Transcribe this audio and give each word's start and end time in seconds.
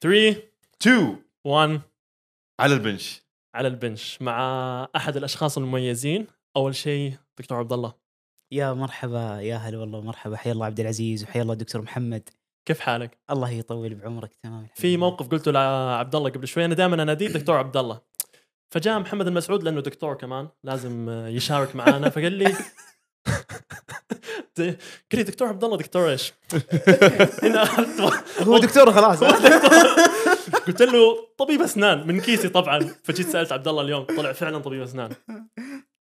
3 0.00 0.42
2 0.82 1.16
1 1.44 1.80
على 2.60 2.74
البنش. 2.74 3.22
على 3.54 3.68
البنش 3.68 4.22
مع 4.22 4.88
أحد 4.96 5.16
الأشخاص 5.16 5.58
المميزين. 5.58 6.26
أول 6.56 6.74
شيء 6.74 7.14
دكتور 7.38 7.58
عبد 7.58 7.72
الله. 7.72 7.94
يا 8.52 8.72
مرحبا 8.72 9.40
يا 9.40 9.56
هلا 9.56 9.78
والله 9.78 10.00
مرحبا. 10.00 10.36
حيا 10.36 10.52
الله 10.52 10.66
عبد 10.66 10.80
العزيز 10.80 11.24
وحيا 11.24 11.42
الله 11.42 11.54
دكتور 11.54 11.82
محمد. 11.82 12.28
كيف 12.66 12.80
حالك؟ 12.80 13.18
الله 13.30 13.50
يطول 13.50 13.94
بعمرك 13.94 14.34
تمام. 14.42 14.60
الحمد 14.60 14.76
في. 14.76 14.96
موقف 14.96 15.28
قلته 15.28 15.50
لعبد 15.50 16.16
الله 16.16 16.30
قبل 16.30 16.48
شوي. 16.48 16.64
أنا 16.64 16.74
دائما 16.74 17.02
اناديه 17.02 17.28
دكتور 17.28 17.56
عبد 17.56 17.76
الله. 17.76 18.00
فجاء 18.70 18.98
محمد 18.98 19.26
المسعود 19.26 19.62
لأنه 19.62 19.80
دكتور 19.80 20.14
كمان 20.14 20.48
لازم 20.64 21.10
يشارك 21.10 21.76
معنا 21.76 22.08
فقال 22.08 22.32
لي 22.32 22.54
قال 24.60 24.76
لي 25.14 25.22
دكتور 25.22 25.48
عبد 25.48 25.64
الله 25.64 25.76
دكتور 25.76 26.10
إيش؟ 26.10 26.32
هو 28.40 28.58
دكتور 28.58 28.92
خلاص. 28.92 29.24
قلت 30.66 30.82
له 30.82 31.16
طبيب 31.38 31.62
أسنان. 31.62 32.06
من 32.06 32.20
كيسي 32.20 32.48
طبعا. 32.48 32.94
فجيت 33.04 33.28
سألت 33.28 33.52
عبد 33.52 33.68
الله 33.68 33.82
اليوم 33.82 34.04
طلع 34.04 34.32
فعلا 34.32 34.58
طبيب 34.58 34.82
أسنان. 34.82 35.10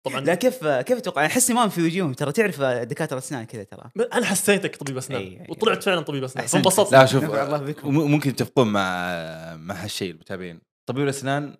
طبعا. 0.07 0.21
لا 0.21 0.35
كيف 0.35 0.66
كيف 0.66 0.98
أتوقع 0.98 1.27
أحس 1.27 1.51
ما 1.51 1.69
في 1.69 1.83
وجوههم 1.83 2.12
ترى 2.12 2.33
تعرف 2.33 2.61
دكاترة 2.62 3.19
أسنان 3.19 3.45
كذا 3.45 3.62
ترى. 3.62 3.91
أنا 4.12 4.27
حسيتك 4.27 4.77
طبيب 4.77 4.97
أسنان. 4.97 5.21
أي- 5.21 5.24
أي. 5.24 5.47
وطلعت 5.49 5.83
فعلا 5.83 6.01
طبيب 6.01 6.24
أسنان. 6.24 6.45
أحسنت. 6.45 6.63
فانبسطت 6.63 6.93
لا 6.93 7.07
شوف 7.07 7.24
الله 7.24 7.59
بكم. 7.59 7.95
ممكن 7.95 8.30
يتفقون 8.30 8.69
مع 8.73 9.10
مع 9.57 9.74
هالشيء 9.74 10.10
المتابعين. 10.10 10.60
طبيب 10.88 11.05
الأسنان 11.05 11.57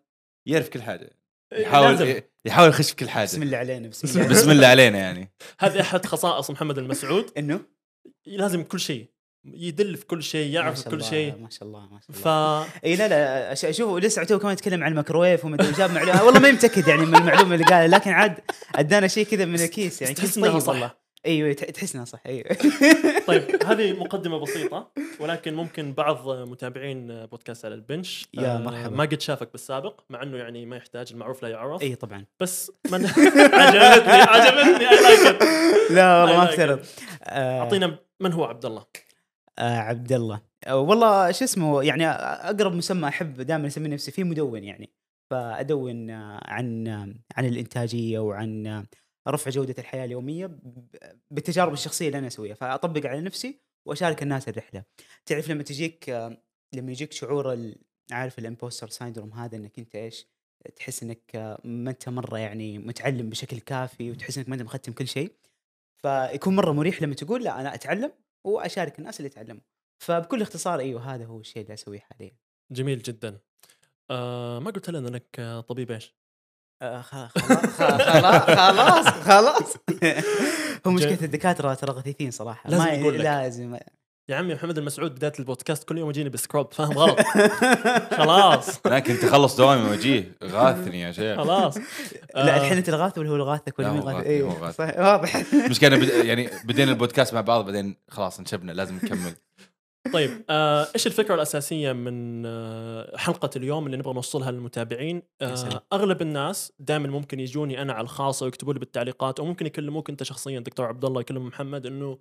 يعرف 0.49 0.69
كل 0.69 0.83
حاجة. 0.83 1.11
يحاول 1.53 1.89
لازم. 1.89 2.21
يحاول 2.45 2.69
يخش 2.69 2.91
في 2.91 2.97
كل 2.97 3.09
حاجة. 3.09 3.25
بسم 3.25 3.43
الله 3.43 3.59
علينا 3.59 3.89
بسم 3.89 4.21
الله. 4.21 4.29
بسم 4.29 4.51
الله 4.51 4.67
علينا 4.67 4.99
يعني. 4.99 5.33
هذه 5.61 5.81
أحد 5.81 6.07
خصائص 6.07 6.51
محمد 6.51 6.79
المسعود. 6.79 7.31
إنه؟ 7.39 7.61
لازم 8.27 8.63
كل 8.63 8.81
شيء. 8.81 9.11
يدل 9.45 9.97
في 9.97 10.07
كل 10.07 10.23
شيء 10.23 10.49
ما 10.49 10.55
يعرف 10.55 10.79
شاء 10.79 10.91
كل 10.91 11.05
شيء. 11.05 11.37
ما 11.39 11.51
شاء 11.51 11.69
الله 11.69 11.81
ما 11.81 12.01
شاء 12.01 12.17
ف 12.17 12.29
الله 12.29 12.67
إي 12.85 12.97
لا 12.97 13.09
لا 13.09 13.53
اشوفه 13.53 13.99
لسه 13.99 14.21
عتوه 14.21 14.39
كمان 14.39 14.53
يتكلم 14.53 14.85
عن 14.85 14.91
الميكروويف 14.91 15.45
ومدري 15.45 15.73
جاب 15.73 15.91
معلومه 15.91 16.25
والله 16.25 16.41
ما 16.41 16.51
متاكد 16.51 16.89
يعني 16.89 17.07
من 17.07 17.17
المعلومة 17.17 17.55
اللي 17.55 17.65
قالها 17.65 17.87
لكن 17.87 18.11
عاد 18.11 18.41
أدانا 18.75 19.09
شيء 19.09 19.27
كذا 19.27 19.45
من 19.45 19.55
الكيس 19.55 20.03
يعني 20.03 20.15
تحس 20.15 20.35
كيس 20.35 20.45
طيب 20.45 20.59
صح. 20.59 20.69
والله 20.69 21.06
أيوه 21.27 21.53
تح- 21.53 21.71
تحس 21.71 21.95
إنها 21.95 22.05
صح 22.05 22.21
أيوه. 22.27 22.45
طيب 23.29 23.43
هذه 23.69 23.93
مقدمة 24.01 24.39
بسيطة 24.39 24.91
ولكن 25.21 25.55
ممكن 25.55 25.93
بعض 25.93 26.29
متابعين 26.31 27.27
بودكاست 27.27 27.65
على 27.65 27.75
البنش 27.75 28.27
يا 28.35 28.55
آه، 28.55 28.59
مرحبا. 28.59 28.97
ما 28.97 29.05
قد 29.05 29.21
شافك 29.21 29.53
بالسابق 29.53 30.01
مع 30.11 30.23
إنه 30.23 30.37
يعني 30.37 30.67
ما 30.67 30.77
يحتاج 30.77 31.13
المعروف 31.13 31.43
لا 31.43 31.49
يعرف. 31.49 31.83
اي 31.83 31.95
طبعا. 31.95 32.25
بس 32.41 32.73
من 32.93 33.07
عجبتني 33.07 34.13
عجبتني 34.13 34.89
اي 34.91 35.03
لايك 35.03 35.43
لا 35.91 36.21
والله 36.23 36.37
ما 36.37 36.45
افترض 36.51 36.81
آه، 37.25 37.61
أعطينا 37.61 37.99
من 38.21 38.33
هو 38.33 38.45
عبد 38.45 38.65
الله؟ 38.65 38.85
آه 39.59 39.79
عبد 39.79 40.13
الله. 40.13 40.41
آه 40.67 40.77
والله 40.79 41.31
شو 41.33 41.45
اسمه 41.45 41.83
يعني 41.83 42.07
أقرب 42.09 42.73
مسمى 42.75 43.09
أحب 43.09 43.41
دائما 43.41 43.67
اسمي 43.67 43.89
نفسي 43.89 44.11
فيه 44.11 44.25
مدون 44.25 44.65
يعني. 44.65 44.91
فأدون 45.31 46.11
عن 46.45 46.89
عن 47.37 47.45
الإنتاجية 47.45 48.19
وعن 48.19 48.85
رفع 49.29 49.51
جودة 49.51 49.75
الحياة 49.79 50.05
اليومية 50.05 50.59
بالتجارب 51.31 51.73
الشخصية 51.73 52.07
اللي 52.07 52.19
أنا 52.19 52.27
أسويها. 52.27 52.55
فأطبق 52.55 53.07
على 53.07 53.21
نفسي 53.21 53.61
وأشارك 53.87 54.23
الناس 54.23 54.49
الرحلة. 54.49 54.85
تعرف 55.27 55.51
لما 55.51 55.63
تجيك 55.63 56.09
لما 56.73 56.93
يجيك 56.93 57.13
شعور 57.13 57.73
عارف 58.11 58.39
ال 58.39 58.44
impostor 58.44 58.89
syndrome 58.89 59.33
هذا 59.33 59.57
إنك 59.57 59.79
أنت 59.79 59.95
إيش؟ 59.95 60.27
تحس 60.77 61.03
إنك 61.03 61.59
ما 61.65 61.91
أنت 61.91 62.09
مرة 62.09 62.39
يعني 62.39 62.79
متعلم 62.79 63.31
بشكل 63.31 63.59
كافي 63.59 64.11
وتحس 64.11 64.39
إنك 64.39 64.49
ما 64.49 64.55
أنت 64.55 64.63
مختم 64.63 64.93
كل 64.93 65.09
شيء. 65.09 65.33
فيكون 65.97 66.57
مرة 66.57 66.73
مريح 66.73 67.03
لما 67.03 67.15
تقول 67.15 67.45
لا 67.45 67.61
أنا 67.61 67.75
أتعلم 67.75 68.13
وأشارك 68.45 68.99
الناس 68.99 69.21
اللي 69.21 69.27
يتعلموا. 69.27 69.63
فبكل 69.99 70.43
اختصار 70.43 70.79
أيوه 70.79 71.15
هذا 71.15 71.25
هو 71.25 71.41
الشيء 71.41 71.63
اللي 71.63 71.75
أسويه 71.75 71.99
حاليا. 71.99 72.37
جميل 72.71 73.03
جدا. 73.03 73.39
آه 74.11 74.59
ما 74.59 74.71
قلت 74.71 74.91
لنا 74.91 75.09
إنك 75.09 75.65
طبيب 75.69 75.91
إيش؟ 75.91 76.17
آه 76.83 77.03
خلاص 77.03 77.31
خلاص 77.79 78.43
خلاص 78.43 79.07
خلاص. 79.29 79.77
هو 80.87 80.91
مشكلة 80.91 81.19
الدكاترة 81.23 81.75
ترى 81.75 81.93
غثيثين 81.93 82.31
صراحة. 82.31 82.71
لازم 82.71 82.85
ما 82.85 82.91
يقول 82.91 83.15
لك. 83.19 83.25
لازم. 83.25 83.77
يا 84.29 84.37
عمي 84.37 84.55
محمد 84.55 84.79
المسعود 84.79 85.15
بداية 85.15 85.33
البودكاست 85.39 85.85
كل 85.89 85.99
يوم 85.99 86.11
يجيني 86.11 86.29
بسكروب 86.29 86.73
فاهم 86.73 86.93
غلط؟ 86.93 87.21
خلاص. 88.11 88.81
لكن 88.87 89.19
تخلص 89.19 89.57
دوامي 89.57 89.91
وجيه 89.91 90.33
غاثني 90.45 91.01
يا 91.01 91.13
شيخ. 91.13 91.37
خلاص. 91.37 91.79
لا 92.35 92.55
آه، 92.55 92.57
الحين 92.61 92.77
أنت 92.77 92.89
الغاث 92.89 93.19
ولا 93.19 93.31
هو 93.31 93.37
الغاثك 93.37 93.79
ولا 93.79 93.93
مين 93.93 94.03
هو 94.03 94.09
غاث 94.09 94.27
أيوه. 94.27 94.71
صح 94.71 94.99
واضح. 94.99 95.55
مش 95.71 95.81
كان 95.81 96.01
بد... 96.01 96.09
يعني 96.31 96.51
بدينا 96.65 96.91
البودكاست 96.93 97.35
مع 97.35 97.41
بعض 97.41 97.65
بعدين 97.65 97.97
خلاص 98.09 98.39
انشبنا 98.39 98.73
لازم 98.73 98.95
نكمل. 98.97 99.33
طيب 100.13 100.45
آه، 100.51 100.87
إيش 100.95 101.07
الفكرة 101.07 101.35
الأساسية 101.35 101.93
من 101.93 102.47
آه، 102.47 103.17
حلقة 103.17 103.51
اليوم 103.57 103.87
اللي 103.87 103.97
نبغى 103.97 104.15
نوصلها 104.15 104.51
للمتابعين. 104.51 105.23
آه، 105.43 105.83
أغلب 105.93 106.23
الناس 106.23 106.73
دائما 106.79 107.09
ممكن 107.09 107.41
يجوني 107.41 107.83
أنا 107.83 107.93
على 107.93 108.05
الخاصة 108.05 108.45
ويكتبوا 108.45 108.73
لي 108.73 108.79
بالتعليقات 108.79 109.41
أو 109.41 109.47
ممكن 109.47 109.67
يكلموك 109.67 110.11
أنت 110.11 110.23
شخصيا 110.23 110.61
دكتور 110.61 110.87
عبد 110.87 111.05
الله 111.05 111.21
يكلم 111.21 111.47
محمد 111.47 111.87
إنه 111.87 112.19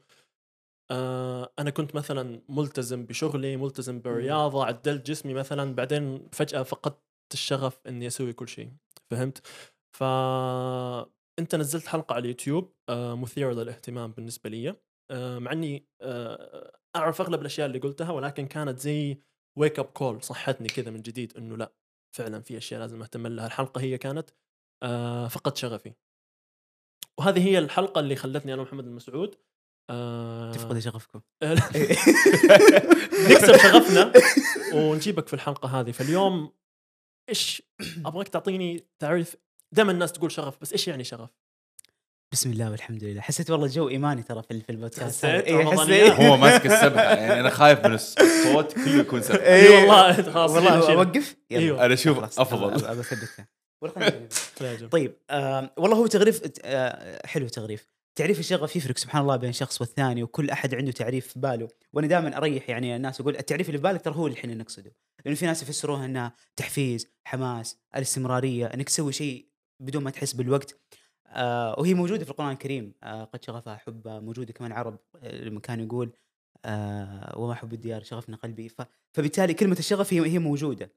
آه، 0.91 1.53
أنا 1.59 1.69
كنت 1.69 1.95
مثلا 1.95 2.41
ملتزم 2.49 3.05
بشغلي 3.05 3.57
ملتزم 3.57 3.99
بالرياضة 3.99 4.65
عدلت 4.65 5.07
جسمي 5.07 5.33
مثلا 5.33 5.75
بعدين 5.75 6.29
فجأة 6.31 6.63
فقدت 6.63 7.33
الشغف 7.33 7.79
إني 7.87 8.07
أسوي 8.07 8.33
كل 8.33 8.47
شيء. 8.49 8.71
فهمت؟ 9.11 9.47
ف 9.97 10.03
أنت 11.39 11.55
نزلت 11.55 11.87
حلقة 11.87 12.13
على 12.13 12.21
اليوتيوب 12.21 12.73
آه، 12.89 13.15
مثيرة 13.15 13.53
للاهتمام 13.53 14.11
بالنسبة 14.11 14.49
لي. 14.49 14.75
مع 15.11 15.51
إني 15.51 15.87
آه، 16.01 16.79
أعرف 16.95 17.21
أغلب 17.21 17.41
الأشياء 17.41 17.67
اللي 17.67 17.79
قلتها 17.79 18.11
ولكن 18.11 18.47
كانت 18.47 18.79
زي 18.79 19.19
wake 19.57 19.79
up 19.79 19.85
call 19.85 20.23
صحتني 20.23 20.67
كذا 20.67 20.91
من 20.91 21.01
جديد 21.01 21.37
إنه 21.37 21.57
لأ 21.57 21.73
فعلا 22.15 22.41
في 22.41 22.57
أشياء 22.57 22.79
لازم 22.79 23.01
أهتم 23.01 23.27
لها. 23.27 23.45
الحلقة 23.45 23.81
هي 23.81 23.97
كانت 23.97 24.29
آه، 24.83 25.27
فقدت 25.27 25.57
شغفي. 25.57 25.93
وهذه 27.19 27.47
هي 27.47 27.59
الحلقة 27.59 27.99
اللي 27.99 28.15
خلتني 28.15 28.53
أنا 28.53 28.61
ومحمد 28.61 28.85
المسعود 28.85 29.35
آه، 29.89 30.51
تفقد 30.51 30.79
شغفكم؟ 30.79 31.21
نكسب 33.29 33.57
شغفنا 33.57 34.13
ونجيبك 34.73 35.27
في 35.27 35.33
الحلقة 35.33 35.79
هذه. 35.79 35.91
فاليوم 35.91 36.51
إيش 37.29 37.61
أبغاك 38.05 38.27
تعطيني 38.27 38.87
تعريف 38.99 39.35
دائما 39.71 39.91
الناس 39.91 40.11
تقول 40.13 40.31
شغف 40.31 40.61
بس 40.61 40.71
إيش 40.71 40.87
يعني 40.87 41.03
شغف؟ 41.03 41.29
بسم 42.31 42.51
الله 42.51 42.71
والحمد 42.71 43.03
لله. 43.03 43.21
حسيت 43.21 43.49
والله 43.51 43.67
جو 43.67 43.89
إيماني 43.89 44.23
ترى 44.23 44.41
في 44.43 44.61
في 44.61 44.69
البودكاست 44.71 45.25
حسيت؟ 45.25 45.43
إيه،؟ 45.45 45.65
حسيت. 45.65 46.11
هو 46.11 46.37
ماسك 46.37 46.65
السبحه 46.65 47.03
يعني 47.03 47.39
أنا 47.39 47.49
خايف 47.49 47.79
من 47.85 47.97
الص- 47.97 48.21
الصوت 48.21 48.73
كله 48.73 48.99
يكون 48.99 49.21
سبحه 49.21 49.45
اي 49.45 49.69
والله 49.69 50.13
خلاص 50.31 50.51
والله 50.51 50.93
اوقف 50.93 51.35
يلا. 51.51 51.61
أيوه. 51.61 51.85
أنا 51.85 51.93
أشوف 51.93 52.39
أفضل. 52.39 52.85
اثبتها. 52.85 53.47
طيب 54.91 55.15
آه 55.29 55.73
والله 55.77 55.97
هو 55.97 56.07
تغريف 56.07 56.41
آه 56.63 57.27
حلو 57.27 57.47
تغريف. 57.47 57.87
تعريف 58.17 58.39
الشغف 58.39 58.75
يفرق 58.75 58.97
سبحان 58.97 59.21
الله 59.21 59.35
بين 59.35 59.51
شخص 59.53 59.81
والثاني 59.81 60.23
وكل 60.23 60.49
أحد 60.49 60.75
عنده 60.75 60.91
تعريف 60.91 61.27
في 61.27 61.39
باله. 61.39 61.67
وأنا 61.93 62.07
دائما 62.07 62.37
أريح 62.37 62.69
يعني 62.69 62.95
الناس 62.95 63.21
أقول 63.21 63.35
التعريف 63.37 63.67
اللي 63.69 63.77
في 63.77 63.83
بالك 63.83 64.01
ترى 64.01 64.15
هو 64.15 64.27
اللي 64.27 64.39
إحنا 64.39 64.53
نقصده. 64.53 64.95
لأنه 65.25 65.35
في 65.37 65.45
ناس 65.45 65.63
يفسروها 65.63 66.05
إنها 66.05 66.33
تحفيز 66.55 67.07
حماس 67.27 67.77
الاستمرارية 67.95 68.65
إنك 68.65 68.87
تسوي 68.89 69.13
شيء 69.13 69.45
بدون 69.83 70.03
ما 70.03 70.09
تحس 70.11 70.33
بالوقت. 70.33 70.79
آه 71.35 71.75
وهي 71.79 71.93
موجودة 71.93 72.25
في 72.25 72.31
القرآن 72.31 72.51
الكريم. 72.51 72.93
آه 73.03 73.23
قد 73.23 73.43
شغفها 73.43 73.75
حبا 73.77 74.19
موجودة 74.19 74.53
كمان 74.53 74.71
عرب 74.71 74.97
آه، 75.23 75.35
لما 75.43 75.59
كان 75.59 75.79
يقول 75.79 76.09
آه 76.65 77.33
وما 77.39 77.53
حب 77.55 77.73
الديار 77.73 78.03
شغفنا 78.03 78.35
قلبي. 78.37 78.69
ف 78.69 78.81
فبالتالي 79.13 79.53
كلمة 79.53 79.75
الشغف 79.79 80.13
هي 80.13 80.19
هي 80.33 80.39
موجودة. 80.39 80.91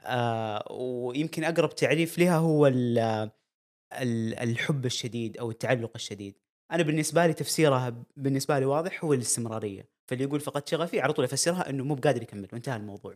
آه 0.00 0.72
ويمكن 0.72 1.44
أقرب 1.44 1.74
تعريف 1.74 2.18
لها 2.18 2.36
هو 2.36 2.66
ال- 2.66 3.30
ال- 3.92 4.34
الحب 4.34 4.86
الشديد 4.86 5.38
أو 5.38 5.50
التعلق 5.50 5.90
الشديد. 5.94 6.38
أنا 6.72 6.82
بالنسبة 6.82 7.26
لي 7.26 7.32
تفسيرها 7.32 7.94
بالنسبة 8.16 8.58
لي 8.58 8.64
واضح 8.64 9.04
هو 9.04 9.12
الاستمرارية. 9.14 9.88
فاللي 10.06 10.24
يقول 10.24 10.40
فقد 10.40 10.68
شغفي 10.68 11.00
على 11.00 11.12
طول 11.12 11.24
أفسرها 11.24 11.70
إنه 11.70 11.84
مو 11.84 11.94
بقادر 11.94 12.22
يكمل 12.22 12.48
وانتهى 12.52 12.76
الموضوع. 12.76 13.14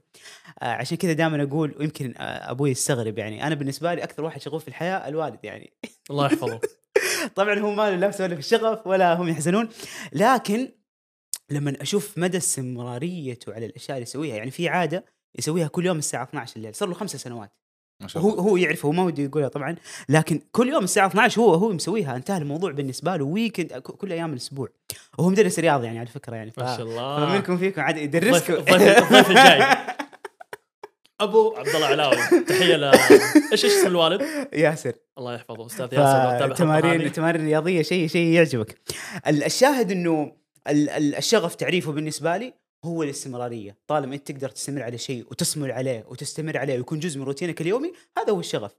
آه 0.62 0.65
عشان 0.65 0.97
كذا 0.97 1.12
دائما 1.12 1.43
أقول 1.43 1.75
ويمكن 1.79 2.14
آه 2.17 2.50
أبوي 2.50 2.70
يستغرب 2.70 3.19
يعني. 3.19 3.47
أنا 3.47 3.55
بالنسبة 3.55 3.94
لي 3.94 4.05
أكثر 4.05 4.25
واحد 4.25 4.41
شغوف 4.41 4.62
في 4.62 4.69
الحياة 4.69 5.08
الوالد 5.08 5.38
يعني. 5.44 5.73
الله 6.11 6.26
يحفظه. 6.26 6.61
طبعا 7.34 7.58
هو 7.58 7.70
ما 7.70 7.90
له 7.90 7.96
لا 7.96 8.10
سوالف 8.10 8.38
الشغف 8.38 8.86
ولا 8.86 9.14
هم 9.14 9.28
يحزنون. 9.28 9.69
لكن 10.12 10.69
لما 11.50 11.76
أشوف 11.80 12.19
مدى 12.19 12.36
استمراريته 12.36 13.54
على 13.54 13.66
الأشياء 13.66 13.96
اللي 13.96 14.02
يسويها 14.02 14.36
يعني 14.36 14.50
في 14.50 14.69
عادة 14.69 15.04
يسويها 15.38 15.69
كل 15.69 15.86
يوم 15.86 15.98
الساعة 15.98 16.22
12 16.22 16.56
الليل 16.56 16.75
صار 16.75 16.88
له 16.88 16.94
خمس 16.94 17.16
سنوات. 17.16 17.52
ما 18.02 18.08
شاء 18.08 18.22
هو 18.22 18.30
الله. 18.30 18.42
هو 18.42 18.56
يعرف 18.56 18.86
هو 18.86 18.92
ما 18.92 19.02
ودي 19.02 19.25
يقولها 19.25 19.48
طبعا 19.48 19.76
لكن 20.08 20.40
كل 20.52 20.69
يوم 20.69 20.84
الساعة 20.84 21.06
12 21.06 21.40
هو 21.40 21.54
هو 21.54 21.72
مسويها. 21.72 22.16
انتهى 22.16 22.38
الموضوع 22.38 22.72
بالنسبة 22.72 23.16
له 23.16 23.25
ويكند 23.25 23.72
كل 23.72 24.12
أيام 24.12 24.32
الأسبوع. 24.32 24.69
وهو 25.19 25.28
مدرس 25.28 25.58
رياض 25.58 25.84
يعني 25.84 25.98
على 25.98 26.08
فكرة 26.08 26.36
يعني 26.36 26.50
ف... 26.50 26.58
ما 26.58 26.76
شاء 26.76 26.86
الله. 26.86 27.26
فمنكم 27.26 27.58
فيكم 27.58 27.80
عاد 27.80 27.96
يدرسكم. 27.96 28.54
الضيف 28.54 29.30
الجاي. 29.30 29.76
أبو 31.20 31.55
عبد 31.56 31.69
الله 31.69 31.87
علاوي 31.87 32.17
تحية 32.49 32.76
ل 32.76 32.85
إيش 32.85 33.65
إيش 33.65 33.65
اسم 33.65 33.87
الوالد؟ 33.87 34.49
ياسر. 34.53 34.93
الله 35.19 35.35
يحفظه 35.35 35.67
أستاذ 35.67 35.94
ياسر. 35.94 36.55
تمارين 37.09 37.47
رياضية 37.47 37.82
شيء 37.82 38.06
شيء 38.09 38.26
يعجبك. 38.32 38.79
ال- 39.26 39.44
الشاهد 39.44 39.91
إنه 39.91 40.32
ال- 40.69 40.91
ال- 40.91 41.15
الشغف 41.15 41.55
تعريفه 41.55 41.93
بالنسبة 41.93 42.37
لي 42.37 42.55
هو 42.85 43.03
الاستمرارية. 43.03 43.76
طالما 43.87 44.15
أنت 44.15 44.31
تقدر 44.32 44.49
تستمر 44.49 44.82
على 44.82 44.99
شيء 44.99 45.26
وتصمل 45.31 45.73
عليه 45.73 46.05
وتستمر 46.09 46.59
عليه 46.59 46.75
ويكون 46.76 46.99
جزء 47.00 47.19
من 47.21 47.25
روتينك 47.25 47.61
اليومي 47.61 47.93
هذا 48.19 48.32
هو 48.32 48.41
الشغف. 48.41 48.76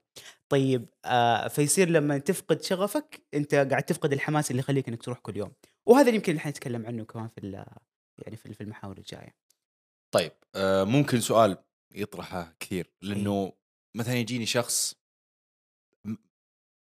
طيب 0.49 0.85
آه 1.05 1.47
فيصير 1.47 1.89
لما 1.89 2.17
تفقد 2.17 2.61
شغفك 2.63 3.21
أنت 3.33 3.55
قاعد 3.55 3.83
تفقد 3.83 4.13
الحماس 4.13 4.51
اللي 4.51 4.59
يخليك 4.59 4.87
إنك 4.87 5.03
تروح 5.03 5.19
كل 5.19 5.37
يوم. 5.37 5.51
وهذا 5.85 6.05
اللي 6.05 6.15
يمكن 6.15 6.35
إحنا 6.35 6.51
نتكلم 6.51 6.85
عنه 6.85 7.03
كمان 7.05 7.27
في 7.27 7.37
ال- 7.37 7.65
يعني 8.19 8.35
في 8.37 8.53
في 8.53 8.61
المحاور 8.61 8.97
الجاية. 8.97 9.35
طيب 10.11 10.31
آه 10.55 10.83
ممكن 10.83 11.19
سؤال 11.21 11.57
يطرحه 11.95 12.55
كثير 12.59 12.93
لأنه 13.01 13.53
مثلا 13.97 14.13
يجيني 14.15 14.45
شخص 14.45 14.95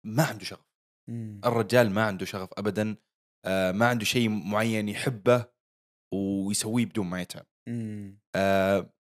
ما 0.06 0.24
عنده 0.24 0.44
شغف. 0.45 0.65
الرجال 1.45 1.92
ما 1.92 2.03
عنده 2.06 2.25
شغف 2.25 2.50
ابدا 2.57 2.95
آه 3.45 3.71
ما 3.71 3.88
عنده 3.88 4.06
شيء 4.06 4.30
معين 4.30 4.89
يحبه 4.89 5.45
ويسويه 6.13 6.86
بدون 6.86 7.06
ما 7.07 7.21
يتعب. 7.21 7.45
مم. 7.69 8.19
آه 8.36 8.94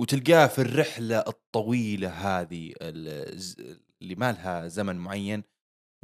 وتلقاه 0.00 0.46
في 0.46 0.58
الرحلة 0.60 1.18
الطويلة 1.18 2.08
هذه 2.08 2.74
ال- 2.82 3.80
اللي 4.02 4.14
ما 4.14 4.32
لها 4.32 4.68
زمن 4.68 4.96
معين 4.96 5.42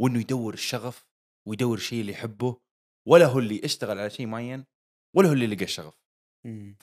وإنه 0.01 0.21
يدور 0.21 0.55
الشغف 0.55 1.07
ويدور 1.49 1.77
الشيء 1.77 2.01
اللي 2.01 2.13
يحبه 2.13 2.61
ولا 3.09 3.27
هو 3.27 3.39
اللي 3.39 3.61
اشتغل 3.65 3.99
على 3.99 4.11
شيء 4.11 4.27
معين 4.27 4.65
ولا 5.17 5.29
هو 5.29 5.33
اللي 5.33 5.47
لقى 5.47 5.65
الشغف. 5.65 6.01
مم. 6.47 6.77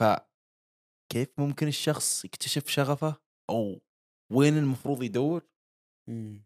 فكيف 1.09 1.29
ممكن 1.37 1.67
الشخص 1.67 2.25
يكتشف 2.25 2.67
شغفه؟ 2.67 3.15
أو 3.49 3.81
وين 4.31 4.57
المفروض 4.57 5.03
يدور؟ 5.03 5.43
مم. 6.09 6.45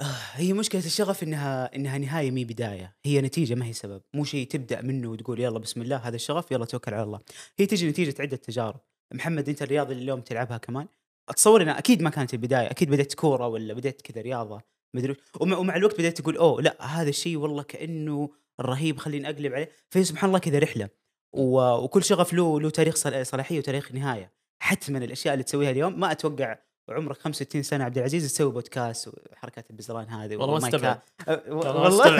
آه، 0.00 0.04
هي 0.32 0.52
مشكلة 0.52 0.86
الشغف 0.86 1.22
إنها 1.22 1.76
إنها 1.76 1.98
نهاية 1.98 2.30
مي 2.30 2.44
بداية، 2.44 2.96
هي 3.04 3.20
نتيجة 3.20 3.54
ما 3.54 3.66
هي 3.66 3.72
سبب، 3.72 4.02
مو 4.14 4.24
شيء 4.24 4.48
تبدأ 4.48 4.82
منه 4.82 5.10
وتقول 5.10 5.40
يلا 5.40 5.58
بسم 5.58 5.82
الله 5.82 5.96
هذا 5.96 6.16
الشغف 6.16 6.50
يلا 6.50 6.64
توكل 6.64 6.94
على 6.94 7.02
الله، 7.02 7.20
هي 7.58 7.66
تجي 7.66 7.88
نتيجة 7.88 8.22
عدة 8.22 8.36
تجارب، 8.36 8.80
محمد 9.14 9.48
أنت 9.48 9.62
الرياضة 9.62 9.92
اللي 9.92 10.02
اليوم 10.02 10.20
تلعبها 10.20 10.58
كمان؟ 10.58 10.88
أتصور 11.28 11.62
إنها 11.62 11.78
أكيد 11.78 12.02
ما 12.02 12.10
كانت 12.10 12.34
البداية، 12.34 12.70
أكيد 12.70 12.90
بدأت 12.90 13.14
كورة 13.14 13.48
ولا 13.48 13.74
بدأت 13.74 14.02
كذا 14.02 14.22
رياضة 14.22 14.62
مدري. 14.94 15.16
ومع, 15.40 15.76
الوقت 15.76 15.98
بدأت 15.98 16.20
تقول 16.20 16.36
أوه 16.36 16.62
لا 16.62 16.86
هذا 16.86 17.08
الشيء 17.08 17.36
والله 17.36 17.62
كأنه 17.62 18.30
رهيب 18.60 18.98
خليني 18.98 19.30
أقلب 19.30 19.52
عليه، 19.52 19.70
فهي 19.90 20.04
سبحان 20.04 20.28
الله 20.28 20.38
كذا 20.38 20.58
رحلة. 20.58 20.88
وكل 21.32 22.04
شغف 22.04 22.32
له 22.32 22.60
له 22.60 22.70
تاريخ 22.70 22.94
صل- 22.96 23.26
صلاحية 23.26 23.58
وتاريخ 23.58 23.92
نهاية، 23.92 24.32
حتما 24.62 24.98
الأشياء 24.98 25.34
اللي 25.34 25.44
تسويها 25.44 25.70
اليوم 25.70 26.00
ما 26.00 26.12
أتوقع 26.12 26.56
عمرك 26.90 27.18
65 27.18 27.62
سنة 27.62 27.84
عبد 27.84 27.98
العزيز 27.98 28.32
تسوي 28.32 28.52
بودكاست 28.52 29.08
وحركات 29.32 29.70
البزران 29.70 30.08
هذه 30.08 30.36
والله 30.36 30.58
ما. 30.58 30.66
استبعد. 30.68 30.98
أه، 31.28 31.42
و- 31.48 31.82
والله. 31.82 32.10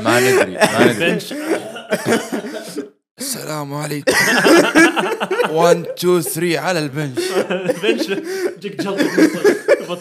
ما 0.00 0.20
ندري 0.30 0.52
ما 0.52 0.92
ندري. 0.92 1.10
بنش 1.12 1.34
السلام 3.18 3.74
عليكم. 3.74 4.12
1 5.50 5.86
2 5.86 6.20
3 6.22 6.58
على 6.58 6.78
البنش. 6.78 7.18
بنش 7.82 8.06
جيك 8.58 8.80
جلطه 8.82 9.16
بنص 9.16 10.00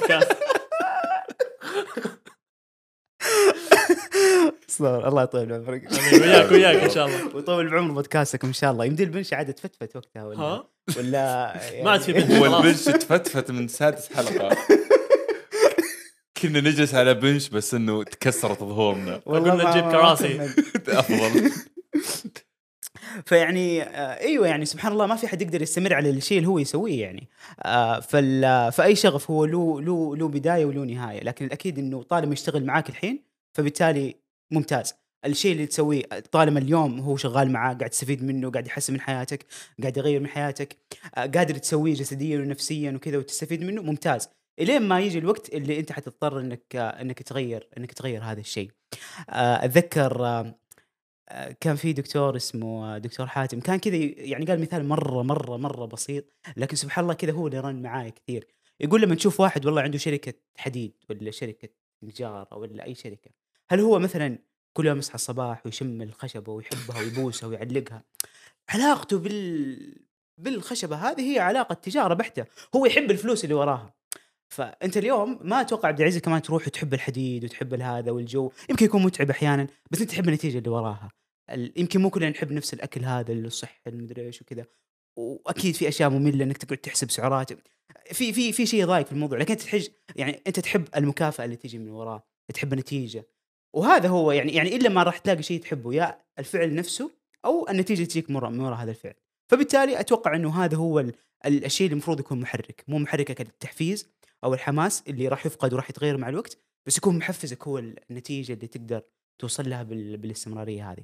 صار. 4.68 5.08
الله 5.08 5.24
يطول 5.24 5.46
بعمرك. 5.46 5.92
وياك 6.22 6.52
وياك 6.52 6.84
إن 6.84 6.90
شاء 6.90 7.06
الله. 7.08 7.36
ويطول 7.36 7.70
بعمر 7.70 7.92
بودكاستكم 7.94 8.48
إن 8.48 8.54
شاء 8.54 8.72
الله. 8.72 8.86
يمدي 8.86 9.04
البنش 9.04 9.34
عاد 9.34 9.54
تفتفت 9.54 9.96
وقتها 9.96 10.24
ولا 10.26 10.40
ها؟ 10.40 10.68
ولا 10.98 11.54
يعني 11.72 11.84
ما 11.84 11.92
عاد 11.92 12.02
في 12.02 12.14
بنش 12.14 12.32
هو. 12.32 12.58
البنش 12.58 12.84
تفتفت 13.04 13.52
من 13.52 13.68
سادس 13.68 14.14
حلقة. 14.14 14.58
كنا 16.42 16.60
نجلس 16.60 16.96
على 16.96 17.14
بنش 17.14 17.50
بس 17.50 17.74
إنه 17.74 18.04
تكسرت 18.04 18.60
ظهورنا. 18.60 19.22
قلنا 19.26 19.70
نجيب 19.70 19.92
كراسي. 19.92 20.50
أفضل. 20.88 21.52
فيعني 23.26 23.84
آه، 23.84 24.20
أيوه 24.20 24.48
يعني 24.48 24.66
سبحان 24.66 24.92
الله 24.92 25.06
ما 25.06 25.16
في 25.16 25.28
حد 25.28 25.42
يقدر 25.42 25.62
يستمر 25.62 25.94
على 25.94 26.10
الشيء 26.10 26.38
اللي 26.38 26.50
هو 26.50 26.60
يسويه 26.60 27.02
يعني. 27.02 27.30
آه، 27.64 28.00
فال 28.00 28.72
فأي 28.72 28.96
شغف 28.96 29.32
هو 29.32 29.46
له 29.46 29.82
له 29.82 30.16
له 30.16 30.28
بداية 30.28 30.66
وله 30.66 30.84
نهاية. 30.84 31.24
لكن 31.24 31.46
الأكيد 31.46 31.80
إنه 31.80 32.04
طالما 32.04 32.34
يشتغل 32.34 32.66
معاك 32.66 32.90
الحين 32.90 33.35
فبالتالي 33.56 34.16
ممتاز. 34.52 34.94
الشيء 35.26 35.52
اللي 35.52 35.66
تسويه 35.66 36.04
طالما 36.32 36.60
اليوم 36.60 37.00
هو 37.00 37.18
شغال 37.18 37.52
معاك 37.52 37.78
قاعد 37.78 37.90
تستفيد 37.90 38.24
منه 38.24 38.52
قاعد 38.52 38.68
يحسن 38.68 38.94
من 38.94 39.02
حياتك 39.02 39.46
قاعد 39.82 39.98
يغير 39.98 40.20
من 40.20 40.28
حياتك 40.28 40.78
آه، 41.16 41.26
قادر 41.26 41.58
تسويه 41.58 41.94
جسديا 41.94 42.40
ونفسيا 42.40 42.92
وكذا 42.92 43.18
وتستفيد 43.18 43.64
منه 43.64 43.82
ممتاز. 43.82 44.30
إلين 44.60 44.82
ما 44.82 45.00
يجي 45.00 45.20
الوقت 45.20 45.54
اللي 45.54 45.80
أنت 45.80 45.92
حتضطر 45.92 46.40
إنك 46.40 46.76
آه، 46.76 47.02
إنك 47.02 47.24
تغير 47.24 47.68
إنك 47.78 47.94
تغير 47.94 48.24
هذا 48.24 48.40
الشيء. 48.40 48.72
آه، 49.30 49.66
أتذكر 49.66 50.54
كان 51.60 51.76
في 51.76 51.94
دكتور 51.94 52.36
اسمه 52.36 52.98
دكتور 52.98 53.28
حاتم. 53.28 53.60
كان 53.60 53.80
كذا 53.80 53.96
يعني 53.96 54.46
قال 54.46 54.62
مثال 54.62 54.86
مرة 54.88 55.24
مرة 55.24 55.58
مرة 55.58 55.86
بسيط 55.86 56.26
لكن 56.58 56.76
سبحان 56.76 57.04
الله 57.04 57.14
كذا 57.16 57.32
هو 57.32 57.48
اللي 57.48 57.60
رن 57.60 57.82
معاي 57.82 58.12
كثير. 58.12 58.48
يقول 58.80 59.02
لما 59.02 59.16
تشوف 59.16 59.40
واحد 59.40 59.66
والله 59.66 59.82
عنده 59.82 59.98
شركة 59.98 60.34
حديد 60.58 60.94
ولا 61.10 61.32
شركة 61.32 61.70
نجارة 62.04 62.58
ولا 62.58 62.86
أي 62.86 62.96
شركة 62.96 63.45
هل 63.72 63.80
هو 63.80 64.00
مثلا 64.00 64.40
كل 64.74 64.86
يوم 64.86 64.98
يصحى 64.98 65.16
الصباح 65.16 65.66
ويشم 65.66 66.02
الخشبة 66.02 66.54
ويحبها 66.54 67.00
ويبوسها 67.00 67.50
ويعلقها؟ 67.50 68.04
علاقته 68.70 69.20
بال 69.20 70.06
بالخشبة 70.38 70.96
هذه 70.96 71.34
هي 71.34 71.40
علاقة 71.40 71.74
تجارة 71.74 72.14
بحتة 72.14 72.46
هو 72.76 72.86
يحب 72.86 73.12
الفلوس 73.12 73.44
اللي 73.44 73.56
وراها. 73.56 73.94
فأنت 74.50 74.98
اليوم 74.98 75.40
ما 75.42 75.62
أتوقع 75.62 75.88
عبد 75.88 76.00
العزيز 76.00 76.22
كمان 76.22 76.42
تروح 76.42 76.68
وتحب 76.68 76.94
الحديد 76.94 77.44
وتحب 77.44 77.74
هذا 77.74 78.12
والجو 78.12 78.52
يمكن 78.70 78.86
يكون 78.86 79.04
متعب 79.04 79.30
أحيانا 79.30 79.68
بس 79.92 80.02
أنت 80.02 80.10
تحب 80.10 80.28
النتيجة 80.28 80.58
اللي 80.58 80.70
وراها. 80.70 81.10
يمكن 81.52 82.02
مو 82.02 82.10
كلنا 82.10 82.30
نحب 82.30 82.52
نفس 82.52 82.74
الأكل 82.74 83.06
هذا 83.06 83.34
الصحي 83.34 83.80
المدري 83.88 84.26
إيش 84.26 84.42
وكذا 84.42 84.66
وأكيد 85.18 85.76
في 85.76 85.88
أشياء 85.88 86.10
مملة 86.10 86.44
إنك 86.44 86.58
تقعد 86.58 86.78
تحسب 86.78 87.12
سعرات. 87.12 87.54
في 88.12 88.34
في 88.34 88.52
في 88.52 88.66
شيء 88.66 88.86
ضايق 88.86 89.06
في 89.06 89.12
الموضوع 89.12 89.38
لكن 89.38 89.52
أنت 89.52 89.62
تحج 89.62 89.88
يعني 90.16 90.42
أنت 90.48 90.60
تحب 90.60 90.88
المكافأة 90.96 91.46
اللي 91.46 91.56
تيجي 91.56 91.78
من 91.78 91.90
وراه 91.90 92.24
تحب 92.54 92.74
النتيجة. 92.74 93.26
وهذا 93.76 94.10
هو 94.10 94.32
يعني 94.32 94.54
يعني 94.54 94.76
إلا 94.76 94.90
ما 94.90 95.04
راح 95.04 95.18
تلاقي 95.18 95.44
شيء 95.44 95.62
تحبه 95.62 95.94
يا 95.94 96.22
الفعل 96.40 96.76
نفسه 96.76 97.12
أو 97.46 97.70
النتيجة 97.70 98.04
تجيك 98.04 98.30
من 98.30 98.36
وراء 98.36 98.50
من 98.52 98.60
وراء 98.60 98.78
هذا 98.78 98.92
الفعل. 98.92 99.14
فبالتالي 99.52 100.00
أتوقع 100.00 100.36
إنه 100.36 100.64
هذا 100.64 100.78
هو 100.78 101.00
ال- 101.00 101.14
ال- 101.46 101.66
الشيء 101.66 101.86
اللي 101.88 101.94
المفروض 101.94 102.20
يكون 102.20 102.40
محرك. 102.40 102.84
مو 102.88 102.98
محركك 103.00 103.42
التحفيز 103.42 104.10
أو 104.44 104.54
الحماس 104.54 105.04
اللي 105.08 105.28
راح 105.28 105.46
يفقد 105.46 105.74
وراح 105.74 105.90
يتغير 105.90 106.18
مع 106.18 106.30
الوقت 106.30 106.58
بس 106.88 106.98
يكون 106.98 107.18
محفزك 107.18 107.68
هو 107.68 107.78
النتيجة 107.80 108.54
اللي 108.54 108.68
تقدر 108.68 109.02
توصل 109.42 109.70
لها 109.70 109.84
بال... 109.84 110.18
بالاستمرارية 110.18 110.92
هذه. 110.92 111.04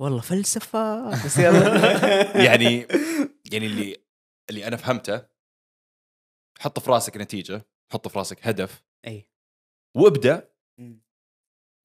والله 0.00 0.20
فلسفة. 0.20 1.10
بس 1.24 1.38
يلا. 1.38 1.76
يعني 2.46 2.86
يعني 3.52 3.66
اللي 3.66 3.96
اللي 4.50 4.66
أنا 4.66 4.76
فهمته 4.76 5.26
حط 6.58 6.78
في 6.78 6.90
راسك 6.90 7.16
نتيجة 7.16 7.66
حط 7.92 8.08
في 8.08 8.18
راسك 8.18 8.46
هدف 8.46 8.82
أي. 9.06 9.28
وابدأ. 9.96 10.48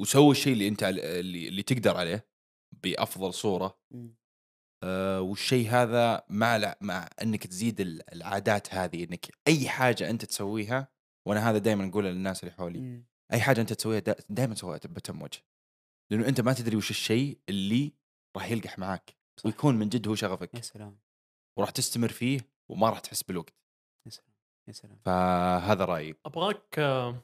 وسوي 0.02 0.32
الشيء 0.32 0.54
اللي 0.54 0.68
أنت 0.68 0.84
اللي, 0.84 1.48
اللي 1.48 1.64
تقدر 1.64 1.98
عليه 1.98 2.28
بأفضل 2.84 3.34
صورة. 3.34 3.80
مم. 3.92 4.16
أه 4.84 5.22
والشيء 5.22 5.70
هذا 5.70 6.24
مع 6.30 6.76
مع 6.82 7.10
إنك 7.22 7.48
تزيد 7.48 7.82
ال- 7.82 8.14
العادات 8.14 8.74
هذه 8.74 9.04
إنك 9.04 9.28
أي 9.48 9.70
حاجة 9.70 10.10
أنت 10.10 10.26
تسويها 10.26 10.88
وأنا 11.28 11.50
هذا 11.50 11.58
دائما 11.58 11.90
اقولها 11.90 12.12
للناس 12.12 12.44
اللي 12.44 12.52
حولي 12.56 12.80
مم. 12.80 13.06
أي 13.34 13.42
حاجة 13.42 13.62
أنت 13.62 13.74
تسويها 13.74 14.00
دائما 14.30 14.56
سويها 14.56 14.78
بتم 14.78 15.22
وجه 15.22 15.40
لأنه 16.12 16.28
أنت 16.28 16.42
ما 16.42 16.54
تدري 16.54 16.76
وش 16.76 16.90
الشيء 16.90 17.40
اللي 17.50 17.94
راح 18.38 18.52
يلقح 18.52 18.80
معاك 18.80 19.18
صح. 19.40 19.46
ويكون 19.46 19.76
من 19.76 19.90
جد 19.90 20.08
هو 20.08 20.16
شغفك. 20.16 20.54
يا 20.54 20.62
سلام. 20.62 21.00
وراح 21.60 21.70
تستمر 21.70 22.10
فيه 22.10 22.40
وما 22.72 22.90
راح 22.90 23.00
تحس 23.00 23.24
بالوقت. 23.24 23.54
يا 24.06 24.12
سلام 24.12 24.32
يا 24.68 24.74
سلام. 24.74 25.00
فهذا 25.06 25.86
رأيي. 25.86 26.16
أبغاك 26.26 26.80
آه، 26.80 27.24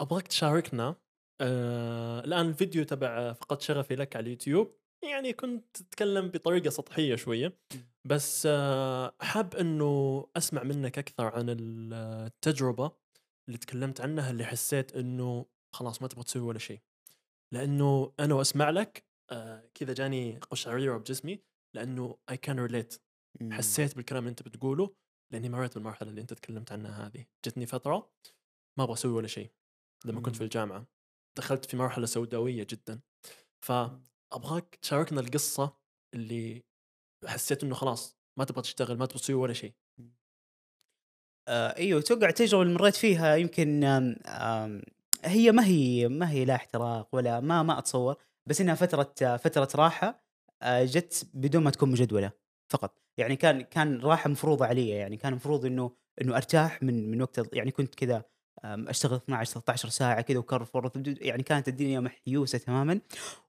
أبغاك 0.00 0.26
تشاركنا 0.26 0.96
آه، 1.40 2.20
الآن 2.24 2.48
الفيديو 2.48 2.84
تبع 2.84 3.32
فقط 3.32 3.62
شغفي 3.62 3.96
لك 3.96 4.16
على 4.16 4.22
اليوتيوب. 4.22 4.76
يعني 5.04 5.32
كنت 5.32 5.76
تتكلم 5.76 6.28
بطريقة 6.28 6.70
سطحية 6.70 7.16
شوية. 7.16 7.58
بس 8.04 8.46
آه، 8.50 9.14
حاب 9.20 9.54
إنه 9.54 10.26
أسمع 10.36 10.62
منك 10.62 10.98
أكثر 10.98 11.24
عن 11.24 11.46
التجربة 11.48 12.92
اللي 13.48 13.58
تكلمت 13.58 14.00
عنها 14.00 14.30
اللي 14.30 14.44
حسيت 14.44 14.96
إنه 14.96 15.46
خلاص 15.74 16.02
ما 16.02 16.08
تبغى 16.08 16.24
تسوي 16.24 16.42
ولا 16.42 16.58
شيء. 16.58 16.80
لأنه 17.52 18.12
أنا 18.20 18.34
وأسمع 18.34 18.70
لك 18.70 19.04
آه، 19.30 19.68
كذا 19.74 19.94
جاني 19.94 20.38
قشعريرة 20.38 20.96
بجسمي 20.98 21.42
لأنه 21.74 22.18
اي 22.30 22.36
كان 22.36 22.60
ريليت. 22.60 23.02
حسيت 23.50 23.96
بالكلام 23.96 24.22
اللي 24.22 24.30
أنت 24.30 24.42
بتقوله 24.42 24.94
لأني 25.32 25.48
مريت 25.48 25.74
بالمرحلة 25.74 26.10
اللي 26.10 26.20
أنت 26.20 26.34
تكلمت 26.34 26.72
عنها 26.72 27.06
هذه. 27.06 27.26
جتني 27.46 27.66
فترة 27.66 28.10
ما 28.78 28.84
أبغى 28.84 28.94
أسوي 28.94 29.12
ولا 29.12 29.26
شيء 29.26 29.50
لما 30.04 30.20
كنت 30.20 30.36
في. 30.36 30.44
الجامعة. 30.44 30.99
دخلت 31.40 31.64
في 31.64 31.76
مرحلة 31.76 32.06
سوداوية 32.06 32.66
جدا. 32.70 33.00
فأبغاك 33.64 34.78
تشاركنا 34.82 35.20
القصة 35.20 35.76
اللي 36.14 36.62
حسيت 37.26 37.64
إنه 37.64 37.74
خلاص 37.74 38.16
ما 38.38 38.44
تبغى 38.44 38.62
تشتغل 38.62 38.98
ما 38.98 39.06
تبغى 39.06 39.18
تسوي 39.18 39.36
ولا 39.36 39.52
شيء. 39.52 39.74
آه 41.48 41.76
أيوه 41.76 42.00
أتوقع 42.00 42.28
التجربه 42.28 42.62
اللي 42.62 42.74
مريت 42.74 42.96
فيها 42.96 43.36
يمكن 43.36 43.84
آم 43.84 44.16
آم 44.26 44.82
هي 45.24 45.52
ما 45.52 45.64
هي 45.66 46.08
ما 46.08 46.30
هي 46.30 46.44
لا 46.44 46.54
احتراق 46.54 47.08
ولا 47.12 47.40
ما 47.40 47.62
ما 47.62 47.78
أتصور 47.78 48.16
بس 48.46 48.60
إنها 48.60 48.74
فترة 48.74 49.36
فترة 49.36 49.68
راحة 49.74 50.24
آه، 50.62 50.84
جت 50.84 51.30
بدون 51.34 51.62
ما 51.62 51.70
تكون 51.70 51.90
مجدولة 51.90 52.32
فقط. 52.72 52.98
يعني 53.18 53.36
كان 53.36 53.60
كان 53.62 54.00
راحة 54.00 54.30
مفروضة 54.30 54.66
علي 54.66 54.88
يعني 54.88 55.16
كان 55.16 55.32
المفروض 55.32 55.64
إنه 55.66 55.92
إنه 56.20 56.36
أرتاح 56.36 56.82
من 56.82 57.10
من 57.10 57.22
وقت 57.22 57.54
يعني 57.56 57.70
كنت 57.70 57.94
كذا 57.94 58.24
أشتغل 58.64 59.14
12 59.16 59.52
13 59.52 59.88
ساعة 59.88 60.20
كذا 60.20 60.38
وكرر 60.38 60.68
يعني 61.20 61.42
كانت 61.42 61.68
الدنيا 61.68 62.00
محيوسة 62.00 62.58
تماما. 62.58 63.00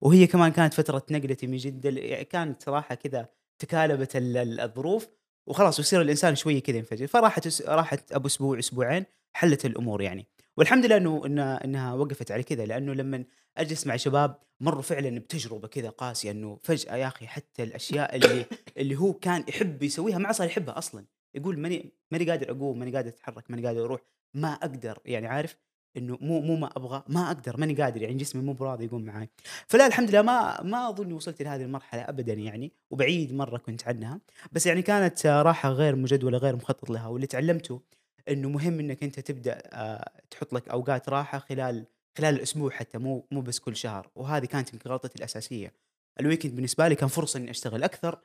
وهي 0.02 0.28
كمان 0.28 0.52
كانت 0.52 0.74
فترة 0.74 1.04
نقلتي 1.12 1.48
من 1.48 1.58
جده 1.58 1.90
يعني 1.90 2.24
كانت 2.26 2.64
صراحة 2.64 2.96
كذا 2.96 3.28
تكالبت 3.60 4.16
ال- 4.16 4.38
ال- 4.38 4.60
الظروف. 4.60 5.08
وخلاص 5.48 5.80
يصير 5.80 6.02
الإنسان 6.02 6.36
شوية 6.36 6.60
كذا 6.60 6.78
ينفجر. 6.78 7.08
فراحت 7.08 7.62
راحت 7.62 8.12
أبو 8.12 8.28
أسبوع 8.28 8.60
أسبوعين 8.60 9.06
حلت 9.34 9.66
الأمور 9.66 10.02
يعني. 10.02 10.28
والحمد 10.58 10.86
لله 10.86 10.98
إنه 10.98 11.26
إنها 11.26 11.66
إنها 11.66 11.94
وقفت 11.94 12.32
على 12.32 12.44
كذا. 12.44 12.66
لأنه 12.66 12.94
لما 12.94 13.24
أجلس 13.58 13.88
مع 13.88 13.96
شباب 13.96 14.36
مروا 14.60 14.82
فعلا 14.82 15.20
بتجربة 15.20 15.68
كذا 15.68 15.90
قاسية 15.90 16.32
إنه 16.32 16.60
فجأة 16.64 16.96
يا 16.96 17.08
أخي 17.08 17.28
حتى 17.28 17.64
الأشياء 17.64 18.16
اللي 18.16 18.46
اللي 18.78 18.96
هو 18.96 19.14
كان 19.14 19.44
يحب 19.50 19.84
يسويها 19.84 20.18
ما 20.18 20.32
صار 20.32 20.48
يحبها 20.48 20.78
أصلا. 20.78 21.06
يقول 21.36 21.60
ماني 21.60 21.94
ماني 22.12 22.30
قادر 22.30 22.52
أقوم 22.52 22.80
ماني 22.80 22.96
قادر 22.96 23.10
أتحرك 23.10 23.52
ماني 23.52 23.68
قادر 23.68 23.86
أروح. 23.86 24.02
ما 24.34 24.54
أقدر 24.54 25.00
يعني 25.06 25.28
عارف؟ 25.28 25.58
إنه 25.98 26.18
مو 26.22 26.42
مو 26.42 26.56
ما 26.56 26.68
أبغى 26.78 27.04
ما 27.08 27.28
أقدر 27.28 27.58
ماني 27.60 27.74
قادر 27.76 28.02
يعني 28.02 28.16
جسمي 28.16 28.42
مو 28.42 28.54
براضي 28.54 28.86
يقوم 28.86 29.02
معي 29.06 29.30
فلا 29.68 29.88
الحمد 29.88 30.10
لله 30.10 30.22
ما 30.22 30.62
ما 30.64 30.90
أظن 30.90 31.14
وصلت 31.14 31.42
لهذه 31.42 31.62
المرحلة 31.64 32.02
ابدا 32.02 32.34
يعني 32.34 32.74
وبعيد 32.92 33.34
مرة 33.34 33.58
كنت 33.58 33.88
عنها. 33.88 34.20
بس 34.52 34.66
يعني 34.66 34.82
كانت 34.82 35.26
راحة 35.28 35.70
غير 35.70 35.96
مجدولة 35.96 36.38
غير 36.38 36.56
مخطط 36.56 36.90
لها 36.90 37.08
واللي 37.08 37.28
تعلمته 37.28 37.82
إنه 38.30 38.50
مهم 38.50 38.80
إنك 38.80 39.04
أنت 39.04 39.20
تبدأ 39.20 39.62
آه، 39.74 40.12
تحط 40.32 40.54
لك 40.54 40.70
أوقات 40.70 41.10
راحة 41.10 41.40
خلال 41.40 41.86
خلال 42.18 42.36
الأسبوع 42.36 42.70
حتى 42.72 42.98
مو 42.98 43.28
مو 43.32 43.42
بس 43.42 43.60
كل 43.60 43.76
شهر. 43.76 44.10
وهذه 44.16 44.46
كانت 44.46 44.74
يمكن 44.74 44.90
غلطتي 44.90 45.16
الأساسية. 45.20 45.74
ال 46.20 46.24
weekend 46.24 46.56
بالنسبة 46.56 46.88
لي 46.88 46.96
كان 46.96 47.10
فرصة 47.10 47.38
إني 47.40 47.52
أشتغل 47.52 47.84
أكثر 47.84 48.20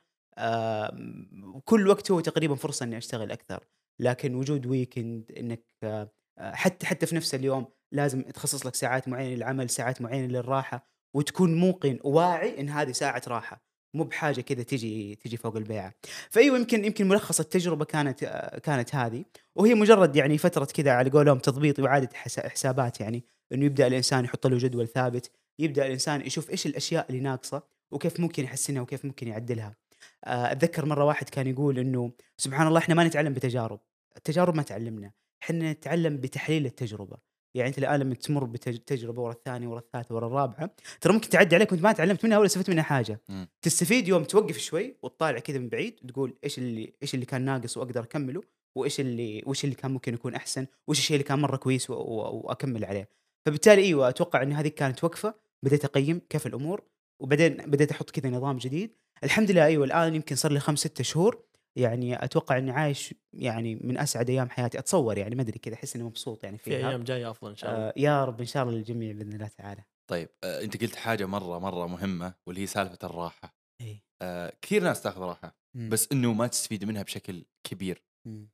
وكل 1.43 1.87
وقت 1.87 2.11
هو 2.11 2.19
تقريبا 2.19 2.55
فرصة 2.55 2.83
إني 2.83 2.97
أشتغل 2.97 3.31
أكثر. 3.31 3.63
لكن 3.99 4.35
وجود 4.35 4.65
weekend 4.65 5.31
إنك 5.37 5.63
آه، 5.83 6.09
حتى 6.39 6.85
حتى 6.85 7.05
في 7.05 7.15
نفس 7.15 7.35
اليوم 7.35 7.65
لازم 7.91 8.21
تخصص 8.21 8.65
لك 8.65 8.75
ساعات 8.75 9.07
معينة 9.07 9.35
للعمل 9.35 9.69
ساعات 9.69 10.01
معينة 10.01 10.27
للراحة 10.27 10.87
وتكون 11.13 11.55
موقن 11.55 11.99
وواعي 12.03 12.59
إن 12.59 12.69
هذه 12.69 12.91
ساعة 12.91 13.21
راحة 13.27 13.67
مو 13.93 14.03
بحاجة 14.03 14.41
كذا 14.41 14.63
تجي 14.63 15.15
تجي 15.15 15.37
فوق 15.37 15.55
البيعة. 15.57 15.93
فإيوه 16.29 16.57
يمكن 16.57 16.85
يمكن 16.85 17.07
ملخص 17.07 17.39
التجربة 17.39 17.85
كانت 17.85 18.23
آه، 18.23 18.59
كانت 18.59 18.95
هذه. 18.95 19.25
وهي 19.55 19.73
مجرد 19.75 20.15
يعني 20.15 20.37
فترة 20.37 20.65
كذا 20.65 20.91
على 20.91 21.09
قولهم 21.09 21.39
تضبيط 21.39 21.79
وإعادة 21.79 22.09
حسا- 22.13 22.49
حسابات 22.49 22.99
يعني 23.01 23.23
إنه 23.53 23.65
يبدأ 23.65 23.87
الإنسان 23.87 24.25
يحط 24.25 24.47
له 24.47 24.57
جدول 24.57 24.87
ثابت 24.87 25.31
يبدأ 25.59 25.85
الإنسان 25.85 26.21
يشوف 26.21 26.49
إيش 26.49 26.65
الأشياء 26.65 27.05
اللي 27.09 27.21
ناقصة 27.21 27.63
وكيف 27.91 28.19
ممكن 28.19 28.43
يحسنها 28.43 28.81
وكيف 28.81 29.05
ممكن 29.05 29.27
يعدلها. 29.27 29.75
أتذكر 30.23 30.85
مرة 30.85 31.05
واحد 31.05 31.29
كان 31.29 31.47
يقول 31.47 31.79
إنه 31.79 32.11
سبحان 32.37 32.67
الله 32.67 32.79
إحنا 32.79 32.95
ما 32.95 33.03
نتعلم 33.03 33.33
بتجارب 33.33 33.79
التجارب 34.17 34.55
ما 34.55 34.63
تعلمنا 34.63 35.11
إحنا 35.43 35.71
نتعلم 35.71 36.17
بتحليل 36.17 36.65
التجربة. 36.65 37.17
يعني 37.55 37.69
أنت 37.69 37.77
الآن 37.77 37.99
لما 37.99 38.15
تمر 38.15 38.43
بتجربه 38.43 39.21
ورا 39.21 39.31
الثانية 39.31 39.67
ورا 39.67 39.79
الثالثة 39.79 40.15
ورا 40.15 40.27
الرابعة 40.27 40.75
ترى 41.01 41.13
ممكن 41.13 41.29
تعدي 41.29 41.55
عليك 41.55 41.71
وأنت 41.71 41.83
ما 41.83 41.91
تعلمت 41.91 42.25
منها 42.25 42.37
ولا 42.37 42.45
استفدت 42.45 42.69
منها 42.69 42.83
حاجة. 42.83 43.21
مم. 43.29 43.47
تستفيد 43.61 44.07
يوم 44.07 44.23
توقف 44.23 44.57
شوي 44.57 44.95
وتطالع 45.03 45.39
كذا 45.39 45.57
من 45.57 45.69
بعيد 45.69 45.99
وتقول 46.03 46.37
إيش 46.43 46.57
اللي 46.57 46.93
إيش 47.01 47.13
اللي 47.13 47.25
كان 47.25 47.41
ناقص 47.41 47.77
وأقدر 47.77 48.03
أكمله 48.03 48.41
وإيش 48.75 48.99
اللي 48.99 49.43
وإيش 49.45 49.63
اللي 49.63 49.75
كان 49.75 49.91
ممكن 49.91 50.13
يكون 50.13 50.35
أحسن 50.35 50.67
وإيش 50.87 50.99
الشيء 50.99 51.15
اللي 51.15 51.23
كان 51.23 51.39
مرة 51.39 51.57
كويس 51.57 51.89
وأكمل 51.89 52.85
عليه. 52.85 53.09
فبالتالي 53.45 53.81
أيوه 53.81 54.09
أتوقع 54.09 54.41
إن 54.43 54.53
هذه 54.53 54.67
كانت 54.67 55.03
وقفة 55.03 55.33
بديت 55.63 55.85
أقيم 55.85 56.21
كيف 56.29 56.47
الأمور. 56.47 56.83
وبعدين 57.21 57.57
بديت 57.57 57.91
أحط 57.91 58.09
كذا 58.09 58.29
نظام 58.29 58.57
جديد. 58.57 58.97
الحمد 59.23 59.51
لله 59.51 59.65
أيوه 59.65 59.85
الآن 59.85 60.15
يمكن 60.15 60.35
صار 60.35 60.51
لي 60.51 60.59
خمس 60.59 60.79
ستة 60.79 61.03
شهور. 61.03 61.47
يعني 61.77 62.23
أتوقع 62.23 62.57
إني 62.57 62.71
عايش 62.71 63.13
يعني 63.33 63.75
من 63.75 63.97
أسعد 63.97 64.29
أيام 64.29 64.49
حياتي. 64.49 64.79
أتصور 64.79 65.17
يعني 65.17 65.35
ما 65.35 65.41
أدري 65.41 65.59
كذا 65.59 65.73
أحس 65.73 65.95
إني 65.95 66.03
مبسوط 66.03 66.43
يعني 66.43 66.57
في 66.57 66.63
فيها. 66.63 66.89
أيام 66.89 67.03
جاية 67.03 67.31
أفضل 67.31 67.49
إن 67.49 67.55
شاء 67.55 67.75
الله. 67.75 67.87
آه 67.87 67.93
يا 67.97 68.25
رب 68.25 68.39
إن 68.39 68.45
شاء 68.45 68.63
الله 68.63 68.75
للجميع 68.75 69.11
بإذن 69.11 69.33
الله 69.33 69.47
تعالى. 69.47 69.83
طيب 70.09 70.29
آه، 70.43 70.61
أنت 70.63 70.81
قلت 70.81 70.95
حاجة 70.95 71.25
مرة 71.25 71.59
مرة 71.59 71.87
مهمة 71.87 72.33
واللي 72.47 72.61
هي 72.61 72.67
سالفة 72.67 72.97
الراحة. 73.03 73.57
اي 73.81 74.03
آه، 74.21 74.53
كثير 74.61 74.83
ناس 74.83 75.01
تأخذ 75.01 75.21
راحة 75.21 75.57
بس 75.89 76.11
إنه 76.11 76.33
ما 76.33 76.47
تستفيد 76.47 76.85
منها 76.85 77.03
بشكل 77.03 77.45
كبير. 77.63 78.03
مم. 78.27 78.49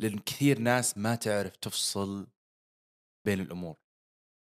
لأن 0.00 0.18
كثير 0.18 0.58
ناس 0.58 0.98
ما 0.98 1.14
تعرف 1.14 1.56
تفصل 1.56 2.26
بين 3.26 3.40
الأمور. 3.40 3.76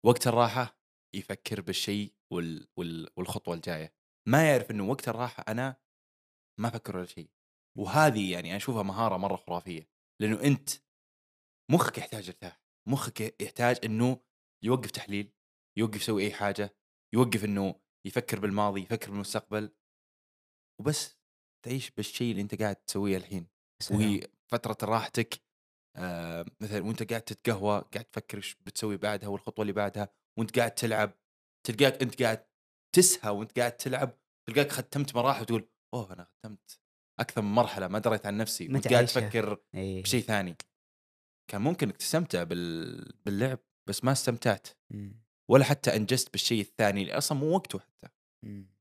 وقت 0.05 0.27
الراحة 0.27 0.80
يفكر 1.15 1.61
بالشيء 1.61 2.13
وال... 2.33 2.67
وال... 2.77 3.09
والخطوة 3.17 3.53
الجاية. 3.53 3.93
ما 4.27 4.49
يعرف 4.49 4.71
إنه 4.71 4.89
وقت 4.89 5.07
الراحة 5.07 5.45
أنا 5.47 5.81
ما 6.59 6.67
أفكر 6.67 6.97
ولا 6.97 7.05
شيء. 7.05 7.29
وهذه 7.77 8.31
يعني 8.31 8.49
أنا 8.49 8.57
أشوفها 8.57 8.83
مهارة 8.83 9.17
مرة 9.17 9.35
خرافية. 9.35 9.89
لأنه 10.21 10.43
أنت 10.43 10.69
مخك 11.71 11.97
يحتاج 11.97 12.27
يرتاح 12.27 12.61
مخك 12.87 13.41
يحتاج 13.41 13.79
إنه 13.83 14.19
يوقف 14.63 14.91
تحليل 14.91 15.33
يوقف 15.77 15.95
يسوي 15.95 16.23
أي 16.23 16.33
حاجة 16.33 16.75
يوقف 17.13 17.45
إنه 17.45 17.81
يفكر 18.07 18.39
بالماضي 18.39 18.81
يفكر 18.81 19.11
بالمستقبل. 19.11 19.75
وبس 20.79 21.17
تعيش 21.65 21.91
بالشيء 21.91 22.31
اللي 22.31 22.41
أنت 22.41 22.61
قاعد 22.61 22.75
تسويه 22.75 23.17
الحين. 23.17 23.47
وهي 23.91 24.27
فترة 24.51 24.77
راحتك 24.83 25.41
آه 25.95 26.45
مثلا 26.61 26.85
وأنت 26.85 27.09
قاعد 27.09 27.21
تتقهوى 27.21 27.81
قاعد 27.93 28.05
تفكر 28.05 28.37
إيش 28.37 28.55
بتسوي 28.55 28.97
بعدها 28.97 29.29
والخطوة 29.29 29.63
اللي 29.63 29.73
بعدها. 29.73 30.09
وانت 30.39 30.59
قاعد 30.59 30.75
تلعب 30.75 31.13
تلقاك 31.67 32.01
انت 32.01 32.23
قاعد 32.23 32.45
تسهى 32.95 33.31
وانت 33.31 33.59
قاعد 33.59 33.77
تلعب 33.77 34.17
تلقاك 34.49 34.71
ختمت 34.71 35.15
مراحل 35.15 35.41
وتقول 35.41 35.69
أوه 35.93 36.13
أنا 36.13 36.23
ختمت 36.23 36.79
أكثر 37.19 37.41
من 37.41 37.51
مرحلة 37.51 37.87
ما 37.87 37.99
دريت 37.99 38.25
عن 38.25 38.37
نفسي. 38.37 38.67
وانت 38.67 38.87
قاعد. 38.87 39.05
تفكر 39.05 39.63
اي 39.75 40.01
بشيء 40.01 40.21
ثاني. 40.21 40.57
كان 41.51 41.61
ممكن 41.61 41.87
إنك 41.87 41.97
تستمتع 41.97 42.43
بال... 42.43 43.13
باللعب 43.25 43.59
بس 43.89 44.03
ما 44.03 44.11
استمتعت. 44.11 44.67
مم. 44.89 45.23
ولا 45.51 45.63
حتى 45.63 45.95
إنجزت 45.95 46.31
بالشيء 46.31 46.61
الثاني 46.61 47.01
اللي 47.01 47.17
أصلا 47.17 47.37
مو 47.37 47.55
وقته 47.55 47.79
حتى. 47.79 48.07
مم. 48.45 48.71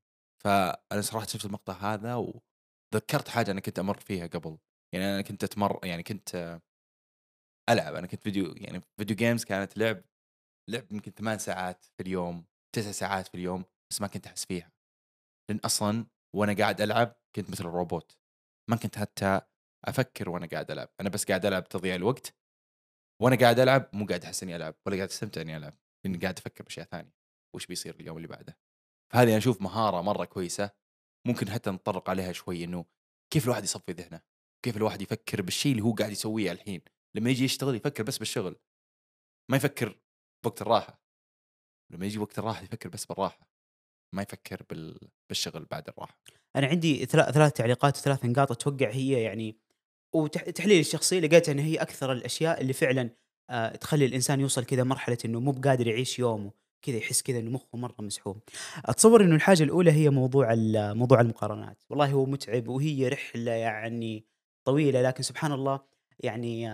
فأنا 0.43 1.01
صراحة 1.01 1.27
شفت 1.27 1.45
المقطع 1.45 1.73
هذا 1.73 2.15
وذكرت 2.15 3.27
حاجة 3.27 3.51
أنا 3.51 3.59
كنت 3.59 3.79
أمر 3.79 3.99
فيها 3.99 4.27
قبل. 4.27 4.57
يعني 4.93 5.05
أنا 5.05 5.21
كنت 5.21 5.43
أتمر 5.43 5.79
يعني 5.83 6.03
كنت 6.03 6.59
ألعب. 7.69 7.95
أنا 7.95 8.07
كنت 8.07 8.23
فيديو 8.23 8.53
يعني 8.57 8.81
فيديو 8.97 9.15
جيمز 9.15 9.43
كانت 9.43 9.77
لعب 9.77 10.03
لعب 10.71 10.91
يمكن 10.91 11.11
ثمان 11.11 11.37
ساعات 11.37 11.85
في 11.85 12.03
اليوم 12.03 12.45
تسع 12.75 12.91
ساعات 12.91 13.27
في 13.27 13.35
اليوم 13.35 13.65
بس 13.91 14.01
ما 14.01 14.07
كنت 14.07 14.27
أحس 14.27 14.45
فيها. 14.45 14.71
لأن 15.49 15.59
أصلا 15.65 16.05
وأنا 16.35 16.53
قاعد 16.53 16.81
ألعب 16.81 17.15
كنت 17.35 17.49
مثل 17.49 17.65
الروبوت. 17.65 18.17
ما 18.69 18.75
كنت 18.75 18.97
حتى 18.97 19.41
أفكر 19.85 20.29
وأنا 20.29 20.45
قاعد 20.45 20.71
ألعب. 20.71 20.89
أنا 21.01 21.09
بس 21.09 21.25
قاعد 21.25 21.45
ألعب 21.45 21.69
تضييع 21.69 21.95
الوقت. 21.95 22.35
وأنا 23.21 23.35
قاعد 23.35 23.59
ألعب 23.59 23.89
مو 23.93 24.05
قاعد 24.05 24.23
أحس 24.23 24.43
إني 24.43 24.55
ألعب 24.55 24.75
ولا 24.85 24.95
قاعد 24.95 25.09
أستمتع 25.09 25.41
إني 25.41 25.57
ألعب. 25.57 25.77
لأني 26.05 26.17
قاعد 26.17 26.37
أفكر 26.37 26.63
بأشياء 26.63 26.85
ثانية. 26.85 27.15
وش 27.55 27.65
بيصير 27.65 27.95
اليوم 27.95 28.17
اللي 28.17 28.27
بعده؟ 28.27 28.57
فهذه 29.13 29.29
أنا 29.29 29.37
أشوف 29.37 29.61
مهارة 29.61 30.01
مرة 30.01 30.25
كويسة. 30.25 30.71
ممكن 31.27 31.49
حتى 31.49 31.69
نتطرق 31.69 32.09
عليها 32.09 32.31
شوي 32.31 32.63
إنه 32.63 32.85
كيف 33.33 33.45
الواحد 33.45 33.63
يصفي 33.63 33.91
ذهنه؟ 33.91 34.21
كيف 34.65 34.77
الواحد 34.77 35.01
يفكر 35.01 35.41
بالشيء 35.41 35.71
اللي 35.71 35.83
هو 35.83 35.93
قاعد 35.93 36.11
يسويه 36.11 36.51
الحين؟ 36.51 36.81
لما 37.15 37.29
يجي 37.29 37.43
يشتغل 37.43 37.75
يفكر 37.75 38.03
بس 38.03 38.17
بالشغل. 38.17 38.55
ما 39.51 39.57
يفكر 39.57 39.99
بوقت 40.43 40.61
الراحة. 40.61 41.01
لما 41.91 42.05
يجي 42.05 42.19
وقت 42.19 42.39
الراحة 42.39 42.63
يفكر 42.63 42.89
بس 42.89 43.05
بالراحة 43.05 43.51
ما 44.15 44.21
يفكر 44.21 44.63
بال... 44.69 45.09
بالشغل 45.29 45.65
بعد 45.65 45.89
الراحة. 45.89 46.21
أنا 46.55 46.67
عندي 46.67 47.05
ثلاث 47.05 47.53
تعليقات 47.53 47.97
وثلاث 47.97 48.25
نقاط 48.25 48.51
أتوقع 48.51 48.89
هي 48.89 49.21
يعني 49.23 49.57
وتحليل 50.13 50.79
الشخصي 50.79 51.19
لقيت 51.19 51.49
إن 51.49 51.59
هي 51.59 51.75
أكثر 51.75 52.11
الأشياء 52.11 52.61
اللي 52.61 52.73
فعلا 52.73 53.09
آه 53.49 53.75
تخلي 53.75 54.05
الإنسان 54.05 54.39
يوصل 54.39 54.65
كذا 54.65 54.83
مرحلة 54.83 55.17
إنه 55.25 55.39
مو 55.39 55.51
بقادر 55.51 55.87
يعيش 55.87 56.19
يومه 56.19 56.51
كذا 56.81 56.97
يحس 56.97 57.21
كذا 57.21 57.39
إنه 57.39 57.51
مخه 57.51 57.77
مرة 57.77 57.95
مسحوم 57.99 58.39
أتصور 58.85 59.23
إنه 59.23 59.35
الحاجة 59.35 59.63
الأولى 59.63 59.91
هي 59.91 60.09
موضوع 60.09 60.55
موضوع 60.93 61.21
المقارنات. 61.21 61.83
والله 61.89 62.11
هو 62.11 62.25
متعب 62.25 62.67
وهي 62.67 63.07
رحلة 63.07 63.51
يعني 63.51 64.25
طويلة 64.65 65.01
لكن 65.01 65.23
سبحان 65.23 65.51
الله 65.51 65.81
يعني 66.19 66.69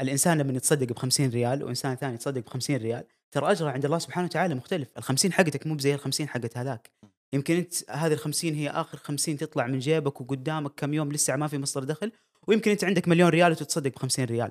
الإنسان 0.00 0.38
لما 0.38 0.52
يتصدق 0.52 0.92
ب 0.92 0.98
50 0.98 1.28
ريال 1.28 1.64
وإنسان 1.64 1.94
ثاني 1.96 2.14
يتصدق 2.14 2.40
ب 2.40 2.48
50 2.48 2.76
ريال 2.76 3.04
ترى 3.30 3.50
أجره 3.50 3.70
عند 3.70 3.84
الله 3.84 3.98
سبحانه 3.98 4.26
وتعالى 4.26 4.54
مختلف. 4.54 4.88
ال 4.98 5.02
50 5.02 5.32
حقتك 5.32 5.66
مو 5.66 5.74
بزي 5.74 5.94
ال 5.94 6.00
50 6.00 6.28
حقت 6.28 6.58
هذاك. 6.58 6.90
يمكن 7.32 7.56
أنت 7.56 7.90
هذه 7.90 8.12
ال 8.12 8.18
50 8.18 8.54
هي 8.54 8.70
آخر 8.70 8.98
50 8.98 9.36
تطلع 9.36 9.66
من 9.66 9.78
جيبك 9.78 10.20
وقدامك 10.20 10.72
كم 10.76 10.94
يوم 10.94 11.12
لسه 11.12 11.36
ما 11.36 11.48
في 11.48 11.58
مصدر 11.58 11.84
دخل 11.84 12.12
ويمكن 12.46 12.70
أنت 12.70 12.84
عندك 12.84 13.08
مليون 13.08 13.28
ريال 13.28 13.52
وتتصدق 13.52 13.90
ب 13.90 13.98
50 13.98 14.24
ريال. 14.24 14.50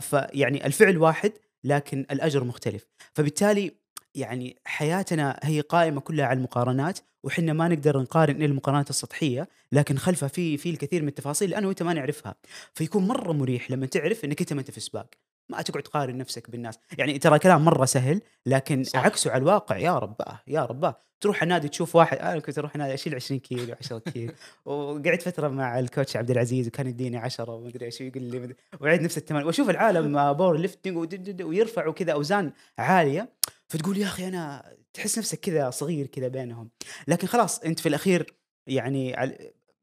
فيعني 0.00 0.66
الفعل 0.66 0.98
واحد 0.98 1.32
لكن 1.64 2.06
الأجر 2.10 2.44
مختلف. 2.44 2.86
فبالتالي 3.14 3.74
يعني 4.18 4.56
حياتنا 4.64 5.40
هي 5.42 5.60
قائمة 5.60 6.00
كلها 6.00 6.26
على 6.26 6.36
المقارنات 6.36 6.98
وحنا 7.22 7.52
ما 7.52 7.68
نقدر 7.68 8.00
نقارن 8.00 8.36
إلا 8.36 8.44
المقارنات 8.44 8.90
السطحية 8.90 9.48
لكن 9.72 9.98
خلفها 9.98 10.28
في 10.28 10.56
في 10.56 10.70
الكثير 10.70 11.02
من 11.02 11.08
التفاصيل 11.08 11.46
اللي 11.46 11.58
أنا 11.58 11.66
وأنت 11.66 11.82
ما 11.82 11.92
نعرفها. 11.92 12.34
فيكون 12.74 13.08
مرة 13.08 13.32
مريح 13.32 13.70
لما 13.70 13.86
تعرف 13.86 14.24
إنك 14.24 14.40
أنت 14.40 14.52
ما 14.52 14.60
أنت 14.60 14.70
في 14.70 14.80
سباق. 14.80 15.27
ما 15.48 15.62
تقعد 15.62 15.82
تقارن 15.82 16.18
نفسك 16.18 16.50
بالناس. 16.50 16.78
يعني 16.98 17.18
ترى 17.18 17.38
كلام 17.38 17.64
مرة 17.64 17.84
سهل 17.84 18.20
لكن 18.46 18.84
صح. 18.84 19.04
عكسه 19.04 19.30
على 19.30 19.38
الواقع 19.42 19.76
يا 19.78 19.98
رباه 19.98 20.40
يا 20.46 20.64
رباه 20.64 21.00
تروح 21.20 21.42
النادي 21.42 21.68
تشوف 21.68 21.96
واحد 21.96 22.18
أنا 22.18 22.40
كنت 22.40 22.58
أروح 22.58 22.74
النادي 22.74 22.94
أشيل 22.94 23.14
20 23.14 23.40
كيلو 23.40 23.74
10 23.80 23.98
كيلو. 23.98 24.32
وقعدت 24.64 25.22
فترة 25.22 25.48
مع 25.48 25.78
ال 25.78 25.84
coach 25.84 26.16
عبد 26.16 26.30
العزيز 26.30 26.66
وكان 26.68 26.86
يديني 26.86 27.16
10 27.16 27.50
ومدري 27.54 27.86
إيش 27.86 28.00
يقول 28.00 28.22
لي 28.22 28.38
مدري- 28.38 28.56
وعيد 28.80 29.02
نفس 29.02 29.18
التمارين. 29.18 29.46
وأشوف 29.46 29.70
العالم 29.70 30.12
powerlifting 30.38 31.42
ويرفعوا 31.42 31.92
كذا 31.92 32.12
أوزان 32.12 32.52
عالية. 32.78 33.28
فتقول 33.68 33.98
يا 33.98 34.06
أخي 34.06 34.28
أنا 34.28 34.72
تحس 34.94 35.18
نفسك 35.18 35.40
كذا 35.40 35.70
صغير 35.70 36.06
كذا 36.06 36.28
بينهم. 36.28 36.70
لكن 37.08 37.26
خلاص 37.26 37.58
أنت 37.58 37.80
في 37.80 37.88
الأخير 37.88 38.34
يعني 38.66 39.16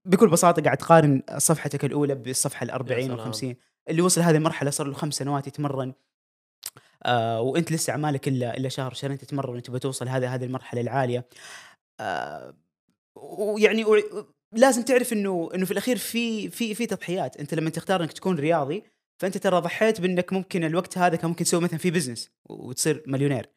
بكل 0.05 0.27
بساطة 0.29 0.61
قاعد 0.61 0.77
تقارن 0.77 1.21
صفحتك 1.37 1.85
الأولى 1.85 2.15
بالصفحة 2.15 2.63
ال 2.63 2.71
40 2.71 3.01
سلام. 3.05 3.11
وال 3.17 3.25
50 3.25 3.55
اللي 3.89 4.01
وصل 4.01 4.21
هذه 4.21 4.35
المرحلة 4.35 4.69
صار 4.69 4.87
له 4.87 4.93
خمس 4.93 5.13
سنوات 5.13 5.47
يتمرن. 5.47 5.93
آه 7.03 7.41
وانت 7.41 7.71
لسه 7.71 7.93
عمالك 7.93 8.27
الا 8.27 8.57
إلا 8.57 8.69
شهر 8.69 8.93
شهرين 8.93 9.17
تتمرن 9.17 9.55
وتبغى 9.57 9.79
توصل 9.79 10.07
هذه 10.07 10.35
هذه 10.35 10.45
المرحلة 10.45 10.81
العالية. 10.81 11.29
آه 11.99 12.55
ويعني 13.15 13.85
لازم 14.51 14.81
تعرف 14.83 15.13
انه 15.13 15.49
إنه 15.55 15.65
في 15.65 15.71
الأخير 15.71 15.97
في 15.97 16.49
في 16.49 16.75
في 16.75 16.85
تضحيات. 16.85 17.37
أنت 17.37 17.53
لما 17.53 17.69
تختار 17.69 18.01
إنك 18.03 18.13
تكون 18.13 18.39
رياضي 18.39 18.83
فأنت 19.21 19.37
ترى 19.37 19.59
ضحيت 19.61 20.01
بإنك 20.01 20.33
ممكن 20.33 20.63
الوقت 20.63 20.97
هذا 20.97 21.15
كان 21.15 21.29
ممكن 21.29 21.45
تسوي 21.45 21.61
مثلا 21.61 21.77
في 21.79 21.91
business 21.91 22.31
وتصير 22.49 23.03
مليونير. 23.07 23.49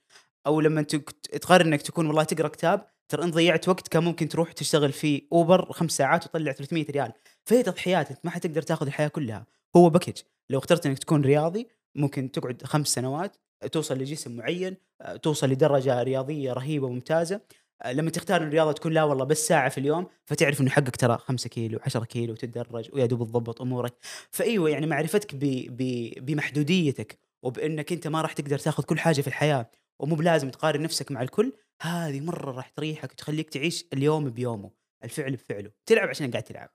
أو 0.46 0.60
لما 0.60 0.82
تقرر 0.82 1.66
إنك 1.66 1.82
تكون 1.82 2.06
والله 2.06 2.24
تقرأ 2.24 2.48
كتاب 2.48 2.86
ترى 3.08 3.24
انت 3.24 3.34
ضيعت 3.34 3.68
وقت 3.68 3.88
كان 3.88 4.04
ممكن 4.04 4.28
تروح 4.28 4.52
تشتغل 4.52 4.92
في 4.92 5.22
أوبر 5.32 5.72
خمس 5.72 5.92
ساعات 5.92 6.24
وتطلع 6.26 6.52
300 6.52 6.86
ريال. 6.90 7.12
فهي 7.44 7.62
تضحيات 7.62 8.10
أنت 8.10 8.18
ما 8.24 8.30
حتقدر 8.30 8.62
تاخذ 8.62 8.86
الحياة 8.86 9.08
كلها. 9.08 9.46
هو 9.76 9.90
package 9.90 10.22
لو 10.50 10.58
اخترت 10.58 10.86
إنك 10.86 10.98
تكون 10.98 11.22
رياضي 11.22 11.68
ممكن 11.94 12.30
تقعد 12.30 12.62
خمس 12.62 12.88
سنوات 12.88 13.36
توصل 13.72 13.98
لجسم 13.98 14.36
معين 14.36 14.76
توصل 15.22 15.48
لدرجة 15.48 16.02
رياضية 16.02 16.52
رهيبة 16.52 16.88
ممتازه 16.88 17.40
آه، 17.82 17.92
لما 17.92 18.10
تختار 18.10 18.42
الرياضة 18.42 18.72
تكون 18.72 18.92
لا 18.92 19.04
والله 19.04 19.24
بس 19.24 19.48
ساعة 19.48 19.68
في 19.68 19.78
اليوم 19.78 20.06
فتعرف 20.26 20.60
إنه 20.60 20.70
حقك 20.70 20.96
ترى 20.96 21.18
5 21.18 21.48
كيلو 21.48 21.78
10 21.82 22.04
كيلو 22.04 22.32
وتتدرج 22.32 22.90
ويا 22.92 23.06
دوب 23.06 23.24
تضبط 23.28 23.62
أمورك. 23.62 23.94
فأيوة 24.30 24.70
يعني 24.70 24.86
معرفتك 24.86 25.34
ب 25.34 25.38
ب 25.76 26.12
بمحدوديتك 26.26 27.18
وبإنك 27.42 27.92
أنت 27.92 28.08
ما 28.08 28.22
راح 28.22 28.32
تقدر 28.32 28.58
تاخذ 28.58 28.82
كل 28.82 28.98
حاجة 28.98 29.20
في 29.20 29.28
الحياة 29.28 29.70
ومو 30.00 30.14
بلازم 30.14 30.50
تقارن 30.50 30.82
نفسك 30.82 31.12
مع 31.12 31.22
الكل. 31.22 31.52
هذه 31.82 32.20
مرة 32.20 32.50
راح 32.50 32.68
تريحك 32.68 33.12
وتخليك 33.12 33.50
تعيش 33.50 33.84
اليوم 33.92 34.30
بيومه 34.30 34.70
الفعل 35.04 35.36
بفعله. 35.36 35.70
تلعب 35.86 36.08
عشان 36.08 36.30
قاعد 36.30 36.42
تلعب. 36.42 36.70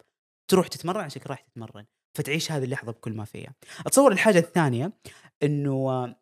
تروح 0.47 0.67
تتمرن 0.67 1.03
عشان 1.03 1.21
راح 1.27 1.41
تتمرن. 1.41 1.85
فتعيش 2.17 2.51
هذه 2.51 2.63
اللحظة 2.63 2.91
بكل 2.91 3.13
ما 3.13 3.25
فيها. 3.25 3.55
أتصور 3.85 4.11
الحاجة 4.11 4.39
الثانية 4.39 4.93
إنه 5.43 6.15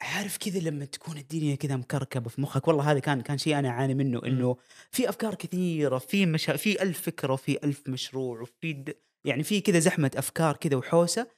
عارف 0.00 0.36
كذا 0.36 0.58
لما 0.58 0.84
تكون 0.84 1.18
الدنيا 1.18 1.56
كذا 1.56 1.76
مكركبة 1.76 2.30
في 2.30 2.40
مخك؟ 2.40 2.68
والله 2.68 2.90
هذا 2.90 2.98
كان 2.98 3.20
كان 3.20 3.38
شيء 3.38 3.58
أنا 3.58 3.68
أعاني 3.68 3.94
منه 3.94 4.20
إنه 4.26 4.56
في 4.90 5.08
أفكار 5.08 5.34
كثيرة 5.34 5.98
في 5.98 6.26
مشا... 6.26 6.56
في 6.56 6.82
ألف 6.82 7.00
فكرة 7.00 7.32
وفي 7.32 7.64
ألف 7.64 7.88
مشروع 7.88 8.40
وفي 8.40 8.72
د... 8.72 8.96
يعني 9.24 9.42
في 9.42 9.60
كذا 9.60 9.78
زحمة 9.78 10.10
أفكار 10.16 10.56
كذا 10.56 10.76
وحوسة. 10.76 11.30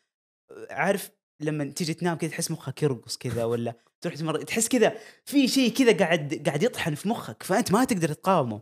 عارف 0.71 1.11
لما 1.41 1.65
تيجي 1.65 1.95
تنام 1.95 2.17
كذا 2.17 2.31
تحس 2.31 2.51
مخك 2.51 2.83
يرقص 2.83 3.17
كذا 3.17 3.45
ولا 3.45 3.75
تروح 4.00 4.14
تمر 4.14 4.42
تحس 4.42 4.69
كذا 4.69 4.95
في 5.25 5.49
شيء 5.49 5.73
كذا 5.73 5.97
قاعد 5.99 6.42
قاعد 6.47 6.62
يطحن 6.62 6.95
في 6.95 7.09
مخك 7.09 7.42
فأنت 7.42 7.73
ما 7.73 7.85
تقدر 7.85 8.12
تقاومه. 8.12 8.61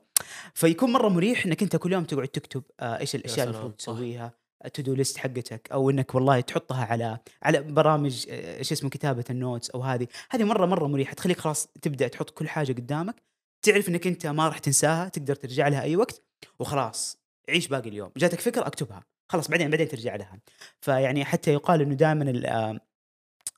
فيكون 0.54 0.92
مرة 0.92 1.09
مريح 1.09 1.47
إنك 1.47 1.62
أنت 1.62 1.76
كل 1.76 1.92
يوم 1.92 2.04
تقعد 2.04 2.28
تكتب 2.28 2.62
آه 2.80 2.99
إيش 3.00 3.14
الأشياء 3.14 3.47
اللي 3.47 3.54
المفروض. 3.57 3.73
تسويها 3.75 4.33
to-do 4.75 4.95
list 4.95 5.17
حقتك 5.18 5.68
أو 5.73 5.90
إنك 5.90 6.14
والله 6.14 6.40
تحطها 6.40 6.85
على 6.85 7.18
على 7.42 7.62
برامج 7.62 8.26
آه، 8.30 8.59
إيش 8.59 8.73
اسمه 8.73 8.90
كتابة 8.90 9.25
ال 9.31 9.37
notes 9.37 9.71
أو 9.71 9.83
هذه. 9.83 10.07
هذه 10.30 10.45
مرة 10.45 10.66
مرة 10.66 10.87
مريحة 10.87 11.14
تخليك 11.14 11.38
خلاص 11.40 11.66
تبدأ 11.83 12.09
تحط 12.09 12.30
كل 12.30 12.49
حاجة 12.49 12.73
قدامك. 12.73 13.23
تعرف 13.62 13.88
إنك 13.88 14.07
أنت 14.07 14.26
ما 14.26 14.49
راح 14.49 14.59
تنساها 14.59 15.09
تقدر 15.09 15.35
ترجع 15.35 15.68
لها 15.68 15.83
أي 15.83 15.97
وقت 15.97 16.23
وخلاص 16.59 17.18
عيش 17.49 17.68
باقي 17.68 17.88
اليوم. 17.88 18.11
جاتك 18.16 18.40
فكرة 18.40 18.66
أكتبها. 18.66 19.04
خلاص 19.33 19.49
بعدين 19.49 19.71
بعدين 19.71 19.88
ترجع 19.88 20.16
لها. 20.16 20.40
فيعني 20.80 21.25
حتى 21.25 21.52
يقال 21.52 21.80
إنه 21.83 21.95
دائما 21.95 22.42
آه، 22.47 22.80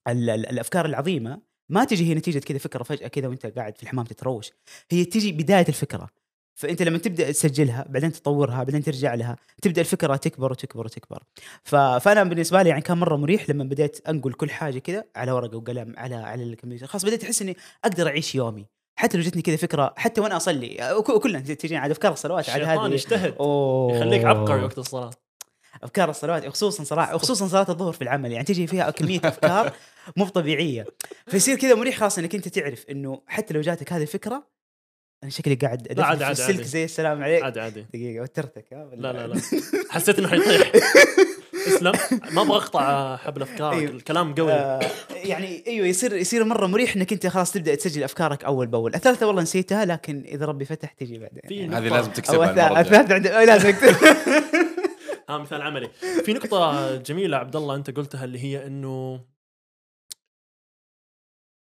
ال- 0.08 0.30
ال- 0.30 0.46
الأفكار 0.46 0.86
العظيمة 0.86 1.49
ما 1.70 1.84
تجي 1.84 2.10
هي 2.10 2.14
نتيجة 2.14 2.38
كذا 2.38 2.58
فكرة 2.58 2.82
فجاه 2.82 3.08
كذا 3.08 3.28
وانت 3.28 3.46
قاعد 3.46 3.76
في 3.76 3.82
الحمام 3.82 4.04
تتروش. 4.04 4.50
هي 4.90 5.04
تجي 5.04 5.32
بداية 5.32 5.68
الفكرة. 5.68 6.08
فأنت 6.54 6.82
لما 6.82 6.98
تبدأ 6.98 7.30
تسجلها 7.32 7.86
بعدين 7.88 8.12
تطورها 8.12 8.56
بعدين 8.64 8.82
ترجع 8.82 9.14
لها 9.14 9.36
تبدأ 9.62 9.80
الفكرة 9.80 10.16
تكبر 10.16 10.52
وتكبر 10.52 10.84
وتكبر. 10.84 11.22
ف... 11.64 11.74
فأنا 11.76 12.24
بالنسبة 12.24 12.62
لي 12.62 12.68
يعني 12.68 12.80
كان 12.82 12.98
مرة 12.98 13.16
مريح 13.16 13.50
لما 13.50 13.64
بديت 13.64 14.08
أنقل 14.08 14.32
كل 14.32 14.50
حاجة 14.50 14.78
كذا 14.78 15.04
على 15.16 15.32
ورقة 15.32 15.56
وقلم 15.56 15.94
على 15.96 16.14
على 16.14 16.42
الكمبيوتر. 16.42 16.86
خلاص 16.86 17.04
بديت 17.04 17.24
أحس 17.24 17.42
إني 17.42 17.56
أقدر 17.84 18.06
أعيش 18.08 18.34
يومي. 18.34 18.66
حتى 18.98 19.16
لو 19.16 19.22
جتني 19.22 19.42
كذا 19.42 19.56
فكرة 19.56 19.94
حتى 19.96 20.20
وأنا 20.20 20.36
أصلي 20.36 20.94
وك- 20.98 21.22
كلنا 21.22 21.40
تجينا 21.40 21.80
عاد 21.80 21.90
أفكار 21.90 22.12
الصلوات 22.12 22.50
عاد 22.50 22.60
الشيطان 22.60 22.84
هذه. 22.84 22.94
يجتهد. 22.94 23.34
أوه. 23.40 23.96
يخليك 23.96 24.24
عبقري 24.24 24.62
وقت 24.64 24.78
الصلاة. 24.78 25.10
أفكار 25.82 26.10
الصلوات 26.10 26.48
خصوصا 26.48 26.84
صراحة 26.84 27.14
وخصوصا 27.14 27.48
صلاة 27.48 27.66
الظهر 27.68 27.92
في 27.92 28.02
العمل 28.02 28.32
يعني 28.32 28.44
تجي 28.44 28.66
فيها 28.66 28.90
كمية 28.90 29.20
أفكار 29.24 29.72
مو 30.16 30.28
طبيعية. 30.28 30.86
فيصير 31.26 31.56
كذا 31.56 31.74
مريح 31.74 31.96
خلاص 31.96 32.18
إنك 32.18 32.34
أنت 32.34 32.48
تعرف 32.48 32.84
إنه 32.90 33.22
حتى 33.26 33.54
لو 33.54 33.60
جاتك 33.60 33.92
هذه 33.92 34.02
الفكرة 34.02 34.46
أنا 35.22 35.30
شكلي 35.30 35.54
قاعد 35.54 35.92
لا، 35.92 36.04
عادي، 36.04 36.24
عادي، 36.24 36.32
السلك 36.32 36.56
عادي. 36.56 36.64
زي 36.64 36.84
السلام 36.84 37.22
عليك. 37.22 37.42
عادي 37.42 37.60
عادي. 37.60 37.86
دقيقة 37.94 38.22
وترتك 38.22 38.64
لا 38.72 39.12
لا 39.12 39.26
لا. 39.26 39.40
حسيت 39.90 40.18
إنه 40.18 40.28
حيطيح. 40.28 40.72
اسلم. 41.66 41.92
ما 42.32 42.42
أبغى 42.42 42.56
أقطع 42.56 43.16
حبل 43.16 43.42
أفكارك 43.42 43.78
أيوه. 43.78 43.90
الكلام 43.90 44.34
قوي. 44.34 44.52
آه 44.52 44.80
يعني 45.10 45.64
أيوه 45.66 45.86
يصير 45.86 46.16
يصير 46.16 46.44
مرة 46.44 46.66
مريح 46.66 46.96
إنك 46.96 47.12
أنت 47.12 47.26
خلاص 47.26 47.52
تبدأ 47.52 47.74
تسجل 47.74 48.02
أفكارك 48.02 48.44
أول 48.44 48.66
بأول، 48.66 48.94
الثالثة 48.94 49.26
والله 49.26 49.42
نسيتها 49.42 49.84
لكن 49.84 50.24
إذا 50.26 50.46
ربي 50.46 50.64
فتح 50.64 50.92
تجي 50.92 51.18
بعدين. 51.18 51.40
يعني. 51.60 51.76
هذه 51.76 51.88
لازم 51.88 52.10
الجاية. 52.18 52.80
الثالثة 52.80 53.14
عند 53.14 53.26
لازم 53.26 53.68
أكتب. 53.68 53.96
ها 55.34 55.38
مثال 55.38 55.62
عملي 55.62 55.88
في 56.24 56.32
نقطة 56.32 56.96
جميلة 56.96 57.36
عبد 57.36 57.56
الله 57.56 57.74
أنت 57.74 57.90
قلتها 57.96 58.24
اللي 58.24 58.38
هي 58.38 58.66
إنه 58.66 59.24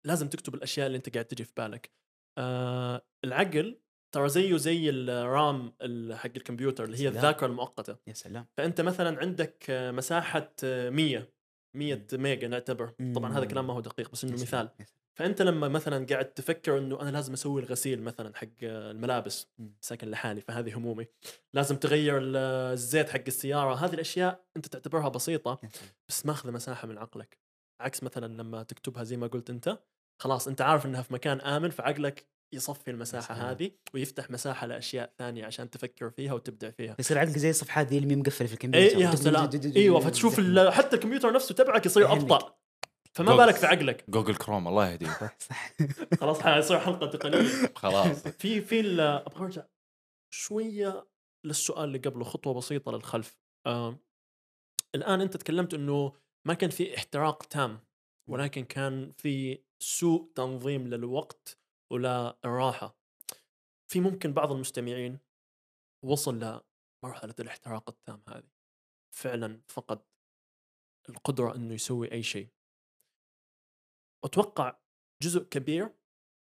لازم 0.06 0.30
تكتب 0.30 0.56
الأشياء 0.56 0.88
اللي 0.88 0.98
أنت 0.98 1.14
قاعد 1.14 1.26
تجي 1.26 1.44
في 1.44 1.54
بالك 1.58 1.92
آه 2.38 3.02
العقل 3.24 3.82
ترى 4.16 4.30
زيه 4.30 4.58
زي 4.58 4.90
الرام 4.90 5.74
ال- 5.82 6.16
حق 6.18 6.32
الكمبيوتر 6.36 6.84
اللي 6.84 6.96
هي 6.96 7.00
سلام. 7.00 7.16
الذاكرة 7.16 7.48
المؤقتة 7.48 7.98
يا 8.08 8.14
سلام 8.14 8.48
فأنت 8.58 8.82
مثلا 8.82 9.20
عندك 9.20 9.66
مساحة 9.70 10.54
آه، 10.64 10.90
100 10.90 11.34
100 11.76 12.08
ميجا 12.14 12.48
نعتبر 12.48 12.88
طبعا 13.16 13.34
هذا 13.38 13.46
كلام 13.46 13.68
ما 13.68 13.74
هو 13.74 13.80
دقيق 13.80 14.12
بس 14.12 14.22
سلام. 14.22 14.34
مثال. 14.34 14.70
فأنت 15.20 15.42
لما 15.42 15.68
مثلا 15.68 16.06
قاعد 16.06 16.26
تفكر 16.26 16.78
إنه 16.78 17.02
أنا 17.02 17.10
لازم 17.10 17.34
أسوي 17.34 17.62
الغسيل 17.62 18.02
مثلا 18.04 18.36
حق 18.36 18.48
الملابس. 18.64 19.48
ساكن 19.82 20.12
لحالي 20.12 20.42
فهذه 20.42 20.78
همومي 20.78 21.08
لازم 21.54 21.76
تغير 21.76 22.18
ال- 22.18 22.36
الزيت 22.74 23.10
حق 23.10 23.22
السيارة 23.28 23.74
هذه 23.76 23.94
الأشياء 23.94 24.46
أنت 24.58 24.68
تعتبرها 24.68 25.10
بسيطة. 25.10 25.60
بس 26.10 26.26
ماخذه 26.26 26.52
مساحة 26.52 26.88
من 26.88 26.98
عقلك 26.98 27.38
عكس 27.82 28.04
مثلا 28.04 28.42
لما 28.42 28.64
تكتبها 28.64 29.04
زي 29.04 29.18
ما 29.18 29.28
قلت 29.28 29.50
أنت 29.50 29.80
خلاص 30.22 30.48
أنت 30.48 30.62
عارف 30.62 30.86
إنها 30.86 31.02
في 31.02 31.14
مكان 31.14 31.42
آمن 31.42 31.70
فعقلك 31.70 32.28
يصفي 32.54 32.92
المساحة 32.92 33.36
سلام. 33.36 33.48
هذه 33.48 33.72
ويفتح 33.94 34.32
مساحة 34.32 34.68
لأشياء 34.68 35.14
ثانية 35.18 35.46
عشان 35.46 35.70
تفكر 35.70 36.10
فيها 36.10 36.34
وتبدع 36.34 36.70
فيها 36.70 36.96
يصير 37.00 37.18
عقلك 37.18 37.38
زي 37.38 37.50
الصفحات 37.50 37.88
دي 37.88 37.98
اللي 37.98 38.16
مقفلة 38.16 38.48
في 38.48 38.54
الكمبيوتر 38.54 38.98
اي 38.98 39.02
يا 39.02 39.16
سلام 39.16 39.50
إيوه 39.76 40.00
فتشوف 40.00 40.40
حتى 40.70 40.96
الكمبيوتر 40.96 41.34
نفسه 41.34 41.56
تبعك 41.56 41.86
يصير. 41.86 42.12
أبطأ 42.12 42.59
فما 43.18 43.32
جوجل. 43.32 43.46
بالك 43.46 43.56
في 43.56 43.66
عقلك. 43.66 44.10
جوجل 44.10 44.36
كروم 44.36 44.68
الله 44.68 44.90
يهديه 44.92 45.10
صح. 45.40 45.74
خلاص 46.22 46.40
حيصير 46.42 46.80
حلقة 46.80 47.08
تقنية. 47.08 47.74
خلاص. 47.76 48.28
في 48.42 48.62
في 48.62 49.02
أبغى 49.02 49.46
أرجع 49.46 49.66
شوية 50.34 51.08
للسؤال 51.46 51.84
اللي 51.84 51.98
قبله 51.98 52.24
خطوة 52.24 52.54
بسيطة 52.54 52.92
للخلف. 52.92 53.38
آه 53.68 53.96
الآن 54.96 55.22
أنت 55.22 55.38
تكلمت 55.38 55.74
إنه 55.74 56.14
ما 56.48 56.54
كان 56.54 56.70
في 56.70 56.98
احتراق 56.98 57.44
تام 57.44 57.80
ولكن 58.30 58.64
كان 58.66 59.12
في 59.12 59.60
سوء 59.80 60.32
تنظيم 60.36 60.88
للوقت 60.88 61.58
وللراحه 61.92 62.96
في 63.92 64.00
ممكن 64.00 64.34
بعض 64.34 64.52
المستمعين 64.52 65.20
وصل 66.06 66.36
لمرحلة 67.04 67.36
الاحتراق 67.40 67.90
التام 67.90 68.24
هذه. 68.28 68.50
فعلا 69.16 69.62
فقد 69.68 70.00
القدرة 71.10 71.56
إنه 71.56 71.74
يسوي 71.74 72.12
أي 72.12 72.24
شيء. 72.24 72.48
أتوقع 74.26 74.80
جزء 75.24 75.44
كبير 75.44 75.90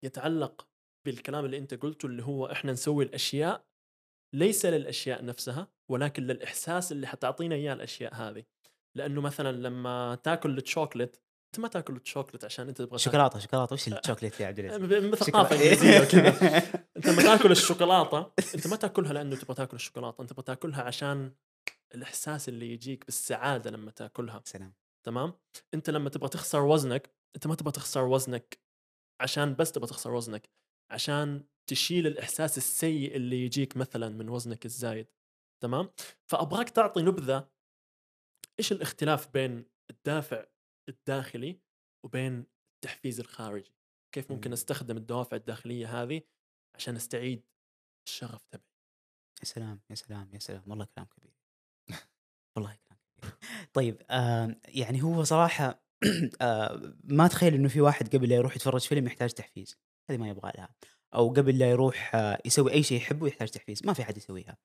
يتعلق 0.06 0.68
بالكلام 1.06 1.46
اللي 1.46 1.58
أنت 1.58 1.74
قلته 1.74 2.06
اللي 2.06 2.24
هو 2.24 2.52
إحنا 2.52 2.72
نسوي 2.72 3.04
الأشياء 3.04 3.66
ليس 4.36 4.66
للأشياء 4.66 5.26
نفسها 5.26 5.68
ولكن 5.92 6.24
للإحساس 6.24 6.92
اللي 6.92 7.08
حتعطينا 7.08 7.56
إياه 7.56 7.74
الأشياء 7.74 8.14
هذه. 8.14 8.44
لأنه 8.98 9.22
مثلا 9.22 9.52
لما 9.52 10.16
تأكل 10.24 10.58
الشوكليت 10.58 11.18
أنت 11.46 11.60
ما 11.60 11.68
تأكل 11.68 11.96
الشوكليت 11.96 12.46
عشان 12.46 12.68
أنت 12.68 12.78
تبغى 12.82 12.98
شوكولاتة 13.00 13.40
شوكولاتة 13.40 13.74
وش 13.74 13.88
الشوكليت 13.94 14.40
يا 14.40 14.48
عبد 14.48 14.60
العزيز؟ 14.60 14.82
شوكولا- 15.24 15.52
إنجليزية 15.52 16.00
وكذا. 16.02 16.30
أنت 16.98 17.08
لما 17.08 17.22
تأكل 17.24 17.52
الشوكولاتة 17.52 18.32
أنت 18.56 18.68
ما 18.68 18.76
تأكلها 18.76 19.14
لأنه 19.14 19.36
تبغى 19.36 19.56
تأكل 19.56 19.76
الشوكولاتة 19.76 20.22
أنت 20.22 20.30
تبغى 20.30 20.44
تأكلها 20.44 20.82
عشان 20.84 21.32
الإحساس 21.96 22.50
اللي 22.50 22.72
يجيك 22.74 23.06
بالسعادة 23.06 23.72
لما 23.72 23.92
تأكلها. 23.92 24.42
سلام. 24.46 24.74
تمام؟ 25.06 25.34
أنت 25.74 25.90
لما 25.90 26.10
تبغى 26.10 26.30
تخسر 26.30 26.62
وزنك 26.62 27.15
أنت 27.36 27.48
ما 27.48 27.56
تبغى 27.56 27.72
تخسر 27.72 28.04
وزنك 28.04 28.60
عشان 29.22 29.56
بس 29.56 29.72
تبغى 29.72 29.88
تخسر 29.88 30.14
وزنك 30.14 30.50
عشان 30.92 31.44
تشيل 31.70 32.08
الإحساس 32.08 32.58
السيء 32.58 33.16
اللي 33.16 33.46
يجيك 33.46 33.78
مثلا 33.78 34.10
من 34.10 34.30
وزنك 34.30 34.66
الزايد 34.66 35.08
تمام؟ 35.64 35.90
فأبغاك 36.26 36.70
تعطي 36.70 37.02
نبذة 37.02 37.50
إيش 38.60 38.72
الاختلاف 38.72 39.28
بين 39.34 39.66
الدافع 39.90 40.46
الداخلي 40.90 41.60
وبين 42.06 42.46
التحفيز 42.76 43.20
الخارجي؟ 43.20 43.76
كيف 44.16 44.32
ممكن 44.32 44.50
مم. 44.50 44.54
أستخدم 44.54 44.98
الدوافع 44.98 45.38
الداخلية 45.38 46.02
هذه 46.02 46.22
عشان 46.76 46.96
أستعيد 46.96 47.44
الشغف 48.08 48.46
تبعي؟ 48.46 48.76
يا 49.40 49.46
سلام 49.46 49.82
يا 49.90 49.96
سلام 49.96 50.34
يا 50.34 50.40
سلام 50.40 50.64
والله 50.68 50.86
كلام 50.86 51.08
كبير. 51.08 51.34
والله 52.56 52.78
كلام 52.88 53.00
كبير. 53.18 53.38
طيب 53.74 54.02
آه 54.10 54.56
يعني 54.66 55.04
هو 55.04 55.24
صراحة 55.24 55.85
ما 57.20 57.28
تخيل 57.28 57.54
إنه 57.54 57.68
في 57.68 57.82
واحد 57.82 58.16
قبل 58.16 58.30
لا 58.30 58.36
يروح 58.36 58.56
يتفرج 58.56 58.82
فيلم 58.82 59.08
يحتاج 59.08 59.34
تحفيز. 59.34 59.78
هذه 60.10 60.18
ما 60.18 60.30
يبغى 60.30 60.52
لها. 60.58 60.70
أو 61.16 61.30
قبل 61.30 61.58
لا 61.60 61.70
يروح 61.70 62.16
آه 62.16 62.42
يسوي 62.46 62.72
أي 62.74 62.84
شيء 62.84 62.98
يحبه 62.98 63.28
يحتاج 63.28 63.50
تحفيز. 63.50 63.86
ما 63.86 63.94
في 63.94 64.04
حد 64.04 64.18
يسويها. 64.18 64.58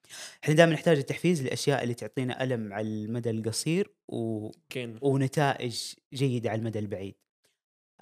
إحنا 0.45 0.55
دائما 0.55 0.73
نحتاج 0.73 0.99
التحفيز 0.99 1.43
للاشياء 1.43 1.83
اللي 1.83 1.95
تعطينا 1.95 2.43
ألم 2.45 2.73
على 2.73 2.89
المدى 2.89 3.31
القصير 3.31 3.95
و... 4.09 4.51
كين 4.69 4.99
ونتائج 5.03 5.95
جيدة 6.15 6.51
على 6.51 6.59
المدى 6.59 6.79
البعيد. 6.79 7.15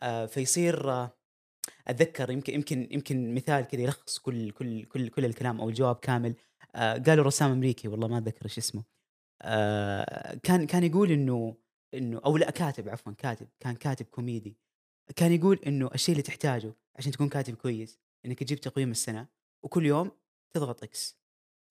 آه 0.03 0.27
فيصير 0.27 0.91
آه 0.91 1.19
أتذكر 1.89 2.31
يمكن 2.31 2.55
يمكن 2.55 2.89
يمكن 2.91 3.35
مثال 3.35 3.65
كذا 3.67 3.81
يلخص 3.83 4.19
كل 4.19 4.51
كل 4.51 4.85
كل 4.85 5.09
كل 5.09 5.25
الكلام 5.25 5.61
أو 5.61 5.69
الجواب 5.69 5.97
كامل. 5.97 6.35
آه 6.75 6.99
قالوا 6.99 7.25
رسام 7.25 7.51
أمريكي 7.53 7.89
والله 7.89 8.09
ما 8.09 8.19
أتذكر 8.19 8.45
إيش 8.45 8.59
اسمه. 8.59 8.85
آه 9.43 10.35
كان 10.43 10.67
كان 10.67 10.85
يقول 10.85 11.11
إنه 11.13 11.57
إنه 11.95 12.21
أو 12.25 12.37
لا 12.37 12.51
كاتب 12.51 12.89
عفوا 12.89 13.13
كاتب 13.13 13.49
كان 13.61 13.75
كاتب 13.75 14.07
كوميدي. 14.07 14.57
كان 15.17 15.33
يقول 15.33 15.61
إنه 15.67 15.91
الشيء 15.95 16.13
اللي 16.13 16.23
تحتاجه 16.23 16.75
عشان 16.97 17.13
تكون 17.13 17.29
كاتب 17.29 17.55
كويس 17.55 17.99
إنك 18.27 18.39
تجيب 18.39 18.61
تقويم 18.61 18.91
السنة 18.91 19.27
وكل 19.63 19.87
يوم 19.87 20.11
تضغط 20.55 20.83
X 20.83 21.19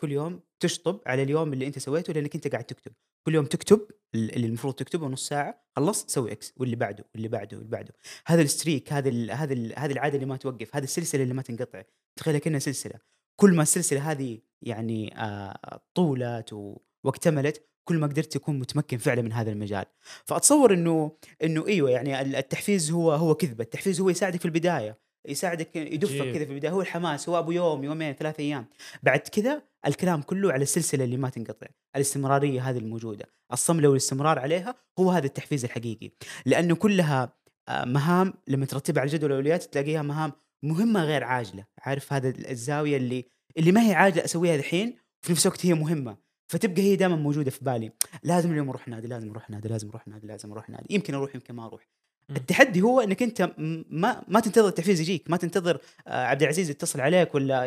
كل 0.02 0.12
يوم 0.12 0.42
تشطب 0.60 1.02
على 1.06 1.24
اليوم 1.24 1.54
اللي 1.54 1.68
أنت 1.68 1.80
سويته 1.80 2.14
لأنك 2.14 2.36
أنت 2.36 2.48
قاعد 2.48 2.64
تكتب. 2.64 2.92
كل 3.26 3.36
يوم 3.36 3.46
تكتب 3.46 3.88
اللي 4.16 4.48
المفروض 4.48 4.74
تكتبه 4.74 5.08
نص 5.08 5.28
ساعة 5.28 5.66
خلصت 5.76 6.10
سوي 6.10 6.32
X 6.32 6.54
واللي 6.58 6.76
بعده 6.76 7.06
واللي 7.14 7.28
بعده 7.28 7.58
واللي 7.58 7.72
بعده. 7.72 7.94
هذا 8.26 8.42
ال 8.42 8.49
streak 8.49 8.94
هذا 8.94 9.10
ال 9.10 9.32
هذا 9.32 9.54
هذه 9.78 9.92
العادة 9.92 10.16
اللي 10.16 10.26
ما 10.26 10.38
توقف 10.38 10.76
هذه 10.76 10.84
السلسلة 10.84 11.24
اللي 11.24 11.34
ما 11.34 11.42
تنقطع. 11.42 11.84
تخيلها 12.16 12.40
كأنها 12.40 12.60
سلسلة. 12.60 13.00
كل 13.36 13.56
ما 13.56 13.64
السلسلة 13.64 14.12
هذه 14.12 14.40
يعني 14.62 15.18
آه 15.18 15.82
طولت 15.96 16.78
واكتملت 17.04 17.64
كل 17.88 17.98
ما 17.98 18.08
قدرت 18.08 18.34
تكون 18.34 18.60
متمكن 18.60 18.98
فعلا 18.98 19.22
من 19.22 19.34
هذا 19.34 19.52
المجال. 19.52 19.86
فأتصور 20.26 20.74
إنه 20.74 21.12
إنه 21.44 21.68
إيوه 21.68 21.90
يعني 21.90 22.22
ال- 22.22 22.36
التحفيز 22.36 22.92
هو 22.92 23.12
هو 23.12 23.36
كذبة. 23.36 23.64
التحفيز 23.64 24.02
هو 24.02 24.10
يساعدك 24.10 24.40
في 24.40 24.46
البداية. 24.46 24.98
يساعدك 25.28 25.76
يدفك. 25.76 26.32
كذا 26.34 26.46
في 26.46 26.52
البداية. 26.52 26.72
هو 26.72 26.82
الحماس 26.82 27.30
هو 27.30 27.40
أبو 27.40 27.52
يوم 27.52 27.84
يومين 27.84 28.14
ثلاث 28.14 28.40
أيام. 28.40 28.66
بعد 29.04 29.20
كذا 29.20 29.62
الكلام 29.88 30.22
كله 30.22 30.52
على 30.54 30.64
السلسلة 30.64 31.04
اللي 31.04 31.18
ما 31.18 31.30
تنقطع. 31.30 31.68
الاستمرارية 31.96 32.70
هذه 32.70 32.78
الموجودة. 32.78 33.26
الصملة 33.54 33.88
والاستمرار 33.90 34.40
عليها 34.40 34.76
هو 35.00 35.12
هذا 35.12 35.26
التحفيز 35.26 35.64
الحقيقي. 35.66 36.12
لأنه 36.46 36.76
كلها 36.76 37.38
آه، 37.70 37.86
مهام 37.86 38.34
لما 38.48 38.66
ترتبها 38.66 39.02
على 39.02 39.10
جدول 39.12 39.32
الأولويات 39.32 39.64
تلاقيها 39.64 40.02
مهام 40.02 40.32
مهمة 40.64 41.04
غير 41.04 41.24
عاجلة. 41.24 41.66
عارف 41.82 42.14
هذا 42.14 42.30
الزاوية 42.30 42.98
اللي 42.98 43.26
اللي 43.58 43.72
ما 43.72 43.90
هي 43.90 43.94
عاجلة 43.94 44.26
أسويها 44.26 44.56
الحين 44.56 44.98
وفي 45.24 45.32
نفس 45.32 45.46
الوقت 45.46 45.66
هي 45.66 45.74
مهمة. 45.74 46.18
فتبقى 46.48 46.82
هي 46.82 46.96
دائما 46.96 47.16
موجودة 47.16 47.52
في 47.52 47.66
بالي. 47.66 47.92
لازم 48.24 48.52
اليوم 48.52 48.70
أروح 48.70 48.88
نادي 48.88 49.08
لازم 49.08 49.30
أروح 49.30 49.50
نادي 49.50 49.68
لازم 49.68 49.90
أروح 49.90 50.08
نادي 50.08 50.28
لازم 50.28 50.52
أروح 50.52 50.70
نادي. 50.70 50.86
يمكن 50.90 51.14
أروح 51.14 51.36
يمكن 51.36 51.54
ما 51.54 51.66
أروح. 51.66 51.88
التحدي 52.30 52.82
هو 52.82 53.02
إنك 53.02 53.24
أنت 53.24 53.54
ما 53.90 54.24
ما 54.28 54.40
تنتظر 54.40 54.68
التحفيز 54.68 55.02
يجيك. 55.02 55.30
ما 55.30 55.38
تنتظر 55.38 55.80
آه، 56.08 56.26
عبد 56.26 56.42
العزيز 56.42 56.70
يتصل 56.70 57.02
عليك 57.02 57.36
ولا 57.36 57.66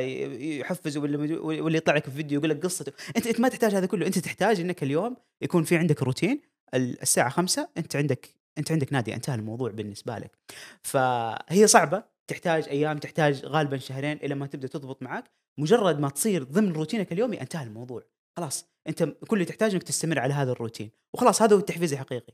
يحفز 0.59 0.97
ولا 0.97 1.41
ولا 1.41 1.77
يطلع 1.77 1.95
لك 1.95 2.05
في 2.05 2.11
فيديو 2.11 2.39
يقول 2.39 2.51
لك 2.51 2.65
قصته. 2.65 2.93
أنت 3.17 3.27
أنت 3.27 3.41
ما 3.41 3.49
تحتاج 3.49 3.75
هذا 3.75 3.87
كله. 3.87 4.07
أنت 4.07 4.19
تحتاج 4.19 4.61
إنك 4.61 4.83
اليوم 4.83 5.17
يكون 5.43 5.63
في 5.63 5.77
عندك 5.77 6.03
روتين. 6.03 6.41
ال- 6.75 7.03
الساعة 7.03 7.29
خمسة 7.31 7.69
أنت 7.79 7.97
عندك 7.97 8.29
أنت 8.59 8.73
عندك 8.73 8.93
نادي. 8.93 9.15
انتهى 9.15 9.35
الموضوع 9.35 9.71
بالنسبة 9.71 10.19
لك. 10.19 10.39
فهي 10.83 11.67
صعبة. 11.67 12.03
تحتاج 12.27 12.69
أيام 12.69 12.99
تحتاج 12.99 13.47
غالبا 13.47 13.77
شهرين 13.77 14.17
إلى 14.17 14.35
ما 14.35 14.47
تبدأ 14.47 14.69
تضبط 14.69 15.03
معك 15.03 15.25
مجرد 15.59 15.99
ما 16.01 16.09
تصير 16.09 16.43
ضمن 16.43 16.73
روتينك 16.73 17.13
اليومي 17.13 17.41
انتهى 17.41 17.65
الموضوع. 17.65 18.03
خلاص 18.37 18.71
أنت 18.89 19.03
كل 19.03 19.37
اللي 19.37 19.45
تحتاجه 19.45 19.75
إنك 19.75 19.83
تستمر 19.83 20.19
على 20.19 20.35
هذا 20.35 20.53
الروتين. 20.53 20.91
وخلاص 21.15 21.43
هذا 21.43 21.55
هو 21.55 21.59
التحفيز 21.59 21.93
الحقيقي. 21.93 22.33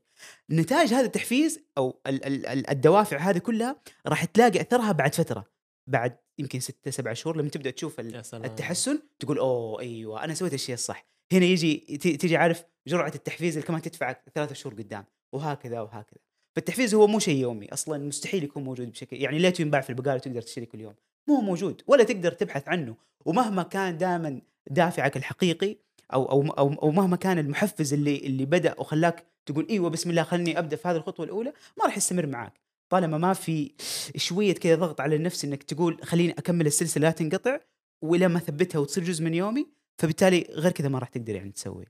نتائج 0.50 0.94
هذا 0.94 1.06
التحفيز 1.06 1.60
أو 1.78 2.00
ال- 2.06 2.24
ال- 2.24 2.46
ال- 2.46 2.70
الدوافع 2.70 3.16
هذه 3.18 3.38
كلها 3.38 3.80
راح 4.06 4.24
تلاقي 4.24 4.60
أثرها 4.60 4.92
بعد 4.92 5.14
فترة. 5.14 5.44
بعد 5.90 6.16
يمكن 6.38 6.60
ستة 6.60 6.90
سبعة 6.90 7.14
شهور 7.14 7.36
لما 7.36 7.48
تبدأ 7.48 7.70
تشوف 7.70 8.00
التحسن 8.46 8.98
تقول 9.20 9.38
أوه 9.38 9.80
أيوه 9.80 10.24
أنا 10.24 10.34
سويت 10.34 10.54
الشيء 10.54 10.74
الصح. 10.74 11.06
هنا 11.32 11.44
يجي 11.44 11.76
ت- 11.76 12.08
تيجي 12.20 12.36
عارف 12.36 12.64
جرعة 12.88 13.12
التحفيز 13.14 13.56
اللي 13.56 13.66
كمان 13.66 13.82
تدفعك 13.82 14.22
ثلاثة 14.34 14.54
شهور 14.54 14.74
قدام 14.74 15.04
وهكذا 15.32 15.80
وهكذا. 15.80 16.20
فالتحفيز 16.56 16.94
هو 16.94 17.06
مو 17.06 17.18
شيء 17.18 17.36
يومي 17.40 17.72
أصلا 17.72 17.98
مستحيل 17.98 18.44
يكون 18.44 18.64
موجود 18.64 18.90
بشكل 18.90 19.16
يعني 19.16 19.38
ليه 19.38 19.54
ينباع 19.60 19.80
في 19.80 19.90
البقالة 19.90 20.14
وتقدر 20.14 20.42
تشتري 20.42 20.66
كل 20.66 20.80
يوم. 20.80 20.94
مو 21.28 21.40
موجود 21.40 21.82
ولا 21.86 22.04
تقدر 22.04 22.32
تبحث 22.32 22.68
عنه. 22.68 22.96
ومهما 23.24 23.62
كان 23.62 23.98
دائما 23.98 24.40
دافعك 24.70 25.16
الحقيقي 25.16 25.76
أو 26.12 26.24
أو 26.24 26.42
أو, 26.42 26.72
أو 26.72 26.90
مهما 26.90 27.16
كان 27.16 27.38
المحفز 27.38 27.92
اللي 27.92 28.16
اللي 28.18 28.44
بدأ 28.44 28.80
وخلاك 28.80 29.26
تقول 29.46 29.66
إيوه 29.70 29.90
بسم 29.90 30.10
الله 30.10 30.22
خلني 30.22 30.58
أبدأ 30.58 30.76
في 30.76 30.88
هذه 30.88 30.96
الخطوة 30.96 31.26
الأولى 31.26 31.52
ما 31.78 31.84
راح 31.84 31.96
يستمر 31.96 32.26
معك 32.26 32.60
طالما 32.92 33.18
ما 33.18 33.32
في 33.32 33.74
شوية 34.16 34.54
كذا 34.54 34.74
ضغط 34.74 35.00
على 35.00 35.16
النفس 35.16 35.44
إنك 35.44 35.62
تقول 35.62 35.98
خليني 36.02 36.32
أكمل 36.32 36.66
السلسلة 36.66 37.02
لا 37.02 37.10
تنقطع 37.10 37.60
والى 38.04 38.28
ما 38.28 38.38
أثبتها 38.38 38.78
وتصير 38.78 39.04
جزء 39.04 39.24
من 39.24 39.34
يومي 39.34 39.66
فبالتالي 40.00 40.46
غير 40.50 40.72
كذا 40.72 40.88
ما 40.88 40.98
راح 40.98 41.08
تقدر 41.08 41.34
يعني 41.34 41.52
تسوي. 41.52 41.84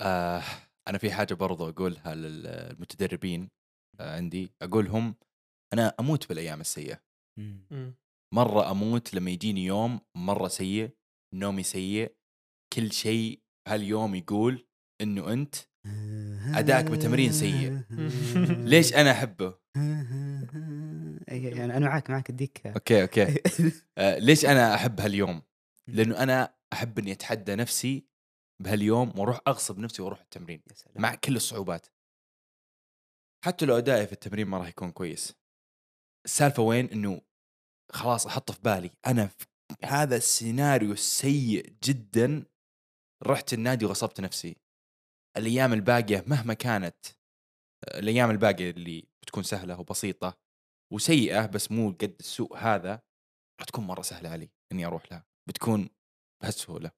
آه 0.00 0.42
أنا 0.88 0.98
في 0.98 1.10
حاجة 1.10 1.34
برضو 1.34 1.68
أقولها 1.68 2.14
للمتدربين 2.14 3.48
آه 4.00 4.16
عندي. 4.16 4.52
أقولهم 4.62 5.14
أنا 5.72 5.94
أموت 6.00 6.28
بالأيام 6.28 6.60
السيئة. 6.60 7.00
مرة 8.34 8.70
أموت 8.70 9.14
لما 9.14 9.30
يجيني 9.30 9.64
يوم 9.64 10.00
مرة 10.16 10.48
سيء 10.48 10.90
نومي 11.34 11.62
سيء 11.62 12.12
كل 12.72 12.92
شيء 12.92 13.40
هاليوم 13.68 14.14
يقول 14.14 14.66
إنه 15.00 15.32
أنت 15.32 15.54
أداءك 16.58 16.84
بالتمرين 16.84 17.32
سيء. 17.32 17.82
ليش 18.72 18.94
أنا 18.94 19.10
أحبه؟ 19.10 19.48
أي 21.30 21.42
يعني 21.44 21.76
أنا 21.76 21.86
معاك 21.88 22.10
معاك 22.10 22.30
اديك 22.30 22.66
okay 22.66 23.02
okay. 23.02 23.42
آه 23.98 24.18
ليش 24.18 24.44
أنا 24.44 24.74
أحب 24.74 25.00
هاليوم؟ 25.00 25.42
لأنه 25.88 26.22
أنا 26.22 26.54
أحب 26.72 26.98
إني 26.98 27.12
أتحدى 27.12 27.54
نفسي 27.54 28.06
بهاليوم 28.62 29.18
وأروح 29.18 29.40
أغصب 29.48 29.78
نفسي 29.78 30.02
وأروح 30.02 30.20
التمرين 30.20 30.62
يا 30.70 30.74
سلام. 30.74 31.02
مع 31.02 31.14
كل 31.14 31.36
الصعوبات. 31.36 31.86
حتى 33.44 33.66
لو 33.66 33.78
أدائي 33.78 34.06
في 34.06 34.12
التمرين 34.12 34.46
ما 34.46 34.58
راح 34.58 34.68
يكون 34.68 34.90
كويس. 34.92 35.34
السالفة 36.26 36.62
وين؟ 36.62 36.90
إنه 36.90 37.20
خلاص 37.92 38.26
أحط 38.26 38.50
في 38.50 38.60
بالي. 38.62 38.90
أنا 39.06 39.26
في 39.26 39.46
هذا 39.84 40.16
السيناريو 40.16 40.92
السيء 40.92 41.76
جدا 41.84 42.44
رحت 43.22 43.52
النادي 43.52 43.84
وغصبت 43.84 44.20
نفسي. 44.20 44.56
الأيام 45.36 45.72
الباقية 45.72 46.24
مهما 46.26 46.54
كانت 46.54 46.96
الأيام 47.88 48.30
الباقية 48.30 48.70
اللي 48.70 49.04
بتكون 49.22 49.42
سهلة 49.42 49.80
وبسيطة 49.80 50.38
وسيئة 50.92 51.46
بس 51.46 51.72
مو 51.72 51.90
قد 51.90 52.16
السوء 52.20 52.56
هذا 52.56 52.90
راح 53.60 53.66
تكون 53.66 53.86
مرة 53.86 54.02
سهلة 54.02 54.28
علي 54.28 54.48
إني 54.72 54.86
أروح 54.86 55.12
لها. 55.12 55.24
بتكون 55.48 55.88
بهالسهولة. 56.42 56.90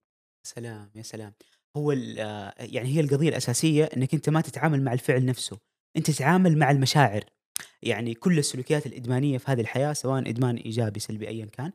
سلام 0.46 0.90
يا 0.94 1.02
سلام. 1.02 1.34
هو 1.76 1.92
آه، 1.92 2.54
يعني 2.58 2.88
هي 2.88 3.00
القضية 3.00 3.28
الأساسية 3.28 3.84
إنك 3.84 4.14
أنت 4.14 4.28
ما 4.30 4.40
تتعامل 4.40 4.82
مع 4.82 4.92
الفعل 4.92 5.24
نفسه. 5.26 5.58
أنت 5.96 6.10
تتعامل 6.10 6.58
مع 6.58 6.70
المشاعر. 6.70 7.24
يعني 7.82 8.14
كل 8.14 8.38
السلوكيات 8.38 8.86
الإدمانية 8.86 9.38
في 9.38 9.50
هذه 9.50 9.60
الحياة 9.60 9.92
سواء 9.92 10.30
إدمان 10.30 10.56
إيجابي 10.56 11.00
سلبي 11.00 11.28
ايا 11.28 11.46
كان 11.46 11.72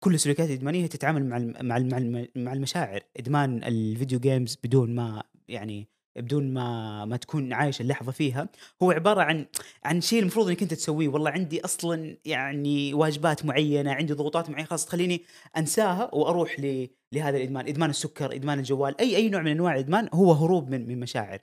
كل 0.00 0.14
السلوكيات 0.14 0.48
الإدمانية 0.48 0.86
تتعامل 0.86 1.26
مع 1.26 1.38
مع 1.62 1.98
مع 2.36 2.52
المشاعر. 2.52 3.00
إدمان 3.16 3.64
الفيديو 3.64 4.18
جيمز 4.18 4.58
بدون 4.64 4.94
ما 4.94 5.22
يعني 5.48 5.88
بدون 6.16 6.52
ما 6.54 7.04
ما 7.04 7.16
تكون 7.16 7.52
عايش 7.52 7.80
اللحظة 7.80 8.12
فيها 8.12 8.48
هو 8.82 8.90
عبارة 8.90 9.22
عن 9.22 9.46
عن 9.84 10.00
شيء 10.00 10.20
المفروض 10.20 10.48
إنك 10.48 10.62
أنت 10.62 10.74
تسويه. 10.74 11.08
والله 11.08 11.30
عندي 11.30 11.64
أصلا 11.64 12.16
يعني 12.24 12.94
واجبات 12.94 13.44
معينة 13.44 13.92
عندي 13.92 14.12
ضغوطات 14.12 14.50
معينة 14.50 14.68
خلاص 14.68 14.86
تخليني 14.86 15.22
أنساها 15.56 16.14
وأروح 16.14 16.60
ل 16.60 16.88
لهذا 17.12 17.36
الإدمان. 17.36 17.68
إدمان 17.68 17.90
السكر 17.90 18.34
إدمان 18.34 18.58
الجوال 18.58 19.00
أي 19.00 19.16
أي 19.16 19.28
نوع 19.28 19.42
من 19.42 19.50
أنواع 19.50 19.74
الإدمان 19.74 20.08
هو 20.14 20.32
هروب 20.32 20.70
من 20.70 20.88
من 20.88 21.00
مشاعر. 21.00 21.38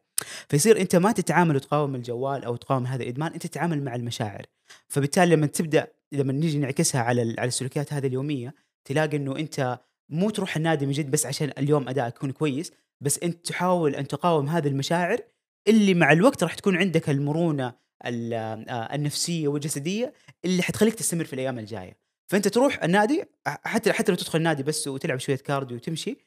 فيصير 0.49 0.81
أنت 0.81 0.95
ما 0.95 1.11
تتعامل 1.11 1.55
وتقاوم 1.55 1.95
الجوال 1.95 2.43
أو 2.43 2.55
تقاوم 2.55 2.85
هذا 2.85 3.03
الإدمان 3.03 3.33
أنت 3.33 3.47
تتعامل 3.47 3.83
مع 3.83 3.95
المشاعر. 3.95 4.45
فبالتالي 4.87 5.35
لما 5.35 5.47
تبدأ 5.47 5.87
لما 6.11 6.33
نيجي 6.33 6.57
نعكسها 6.57 7.01
على 7.01 7.35
على 7.39 7.47
السلوكيات 7.47 7.93
هذه 7.93 8.07
اليومية 8.07 8.55
تلاقي 8.85 9.17
إنه 9.17 9.35
أنت 9.39 9.79
مو 10.09 10.29
تروح 10.29 10.55
النادي 10.55 10.85
من 10.85 10.91
جد 10.91 11.11
بس 11.11 11.25
عشان 11.25 11.51
اليوم 11.57 11.89
ادائك 11.89 12.15
يكون 12.15 12.31
كويس 12.31 12.71
بس 13.01 13.19
أنت 13.19 13.47
تحاول 13.47 13.95
أن 13.95 14.07
تقاوم 14.07 14.49
هذه 14.49 14.67
المشاعر 14.67 15.19
اللي 15.67 15.93
مع 15.93 16.11
الوقت 16.11 16.43
راح 16.43 16.53
تكون 16.53 16.77
عندك 16.77 17.09
المرونة 17.09 17.73
ال- 18.05 18.33
آه، 18.33 18.95
النفسية 18.95 19.47
والجسدية 19.47 20.13
اللي 20.45 20.63
حتخليك 20.63 20.93
تستمر 20.95 21.25
في 21.25 21.33
الأيام 21.33 21.59
الجاية. 21.59 21.97
فأنت 22.31 22.47
تروح 22.47 22.83
النادي 22.83 23.23
حتى 23.47 23.93
حتى 23.93 24.11
لو 24.11 24.17
تدخل 24.17 24.39
النادي 24.39 24.63
بس 24.63 24.87
وتلعب 24.87 25.19
شوية 25.19 25.35
كارديو 25.35 25.77
وتمشي 25.77 26.17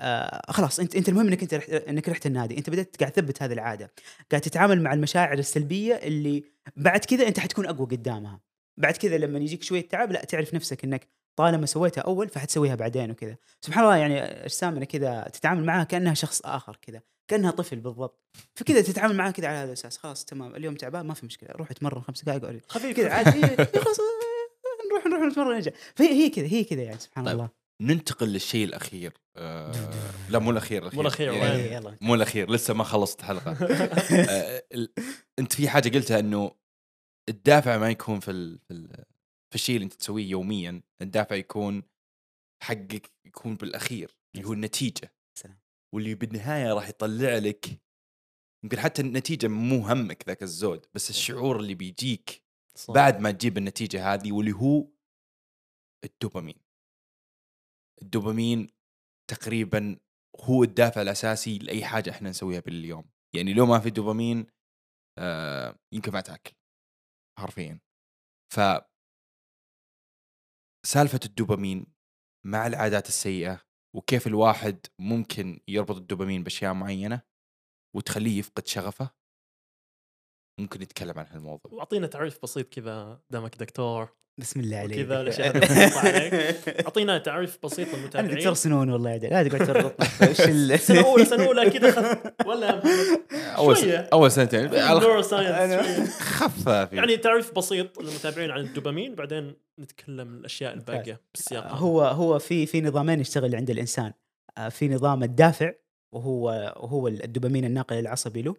آه 0.00 0.52
خلاص 0.52 0.80
أنت 0.80 0.96
أنت 0.96 1.08
المهم 1.08 1.26
إنك 1.26 1.42
أنت 1.42 1.54
رحت 1.54 1.70
إنك 1.70 2.08
رحت 2.08 2.26
النادي. 2.26 2.58
أنت 2.58 2.70
بدأت 2.70 2.96
قاعد 3.00 3.12
تثبت 3.12 3.42
هذه 3.42 3.52
العادة. 3.52 3.92
قاعد 4.30 4.42
تتعامل 4.42 4.82
مع 4.82 4.92
المشاعر 4.94 5.38
السلبية 5.38 5.94
اللي 5.94 6.44
بعد 6.76 7.00
كذا 7.04 7.28
أنت 7.28 7.40
حتكون 7.40 7.66
أقوى 7.66 7.86
قدامها. 7.86 8.40
بعد 8.76 8.96
كذا 8.96 9.18
لما 9.18 9.38
يجيك 9.38 9.62
شوية 9.62 9.88
تعب 9.88 10.12
لا 10.12 10.24
تعرف 10.24 10.54
نفسك 10.54 10.84
إنك 10.84 11.08
طالما 11.38 11.66
سويتها 11.66 12.00
أول 12.02 12.28
فحتسويها 12.28 12.74
بعدين 12.74 13.10
وكذا. 13.10 13.36
سبحان 13.60 13.84
الله 13.84 13.96
يعني 13.96 14.20
أجسامنا 14.20 14.84
كذا 14.84 15.28
تتعامل 15.32 15.64
معها 15.64 15.84
كأنها 15.84 16.14
شخص 16.14 16.40
آخر 16.44 16.78
كذا 16.82 17.00
كأنها 17.30 17.50
طفل 17.50 17.80
بالضبط. 17.80 18.20
فكذا 18.54 18.80
تتعامل 18.82 19.16
معها 19.16 19.30
كذا 19.30 19.48
على 19.48 19.56
هذا 19.56 19.66
الاساس 19.66 19.98
خلاص 19.98 20.24
تمام. 20.24 20.56
اليوم 20.56 20.74
تعبان 20.74 21.06
ما 21.06 21.14
في 21.14 21.26
مشكلة. 21.26 21.50
روح 21.50 21.70
اتمرن 21.70 22.00
خمس 22.02 22.24
دقائق 22.24 22.44
أقعد. 22.44 22.60
خفيف 22.68 22.96
كذا 22.96 23.10
عادي. 23.10 23.46
إيه، 23.46 23.56
خلاص. 23.56 23.98
نروح 24.90 25.06
نروح 25.06 25.22
نتمرن 25.22 25.54
نرجع. 25.54 25.72
فهي 25.94 26.08
هي 26.08 26.30
كذا 26.30 26.46
هي 26.46 26.64
كذا 26.64 26.82
يعني. 26.82 26.98
سبحان 26.98 27.24
طيب. 27.24 27.34
الله. 27.34 27.48
ننتقل 27.80 28.28
للشيء 28.28 28.64
الأخير. 28.64 29.12
آه 29.36 29.72
لا 30.30 30.38
مو 30.38 30.50
الأخير 30.50 30.82
الأخير. 30.82 30.96
مو 30.96 31.02
الأخير، 31.02 31.32
يعني؟ 31.32 31.62
إيه، 31.62 31.98
مو 32.00 32.14
الأخير 32.14 32.50
لسه 32.50 32.74
ما 32.74 32.84
خلصت 32.84 33.20
الحلقة. 33.20 33.52
آه 34.30 34.62
أنت 35.38 35.52
في 35.52 35.68
حاجة 35.68 35.88
قلتها 35.88 36.18
إنه 36.18 36.50
الدافع 37.28 37.78
ما 37.78 37.90
يكون 37.90 38.20
في 38.20 38.30
ال 38.30 38.58
في, 38.58 38.70
ال 38.70 39.04
في 39.50 39.54
الشيء 39.54 39.74
اللي 39.74 39.84
أنت 39.84 39.94
تسويه 39.94 40.30
يوميا 40.30 40.82
الدافع 41.02 41.36
يكون 41.36 41.82
حقك 42.62 43.12
يكون 43.24 43.54
بالأخير 43.54 44.16
اللي 44.34 44.46
هو 44.46 44.52
النتيجه 44.52 45.14
سلام. 45.38 45.60
واللي 45.94 46.14
بالنهاية 46.14 46.72
راح 46.72 46.88
يطلع 46.88 47.38
لك 47.38 47.66
يمكن 48.64 48.80
حتى 48.80 49.02
النتيجة 49.02 49.46
مو 49.48 49.86
همك 49.86 50.24
ذاك 50.26 50.42
الزود 50.42 50.86
بس 50.94 51.10
الشعور 51.10 51.60
اللي 51.60 51.74
بيجيك 51.74 52.44
صح. 52.74 52.94
بعد 52.94 53.20
ما 53.20 53.30
تجيب 53.30 53.58
النتيجة 53.58 54.14
هذه 54.14 54.32
واللي 54.32 54.52
هو 54.52 54.88
الدوبامين. 56.04 56.60
الدوبامين 58.02 58.68
تقريبا 59.30 59.96
هو 60.40 60.62
الدافع 60.62 61.02
الأساسي 61.02 61.58
لأي 61.58 61.84
حاجة 61.84 62.10
إحنا 62.10 62.30
نسويها 62.30 62.60
باليوم. 62.60 63.04
يعني 63.34 63.54
لو 63.54 63.66
ما 63.66 63.80
في 63.80 63.90
دوبامين 63.90 64.46
آه 65.18 65.78
يمكن 65.92 66.12
ما 66.12 66.20
تأكل. 66.20 66.54
حرفيا. 67.38 67.80
ف 68.52 68.60
سالفة 70.86 71.20
الدوبامين 71.24 71.86
مع 72.46 72.66
العادات 72.66 73.08
السيئة 73.08 73.60
وكيف 73.96 74.26
الواحد 74.26 74.86
ممكن 74.98 75.60
يربط 75.68 75.96
الدوبامين 75.96 76.42
بأشياء 76.42 76.74
معينة 76.74 77.22
وتخليه 77.96 78.38
يفقد 78.38 78.66
شغفه؟ 78.66 79.10
ممكن 80.60 80.80
نتكلم 80.80 81.18
عن 81.18 81.26
هالموضوع. 81.26 81.72
وأعطينا 81.72 82.06
تعريف 82.06 82.42
بسيط 82.42 82.68
كذا 82.68 83.22
دامك 83.30 83.56
دكتور. 83.56 84.16
بسم 84.38 84.60
الله 84.60 84.76
عليك. 84.76 84.98
اللي 84.98 85.50
بتطلع 85.60 85.98
عليك. 86.00 86.34
أعطينا 86.68 87.18
تعريف 87.18 87.58
بسيط 87.64 87.88
أنا 87.88 87.96
للمتابعين. 87.96 88.36
دكتور 88.38 88.54
سنون 88.54 88.90
والله 88.90 89.10
يا 89.10 89.18
لا 89.18 89.48
تقعد 89.48 89.94
ال- 90.40 90.78
سنة 90.86 91.00
أولى 91.04 91.24
سنة 91.24 91.44
أولى 91.46 91.70
كذا 91.70 91.90
خف 91.90 92.46
ولا 92.46 92.82
أول 93.56 93.76
شوية. 93.76 94.02
س... 94.04 94.08
أول 94.12 94.30
سنتين. 94.30 94.68
خفافي. 96.06 96.96
يعني 96.96 97.16
تعريف 97.16 97.54
بسيط 97.56 98.00
للمتابعين 98.02 98.50
عن 98.50 98.60
الدوبامين 98.60 99.14
بعدين 99.14 99.54
نتكلم 99.80 100.34
الأشياء 100.38 100.74
الباقية 100.74 101.20
بالسياق. 101.34 101.64
هذا. 101.66 101.74
هو 101.74 102.02
هو 102.02 102.38
في 102.38 102.66
في 102.66 102.80
نظامين 102.80 103.20
يشتغل 103.20 103.54
عند 103.56 103.70
الإنسان. 103.70 104.12
آه، 104.58 104.68
في 104.68 104.88
نظام 104.88 105.22
الدافع 105.22 105.72
وهو 106.14 106.44
وهو 106.76 107.08
الدوبامين 107.08 107.64
الناقل 107.64 107.98
العصبي 107.98 108.42
له 108.42 108.54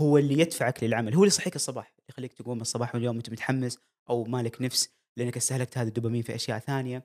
هو 0.00 0.18
اللي 0.18 0.38
يدفعك 0.40 0.84
للعمل. 0.84 1.14
هو 1.14 1.18
اللي 1.20 1.26
يصحيك 1.28 1.56
الصباح 1.56 1.92
يخليك 2.08 2.32
تقوم 2.32 2.60
الصباح 2.60 2.94
واليوم 2.94 3.16
وأنت 3.16 3.30
متحمس 3.30 3.78
أو 4.10 4.24
مالك 4.24 4.62
نفس. 4.62 4.99
لأنك 5.16 5.36
استهلكت 5.36 5.78
هذا 5.78 5.88
الدوبامين 5.88 6.22
في 6.22 6.34
أشياء 6.34 6.58
ثانية. 6.58 7.04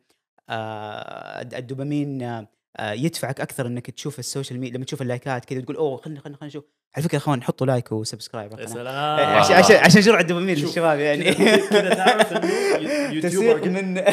آه، 0.50 1.41
الدوبامين 1.41 2.22
آه، 2.24 2.48
يدفعك 2.80 3.41
أكثر 3.41 3.68
إنك 3.68 3.89
تشوف 3.91 4.20
ال 4.20 4.25
social 4.25 4.60
media 4.60 4.76
لما 4.78 4.86
تشوف 4.86 5.02
اللايكات 5.02 5.46
كذا 5.46 5.62
تقول 5.62 5.76
أوه 5.76 5.98
خلينا 5.98 6.20
خلينا 6.20 6.38
خلينا 6.38 6.50
نشوف. 6.50 6.63
على 6.96 7.04
فكرة 7.04 7.15
يا 7.15 7.20
أخوان 7.22 7.44
حطوا 7.44 7.68
like 7.68 7.91
و 7.91 7.98
subscribe 7.98 8.54
على 8.54 8.62
يا. 8.62 8.68
سلام. 8.68 9.20
عشان 9.39 9.56
عشان 9.56 9.76
عشان 9.76 10.02
جرعه 10.02 10.22
دوبامين 10.22 10.56
شوف، 10.56 10.65
للشباب 10.70 11.00
يعني. 11.00 11.34
كذا- 11.34 11.94
تعرف 11.94 12.32
YouTuber 13.13 13.70
من 13.70 13.98
يو- 13.98 14.04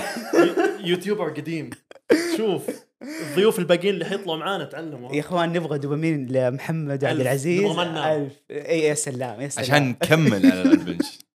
YouTuber 0.85 1.29
قديم. 1.31 1.71
شوف 2.37 2.63
الضيوف 3.03 3.59
الباقيين 3.59 3.95
اللي 3.95 4.05
حيطلعوا 4.05 4.39
معانا 4.39 4.65
تعلموا. 4.65 5.13
يا 5.15 5.21
أخوان 5.21 5.53
نبغى 5.53 5.79
دوبامين 5.79 6.27
لمحمد 6.27 7.05
عبد. 7.05 7.21
العزيز. 7.21 7.63
نبغى 7.63 7.89
منا. 7.89 8.17
ألف. 8.17 8.33
إي 8.51 8.81
يا 8.81 8.95
سلام 8.95 9.41
يا 9.41 9.49
سلام. 9.49 9.65
عشان 9.65 9.89
نكمل 9.89 10.47
على 10.53 10.63
البنش. 10.63 11.19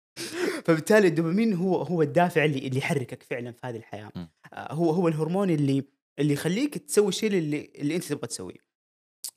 فبالتالي 0.67 1.07
الدوبامين 1.07 1.53
هو 1.53 1.81
هو 1.81 2.01
الدافع 2.01 2.45
اللي 2.45 2.67
اللي 2.67 2.77
يحركك 2.77 3.23
فعلا 3.23 3.51
في 3.51 3.59
هذه 3.63 3.75
الحياة. 3.77 4.11
م. 4.15 4.27
آه، 4.53 4.73
هو 4.73 4.89
هو 4.89 5.07
الهرمون 5.07 5.49
اللي 5.49 5.83
اللي 6.19 6.33
يخليك 6.33 6.77
تسوي 6.77 7.07
الشيء 7.07 7.33
اللي 7.33 7.71
اللي 7.75 7.95
أنت 7.95 8.03
تبغى 8.03 8.27
تسويه. 8.27 8.67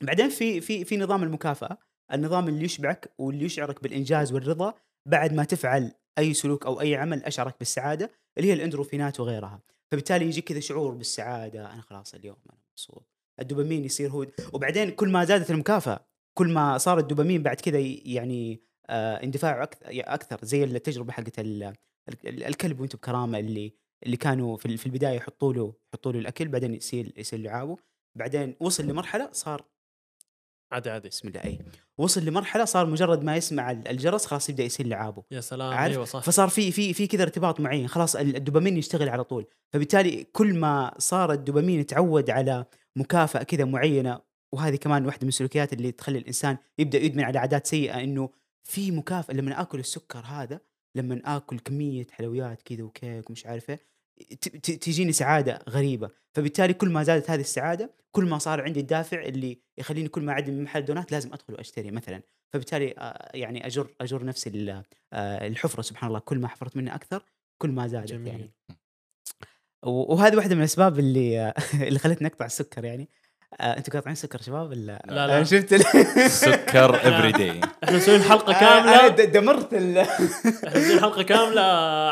بعدين 0.01 0.29
في 0.29 0.61
في 0.61 0.85
في 0.85 0.97
نظام 0.97 1.23
المكافأة. 1.23 1.77
النظام 2.13 2.47
اللي 2.47 2.65
يشبعك 2.65 3.13
واللي 3.17 3.45
يشعرك 3.45 3.83
بالإنجاز 3.83 4.33
والرضا 4.33 4.73
بعد 5.05 5.33
ما 5.33 5.43
تفعل 5.43 5.91
أي 6.17 6.33
سلوك 6.33 6.65
أو 6.65 6.81
أي 6.81 6.95
عمل 6.95 7.23
أشعرك 7.23 7.55
بالسعادة 7.59 8.11
اللي 8.37 8.49
هي 8.49 8.53
الأندروفينات 8.53 9.19
وغيرها. 9.19 9.61
فبالتالي 9.91 10.25
يجيك 10.25 10.43
كذا 10.43 10.59
شعور 10.59 10.93
بالسعادة. 10.93 11.73
أنا 11.73 11.81
خلاص 11.81 12.13
اليوم 12.13 12.37
أنا 12.49 12.57
مبسوط. 12.71 13.07
الدوبامين 13.39 13.85
يصير 13.85 14.09
هو 14.09 14.25
وبعدين 14.53 14.91
كل 14.91 15.09
ما 15.09 15.25
زادت 15.25 15.51
المكافأة 15.51 16.05
كل 16.33 16.53
ما 16.53 16.77
صار 16.77 16.99
الدوبامين 16.99 17.43
بعد 17.43 17.61
كذا 17.61 17.79
يعني 18.05 18.61
آه 18.89 19.23
اندفاعه 19.23 19.63
أكثر, 19.63 19.85
أكثر 19.89 20.39
زي 20.43 20.63
التجربة 20.63 21.11
حقت 21.13 21.39
ال- 21.39 21.63
ال- 22.25 22.43
الكلب 22.43 22.79
وأنتم 22.79 22.97
بكرامة 22.97 23.39
اللي 23.39 23.73
اللي 24.05 24.17
كانوا 24.17 24.57
في 24.57 24.65
ال- 24.65 24.77
في 24.77 24.85
البداية 24.85 25.15
يحطوا 25.15 25.53
له 25.53 25.73
يحطوا 25.93 26.11
له 26.11 26.19
الأكل 26.19 26.47
بعدين 26.47 26.73
يصير 26.73 27.13
يصير 27.17 27.39
لعابه 27.39 27.77
بعدين 28.17 28.55
وصل 28.59 28.83
لمرحلة 28.87 29.29
صار 29.31 29.65
عادي 30.71 30.89
عادي. 30.89 31.09
بسم 31.09 31.27
الله 31.27 31.43
اي 31.43 31.59
وصل 31.97 32.25
لمرحلة 32.25 32.65
صار 32.65 32.85
مجرد 32.85 33.23
ما 33.23 33.35
يسمع 33.35 33.71
ال- 33.71 33.87
الجرس 33.87 34.25
خلاص 34.25 34.49
يبدأ 34.49 34.63
يصير 34.63 34.87
لعابه 34.87 35.23
يا 35.31 35.41
سلام 35.41 35.73
عارف؟ 35.73 35.93
أيوه 35.93 36.05
صح. 36.05 36.19
فصار 36.23 36.49
في 36.49 36.71
في 36.71 36.93
في 36.93 37.07
كذا 37.07 37.23
ارتباط 37.23 37.59
معين 37.59 37.87
خلاص 37.87 38.15
ال- 38.15 38.35
الدوبامين 38.35 38.77
يشتغل 38.77 39.09
على 39.09 39.23
طول. 39.23 39.45
فبالتالي 39.73 40.23
كل 40.23 40.53
ما 40.59 40.93
صار 40.97 41.31
الدوبامين 41.31 41.79
يتعود 41.79 42.29
على 42.29 42.65
مكافأة 42.95 43.43
كذا 43.43 43.65
معينة 43.65 44.21
وهذه 44.53 44.75
كمان 44.75 45.05
واحدة 45.05 45.19
من 45.23 45.27
السلوكيات 45.27 45.73
اللي 45.73 45.91
تخلي 45.91 46.17
الإنسان 46.17 46.57
يبدأ 46.77 46.97
يدمن 46.99 47.23
على 47.23 47.39
عادات 47.39 47.67
سيئة 47.67 48.03
إنه 48.03 48.29
في 48.63 48.91
مكافاه 48.91 49.33
لما 49.33 49.61
آكل 49.61 49.79
السكر 49.79 50.19
هذا 50.19 50.59
لما 50.95 51.21
آكل 51.25 51.59
كمية 51.59 52.07
حلويات 52.11 52.61
كذا 52.61 52.83
وكيك 52.83 53.29
ومش 53.29 53.45
عارف 53.45 53.69
إيه 53.69 53.91
تجيني 54.61 55.11
سعادة 55.11 55.59
غريبة. 55.69 56.09
فبالتالي 56.33 56.73
كل 56.73 56.89
ما 56.89 57.03
زادت 57.03 57.29
هذه 57.29 57.39
السعادة 57.39 57.93
كل 58.11 58.25
ما 58.25 58.37
صار 58.37 58.61
عندي 58.61 58.79
الدافع 58.79 59.21
اللي 59.21 59.61
يخليني 59.77 60.09
كل 60.09 60.21
ما 60.21 60.31
أعدي 60.31 60.51
من 60.51 60.63
محل 60.63 60.85
دونات 60.85 61.11
لازم 61.11 61.33
أدخل 61.33 61.53
وأشتري 61.53 61.91
مثلا. 61.91 62.21
فبالتالي 62.53 62.93
آه، 62.97 63.31
يعني 63.33 63.65
أجر 63.67 63.87
أجر 64.01 64.25
نفسي 64.25 64.71
آه، 65.13 65.47
الحفرة 65.47 65.81
سبحان 65.81 66.07
الله. 66.07 66.19
كل 66.19 66.39
ما 66.39 66.47
حفرت 66.47 66.77
منها 66.77 66.95
أكثر 66.95 67.23
كل 67.57 67.69
ما 67.69 67.87
زادت 67.87 68.07
جميل. 68.07 68.27
يعني 68.27 68.51
وهذه 69.83 70.35
واحدة 70.35 70.55
من 70.55 70.61
الأسباب 70.61 70.99
اللي 70.99 71.53
اللي 71.87 71.99
خلتني 71.99 72.27
أقطع 72.27 72.45
السكر 72.45 72.85
يعني. 72.85 73.03
آه، 73.03 73.20
أنتوا 73.59 73.93
قاطعين 73.93 74.15
سكر 74.15 74.41
شباب 74.41 74.69
ولا؟ 74.69 75.01
لا، 75.07 75.27
لا. 75.27 75.37
أنا 75.37 75.43
شفت 75.43 75.75
سكر 76.27 76.95
everyday 77.07 77.61
إحنا 77.83 77.97
مسويين 77.97 78.21
حلقة 78.21 78.51
أنا 78.51 79.07
كاملة. 79.07 79.25
دمرت 79.25 79.73
ال... 79.73 79.97
إحنا 80.67 80.79
مسويين 80.79 80.99
حلقة 80.99 81.23
كاملة 81.23 81.61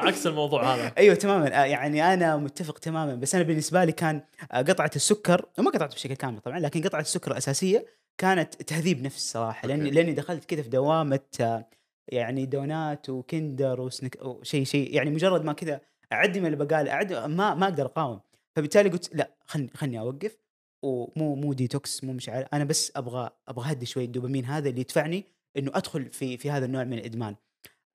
عكس 0.08 0.28
الموضوع 0.28 0.75
هذا. 0.75 0.91
أيوه 0.97 1.15
تماما. 1.15 1.62
آه، 1.62 1.65
يعني 1.65 2.13
أنا 2.13 2.38
متفق 2.38 2.80
تماما. 2.80 3.15
بس 3.15 3.36
أنا 3.36 3.43
بالنسبة 3.43 3.84
لي 3.84 3.91
كان 3.91 4.21
آه، 4.52 4.62
قطعة 4.62 4.91
السكر 4.95 5.45
وما 5.58 5.71
قطعته 5.71 5.95
بشكل 5.95 6.13
كامل 6.13 6.39
طبعا 6.39 6.60
لكن 6.60 6.82
قطعة 6.82 6.99
السكر 6.99 7.32
الأساسية 7.32 7.86
كانت 8.17 8.56
تهذيب 8.56 9.02
نفس 9.04 9.32
صراحة 9.32 9.67
لاني. 9.67 9.91
لأني 9.91 10.13
دخلت 10.13 10.45
كذا 10.45 10.62
في 10.62 10.69
دوامة 10.69 11.19
آه، 11.41 11.67
يعني 12.08 12.45
دونات 12.45 13.10
وكندر 13.10 13.82
وسنك 13.82 14.17
شيء 14.43 14.63
شيء 14.63 14.95
يعني 14.95 15.10
مجرد 15.10 15.45
ما 15.45 15.54
كذا 15.54 15.82
أعدي 16.13 16.39
من 16.39 16.47
البقاله 16.47 16.91
اعد 16.91 17.13
ما 17.13 17.54
ما 17.54 17.65
أقدر 17.65 17.86
أقاوم. 17.86 18.19
فبالتالي 18.56 18.89
قلت 18.89 19.10
لا 19.15 19.30
خلني 19.45 19.69
خلني 19.75 19.99
أوقف. 19.99 20.38
ومو 20.84 21.36
مو 21.36 21.54
ديتوكس 21.54 22.04
مو 22.04 22.13
مش 22.13 22.30
عارف. 22.30 22.48
أنا 22.54 22.63
بس 22.63 22.92
أبغى 22.96 23.30
أبغى 23.48 23.70
أهدي 23.70 23.86
شوية 23.86 24.06
الدوبامين 24.06 24.46
هذا 24.46 24.70
اللي 24.70 24.82
يدفعني 24.82 25.24
إنه 25.58 25.72
أدخل 25.76 26.06
في 26.12 26.38
في 26.38 26.52
هذا 26.52 26.65
النوع 26.65 26.84
من 26.84 26.94
الإدمان. 26.94 27.36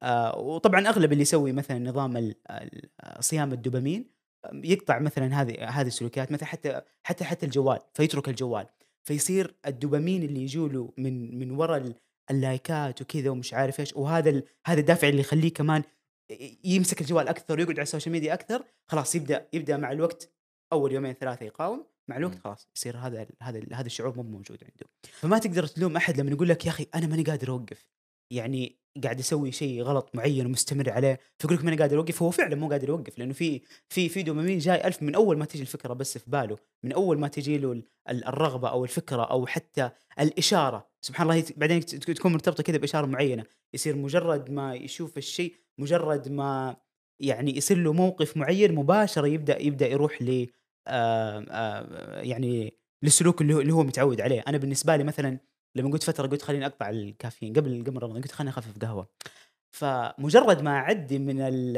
آه 0.03 0.39
وطبعا 0.39 0.89
أغلب 0.89 1.13
اللي 1.13 1.23
يسوي 1.23 1.53
مثلا 1.53 1.79
نظام 1.79 2.35
صيام 3.21 3.53
الدوبامين 3.53 4.11
يقطع 4.55 4.99
مثلا 4.99 5.41
هذه 5.43 5.69
هذه 5.69 5.87
السلوكيات 5.87 6.33
مثلا 6.33 6.47
حتى 6.49 6.81
حتى 7.03 7.25
حتى 7.25 7.47
الجوال 7.47 7.79
فيترك 7.95 8.29
الجوال. 8.29 8.67
فيصير 9.05 9.55
الدوبامين 9.67 10.23
اللي 10.23 10.43
يجوا 10.43 10.69
له 10.69 10.93
من 10.99 11.39
من 11.39 11.51
وراء 11.51 11.79
ال- 11.79 11.95
اللايكات 12.31 13.03
وكذا 13.03 13.31
ومش 13.31 13.55
عارف 13.55 13.81
إيش 13.81 13.97
وهذا 13.97 14.43
هذا 14.67 14.81
الدافع 14.81 15.09
اللي 15.09 15.21
يخليه 15.21 15.53
كمان 15.53 15.83
يمسك 16.65 17.01
الجوال 17.01 17.29
أكثر 17.29 17.59
ويقعد 17.59 17.75
على 17.75 17.83
ال 17.83 17.87
social 17.87 18.13
media 18.13 18.35
أكثر 18.35 18.65
خلاص 18.87 19.15
يبدأ 19.15 19.49
يبدأ 19.53 19.77
مع 19.77 19.93
الوقت 19.93 20.31
أول 20.73 20.93
يومين 20.93 21.13
ثلاثة 21.13 21.47
يقاوم. 21.47 21.87
مع 22.09 22.17
الوقت. 22.17 22.39
خلاص 22.45 22.69
يصير 22.77 22.97
هذا 22.97 23.27
هذا 23.43 23.61
هذا 23.73 23.87
الشعور 23.87 24.17
مو 24.17 24.23
موجود 24.23 24.59
عنده 24.65 24.87
فما 25.03 25.39
تقدر 25.39 25.67
تلوم 25.67 25.97
أحد 25.97 26.21
لما 26.21 26.31
يقول 26.31 26.49
لك 26.49 26.65
يا 26.67 26.71
أخي 26.71 26.87
أنا 26.95 27.07
ماني 27.07 27.23
قادر 27.23 27.49
أوقف. 27.49 27.87
يعني 28.31 28.77
قاعد 29.05 29.19
أسوي 29.19 29.53
شيء 29.53 29.83
غلط 29.83 30.11
معين 30.15 30.47
ومستمر 30.47 30.91
عليه 30.91 31.21
فيقول 31.39 31.57
لك 31.57 31.65
ماني 31.65 31.77
قادر 31.77 31.97
أوقف 31.99 32.23
هو 32.23 32.31
فعلا 32.31 32.57
مو 32.57 32.69
قادر 32.69 32.89
يوقف 32.89 33.19
لأنه 33.19 33.33
في 33.33 33.61
في 33.89 34.09
في 34.09 34.23
دوبامين 34.23 34.59
جاي 34.59 34.87
ألف 34.87 35.03
من 35.03 35.15
أول 35.15 35.39
ما 35.39 35.45
تجي 35.45 35.63
الفكرة 35.63 35.93
بس 35.95 36.19
في 36.19 36.31
باله 36.31 36.59
من 36.83 36.93
أول 36.93 37.19
ما 37.19 37.29
تجي 37.29 37.59
له 37.59 37.73
ال- 37.73 37.85
ال- 38.11 38.25
الرغبة 38.25 38.69
أو 38.69 38.85
الفكرة 38.85 39.23
أو 39.23 39.47
حتى 39.47 39.91
الإشارة. 40.21 40.87
سبحان 41.01 41.31
الله 41.31 41.45
بعدين 41.57 41.81
تكون 41.87 42.33
مرتبطة 42.33 42.63
كذا 42.63 42.77
بإشارة 42.77 43.07
معينة. 43.07 43.45
يصير 43.75 43.97
مجرد 43.97 44.51
ما 44.51 44.75
يشوف 44.75 45.19
الشيء 45.19 45.55
مجرد 45.79 46.29
ما 46.29 46.77
يعني 47.21 47.57
يصير 47.57 47.79
له 47.79 47.93
موقف 47.93 48.37
معين 48.37 48.75
مباشرة 48.75 49.27
يبدأ 49.27 49.63
يبدأ 49.63 49.87
يروح 49.89 50.23
يعني 52.23 52.79
للسلوك 53.03 53.41
اللي 53.41 53.55
هو, 53.55 53.61
اللي 53.61 53.73
هو 53.73 53.83
متعود 53.83 54.21
عليه. 54.21 54.45
أنا 54.49 54.59
بالنسبة 54.59 54.97
لي 54.97 55.05
مثلا 55.05 55.39
لما 55.77 55.91
قلت 55.91 56.03
فترة 56.03 56.27
قلت 56.27 56.43
خليني 56.43 56.67
أقطع 56.67 56.89
الكافيين 56.91 57.53
قبل 57.53 57.85
قبل 57.87 58.03
رمضان 58.03 58.23
قلت 58.23 58.33
خليني 58.33 58.51
أخفف 58.51 58.79
قهوة. 58.83 59.09
فمجرد 59.77 60.63
ما 60.63 60.71
أعدي 60.77 61.19
من 61.19 61.37
ال 61.41 61.73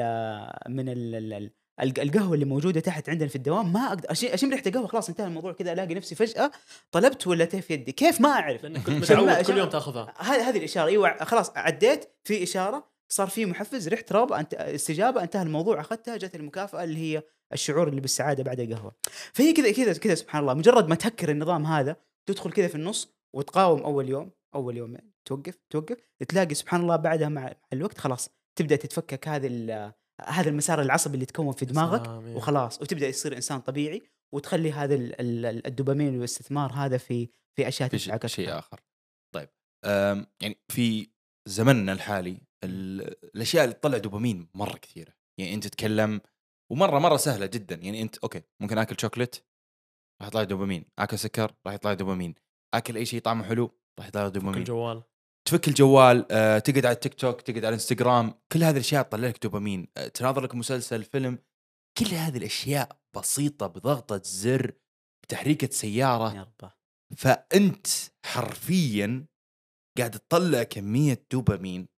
من 0.69 0.89
ال 0.89 1.15
ال 1.15 1.51
ال- 1.81 2.01
القهوة 2.01 2.35
اللي 2.35 2.45
موجودة 2.45 2.81
تحت 2.81 3.09
عندنا 3.09 3.29
في 3.29 3.37
الدوام 3.37 3.73
ما 3.73 3.89
أقدر 3.89 4.11
أشم 4.13 4.51
ريحة 4.51 4.63
القهوة 4.67 4.87
خلاص 4.87 5.09
انتهى 5.09 5.27
الموضوع 5.27 5.53
كذا 5.53 5.73
ألاقي 5.73 5.95
نفسي 5.95 6.15
فجأة 6.15 6.51
طلبت 6.93 7.27
ولا 7.27 7.47
في 7.47 7.75
يدي. 7.75 7.93
كيف 7.93 8.21
ما 8.21 8.29
أعرف؟ 8.29 8.63
لأنك 8.63 8.83
كنت 8.83 8.91
متعود 9.11 9.45
كل 9.45 9.57
يوم 9.59 9.69
تأخذها. 9.69 10.15
هذه 10.19 10.49
هذه 10.49 10.59
الإشارة. 10.59 10.89
إيوه 10.89 11.25
خلاص 11.25 11.53
عديت 11.57 12.05
في 12.25 12.43
إشارة 12.43 12.96
صار 13.09 13.29
في 13.29 13.47
محفز 13.47 13.89
رحت 13.89 14.13
رابع 14.13 14.41
أنت 14.41 14.55
استجابة 14.55 15.23
انتهى 15.23 15.43
الموضوع 15.43 15.81
أخذتها 15.81 16.17
جت 16.17 16.35
المكافأة 16.35 16.85
اللي 16.85 16.99
هي 16.99 17.23
الشعور 17.53 17.89
اللي 17.89 18.01
بالسعادة 18.01 18.43
بعد 18.43 18.61
القهوة 18.61 18.93
فهي 19.33 19.53
كذا 19.53 19.73
كذا 19.73 19.93
كذا 19.93 20.15
سبحان 20.15 20.43
الله 20.43 20.55
مجرد 20.55 20.89
ما 20.89 20.95
تهكر 20.95 21.31
النظام 21.31 21.67
هذا 21.67 21.97
تدخل 22.27 22.53
كذا 22.53 22.69
في 22.69 22.75
النص 22.75 23.15
وتقاوم 23.35 23.83
أول 23.83 24.09
يوم 24.09 24.31
أول 24.55 24.77
يومين 24.77 25.13
توقف 25.25 25.59
توقف 25.71 25.97
تلاقي 26.29 26.55
سبحان 26.55 26.81
الله 26.81 26.97
بعدها 26.97 27.29
مع 27.29 27.53
الوقت 27.73 27.99
خلاص 27.99 28.31
تبدأ 28.59 28.77
تتفكك 28.77 29.29
هذا 29.29 29.47
ال- 29.47 29.93
هذا 30.27 30.49
المسار 30.49 30.83
العصبي 30.83 31.15
اللي 31.15 31.27
تكون 31.27 31.53
في 31.53 31.65
دماغك. 31.65 32.07
وخلاص 32.37 32.83
وتبدأ 32.83 33.11
تصير 33.11 33.37
إنسان 33.37 33.61
طبيعي 33.61 34.03
وتخلي 34.33 34.73
هذا 34.73 34.95
ال- 34.95 35.21
ال- 35.21 35.67
الدوبامين 35.67 36.15
والاستثمار 36.17 36.73
هذا 36.73 36.97
في 36.99 37.29
في 37.57 37.69
أشياء 37.69 37.89
في 37.89 37.99
شيء. 37.99 38.15
آخر 38.59 38.81
طيب 39.35 39.49
يعني 40.41 40.59
في 40.69 41.09
زمننا 41.49 41.93
الحالي 41.93 42.41
ال- 42.65 43.15
الأشياء 43.35 43.65
اللي 43.65 43.75
تطلع 43.75 43.99
دوبامين 43.99 44.49
مرة 44.55 44.77
كثيرة. 44.77 45.13
يعني 45.41 45.55
أنت 45.55 45.67
تتكلم 45.67 46.21
ومرة 46.73 46.99
مرة 46.99 47.17
سهلة 47.17 47.47
جدا. 47.47 47.75
يعني 47.75 48.03
أنت 48.03 48.19
okay 48.19 48.43
ممكن 48.61 48.79
آكل 48.79 48.97
شوكليت 49.01 49.37
راح 50.21 50.29
يطلع 50.29 50.43
دوبامين. 50.43 50.85
آكل 50.99 51.19
سكر 51.19 51.53
راح 51.67 51.75
يطلع 51.75 51.95
دوبامين. 51.95 52.35
آكل 52.75 52.97
أي 52.97 53.07
شيء 53.07 53.21
طعمه 53.21 53.45
حلو 53.45 53.79
راح 53.99 54.09
يطلع 54.09 54.29
دوبامين. 54.29 54.59
الجوال. 54.59 55.03
تفك 55.49 55.69
الجوال 55.69 56.27
آه، 56.31 56.59
تقعد 56.59 56.87
على 56.87 56.95
التيك 56.95 57.15
توك 57.15 57.41
تقعد 57.41 57.59
على 57.59 57.69
الانستغرام 57.69 58.35
كل 58.53 58.63
هذه 58.65 58.75
الأشياء 58.75 59.03
تطلع 59.03 59.29
لك 59.29 59.43
دوبامين. 59.43 59.89
آه، 59.97 60.09
تناظر 60.09 60.41
لك 60.41 60.55
مسلسل 60.55 61.05
فيلم. 61.05 61.39
كل 61.99 62.07
هذه 62.07 62.37
الأشياء 62.37 63.01
بسيطة 63.17 63.67
بضغطة 63.67 64.21
زر 64.25 64.73
بتحريكة 65.23 65.69
سيارة. 65.71 66.35
يا 66.35 66.43
رب 66.43 66.71
فأنت 67.17 67.87
حرفيا 68.25 69.27
قاعد 69.99 70.11
تطلع 70.11 70.63
كمية 70.63 71.27
دوبامين 71.33 71.89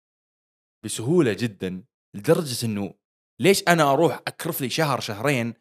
بسهولة 0.85 1.33
جدا 1.33 1.85
لدرجة 2.17 2.67
إنه 2.67 2.95
ليش 3.41 3.63
أنا 3.69 3.93
أروح 3.93 4.21
أكرف 4.27 4.61
لي 4.61 4.71
شهر 4.71 5.01
شهرين 5.01 5.55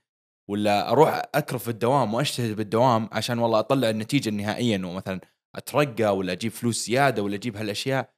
ولا 0.49 0.89
أروح 0.91 1.21
أكرف 1.35 1.63
في 1.63 1.69
الدوام 1.69 2.13
وأجتهد 2.13 2.55
بالدوام 2.55 3.09
عشان 3.11 3.39
والله 3.39 3.59
أطلع 3.59 3.89
النتيجة 3.89 4.29
النهائية 4.29 4.75
إنه 4.75 4.93
مثلا 4.93 5.21
أترقى 5.55 6.17
ولا 6.17 6.31
أجيب 6.31 6.51
فلوس 6.51 6.85
زيادة 6.85 7.23
ولا 7.23 7.35
أجيب 7.35 7.57
هالأشياء؟ 7.57 8.13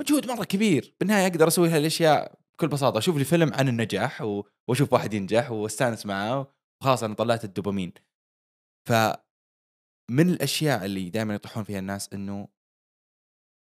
مجهود 0.00 0.26
مرة 0.26 0.44
كبير. 0.44 0.94
بالنهاية 1.00 1.26
أقدر 1.26 1.48
أسوي 1.48 1.68
هالأشياء 1.68 2.38
بكل 2.54 2.68
بساطة. 2.68 2.98
أشوف 2.98 3.16
لي 3.16 3.24
فيلم 3.24 3.54
عن 3.54 3.68
النجاح 3.68 4.22
و- 4.22 4.42
وأشوف 4.68 4.92
واحد 4.92 5.14
ينجح 5.14 5.50
وأستأنس 5.50 6.06
معاه 6.06 6.52
وخلاص 6.82 7.02
أنا 7.02 7.14
طلعت 7.14 7.44
الدوبامين. 7.44 7.92
ف 8.88 8.92
من 10.10 10.28
الأشياء 10.30 10.84
اللي 10.84 11.10
دائما 11.10 11.34
يطيحون 11.34 11.64
فيها 11.64 11.78
الناس 11.78 12.12
إنه 12.12 12.48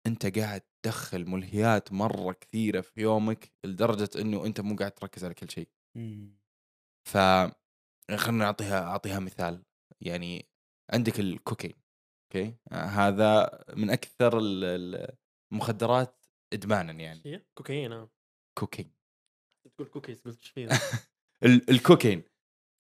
أنت 0.06 0.38
قاعد 0.38 0.62
تدخل 0.82 1.26
ملهيات 1.30 1.92
مرة 1.92 2.32
كثيرة 2.32 2.80
في 2.80 3.00
يومك 3.00 3.52
لدرجة 3.64 4.08
إنه 4.20 4.46
أنت 4.46 4.60
مو 4.60 4.76
قاعد 4.76 4.92
تركز 4.92 5.24
على 5.24 5.34
كل 5.34 5.50
شيء. 5.50 5.68
مم. 5.96 6.38
ف 7.08 7.16
خلينا 8.16 8.44
أعطيها 8.44 8.84
أعطيها 8.84 9.18
مثال. 9.18 9.64
يعني 10.00 10.48
عندك 10.92 11.20
الكوكين 11.20 11.72
okay؟ 12.24 12.56
آه، 12.72 12.74
هذا 12.84 13.64
من 13.76 13.90
أكثر 13.90 14.38
ال- 14.38 14.64
ال- 14.64 15.16
المخدرات 15.52 16.26
إدمانا 16.52 16.92
يعني. 16.92 17.46
كوكايين 17.54 17.92
آه. 17.92 18.10
كوكين. 18.58 18.92
تقول 19.74 19.88
كوكيز 19.88 20.22
قلت 20.22 20.58
إيش 20.58 20.68
الكوكين. 21.70 22.22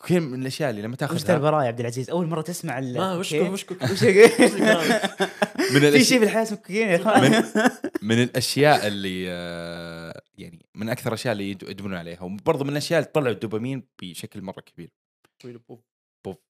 الكوكين 0.04 0.22
من 0.22 0.40
الأشياء 0.40 0.70
اللي 0.70 0.82
لما 0.82 0.92
وش 0.94 1.00
ذا 1.00 1.06
تاخذها 1.06 1.36
البراءة 1.36 1.62
يا 1.62 1.68
عبد 1.68 1.80
العزيز؟ 1.80 2.10
أول 2.10 2.26
مرة 2.26 2.42
تسمع 2.42 2.78
ال 2.78 2.94
ما 2.98 3.14
وش؟ 3.14 3.32
وش 3.52 3.64
وش 3.70 3.70
من 3.72 3.78
في 5.70 5.78
الاشياء 5.78 6.02
شيء 6.02 6.18
في 6.18 6.24
الحياة 6.24 6.42
اسمه 6.42 6.56
كوكايين 6.58 6.88
يا 6.88 6.96
إخوان. 6.96 7.30
من 7.30 7.42
من 8.08 8.22
الأشياء 8.22 8.86
اللي 8.86 9.24
آه، 9.30 10.22
يعني 10.38 10.66
من 10.74 10.88
أكثر 10.88 11.08
الاشياء 11.08 11.32
اللي 11.32 11.50
يد- 11.50 11.62
يدمنون 11.62 11.94
عليها. 11.98 12.22
وبرضه 12.22 12.64
من 12.64 12.70
الأشياء 12.70 12.98
اللي 13.00 13.10
تطلع 13.10 13.30
الدوبامين 13.30 13.88
بشكل 14.02 14.42
مرة 14.42 14.60
كبير. 14.60 14.92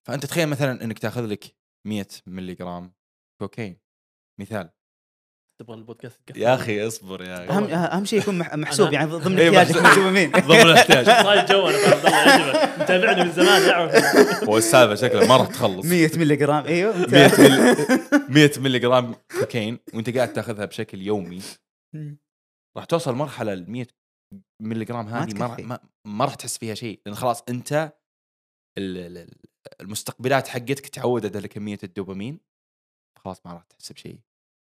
فأنت 0.07 0.27
تخيل 0.27 0.49
مثلا 0.49 0.85
إنك 0.85 0.99
تاخذ 0.99 1.27
لك 1.27 1.45
100 1.87 2.07
ملي 2.27 2.55
جرام 2.55 2.93
كوكايين 3.41 3.81
مثال. 4.41 4.71
تبغى 5.63 5.77
البودكاست 5.77 6.21
يتقفل. 6.21 6.43
يا 6.43 6.55
أخي 6.55 6.87
اصبر 6.87 7.23
يا 7.25 7.65
أخي. 7.65 7.75
اهم 7.75 8.05
شيء 8.05 8.19
يكون 8.21 8.39
مح- 8.39 8.55
محسوب 8.55 8.93
يعني 8.93 9.11
ضمن 9.11 9.39
إيه، 9.39 9.59
احتياجك 9.63 9.87
الدوبامين 9.87 10.31
ضمن 10.49 10.61
الاحتياج 10.61 11.07
صايد 11.07 11.47
جو 11.53 11.69
أنا 11.69 11.77
فاهم 11.79 12.07
الله 12.07 12.11
يعجبك. 12.19 12.83
متابعني 12.83 13.25
من 13.25 13.33
زمان 13.33 13.63
يعرف 13.63 13.95
هو 14.45 14.59
السالفة 14.59 14.95
شكله 14.95 15.29
ما 15.29 15.37
راح 15.37 15.47
تخلص. 15.49 15.87
100 15.87 16.11
ملي 16.19 16.37
جرام 16.37 16.65
أيوه 16.65 16.97
100 16.97 17.31
ملي 17.39 17.77
100 18.29 18.51
ملي 18.59 18.79
جرام 18.79 19.15
كوكايين 19.41 19.79
وأنت 19.95 20.17
قاعد 20.17 20.33
تأخذها 20.33 20.65
بشكل 20.65 21.03
يومي. 21.03 21.41
راح 22.77 22.85
توصل 22.85 23.15
مرحلة 23.15 23.53
ال 23.53 23.71
100 23.71 23.87
ملي 24.63 24.85
جرام 24.85 25.09
هذه 25.09 25.35
ما. 25.35 25.57
ما, 25.61 25.79
ما 26.05 26.25
راح 26.25 26.35
تحس 26.35 26.59
فيها 26.59 26.75
شيء 26.75 27.01
لأن 27.07 27.15
خلاص 27.15 27.43
أنت 27.49 27.93
ال- 28.79 28.99
ال- 28.99 29.19
ال- 29.19 29.37
المستقبلات 29.81 30.49
حقتك 30.49 30.87
تعودت 30.89 31.37
على 31.37 31.49
كمية 31.49 31.79
الدوبامين 31.85 32.41
خلاص 33.25 33.47
ما 33.47 33.53
راح 33.53 33.63
تحس 33.65 33.93
بشيء. 33.93 34.19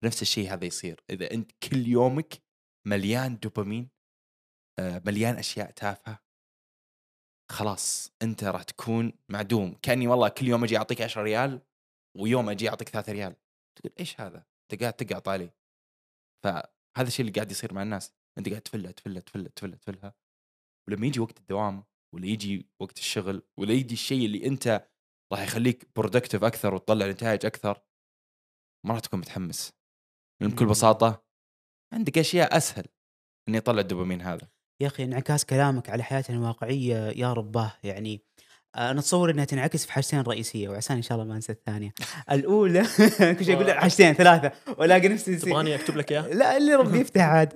نفس 0.03 0.21
الشيء 0.21 0.53
هذا 0.53 0.65
يصير. 0.65 1.03
إذا 1.09 1.31
أنت 1.31 1.51
كل 1.51 1.87
يومك 1.87 2.43
مليان 2.87 3.39
دوبامين 3.39 3.89
آه، 4.79 5.01
مليان 5.05 5.35
أشياء 5.35 5.71
تافهة 5.71 6.19
خلاص 7.51 8.11
أنت 8.21 8.43
راح 8.43 8.63
تكون 8.63 9.13
معدوم. 9.29 9.73
كأني 9.81 10.07
والله 10.07 10.29
كل 10.29 10.47
يوم 10.47 10.63
أجي 10.63 10.77
أعطيك 10.77 11.01
10 11.01 11.21
ريال 11.21 11.61
ويوم 12.17 12.49
أجي 12.49 12.69
أعطيك 12.69 12.89
3 12.89 13.13
ريال. 13.13 13.35
تقول 13.75 13.93
إيش 13.99 14.21
هذا؟ 14.21 14.45
أنت 14.63 14.81
قاعد 14.81 14.93
تقعط 14.93 15.29
علي 15.29 15.49
فهذا 16.43 17.07
الشيء 17.07 17.25
اللي 17.25 17.31
قاعد 17.35 17.51
يصير 17.51 17.73
مع 17.73 17.81
الناس. 17.81 18.13
أنت 18.37 18.49
قاعد 18.49 18.61
تفلها 18.61 18.91
تفلها 18.91 19.21
تفلها 19.21 19.49
تفلها 19.49 19.77
تفلها. 19.77 20.13
ولما 20.87 21.07
يجي 21.07 21.19
وقت 21.19 21.39
الدوام 21.39 21.83
ولا 22.15 22.25
يجي 22.25 22.69
وقت 22.79 22.97
الشغل 22.97 23.43
ولا 23.59 23.73
يجي 23.73 23.93
الشيء 23.93 24.25
اللي 24.25 24.45
أنت 24.47 24.89
راح 25.33 25.41
يخليك 25.41 25.87
برودكتيف 25.95 26.43
أكثر 26.43 26.73
وتطلع 26.73 27.07
نتائج 27.07 27.45
أكثر 27.45 27.81
ما 28.85 28.93
راح 28.93 28.99
تكون 28.99 29.19
متحمس. 29.19 29.73
بكل. 30.41 30.65
بساطة 30.65 31.23
عندك 31.93 32.17
أشياء 32.17 32.57
أسهل 32.57 32.85
إني 33.49 33.57
أطلع 33.57 33.81
الدوبامين 33.81 34.21
هذا 34.21 34.47
يا 34.81 34.87
أخي 34.87 35.03
انعكاس 35.03 35.45
كلامك 35.45 35.89
على 35.89 36.03
حياتنا 36.03 36.37
الواقعية 36.37 36.95
يا 37.09 37.33
رباه 37.33 37.73
يعني 37.83 38.21
آه، 38.75 38.91
أنا 38.91 38.99
أتصور 38.99 39.31
إنها 39.31 39.45
تنعكس 39.45 39.85
في 39.85 39.91
حاجتين 39.93 40.21
رئيسية 40.21 40.69
وعساني 40.69 40.97
إن 40.97 41.01
شاء 41.03 41.17
الله 41.17 41.29
ما 41.29 41.35
أنسى 41.35 41.51
الثانية 41.51 41.93
الأولى 42.31 42.83
كل 43.39 43.45
شيء 43.45 43.55
أقول 43.55 43.67
لك 43.67 43.75
حاجتين 43.75 44.13
ثلاثة 44.13 44.51
وألاقي 44.77 45.07
نفسي. 45.07 45.35
تبغاني 45.35 45.75
أكتب 45.75 45.97
لك 45.97 46.11
إياها؟ 46.11 46.27
لا 46.33 46.57
اللي 46.57 46.75
ربي 46.75 46.99
يفتح 47.01 47.21
عاد 47.21 47.53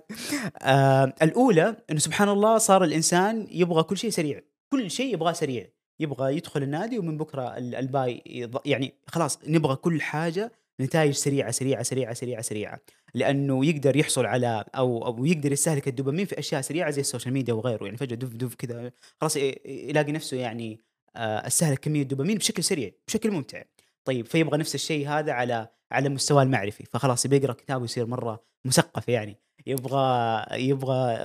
آه 0.61 1.13
الأولى 1.21 1.75
إنه 1.91 1.99
سبحان 1.99 2.29
الله 2.29 2.57
صار 2.57 2.83
الإنسان 2.83 3.47
يبغى 3.51 3.83
كل 3.83 3.97
شيء 3.97 4.09
سريع 4.09 4.41
كل 4.73 4.91
شيء 4.91 5.13
يبغاه 5.13 5.31
سريع 5.33 5.67
يبغى 5.99 6.37
يدخل 6.37 6.63
النادي 6.63 6.99
ومن 6.99 7.17
بكرة 7.17 7.57
ال- 7.57 7.75
الباي 7.75 8.21
يض- 8.27 8.61
يعني 8.65 8.93
خلاص 9.07 9.39
نبغى 9.47 9.75
كل 9.75 10.01
حاجة 10.01 10.51
نتائج 10.81 11.11
سريعة 11.13 11.51
سريعة 11.51 11.83
سريعة 11.83 12.13
سريعة 12.13 12.41
سريعة. 12.41 12.79
لأنه 13.13 13.65
يقدر 13.65 13.95
يحصل 13.95 14.25
على 14.25 14.65
أو 14.75 15.05
أو 15.05 15.25
يقدر 15.25 15.51
يستهلك 15.51 15.87
الدوبامين 15.87 16.25
في 16.25 16.39
أشياء 16.39 16.61
سريعة 16.61 16.89
زي 16.91 17.01
ال 17.01 17.06
social 17.06 17.33
media 17.33 17.53
وغيره. 17.53 17.85
يعني 17.85 17.97
فجأة 17.97 18.15
دف 18.15 18.33
دف 18.35 18.55
كذا 18.55 18.91
خلاص 19.21 19.37
يلاقي 19.65 20.11
نفسه 20.11 20.37
يعني 20.37 20.79
آه، 21.15 21.47
استهلك 21.47 21.79
كمية 21.79 22.03
دوبامين 22.03 22.37
بشكل 22.37 22.63
سريع 22.63 22.91
بشكل 23.07 23.31
ممتع. 23.31 23.63
طيب 24.05 24.25
فيبغى 24.25 24.57
نفس 24.57 24.75
الشيء 24.75 25.07
هذا 25.09 25.31
على 25.31 25.67
على 25.91 26.07
المستوى 26.07 26.43
المعرفي. 26.43 26.85
فخلاص 26.85 27.25
يبي 27.25 27.35
يقرا 27.35 27.53
كتاب 27.53 27.81
ويصير 27.81 28.05
مرة 28.05 28.43
مثقف 28.65 29.09
يعني. 29.09 29.37
يبغى 29.67 30.43
يبغى 30.51 31.17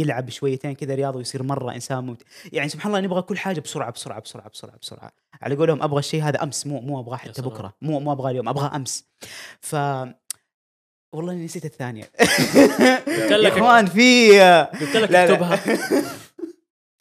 يلعب 0.00 0.30
شويتين 0.30 0.74
كذا 0.74 0.94
رياضة 0.94 1.18
ويصير 1.18 1.42
مرة 1.42 1.74
إنسان 1.74 1.98
ممت... 2.04 2.22
يعني 2.52 2.68
سبحان 2.68 2.92
الله 2.94 3.04
نبغى 3.06 3.22
كل 3.22 3.38
حاجة 3.38 3.60
بسرعة 3.60 3.90
بسرعة 3.92 4.20
بسرعة 4.20 4.48
بسرعة 4.48 4.76
بسرعة 4.82 5.12
على 5.42 5.54
قولهم 5.56 5.82
أبغى 5.82 5.98
الشيء 5.98 6.22
هذا 6.22 6.42
أمس 6.42 6.66
مو 6.66 6.80
مو 6.80 7.00
أبغاه 7.00 7.16
حتى. 7.16 7.42
بكرة 7.42 7.74
مو 7.82 8.00
مو 8.00 8.12
أبغاه 8.12 8.30
اليوم 8.30 8.48
أبغاه 8.48 8.76
أمس 8.76 9.04
ف 9.60 9.76
والله 11.12 11.34
نسيت 11.34 11.64
الثانية 11.64 12.02
يا 13.30 13.36
لك- 13.36 13.52
إخوان 13.52 13.86
في 13.86 14.40
قلت 14.80 14.96
لك. 14.96 15.12
اكتبها 15.14 15.60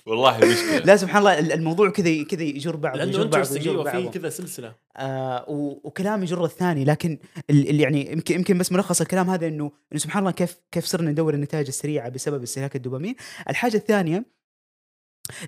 والله 0.07 0.37
مشكلة. 0.37 0.77
لا 0.77 0.95
سبحان 0.97 1.17
الله 1.19 1.39
ال- 1.39 1.51
الموضوع 1.51 1.89
كذا 1.89 2.23
كذا 2.23 2.43
يجر 2.43 2.75
بعض 2.75 2.97
لأنه 2.97 3.09
يجر 3.09 3.23
بعض 3.23 3.35
انترستنج 3.35 3.67
أيوه 3.67 3.91
في 3.91 4.19
كذا 4.19 4.29
سلسلة. 4.29 4.75
آه 4.97 5.45
و- 5.49 5.81
وكلام 5.83 6.23
يجر 6.23 6.45
الثاني 6.45 6.85
لكن 6.85 7.19
ال- 7.49 7.69
اللي 7.69 7.83
يعني 7.83 8.11
يمكن 8.11 8.35
يمكن 8.35 8.57
بس 8.57 8.71
ملخص 8.71 9.01
الكلام 9.01 9.29
هذا 9.29 9.47
إنه 9.47 9.71
إنه 9.91 9.99
سبحان 9.99 10.19
الله 10.23 10.31
كيف 10.31 10.57
كيف 10.71 10.85
صرنا 10.85 11.11
ندور 11.11 11.33
النتائج 11.33 11.67
السريعة 11.67 12.09
بسبب 12.09 12.43
استهلاك 12.43 12.75
الدوبامين. 12.75 13.15
الحاجة 13.49 13.75
الثانية 13.77 14.25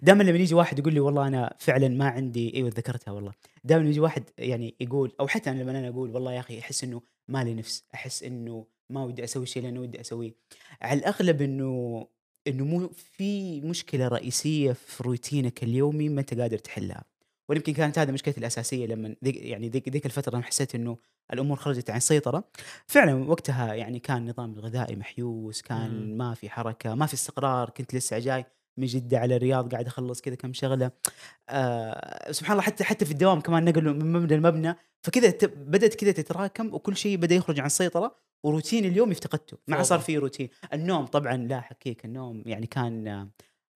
دائما 0.02 0.24
لما 0.24 0.38
يجي 0.38 0.56
واحد 0.56 0.80
يقول 0.80 0.94
لي 0.94 1.00
والله 1.00 1.28
أنا 1.28 1.56
فعلا 1.60 1.88
ما 1.88 2.06
عندي 2.08 2.56
أيوه 2.56 2.70
ذكرتها 2.70 3.12
والله. 3.12 3.32
دائما 3.64 3.90
يجي 3.90 4.00
واحد 4.00 4.24
يعني 4.38 4.76
يقول 4.80 5.12
أو 5.20 5.28
حتى 5.28 5.50
أنا 5.50 5.62
لما 5.62 5.72
أنا 5.72 5.90
أقول 5.90 6.10
والله 6.12 6.34
يا 6.34 6.40
أخي 6.40 6.60
أحس 6.60 6.84
إنه 6.84 7.02
ما 7.28 7.44
لي 7.44 7.54
نفس 7.54 7.84
أحس 7.94 8.24
إنه 8.24 8.66
ما 8.90 9.04
ودي 9.04 9.24
أسوي 9.24 9.46
شيء 9.46 9.64
لأنه 9.64 9.80
ودي 9.82 10.02
أسويه. 10.02 10.36
على 10.82 11.00
الأغلب 11.00 11.42
إنه 11.42 12.08
إنه 12.50 12.66
مو 12.66 12.90
في 12.96 13.62
مشكلة 13.62 14.08
رئيسية 14.08 14.72
في 14.72 15.04
روتينك 15.04 15.64
اليومي 15.64 16.10
ما 16.10 16.22
انت 16.22 16.34
قادر 16.34 16.58
تحلها. 16.58 17.04
ويمكن 17.50 17.74
كانت 17.74 18.00
هذه 18.00 18.12
مشكلتي 18.12 18.40
الأساسية 18.40 18.86
لما 18.86 19.16
ذيك 19.24 19.36
يعني 19.36 19.70
ذيك 19.70 19.90
ذيك 19.90 20.06
الفترة 20.06 20.36
لما 20.36 20.44
حسيت 20.44 20.76
إنه 20.76 20.98
الأمور 21.34 21.58
خرجت 21.58 21.90
عن 21.90 21.98
السيطره 21.98 22.44
فعلا 22.88 23.14
وقتها 23.30 23.74
يعني 23.74 24.00
كان 24.00 24.30
نظام 24.30 24.54
الغذائي 24.54 24.96
محيوس 24.96 25.62
كان. 25.62 26.18
ما 26.18 26.34
في 26.34 26.50
حركة 26.50 26.96
ما 26.96 27.06
في 27.06 27.14
استقرار 27.14 27.70
كنت 27.70 27.96
لسه 27.96 28.20
جاي. 28.20 28.46
من 28.80 28.86
جدة 28.86 29.20
على 29.20 29.36
الرياض 29.36 29.72
قاعد 29.72 29.88
اخلص 29.88 30.22
كذا 30.22 30.36
كم 30.36 30.54
شغلة. 30.54 30.92
آه 31.50 32.32
سبحان 32.32 32.52
الله 32.52 32.64
حتى 32.64 32.84
حتى 32.84 33.06
في 33.06 33.12
الدوام 33.12 33.42
كمان 33.42 33.66
نقلوا 33.66 33.94
من 33.94 34.14
مبنى 34.14 34.38
لمبنى. 34.38 34.76
فكذا 35.02 35.34
بدأت 35.44 35.96
كذا 35.96 36.12
تتراكم 36.12 36.74
وكل 36.74 36.98
شيء 36.98 37.18
بدأ 37.18 37.36
يخرج 37.36 37.60
عن 37.60 37.66
السيطرة 37.66 38.16
وروتين 38.44 38.86
اليوم 38.86 39.12
افتقدته. 39.12 39.58
ما 39.68 39.84
صار. 39.84 40.00
في 40.00 40.18
روتين. 40.18 40.50
النوم 40.74 41.06
طبعا 41.06 41.38
لا 41.38 41.62
حكيك 41.62 42.06
النوم 42.06 42.44
يعني 42.46 42.68
كان 42.68 43.30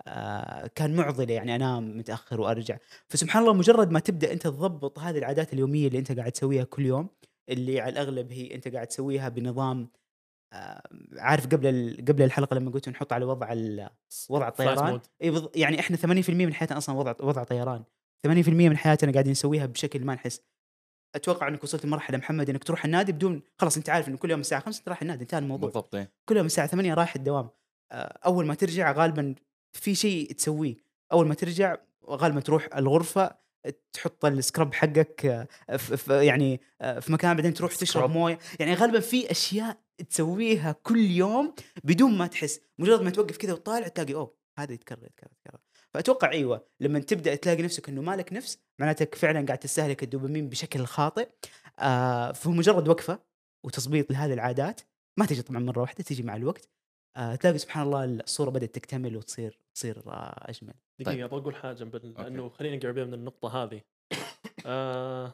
آه 0.08 0.68
كان 0.76 0.96
معضلة 0.96 1.34
يعني 1.34 1.56
أنام 1.56 1.98
متأخر 1.98 2.42
وأرجع. 2.42 2.78
فسبحان 3.08 3.44
الله 3.44 3.54
مجرد 3.54 3.92
ما 3.92 4.00
تبدأ 4.00 4.34
أنت 4.34 4.44
تضبط 4.44 5.00
هذه 5.00 5.18
العادات 5.18 5.54
اليومية 5.54 5.88
اللي 5.88 6.00
أنت 6.00 6.12
قاعد 6.12 6.32
تسويها 6.32 6.64
كل 6.64 6.86
يوم 6.86 7.10
اللي 7.50 7.80
على 7.80 7.92
الأغلب 7.92 8.32
هي 8.32 8.56
أنت 8.56 8.68
قاعد 8.68 8.88
تسويها 8.88 9.30
بنظام 9.30 9.90
عارف 11.18 11.48
قبل 11.48 11.98
قبل 12.08 12.24
الحلقة 12.24 12.56
لما 12.56 12.72
قلت 12.72 12.90
نحط 12.90 13.14
على 13.14 13.26
وضع 13.26 13.54
وضع 14.30 14.48
الطيران. 14.48 15.00
يعني 15.56 15.80
إحنا 15.80 15.98
80% 15.98 16.30
من 16.30 16.54
حياتنا 16.54 16.78
أصلا 16.78 16.96
وضع 16.96 17.14
وضع 17.20 17.44
طيران. 17.44 17.84
80% 18.28 18.50
من 18.50 18.78
حياتنا 18.78 19.12
قاعدين 19.12 19.32
نسويها 19.32 19.66
بشكل 19.66 20.06
ما 20.06 20.14
نحس. 20.14 20.42
أتوقع 21.16 21.48
إنك 21.48 21.64
وصلت 21.64 21.86
لمرحلة 21.86 22.18
محمد 22.18 22.50
إنك 22.50 22.64
تروح 22.64 22.86
النادي 22.86 23.12
بدون 23.12 23.42
خلاص 23.58 23.78
أنت 23.78 23.90
عارف 23.90 24.08
إنه 24.08 24.18
كل 24.18 24.32
يوم 24.32 24.40
الساعة 24.40 24.62
5 24.62 24.80
أنت 24.80 24.90
رايح 24.90 25.02
النادي 25.02 25.22
انتهى 25.22 25.40
الموضوع. 25.40 25.70
بالضبط. 25.70 25.96
كل 26.26 26.38
يوم 26.38 26.46
الساعة 26.46 26.68
8 26.68 26.94
رايح 26.94 27.16
الدوام. 27.16 27.50
آه، 27.92 28.20
أول 28.26 28.46
ما 28.46 28.56
ترجع 28.56 28.92
غالبا 28.92 29.36
في 29.72 29.96
شيء 29.96 30.32
تسويه. 30.32 30.76
أول 31.12 31.28
ما 31.28 31.34
ترجع 31.34 31.78
غالبا 32.10 32.40
تروح 32.40 32.70
الغرفة 32.78 33.44
تحط 33.94 34.26
السكرب 34.26 34.74
حقك 34.74 35.26
آه، 35.70 35.78
في 35.78 36.26
يعني 36.26 36.62
آه، 36.82 37.00
في 37.00 37.14
مكان 37.14 37.36
بعدين 37.36 37.54
تروح 37.54 37.76
تشرب. 37.76 38.10
موية. 38.10 38.40
يعني 38.60 38.74
غالبا 38.74 39.00
في 39.00 39.32
أشياء 39.32 39.83
تسويها 40.10 40.72
كل 40.72 40.98
يوم 40.98 41.56
بدون 41.84 42.18
ما 42.18 42.28
تحس. 42.28 42.60
مجرد 42.80 43.02
ما 43.02 43.10
توقف 43.10 43.38
كذا 43.38 43.54
وتطالع 43.54 43.88
تلاقي 43.88 44.14
أوه 44.14 44.36
هذا 44.60 44.74
يتكرر 44.74 45.04
يتكرر 45.04 45.32
يتكرر 45.32 45.60
فأتوقع 45.94 46.32
إيوه 46.32 46.68
لما 46.80 47.00
تبدأ 47.00 47.36
تلاقي 47.36 47.64
نفسك 47.64 47.90
إنه 47.90 48.02
مالك 48.02 48.34
نفس 48.34 48.60
معناتك 48.80 49.16
فعلا 49.16 49.46
قاعد 49.46 49.58
تستهلك 49.58 50.04
الدوبامين 50.04 50.50
بشكل 50.50 50.86
خاطئ. 50.86 51.30
آه 51.80 52.32
فمجرد 52.32 52.88
وقفة 52.88 53.20
وتظبيط 53.66 54.12
لهذه 54.12 54.34
العادات 54.34 54.82
ما 55.18 55.26
تجي 55.26 55.42
طبعا 55.42 55.60
مرة 55.60 55.82
واحدة 55.82 56.04
تجي 56.04 56.24
مع 56.24 56.36
الوقت. 56.36 56.70
آه 57.18 57.36
تلاقي 57.36 57.58
سبحان 57.58 57.84
الله 57.86 58.04
الصورة 58.06 58.50
بدأت 58.50 58.76
تكتمل 58.76 59.18
وتصير 59.18 59.60
تصير 59.76 60.04
آه 60.08 60.50
أجمل. 60.50 60.74
دقيقة 61.00 61.26
أبغى 61.26 61.42
أقول 61.42 61.56
حاجة. 61.56 61.84
لأنه 61.84 62.50
خليني 62.50 62.80
قريبين 62.80 63.08
من 63.08 63.14
النقطة 63.14 63.64
هذه. 63.64 63.82
آه 64.66 65.34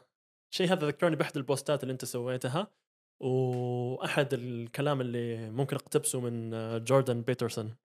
شيء 0.54 0.72
هذا 0.72 0.86
ذكرني 0.86 1.16
بأحد 1.16 1.36
البوستات 1.36 1.82
اللي 1.82 1.92
أنت 1.92 2.04
سويتها. 2.04 2.72
وأحد 3.20 4.34
الكلام 4.34 5.00
اللي 5.00 5.50
ممكن 5.50 5.76
أقتبسه 5.76 6.20
من 6.20 6.54
آه، 6.54 6.78
جوردن 6.78 7.22
بيترسون 7.22 7.76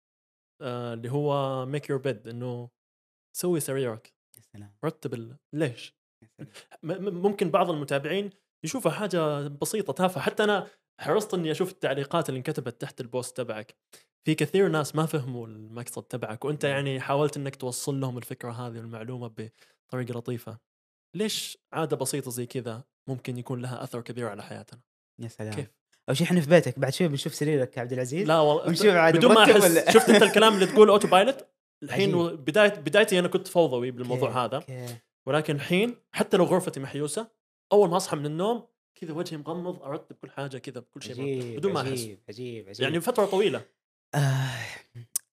آه 0.61 0.93
اللي 0.93 1.11
هو 1.11 1.65
make 1.65 1.89
your 1.89 1.99
bed 1.99 2.27
إنه 2.27 2.69
سوي 3.37 3.59
سريرك. 3.59 4.13
يا 4.37 4.41
سلام. 4.41 4.75
رتب. 4.85 5.37
ليش؟ 5.53 5.95
ممكن 6.83 7.51
بعض 7.51 7.69
المتابعين 7.69 8.29
يشوفها 8.65 8.91
حاجة 8.91 9.47
بسيطة 9.47 9.93
تافهة. 9.93 10.23
حتى 10.23 10.43
أنا 10.43 10.67
حرصت 11.01 11.33
إني 11.33 11.51
أشوف 11.51 11.71
التعليقات 11.71 12.29
اللي 12.29 12.37
انكتبت 12.37 12.81
تحت 12.81 13.01
ال 13.01 13.08
post 13.08 13.37
تبعك. 13.37 13.75
في 14.25 14.35
كثير 14.35 14.67
ناس 14.67 14.95
ما 14.95 15.05
فهموا 15.05 15.47
المقصد 15.47 16.03
تبعك 16.03 16.45
وأنت 16.45 16.63
يعني 16.63 16.99
حاولت 16.99 17.37
إنك 17.37 17.55
توصل 17.55 17.99
لهم 17.99 18.17
الفكرة 18.17 18.51
هذه 18.51 18.77
والمعلومة 18.77 19.27
بطريقة 19.27 20.17
لطيفة. 20.17 20.59
ليش 21.15 21.57
عادة 21.73 21.97
بسيطة 21.97 22.31
زي 22.31 22.45
كذا 22.45 22.83
ممكن 23.09 23.37
يكون 23.37 23.61
لها 23.61 23.83
أثر 23.83 24.01
كبير 24.01 24.27
على 24.27 24.43
حياتنا؟ 24.43 24.81
يا 25.19 25.27
سلام. 25.27 25.53
كيف؟ 25.53 25.71
أول 26.09 26.17
شيء 26.17 26.27
إحنا 26.27 26.41
في 26.41 26.49
بيتك 26.49 26.79
بعد 26.79 26.93
شوي 26.93 27.07
بنشوف 27.07 27.35
سريرك 27.35 27.77
يا 27.77 27.81
عبد 27.81 27.93
العزيز. 27.93 28.27
لا 28.27 28.39
والله 28.39 29.11
بدون 29.11 29.33
ما 29.33 29.43
أحس 29.43 29.89
شفت 29.89 30.09
أنت 30.09 30.23
الكلام 30.23 30.53
اللي 30.53 30.65
تقول 30.65 30.89
autopilot 30.89 31.45
الحين 31.83 32.15
عجيب. 32.15 32.45
بدايه 32.45 32.69
بدايتي 32.69 33.19
أنا 33.19 33.27
كنت 33.27 33.47
فوضوي 33.47 33.91
بالموضوع 33.91 34.29
okay، 34.29 34.39
هذا. 34.39 34.55
okay. 34.57 34.95
ولكن 35.25 35.55
الحين 35.55 35.95
حتى 36.11 36.37
لو 36.37 36.43
غرفتي 36.43 36.79
محيوسة 36.79 37.27
أول 37.71 37.89
ما 37.89 37.97
أصحى 37.97 38.17
من 38.17 38.25
النوم 38.25 38.67
كذا 38.95 39.13
وجهي 39.13 39.37
مغمض 39.37 39.83
أرتب 39.83 40.15
كل 40.15 40.31
حاجة 40.31 40.57
كذا 40.57 40.79
بكل 40.79 41.01
شيء 41.01 41.57
بدون 41.57 41.73
ما 41.73 41.81
أحس. 41.81 41.89
عجيب 41.89 42.19
عجيب 42.29 42.69
عجيب. 42.69 42.83
يعني 42.83 43.01
فترة 43.01 43.25
طويلة. 43.25 43.61
آه 44.15 44.49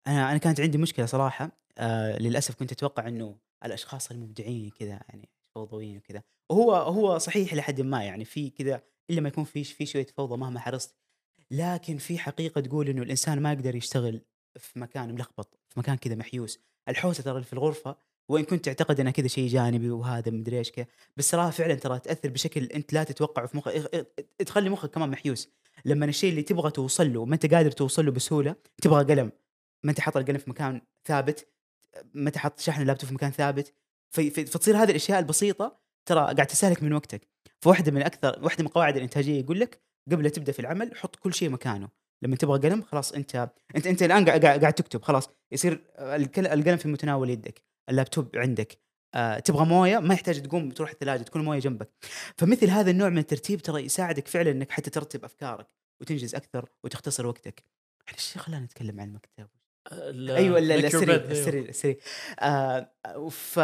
أنا 0.07 0.31
أنا 0.31 0.37
كانت 0.37 0.61
عندي 0.61 0.77
مشكلة 0.77 1.05
صراحة. 1.05 1.51
آه 1.77 2.19
للأسف 2.19 2.55
كنت 2.55 2.71
أتوقع 2.71 3.07
إنه 3.07 3.35
الأشخاص 3.65 4.11
المبدعين 4.11 4.71
كذا 4.79 4.99
يعني 5.09 5.29
فوضويين 5.55 5.97
وكذا. 5.97 6.23
وهو 6.49 6.75
هو 6.75 7.17
صحيح 7.17 7.53
لحد 7.53 7.81
ما 7.81 8.03
يعني 8.03 8.25
في 8.25 8.49
كذا 8.49 8.81
إلا 9.09 9.21
ما 9.21 9.27
يكون 9.27 9.43
في 9.43 9.63
في 9.63 9.85
شوية 9.85 10.05
فوضى 10.05 10.37
مهما 10.37 10.59
حرصت. 10.59 10.95
لكن 11.51 11.97
في 11.97 12.17
حقيقة 12.17 12.61
تقول 12.61 12.89
إنه 12.89 13.01
الإنسان 13.01 13.41
ما 13.41 13.53
يقدر 13.53 13.75
يشتغل 13.75 14.21
في 14.59 14.79
مكان 14.79 15.13
ملخبط 15.13 15.59
في 15.69 15.79
مكان 15.79 15.95
كذا 15.95 16.15
محيوس. 16.15 16.59
الحوسة 16.89 17.23
ترى 17.23 17.43
في 17.43 17.53
الغرفة 17.53 17.97
وإن 18.29 18.43
كنت 18.43 18.65
تعتقد 18.65 18.99
إنها 18.99 19.11
كذا 19.11 19.27
شيء 19.27 19.47
جانبي 19.47 19.89
وهذا 19.89 20.31
مدري 20.31 20.57
إيش 20.57 20.71
كذا 20.71 20.85
بس 21.17 21.31
تراها 21.31 21.51
فعلا 21.51 21.75
ترى 21.75 21.99
تأثر 21.99 22.29
بشكل 22.29 22.63
أنت 22.63 22.93
لا 22.93 23.03
تتوقعه 23.03 23.45
في 23.45 23.57
مخك 23.57 23.71
تخلي 24.39 24.69
مخك 24.69 24.89
كمان 24.89 25.09
محيوس. 25.09 25.49
لما 25.85 26.05
الشيء 26.05 26.29
اللي 26.29 26.41
تبغى 26.41 26.71
توصل 26.71 27.13
له 27.13 27.19
وما 27.19 27.33
أنت 27.33 27.53
قادر 27.53 27.71
توصل 27.71 28.05
له 28.05 28.11
بسهولة 28.11 28.55
تبغى 28.81 29.03
قلم. 29.03 29.31
ما 29.83 29.91
أنت 29.91 29.99
حاط 29.99 30.17
القلم 30.17 30.37
في 30.37 30.49
مكان 30.49 30.81
ثابت 31.05 31.47
ما 32.13 32.27
أنت 32.27 32.37
حاط 32.37 32.59
شحن 32.59 32.81
اللابتوب 32.81 33.09
في 33.09 33.15
مكان 33.15 33.31
ثابت 33.31 33.73
في 34.13 34.29
في 34.29 34.45
فتصير 34.45 34.77
هذه 34.77 34.89
الأشياء 34.89 35.19
البسيطة 35.19 35.79
ترى 36.09 36.19
قاعد 36.19 36.47
تستهلك 36.47 36.83
من 36.83 36.93
وقتك. 36.93 37.27
فواحدة 37.61 37.91
من 37.91 38.01
أكثر 38.01 38.39
واحدة 38.43 38.63
من 38.63 38.69
قواعد 38.69 38.95
الإنتاجية 38.95 39.39
يقول 39.39 39.59
لك 39.59 39.81
قبل 40.11 40.23
لا 40.23 40.29
تبدأ 40.29 40.51
في 40.51 40.59
العمل 40.59 40.97
حط 40.97 41.15
كل 41.15 41.33
شيء 41.33 41.49
مكانه. 41.49 41.89
لما 42.23 42.35
تبغى 42.35 42.69
قلم 42.69 42.81
خلاص 42.81 43.11
أنت 43.11 43.49
أنت 43.75 43.87
أنت 43.87 44.03
الآن 44.03 44.29
قاعد 44.29 44.73
تكتب 44.73 45.01
خلاص 45.01 45.29
يصير 45.51 45.83
القلم 45.99 46.77
في 46.77 46.87
متناول 46.87 47.29
يدك 47.29 47.61
اللابتوب 47.89 48.37
عندك 48.37 48.77
آه 49.15 49.39
تبغى 49.39 49.65
موية 49.65 49.99
ما 49.99 50.13
يحتاج 50.13 50.41
تقوم 50.41 50.69
تروح 50.69 50.89
الثلاجة 50.89 51.21
تكون 51.23 51.41
المويه 51.41 51.59
جنبك. 51.59 51.89
فمثل 52.37 52.69
هذا 52.69 52.91
النوع 52.91 53.09
من 53.09 53.17
الترتيب 53.17 53.61
ترى 53.61 53.81
يساعدك 53.81 54.27
فعلا 54.27 54.51
إنك 54.51 54.71
حتى 54.71 54.89
ترتب 54.89 55.25
أفكارك 55.25 55.67
وتنجز 56.01 56.35
أكثر 56.35 56.69
وتختصر 56.83 57.27
وقتك. 57.27 57.63
إيش 58.13 58.37
خلانا 58.37 58.65
نتكلم 58.65 58.99
عن 58.99 59.07
المكتب. 59.07 59.47
أيوه 59.91 60.37
أيوه. 60.37 60.59
السرير 60.59 61.69
السرير 61.69 61.97
آه 62.39 62.91
ف 63.29 63.59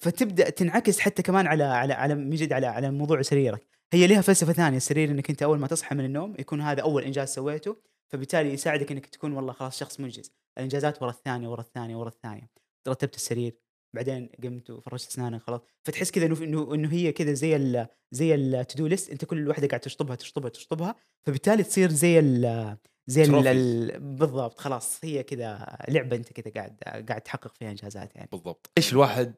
فتبدأ 0.00 0.50
تنعكس 0.50 1.00
حتى 1.00 1.22
كمان 1.22 1.46
على 1.46 1.64
على 1.64 1.92
على 1.92 2.14
من 2.14 2.36
جد 2.36 2.52
على 2.52 2.66
على 2.66 2.90
موضوع 2.90 3.22
سريرك. 3.22 3.66
هي 3.92 4.06
لها 4.06 4.20
فلسفة 4.20 4.52
ثانية 4.52 4.76
السرير 4.76 5.10
إنك 5.10 5.30
أنت 5.30 5.42
أول 5.42 5.58
ما 5.58 5.66
تصحى 5.66 5.94
من 5.94 6.04
النوم 6.04 6.34
يكون 6.38 6.60
هذا 6.60 6.82
أول 6.82 7.04
إنجاز 7.04 7.28
سويته 7.28 7.76
فبالتالي 8.08 8.52
يساعدك 8.52 8.92
إنك 8.92 9.06
تكون 9.06 9.32
والله 9.32 9.52
خلاص 9.52 9.78
شخص 9.78 10.00
منجز. 10.00 10.32
الإنجازات 10.58 11.02
ورا 11.02 11.10
الثانية 11.10 11.48
ورا 11.48 11.60
الثانية 11.60 11.96
ورا 11.96 12.08
الثانية. 12.08 12.50
رتبت 12.88 13.14
السرير 13.14 13.58
بعدين 13.94 14.30
قمت 14.42 14.70
وفرشت 14.70 15.08
أسنانك 15.10 15.42
خلاص. 15.42 15.60
فتحس 15.84 16.10
كذا 16.10 16.26
إنه 16.26 16.74
إنه 16.74 16.92
هي 16.92 17.12
كذا 17.12 17.32
زي 17.32 17.56
ال 17.56 17.86
زي 18.10 18.34
التو 18.34 18.86
ليست 18.86 19.10
أنت 19.10 19.24
كل 19.24 19.48
واحدة 19.48 19.66
قاعد 19.68 19.80
تشطبها 19.80 20.16
تشطبها 20.16 20.48
تشطبها. 20.48 20.94
فبالتالي 21.26 21.62
تصير 21.62 21.90
زي 21.90 22.18
ال 22.18 22.76
زي 23.06 23.24
ال 23.24 24.00
بالضبط 24.00 24.60
خلاص 24.60 25.04
هي 25.04 25.22
كذا 25.22 25.76
لعبة 25.88 26.16
أنت 26.16 26.32
كذا 26.32 26.52
قاعد 26.54 27.04
قاعد 27.08 27.20
تحقق 27.20 27.54
فيها 27.54 27.70
إنجازات 27.70 28.16
يعني. 28.16 28.28
بالضبط. 28.32 28.70
ليش 28.76 28.92
الواحد 28.92 29.34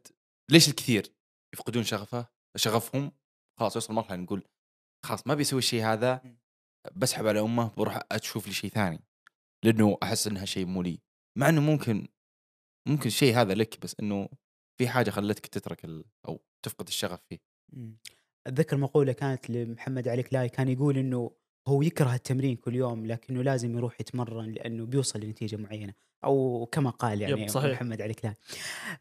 ليش 0.51 0.69
الكثير 0.69 1.13
يفقدون 1.55 1.83
شغفه 1.83 2.27
شغفهم؟ 2.57 3.13
خلاص 3.61 3.75
يوصل 3.75 3.95
مرحلة 3.95 4.17
نقول 4.17 4.45
خلاص 5.07 5.27
ما 5.27 5.35
بيسوي 5.35 5.59
الشيء 5.59 5.85
هذا 5.85 6.23
بسحب 6.97 7.27
على 7.27 7.41
أمه 7.41 7.75
بروح 7.77 8.01
أشوف 8.13 8.47
لي 8.47 8.53
شيء 8.53 8.71
ثاني 8.71 9.01
لأنه 9.65 9.99
أحس 10.03 10.27
إنها 10.27 10.45
شيء 10.45 10.67
مو 10.67 10.83
لي. 10.83 11.01
مع 11.39 11.49
إنه 11.49 11.61
ممكن 11.61 12.09
ممكن 12.89 13.07
الشيء 13.07 13.35
هذا 13.35 13.55
لك 13.55 13.81
بس 13.83 13.97
إنه 14.01 14.29
في 14.79 14.89
حاجة 14.89 15.11
خلتك 15.11 15.47
تترك 15.47 15.85
ال... 15.85 16.05
أو 16.29 16.45
تفقد 16.65 16.87
الشغف 16.87 17.21
فيه. 17.29 17.39
أتذكر 18.47 18.77
مقولة 18.77 19.13
كانت 19.13 19.51
لمحمد 19.51 20.09
علي 20.09 20.23
كلاي 20.23 20.49
كان 20.49 20.69
يقول 20.69 20.99
إنه 20.99 21.31
هو 21.69 21.83
يكره 21.83 22.15
التمرين 22.15 22.57
كل 22.57 22.75
يوم 22.75 23.07
لكنه 23.07 23.43
لازم 23.43 23.77
يروح 23.79 24.01
يتمرن 24.01 24.53
لأنه 24.53 24.87
بيوصل 24.87 25.21
لنتيجة 25.21 25.57
معينة. 25.57 25.95
أو 26.25 26.69
كما 26.73 26.91
قال 26.91 27.23
يعني 27.23 27.43
يب، 27.43 27.49
صحيح. 27.49 27.73
محمد 27.73 28.03
علي 28.03 28.15
كلاي 28.15 28.35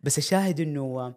بس 0.03 0.17
الشاهد 0.17 0.59
إنه 0.59 1.15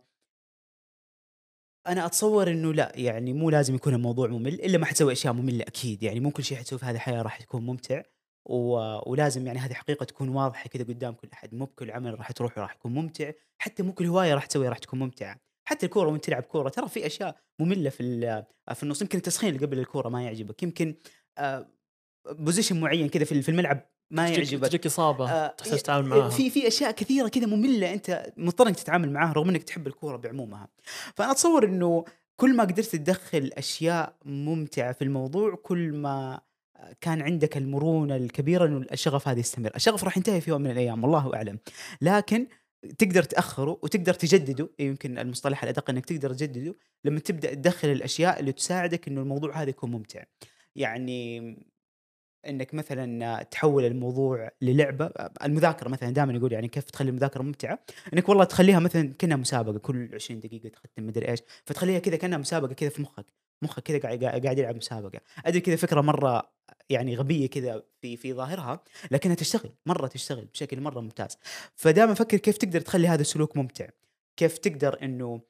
أنا 1.87 2.07
أتصور 2.07 2.51
إنه 2.51 2.73
لا 2.73 2.93
يعني 2.95 3.33
مو 3.33 3.51
لازم 3.51 3.75
يكون 3.75 3.95
الموضوع 3.95 4.29
ممل 4.29 4.55
إلا 4.55 4.79
ما 4.79 4.87
حتسوي 4.87 5.13
أشياء 5.13 5.33
مملة 5.33 5.63
أكيد. 5.63 6.03
يعني 6.03 6.21
مو 6.21 6.31
كل 6.31 6.45
شيء 6.45 6.59
حتسوي 6.59 6.79
في 6.79 6.87
هذه 6.87 6.95
الحياة 6.95 7.23
راح 7.23 7.41
يكون 7.41 7.67
ممتع 7.67 8.03
و... 8.45 8.77
ولازم 9.11 9.47
يعني 9.47 9.59
هذه 9.59 9.73
حقيقة 9.73 10.05
تكون 10.05 10.29
واضحة 10.29 10.69
كذا 10.69 10.85
قدام 10.85 11.15
كل 11.15 11.29
أحد. 11.33 11.55
مو 11.55 11.65
بكل 11.65 11.91
عمل 11.91 12.19
راح 12.19 12.33
تروح 12.33 12.59
راح 12.59 12.75
يكون 12.75 12.95
ممتع 12.95 13.33
حتى 13.59 13.83
مو 13.83 13.93
كل 13.93 14.07
هواية 14.07 14.35
راح 14.35 14.47
تسويها 14.47 14.69
راح 14.71 14.79
تكون 14.79 14.99
ممتعة. 14.99 15.41
حتى 15.65 15.87
الكورة 15.87 16.11
وأنت 16.11 16.25
تلعب 16.25 16.43
كورة 16.43 16.69
ترى 16.69 16.89
في 16.89 17.07
أشياء 17.07 17.37
مملة 17.59 17.91
في 17.91 18.45
في 18.75 18.83
النص. 18.83 19.03
يمكن 19.03 19.19
التسخين 19.19 19.55
اللي 19.55 19.67
قبل 19.67 19.79
الكورة 19.79 20.09
ما 20.09 20.25
يعجبك. 20.25 20.63
يمكن 20.63 20.95
بوزيشن 22.31 22.81
معين 22.81 23.09
كذا 23.09 23.25
في 23.25 23.49
الملعب 23.49 23.91
ما 24.11 24.29
يعجبك. 24.29 24.69
تجيك 24.69 24.87
إصابة 24.87 25.31
آه، 25.31 25.49
تحتاج 25.49 25.79
تتعامل 25.79 26.09
معاها. 26.09 26.29
في 26.29 26.51
في 26.51 26.69
أشياء 26.69 26.91
كثيرة 26.91 27.29
كذا 27.29 27.47
مملة 27.47 27.93
أنت 27.93 28.33
مضطر 28.37 28.69
إنك 28.69 28.77
تتعامل 28.77 29.13
معاها 29.13 29.33
رغم 29.33 29.49
إنك 29.49 29.63
تحب 29.63 29.87
الكورة 29.87 30.17
بعمومها. 30.17 30.69
فأنا 31.15 31.31
أتصور 31.33 31.65
إنه 31.65 32.05
كل 32.37 32.57
ما 32.57 32.65
قدرت 32.65 32.97
تدخل 32.97 33.51
أشياء 33.55 34.17
ممتعة 34.25 34.93
في 34.93 35.05
الموضوع 35.05 35.55
كل 35.55 35.93
ما 35.93 36.41
كان 37.01 37.23
عندك 37.23 37.57
المرونة 37.57 38.17
الكبيرة 38.17 38.67
إنه 38.67 38.87
الشغف 38.93 39.29
هذا 39.29 39.39
يستمر. 39.41 39.71
الشغف 39.77 40.05
راح 40.05 40.17
ينتهي 40.17 40.41
في 40.41 40.51
يوم 40.51 40.61
من 40.61 40.71
الأيام 40.71 41.05
والله 41.05 41.35
أعلم. 41.35 41.59
لكن 42.01 42.47
تقدر 42.99 43.23
تأخره 43.23 43.79
وتقدر 43.83 44.15
تجدده 44.15 44.69
يمكن 44.79 45.19
المصطلح 45.19 45.63
الأدق 45.63 45.91
إنك 45.91 46.07
تقدر 46.07 46.33
تجدده 46.33 46.75
لما 47.05 47.21
تبدأ 47.21 47.55
تدخل 47.55 47.89
الأشياء 47.89 48.41
اللي 48.41 48.53
تساعدك 48.53 49.09
إنه 49.09 49.21
الموضوع 49.21 49.63
هذا 49.63 49.71
يكون 49.71 49.91
ممتع. 49.91 50.23
يعني 50.77 51.57
إنك 52.49 52.75
مثلا 52.75 53.43
تحول 53.43 53.85
الموضوع 53.85 54.51
للعبة 54.63 55.07
المذاكرة 55.45 55.89
مثلا 55.89 56.11
دائما 56.11 56.33
يقول 56.33 56.53
يعني 56.53 56.69
كيف 56.69 56.85
تخلي 56.85 57.11
المذاكرة 57.11 57.43
ممتعة؟ 57.43 57.79
إنك 58.15 58.29
والله 58.29 58.45
تخليها 58.45 58.79
مثلا 58.79 59.15
كأنها 59.19 59.37
مسابقة 59.37 59.79
كل 59.79 60.11
20 60.15 60.41
دقيقة 60.41 60.69
تختم 60.69 61.07
مدري 61.07 61.29
إيش 61.29 61.41
فتخليها 61.65 61.99
كذا 61.99 62.17
كأنها 62.17 62.39
مسابقة 62.39 62.75
كذا 62.75 62.89
في 62.89 63.03
مخك 63.03 63.27
مخك 63.63 63.83
كذا 63.83 63.99
قاعد 63.99 64.59
يلعب 64.59 64.77
مسابقة. 64.77 65.21
أدري 65.47 65.61
كذا 65.61 65.77
فكرة 65.77 66.01
مرة 66.01 66.53
يعني 66.91 67.17
غبية 67.17 67.47
كذا 67.47 67.83
في 68.01 68.17
في 68.17 68.33
ظاهرها 68.33 68.85
لكنها 69.11 69.35
تشتغل 69.35 69.71
مرة 69.87 70.07
تشتغل 70.07 70.45
بشكل 70.45 70.81
مرة 70.81 71.01
ممتاز. 71.01 71.39
فدائما 71.77 72.15
فكر 72.15 72.37
كيف 72.37 72.57
تقدر 72.57 72.81
تخلي 72.81 73.09
هذا 73.09 73.21
السلوك 73.21 73.57
ممتع؟ 73.57 73.89
كيف 74.37 74.59
تقدر 74.59 74.99
إنه 75.03 75.41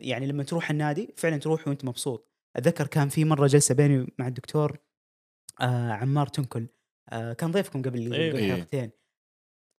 يعني 0.00 0.26
لما 0.26 0.42
تروح 0.42 0.70
النادي 0.70 1.14
فعلا 1.16 1.36
تروح 1.36 1.68
وأنت 1.68 1.84
مبسوط؟ 1.84 2.29
أتذكر 2.56 2.86
كان 2.86 3.08
في 3.08 3.24
مرة 3.24 3.46
جلسة 3.46 3.74
بيني 3.74 4.14
مع 4.18 4.26
الدكتور 4.26 4.78
آه 5.60 5.92
عمار 5.92 6.26
تنكل. 6.26 6.66
آه 7.08 7.32
كان 7.32 7.50
ضيفكم 7.50 7.82
قبل 7.82 8.04
قبل 8.06 8.14
إيه. 8.14 8.54
حلقتين. 8.54 8.90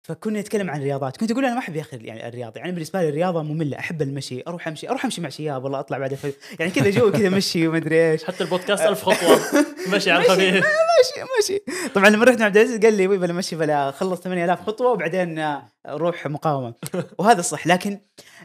فكنا 0.08 0.40
نتكلم 0.40 0.70
عن 0.70 0.78
الرياضات. 0.78 1.16
كنت 1.16 1.30
أقول 1.30 1.44
أنا 1.44 1.54
ما 1.54 1.60
أحب 1.60 1.76
يا 1.76 1.80
أخي 1.80 1.96
يعني 1.96 2.28
الرياضة. 2.28 2.58
يعني 2.60 2.72
بالنسبة 2.72 3.02
لي 3.02 3.08
الرياضة 3.08 3.42
مملة. 3.42 3.78
أحب 3.78 4.02
المشي 4.02 4.42
أروح 4.48 4.68
أمشي 4.68 4.88
أروح 4.88 5.04
أمشي 5.04 5.20
مع 5.20 5.28
شياب 5.28 5.64
والله 5.64 5.80
أطلع 5.80 5.98
بعد 5.98 6.12
الفجر 6.12 6.34
يعني 6.60 6.72
كذا 6.72 6.90
جو 6.90 7.12
كذا 7.12 7.28
مشي 7.28 7.68
ومدري 7.68 8.10
إيش. 8.10 8.24
حتى 8.24 8.44
البودكاست 8.44 8.82
ألف 8.82 9.04
خطوة. 9.04 9.64
مشي 9.94 10.10
على 10.10 10.20
مشي. 10.22 10.32
الخفيف. 10.32 10.64
ماشي 11.00 11.30
ماشي 11.36 11.62
طبعا 11.94 12.08
لما 12.10 12.24
رحت 12.24 12.38
مع 12.38 12.44
عبد 12.44 12.56
العزيز 12.56 12.80
قال 12.80 12.94
لي 12.94 13.06
وي 13.06 13.18
بلا 13.18 13.32
مشي 13.32 13.56
بلا 13.56 13.90
خلص 13.90 14.20
8000 14.20 14.60
خطوة 14.60 14.92
وبعدين 14.92 15.38
آه، 15.38 15.68
روح 15.86 16.26
مقاومة. 16.26 16.74
وهذا 17.18 17.42
صح. 17.42 17.66
لكن 17.66 17.98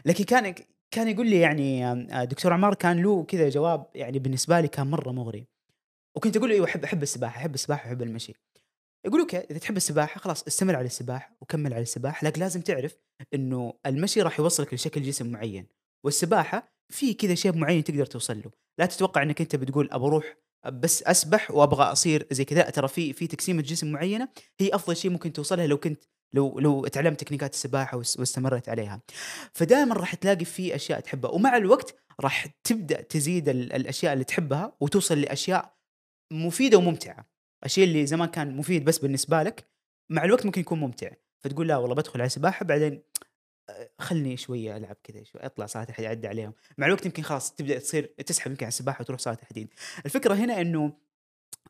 لكن 0.04 0.24
كان 0.24 0.54
كان 0.90 1.08
يقول 1.08 1.30
لي 1.30 1.40
يعني 1.40 1.86
آه، 1.86 2.24
دكتور 2.24 2.52
عمار 2.52 2.74
كان 2.74 3.02
له 3.02 3.24
كذا 3.24 3.48
جواب 3.48 3.86
يعني 3.94 4.18
بالنسبة 4.18 4.60
لي 4.60 4.68
كان 4.68 4.86
مرة 4.86 5.12
مغري. 5.12 5.46
وكنت 6.16 6.36
أقول 6.36 6.48
له 6.48 6.54
أيوه 6.54 6.66
أحب 6.66 6.84
أحب 6.84 7.02
السباحة 7.02 7.38
أحب 7.38 7.54
السباحة 7.54 7.84
واحب 7.84 8.02
المشي. 8.02 8.32
يقول 9.06 9.20
أوكي 9.20 9.38
إذا 9.38 9.58
تحب 9.58 9.76
السباحة 9.76 10.20
خلاص 10.20 10.42
استمر 10.42 10.76
على 10.76 10.86
السباحة 10.86 11.36
وكمل 11.40 11.74
على 11.74 11.82
السباحة 11.82 12.26
لكن 12.26 12.40
لازم 12.40 12.60
تعرف 12.60 12.96
إنه 13.34 13.72
المشي 13.86 14.22
راح 14.22 14.38
يوصلك 14.40 14.74
لشكل 14.74 15.02
جسم 15.02 15.32
معين 15.32 15.66
والسباحة 16.04 16.72
في 16.92 17.14
كذا 17.14 17.34
شيء 17.34 17.56
معين 17.56 17.84
تقدر 17.84 18.06
توصل 18.06 18.38
له. 18.44 18.50
لا 18.78 18.86
تتوقع 18.86 19.22
إنك 19.22 19.40
أنت 19.40 19.56
بتقول 19.56 19.88
ابى 19.92 20.04
أروح 20.04 20.36
بس 20.72 21.02
أسبح 21.02 21.50
وأبغى 21.50 21.84
أصير 21.84 22.26
زي 22.30 22.44
كذا 22.44 22.70
ترى 22.70 22.88
في 22.88 23.12
في 23.12 23.26
تقسيمة 23.26 23.62
جسم 23.62 23.92
معينة 23.92 24.28
هي 24.60 24.74
أفضل 24.74 24.96
شيء 24.96 25.10
ممكن 25.10 25.32
توصلها 25.32 25.66
لو 25.66 25.78
كنت 25.78 26.04
لو 26.32 26.58
لو 26.60 26.86
تعلمت 26.86 27.20
تكنيكات 27.20 27.54
السباحة 27.54 27.96
واس- 27.98 28.18
واستمرت 28.18 28.68
عليها. 28.68 29.00
فدائما 29.52 29.94
راح 29.94 30.14
تلاقي 30.14 30.44
في 30.44 30.74
أشياء 30.74 31.00
تحبها. 31.00 31.30
ومع 31.30 31.56
الوقت 31.56 31.94
راح 32.20 32.46
تبدأ 32.64 33.00
تزيد 33.00 33.48
ال- 33.48 33.72
الأشياء 33.72 34.12
اللي 34.12 34.24
تحبها 34.24 34.76
وتوصل 34.80 35.20
لأشياء 35.20 35.76
مفيدة 36.32 36.78
وممتعة. 36.78 37.26
الشيء 37.64 37.84
اللي 37.84 38.06
زمان 38.06 38.28
كان 38.28 38.56
مفيد 38.56 38.84
بس 38.84 38.98
بالنسبة 38.98 39.42
لك 39.42 39.68
مع 40.10 40.24
الوقت 40.24 40.46
ممكن 40.46 40.60
يكون 40.60 40.80
ممتع. 40.80 41.10
فتقول 41.44 41.68
لا 41.68 41.76
والله 41.76 41.94
بدخل 41.94 42.20
على 42.20 42.28
سباحة 42.28 42.64
بعدين 42.64 43.02
آه، 43.70 43.90
خلني 43.98 44.36
شوية 44.36 44.76
ألعب 44.76 44.96
كذا 45.04 45.22
شوي 45.24 45.40
أطلع 45.46 45.66
صلاه 45.66 45.86
الحديد 45.88 46.06
اعدي 46.06 46.28
عليهم. 46.28 46.52
مع 46.78 46.86
الوقت 46.86 47.06
يمكن 47.06 47.22
خلاص 47.22 47.54
تبدأ 47.54 47.78
تصير 47.78 48.04
تسحب 48.26 48.50
يمكن 48.50 48.64
على 48.64 48.68
السباحة 48.68 49.00
وتروح 49.02 49.18
صلاه 49.20 49.38
الحديد 49.42 49.68
الفكرة 50.06 50.34
هنا 50.34 50.60
إنه 50.60 50.92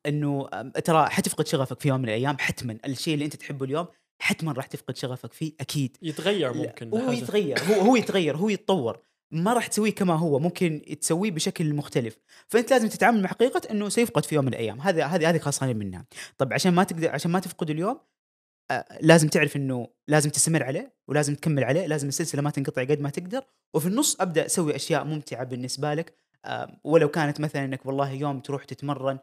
إنه 0.06 0.48
ترى 0.84 1.06
حتفقد 1.10 1.46
شغفك 1.46 1.80
في 1.80 1.88
يوم 1.88 1.98
من 2.00 2.04
الأيام 2.04 2.38
حتما. 2.38 2.78
الشيء 2.86 3.14
اللي 3.14 3.24
أنت 3.24 3.36
تحبه 3.36 3.64
اليوم 3.64 3.86
حتما 4.18 4.52
راح 4.52 4.66
تفقد 4.66 4.96
شغفك 4.96 5.32
فيه 5.32 5.52
أكيد. 5.60 5.96
يتغير 6.02 6.52
ممكن 6.52 6.88
هو. 6.88 7.12
يتغير 7.12 7.58
هو 7.60 7.80
هو 7.80 7.96
يتغير 7.96 8.36
هو 8.36 8.48
يتطور. 8.48 8.98
ما 9.30 9.52
راح 9.52 9.66
تسويه 9.66 9.94
كما 9.94 10.14
هو 10.14 10.38
ممكن 10.38 10.82
تسويه 11.00 11.30
بشكل 11.30 11.74
مختلف. 11.74 12.18
فأنت 12.48 12.70
لازم 12.70 12.88
تتعامل 12.88 13.22
مع 13.22 13.28
حقيقة 13.28 13.70
إنه 13.70 13.88
سيفقد 13.88 14.24
في 14.24 14.34
يوم 14.34 14.44
من 14.44 14.54
الأيام. 14.54 14.80
هذا 14.80 15.06
هذه 15.06 15.30
هذه 15.30 15.38
خاصين 15.38 15.76
منها 15.76 16.06
طب 16.38 16.52
عشان 16.52 16.74
ما 16.74 16.84
تقدر 16.84 17.10
عشان 17.10 17.30
ما 17.30 17.40
تفقد 17.40 17.70
اليوم 17.70 18.00
آه 18.70 18.98
لازم 19.00 19.28
تعرف 19.28 19.56
إنه 19.56 19.88
لازم 20.08 20.30
تستمر 20.30 20.62
عليه 20.62 20.94
ولازم 21.08 21.34
تكمل 21.34 21.64
عليه 21.64 21.86
لازم 21.86 22.08
السلسلة 22.08 22.42
ما 22.42 22.50
تنقطع 22.50 22.82
قد 22.82 23.00
ما 23.00 23.10
تقدر. 23.10 23.44
وفي 23.74 23.86
النص 23.86 24.20
أبدأ 24.20 24.46
أسوي 24.46 24.76
أشياء 24.76 25.04
ممتعة 25.04 25.44
بالنسبة 25.44 25.94
لك. 25.94 26.14
آه 26.44 26.80
ولو 26.84 27.08
كانت 27.08 27.40
مثلا 27.40 27.64
إنك 27.64 27.86
والله 27.86 28.12
يوم 28.12 28.40
تروح 28.40 28.64
تتمرن 28.64 29.18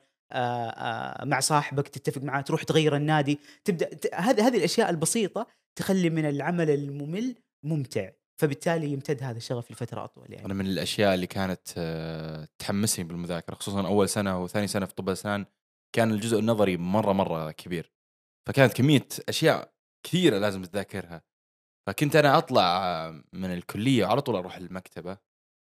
مع 1.25 1.39
صاحبك 1.39 1.87
تتفق 1.87 2.21
معاه 2.21 2.41
تروح 2.41 2.63
تغير 2.63 2.95
النادي. 2.95 3.39
تبدأ 3.65 3.89
هذه 4.13 4.47
هذه 4.47 4.57
الأشياء 4.57 4.89
البسيطة 4.89 5.47
تخلي 5.75 6.09
من 6.09 6.25
العمل 6.25 6.69
الممل 6.69 7.35
ممتع. 7.65 8.09
فبالتالي 8.41 8.91
يمتد 8.91 9.23
هذا 9.23 9.37
الشغف 9.37 9.71
لفترة 9.71 10.03
أطول 10.03 10.33
يعني. 10.33 10.45
أنا 10.45 10.53
من 10.53 10.65
الأشياء 10.65 11.13
اللي 11.13 11.27
كانت 11.27 11.67
آه، 11.77 12.47
تحمسني 12.59 13.05
بالمذاكرة 13.05 13.55
خصوصا 13.55 13.87
أول 13.87 14.09
سنة 14.09 14.43
وثاني 14.43 14.67
سنة 14.67 14.85
في 14.85 14.95
طب 14.95 15.07
الأسنان 15.07 15.45
كان 15.95 16.11
الجزء 16.11 16.39
النظري 16.39 16.77
مرة 16.77 17.13
مرة 17.13 17.51
كبير. 17.51 17.91
فكانت 18.47 18.73
كمية 18.73 19.07
أشياء 19.29 19.73
كثيرة 20.05 20.37
لازم 20.37 20.63
تذاكرها. 20.63 21.23
فكنت 21.87 22.15
أنا 22.15 22.37
أطلع 22.37 22.85
آه، 22.85 23.23
من 23.33 23.53
الكلية 23.53 24.05
على 24.05 24.21
طول 24.21 24.35
أروح 24.35 24.55
المكتبة 24.55 25.17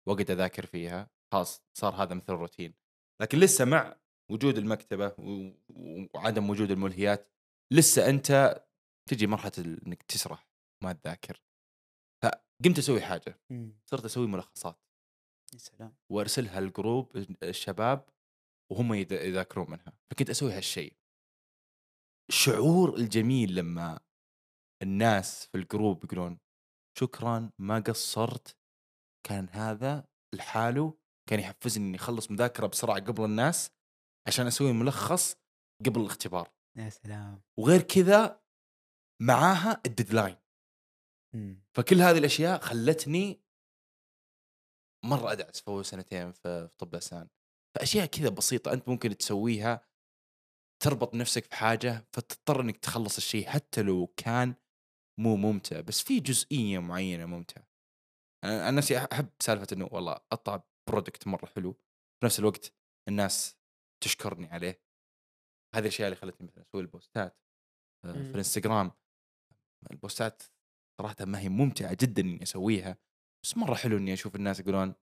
واقعد 0.07 0.31
أذاكر 0.31 0.65
فيها 0.65 1.09
خلاص 1.33 1.63
صار 1.73 2.03
هذا 2.03 2.13
مثل 2.13 2.33
الروتين. 2.33 2.73
لكن 3.21 3.39
لسه 3.39 3.65
مع 3.65 3.95
وجود 4.31 4.57
المكتبة 4.57 5.15
وعدم 6.13 6.49
وجود 6.49 6.71
الملهيات 6.71 7.27
لسه 7.73 8.09
أنت 8.09 8.61
تجي 9.09 9.27
مرحلة 9.27 9.51
إنك 9.57 10.03
تسرح 10.03 10.47
ما 10.83 10.93
تذاكر. 10.93 11.41
فقمت 12.23 12.77
أسوي 12.77 13.01
حاجة. 13.01 13.39
صرت 13.85 14.05
أسوي 14.05 14.27
ملخصات. 14.27 14.79
يا 15.53 15.57
سلام. 15.57 15.95
وأرسلها 16.11 16.59
ال 16.59 16.69
group 16.69 17.17
الشباب 17.43 18.09
وهم 18.71 18.93
يذ- 18.93 19.11
يذاكرون 19.11 19.71
منها. 19.71 19.93
فكنت 20.11 20.29
أسوي 20.29 20.53
هالشيء. 20.53 20.93
الشعور 22.29 22.95
الجميل 22.95 23.55
لما 23.55 23.99
الناس 24.81 25.45
في 25.45 25.57
ال 25.57 25.65
group 25.65 26.03
يقولون 26.03 26.39
شكرا 26.97 27.51
ما 27.59 27.79
قصرت. 27.79 28.57
كان 29.27 29.49
هذا 29.49 30.07
لحاله 30.33 30.97
كان 31.29 31.39
يحفزني 31.39 31.85
إني 31.87 31.97
أخلص 31.97 32.31
مذاكرة 32.31 32.67
بسرعة 32.67 32.99
قبل 32.99 33.25
الناس. 33.25 33.71
عشان 34.27 34.47
أسوي 34.47 34.73
ملخص 34.73 35.35
قبل 35.85 36.01
الاختبار. 36.01 36.51
يا 36.77 36.89
سلام. 36.89 37.41
وغير 37.59 37.81
كذا 37.81 38.41
معاها 39.21 39.81
الديدلاين. 39.85 40.37
فكل 41.75 42.01
هذه 42.01 42.17
الأشياء 42.17 42.59
خلتني 42.61 43.41
مرة 45.05 45.31
أدعس 45.31 45.61
في 45.61 45.83
سنتين 45.83 46.31
في 46.31 46.69
طب 46.77 46.95
أسنان. 46.95 47.27
فأشياء 47.75 48.05
كذا 48.05 48.29
بسيطة 48.29 48.73
أنت 48.73 48.89
ممكن 48.89 49.17
تسويها 49.17 49.87
تربط 50.83 51.15
نفسك 51.15 51.45
في 51.45 51.55
حاجة 51.55 52.07
فتضطر 52.11 52.61
إنك 52.61 52.77
تخلص 52.77 53.17
الشيء 53.17 53.47
حتى 53.47 53.81
لو 53.81 54.07
كان 54.17 54.55
مو 55.19 55.35
ممتع 55.35 55.81
بس 55.81 56.01
في 56.01 56.19
جزئية 56.19 56.79
معينة 56.79 57.25
ممتعة. 57.25 57.67
أنا 58.43 58.65
عن 58.65 58.75
نفسي 58.75 58.97
أحب 58.97 59.29
سالفة 59.39 59.67
إنه 59.73 59.89
والله 59.91 60.19
أطلع 60.31 60.63
برودكت 60.89 61.27
مرة 61.27 61.45
حلو. 61.45 61.73
في 62.19 62.25
نفس 62.25 62.39
الوقت 62.39 62.73
الناس 63.07 63.57
تشكرني 64.01 64.47
عليه. 64.47 64.81
هذه 65.75 65.81
الأشياء 65.81 66.07
اللي 66.07 66.15
خلتني 66.15 66.47
مثلا 66.47 66.63
أسوي 66.63 66.81
البوستات 66.81 67.37
آه،. 68.05 68.11
في 68.11 68.31
الإنستغرام. 68.31 68.91
البوستات 69.91 70.43
صراحة 71.01 71.15
ما 71.21 71.39
هي 71.39 71.49
ممتعة 71.49 71.97
جدا 72.01 72.21
إني 72.21 72.43
أسويها 72.43 72.97
بس 73.43 73.57
مرة 73.57 73.75
حلو 73.75 73.97
إني 73.97 74.13
أشوف 74.13 74.35
الناس 74.35 74.59
يقولون 74.59 74.93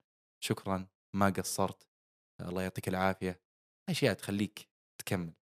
شكرا 0.44 0.88
ما 1.16 1.30
قصرت 1.30 1.88
الله 2.42 2.62
يعطيك 2.62 2.88
العافية. 2.88 3.42
أشياء 3.90 4.14
تخليك 4.14 4.70
تكمل. 5.02 5.34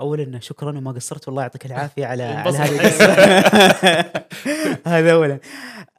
اولا 0.00 0.40
شكرا 0.40 0.78
وما 0.78 0.92
قصرت 0.92 1.28
والله 1.28 1.42
يعطيك 1.42 1.66
العافية 1.66 2.06
على 2.06 2.22
على 2.46 2.58
هذه. 2.58 2.74
القصة. 2.74 3.04
هذا 4.96 5.12
اولا 5.12 5.40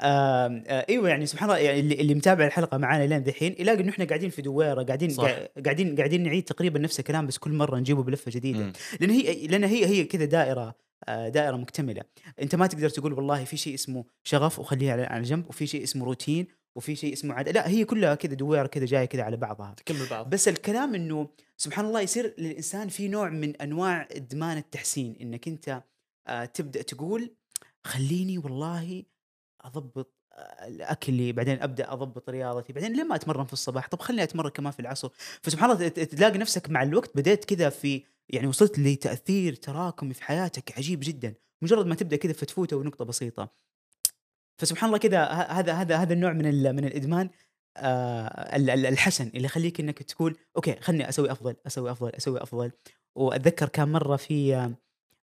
آه، 0.01 0.85
إيوه 0.89 1.09
يعني 1.09 1.25
سبحان 1.25 1.49
الله 1.49 1.61
يعني 1.61 1.79
اللي, 1.79 2.15
متابع 2.15 2.45
الحلقة 2.45 2.77
معانا 2.77 3.03
لين 3.03 3.23
ذحين 3.23 3.55
يلاقي 3.59 3.81
انه 3.81 3.89
إحنا 3.89 4.05
قاعدين 4.05 4.29
في 4.29 4.41
دويرة 4.41 4.83
قاعدين 4.83 5.15
قاعدين 5.65 5.95
قاعدين 5.95 6.23
نعيد 6.23 6.43
تقريبا 6.43 6.79
نفس 6.79 6.99
الكلام 6.99 7.27
بس 7.27 7.37
كل 7.37 7.51
مرة 7.51 7.77
نجيبه 7.77 8.03
بلفة 8.03 8.31
جديدة 8.31 8.59
مم. 8.59 8.73
لأن 8.99 9.09
هي 9.09 9.47
لأن 9.47 9.63
هي 9.63 9.85
هي 9.85 10.03
كذا 10.03 10.25
دائرة 10.25 10.75
آه، 11.07 11.29
دائرة 11.29 11.55
مكتملة 11.55 12.01
أنت 12.41 12.55
ما 12.55 12.67
تقدر 12.67 12.89
تقول 12.89 13.13
والله 13.13 13.43
في 13.43 13.57
شيء 13.57 13.73
اسمه 13.73 14.05
شغف 14.23 14.59
وخليه 14.59 14.91
على 14.91 15.21
جنب 15.21 15.49
وفي 15.49 15.67
شيء 15.67 15.83
اسمه 15.83 16.05
روتين 16.05 16.47
وفي 16.75 16.95
شيء 16.95 17.13
اسمه 17.13 17.33
عاد 17.33 17.49
لا 17.49 17.67
هي 17.69 17.85
كلها 17.85 18.15
كذا 18.15 18.33
دويره 18.33 18.67
كذا 18.67 18.85
جاية 18.85 19.05
كذا 19.05 19.23
على 19.23 19.37
بعضها. 19.37 19.73
تكمل 19.73 20.07
بعض. 20.09 20.29
بس 20.29 20.47
الكلام 20.47 20.95
إنه 20.95 21.29
سبحان 21.57 21.85
الله 21.85 22.01
يصير 22.01 22.33
للإنسان 22.37 22.87
في 22.87 23.07
نوع 23.07 23.29
من 23.29 23.55
أنواع 23.55 24.07
إدمان 24.11 24.57
التحسين 24.57 25.15
إنك 25.21 25.47
أنت 25.47 25.83
آه 26.27 26.45
تبدأ 26.45 26.81
تقول 26.81 27.31
خليني 27.83 28.37
والله 28.37 29.03
أضبط 29.61 30.15
آه، 30.33 30.91
اكلي 30.91 31.31
بعدين 31.31 31.61
أبدأ 31.61 31.93
أضبط 31.93 32.29
رياضتي 32.29 32.73
بعدين 32.73 32.97
لما 32.97 33.15
أتمرن 33.15 33.45
في 33.45 33.53
الصباح؟ 33.53 33.87
طب 33.87 33.99
خليني 33.99 34.23
أتمرن 34.23 34.49
كمان 34.49 34.71
في 34.71 34.79
العصر. 34.79 35.09
فسبحان 35.41 35.71
الله 35.71 35.87
تلاقي 35.87 36.37
نفسك 36.37 36.69
مع 36.69 36.83
الوقت 36.83 37.11
بديت 37.15 37.45
كذا 37.45 37.69
في 37.69 38.03
يعني 38.29 38.47
وصلت 38.47 38.79
لتأثير 38.79 39.55
تراكمي 39.55 40.13
في 40.13 40.23
حياتك 40.23 40.77
عجيب 40.77 40.99
جدا. 41.03 41.33
مجرد 41.61 41.85
ما 41.85 41.95
تبدأ 41.95 42.17
كذا 42.17 42.33
فتفوته 42.33 42.77
ونقطة 42.77 43.05
بسيطة. 43.05 43.51
فسبحان 44.59 44.87
الله 44.87 44.97
كذا 44.99 45.25
هذا 45.25 45.73
هذا 45.73 45.95
هذا 45.97 46.13
النوع 46.13 46.33
من 46.33 46.75
من 46.75 46.85
الإدمان 46.85 47.29
آه 47.77 48.55
ال- 48.55 48.69
ال- 48.69 48.85
الحسن 48.85 49.27
اللي 49.27 49.45
يخليك 49.45 49.79
إنك 49.79 50.03
تقول 50.03 50.37
okay 50.55 50.75
خلني 50.81 51.09
أسوي 51.09 51.31
أفضل 51.31 51.55
أسوي 51.67 51.91
أفضل 51.91 52.09
أسوي 52.09 52.43
أفضل. 52.43 52.71
وأتذكر 53.15 53.69
كان 53.69 53.91
مرة 53.91 54.15
في 54.15 54.55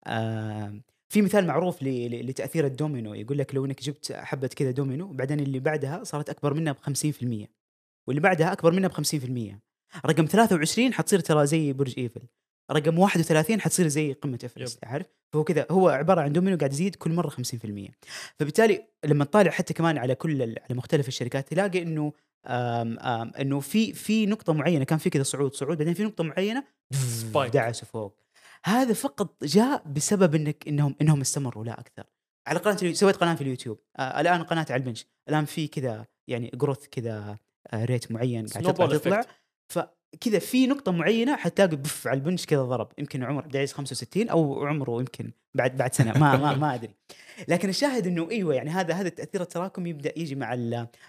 آه 0.08 0.74
في 1.10 1.22
مثال 1.22 1.48
معروف 1.48 1.78
لتأثير 1.84 2.66
الدومينو. 2.66 3.14
يقول 3.14 3.38
لك 3.38 3.56
لو 3.56 3.66
إنك 3.66 3.82
جبت 3.84 4.12
حبة 4.12 4.48
كذا 4.48 4.72
دومينو 4.72 5.06
وبعدين 5.06 5.40
اللي 5.40 5.60
بعدها 5.60 6.04
صارت 6.04 6.30
أكبر 6.30 6.54
منها 6.54 6.74
ب 6.74 6.78
50% 6.78 7.48
واللي 8.08 8.22
بعدها 8.22 8.52
أكبر 8.52 8.72
منها 8.72 8.90
ب 8.90 8.92
50% 8.94 9.60
رقم 10.06 10.26
23 10.26 10.94
حتصير 10.94 11.20
ترى 11.20 11.46
زي 11.46 11.74
برج 11.74 11.94
إيفل. 11.98 12.22
رقم 12.72 13.00
31 13.00 13.62
حتصير 13.62 13.88
زي 13.88 14.14
قمة 14.14 14.40
إيفرست 14.44 14.86
عارف؟ 14.86 15.06
فهو 15.34 15.44
كذا 15.44 15.68
هو 15.72 15.90
عبارة 15.90 16.22
عن 16.22 16.34
دومينو 16.34 16.58
قاعد 16.58 16.74
يزيد 16.74 16.96
كل 16.96 17.12
مرة 17.12 17.30
50% 17.30 17.34
فبالتالي 18.40 18.88
لما 19.06 19.26
تطالع 19.26 19.52
حتى 19.52 19.74
كمان 19.74 19.98
على 19.98 20.16
كل 20.16 20.42
على 20.42 20.58
مختلف 20.70 21.08
الشركات 21.08 21.50
تلاقي 21.50 21.82
إنه 21.82 22.14
آم 22.48 23.00
آم 23.00 23.32
إنه 23.40 23.60
في 23.60 23.94
في 23.94 24.26
نقطة 24.26 24.54
معينة 24.54 24.84
كان 24.86 24.98
في 24.98 25.10
كذا 25.10 25.24
صعود 25.24 25.54
صعود 25.54 25.78
بعدين 25.78 25.94
في 25.94 26.04
نقطة 26.04 26.24
معينة. 26.24 26.64
دعسوا 27.54 27.88
فوق. 27.88 28.20
هذا 28.66 28.94
فقط 28.94 29.44
جاء 29.44 29.84
بسبب 29.88 30.36
إنك 30.36 30.68
إنهم 30.68 30.96
إنهم 31.02 31.22
استمروا 31.22 31.66
لا 31.66 31.80
أكثر. 31.80 32.04
على 32.48 32.60
قناة 32.60 32.94
سويت 32.94 33.16
قناة 33.16 33.36
في 33.36 33.42
اليوتيوب. 33.42 33.80
آه 33.98 34.22
الآن 34.22 34.44
قناة 34.44 34.66
على 34.70 34.80
البنش. 34.80 35.06
الآن 35.30 35.46
في 35.46 35.68
كذا 35.68 36.06
يعني 36.28 36.52
growth 36.54 36.88
كذا 36.88 37.38
آه 37.74 37.86
rate 37.86 38.12
معين 38.12 38.48
قاعد 38.48 38.64
تطلع 38.64 38.98
تطلع. 39.70 39.96
فكذا 40.14 40.40
في 40.40 40.68
نقطة 40.68 40.92
معينة 40.92 41.36
حتلاقي 41.36 41.76
بف 41.76 42.08
على 42.08 42.18
البنش 42.18 42.46
كذا 42.46 42.62
ضرب. 42.62 42.88
يمكن 42.98 43.24
عمر 43.24 43.44
عبد 43.44 43.56
العزيز 43.56 43.74
65 43.74 44.30
أو 44.30 44.66
عمره 44.66 45.00
يمكن 45.00 45.32
بعد 45.56 45.78
بعد 45.78 45.94
سنة 45.94 46.18
ما 46.20 46.38
ما, 46.38 46.56
ما 46.56 46.76
أدري. 46.76 46.96
لكن 47.48 47.70
الشاهد 47.70 48.08
إنه 48.08 48.32
إيوه 48.32 48.54
يعني 48.54 48.70
هذا 48.70 48.94
هذا 48.94 49.08
التاثير 49.08 49.42
التراكمي 49.42 49.90
يبدأ 49.90 50.20
يجي 50.20 50.36
مع 50.36 50.54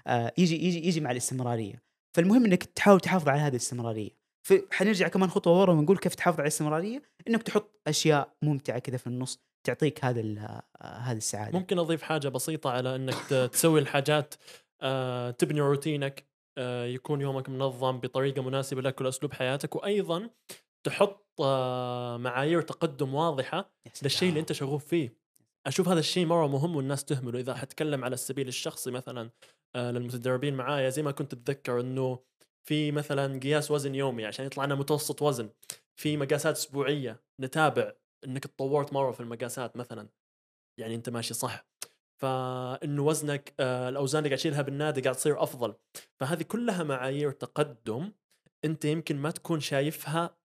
آه 0.06 0.32
يجي 0.38 0.66
يجي 0.66 0.86
يجي 0.88 1.00
مع 1.00 1.10
الاستمرارية. 1.10 1.82
فالمهم 2.16 2.44
إنك 2.44 2.64
تحاول 2.64 3.00
تحافظ 3.00 3.28
على 3.28 3.40
هذه 3.40 3.50
الاستمرارية. 3.50 4.10
فحنرجع 4.46 5.08
كمان 5.08 5.30
خطوة 5.30 5.60
ورا 5.60 5.72
ونقول 5.72 5.98
كيف 5.98 6.14
تحافظ 6.14 6.38
على 6.38 6.46
الاستمرارية؟ 6.46 7.02
إنك 7.28 7.42
تحط 7.42 7.80
أشياء 7.86 8.32
ممتعة 8.42 8.78
كذا 8.78 8.96
في 8.96 9.06
النص 9.06 9.40
تعطيك 9.66 10.04
هذا 10.04 10.20
آه، 10.20 10.86
هذه 10.86 11.16
السعادة. 11.16 11.58
ممكن 11.58 11.78
أضيف 11.78 12.02
حاجة 12.02 12.28
بسيطة 12.28 12.70
على 12.70 12.96
إنك 12.96 13.14
تسوي 13.52 13.80
الحاجات 13.80 14.34
آه، 14.82 15.30
تبني 15.30 15.60
روتينك. 15.60 16.33
يكون 16.84 17.20
يومك 17.20 17.48
منظم 17.48 18.00
بطريقة 18.00 18.42
مناسبة 18.42 18.82
لك 18.82 19.00
ولأسلوب 19.00 19.32
حياتك 19.32 19.76
وأيضا 19.76 20.30
تحط 20.86 21.40
آه، 21.40 22.16
معايير 22.16 22.62
تقدم 22.62 23.14
واضحة 23.14 23.70
للشيء 24.02 24.28
اللي. 24.28 24.40
أنت 24.40 24.52
شغوف 24.52 24.84
فيه. 24.84 25.16
أشوف 25.66 25.88
هذا 25.88 25.98
الشيء 25.98 26.26
مرة 26.26 26.46
مهم 26.46 26.76
والناس 26.76 27.04
تهمله. 27.04 27.40
إذا 27.40 27.54
حتكلم 27.54 28.04
على 28.04 28.14
السبيل 28.14 28.48
الشخصي 28.48 28.90
مثلا 28.90 29.30
آه، 29.76 29.90
للمتدربين 29.90 30.54
معايا 30.54 30.90
زي 30.90 31.02
ما 31.02 31.10
كنت 31.10 31.32
أتذكر 31.32 31.80
إنه 31.80 32.18
في 32.68 32.92
مثلا 32.92 33.40
قياس 33.40 33.70
وزن 33.70 33.94
يومي 33.94 34.24
عشان 34.26 34.46
يطلع 34.46 34.64
لنا 34.64 34.74
متوسط 34.74 35.22
وزن. 35.22 35.50
في 35.96 36.16
مقاسات 36.16 36.56
أسبوعية 36.56 37.22
نتابع 37.40 37.92
إنك 38.26 38.44
تطورت 38.44 38.92
مرة 38.92 39.12
في 39.12 39.20
المقاسات 39.20 39.76
مثلا. 39.76 40.08
يعني 40.80 40.94
أنت 40.94 41.10
ماشي 41.10 41.34
صح. 41.34 41.66
فانه 42.24 43.02
وزنك 43.02 43.54
آه، 43.60 43.88
الاوزان 43.88 44.18
اللي 44.18 44.28
قاعد 44.28 44.38
تشيلها 44.38 44.62
بالنادي 44.62 45.00
قاعد 45.00 45.14
تصير 45.14 45.42
أفضل. 45.42 45.74
فهذه 46.20 46.42
كلها 46.42 46.82
معايير 46.82 47.30
تقدم 47.30 48.12
أنت 48.64 48.84
يمكن 48.84 49.16
ما 49.16 49.30
تكون 49.30 49.60
شايفها 49.60 50.36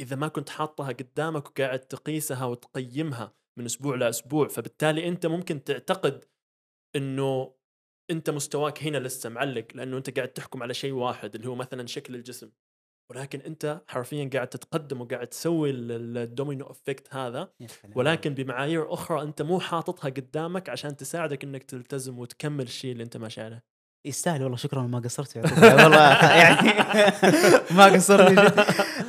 إذا 0.00 0.16
ما 0.16 0.28
كنت 0.28 0.48
حاطها 0.48 0.92
قدامك 0.92 1.46
وقاعد 1.46 1.78
تقيسها 1.78 2.44
وتقيمها 2.44 3.34
من 3.58 3.64
أسبوع 3.64 3.96
لاسبوع 3.96 4.48
فبالتالي 4.48 5.08
أنت 5.08 5.26
ممكن 5.26 5.64
تعتقد 5.64 6.24
إنه 6.96 7.54
أنت 8.10 8.30
مستواك 8.30 8.82
هنا 8.82 8.98
لسه 8.98 9.30
معلق 9.30 9.66
لأنه 9.74 9.96
أنت 9.96 10.16
قاعد 10.16 10.28
تحكم 10.28 10.62
على 10.62 10.74
شيء 10.74 10.92
واحد 10.92 11.34
اللي 11.34 11.48
هو 11.48 11.54
مثلا 11.54 11.86
شكل 11.86 12.14
الجسم. 12.14 12.50
ولكن 13.10 13.40
أنت 13.40 13.80
حرفيا 13.88 14.30
قاعد 14.32 14.46
تتقدم 14.48 15.00
وقاعد 15.00 15.26
تسوي 15.26 15.70
ال- 15.70 15.92
ال- 15.92 16.18
ال 16.18 16.25
domino 16.25 16.66
effect 16.70 17.14
هذا. 17.14 17.48
ولكن 17.96 18.34
بمعايير 18.34 18.92
أخرى 18.94 19.22
أنت 19.22 19.42
مو 19.42 19.60
حاططها 19.60 20.08
قدامك 20.08 20.68
عشان 20.68 20.96
تساعدك 20.96 21.44
إنك 21.44 21.62
تلتزم 21.62 22.18
وتكمل 22.18 22.64
الشيء 22.64 22.92
اللي 22.92 23.02
أنت 23.04 23.16
ماشي 23.16 23.40
عليه 23.40 23.64
يستاهل 24.06 24.42
والله 24.42 24.56
شكرا 24.56 24.82
ما 24.82 24.98
قصرت. 24.98 25.36
والله 25.36 26.34
يعني 26.42 26.68
ما 27.76 27.84
قصرت. 27.84 28.38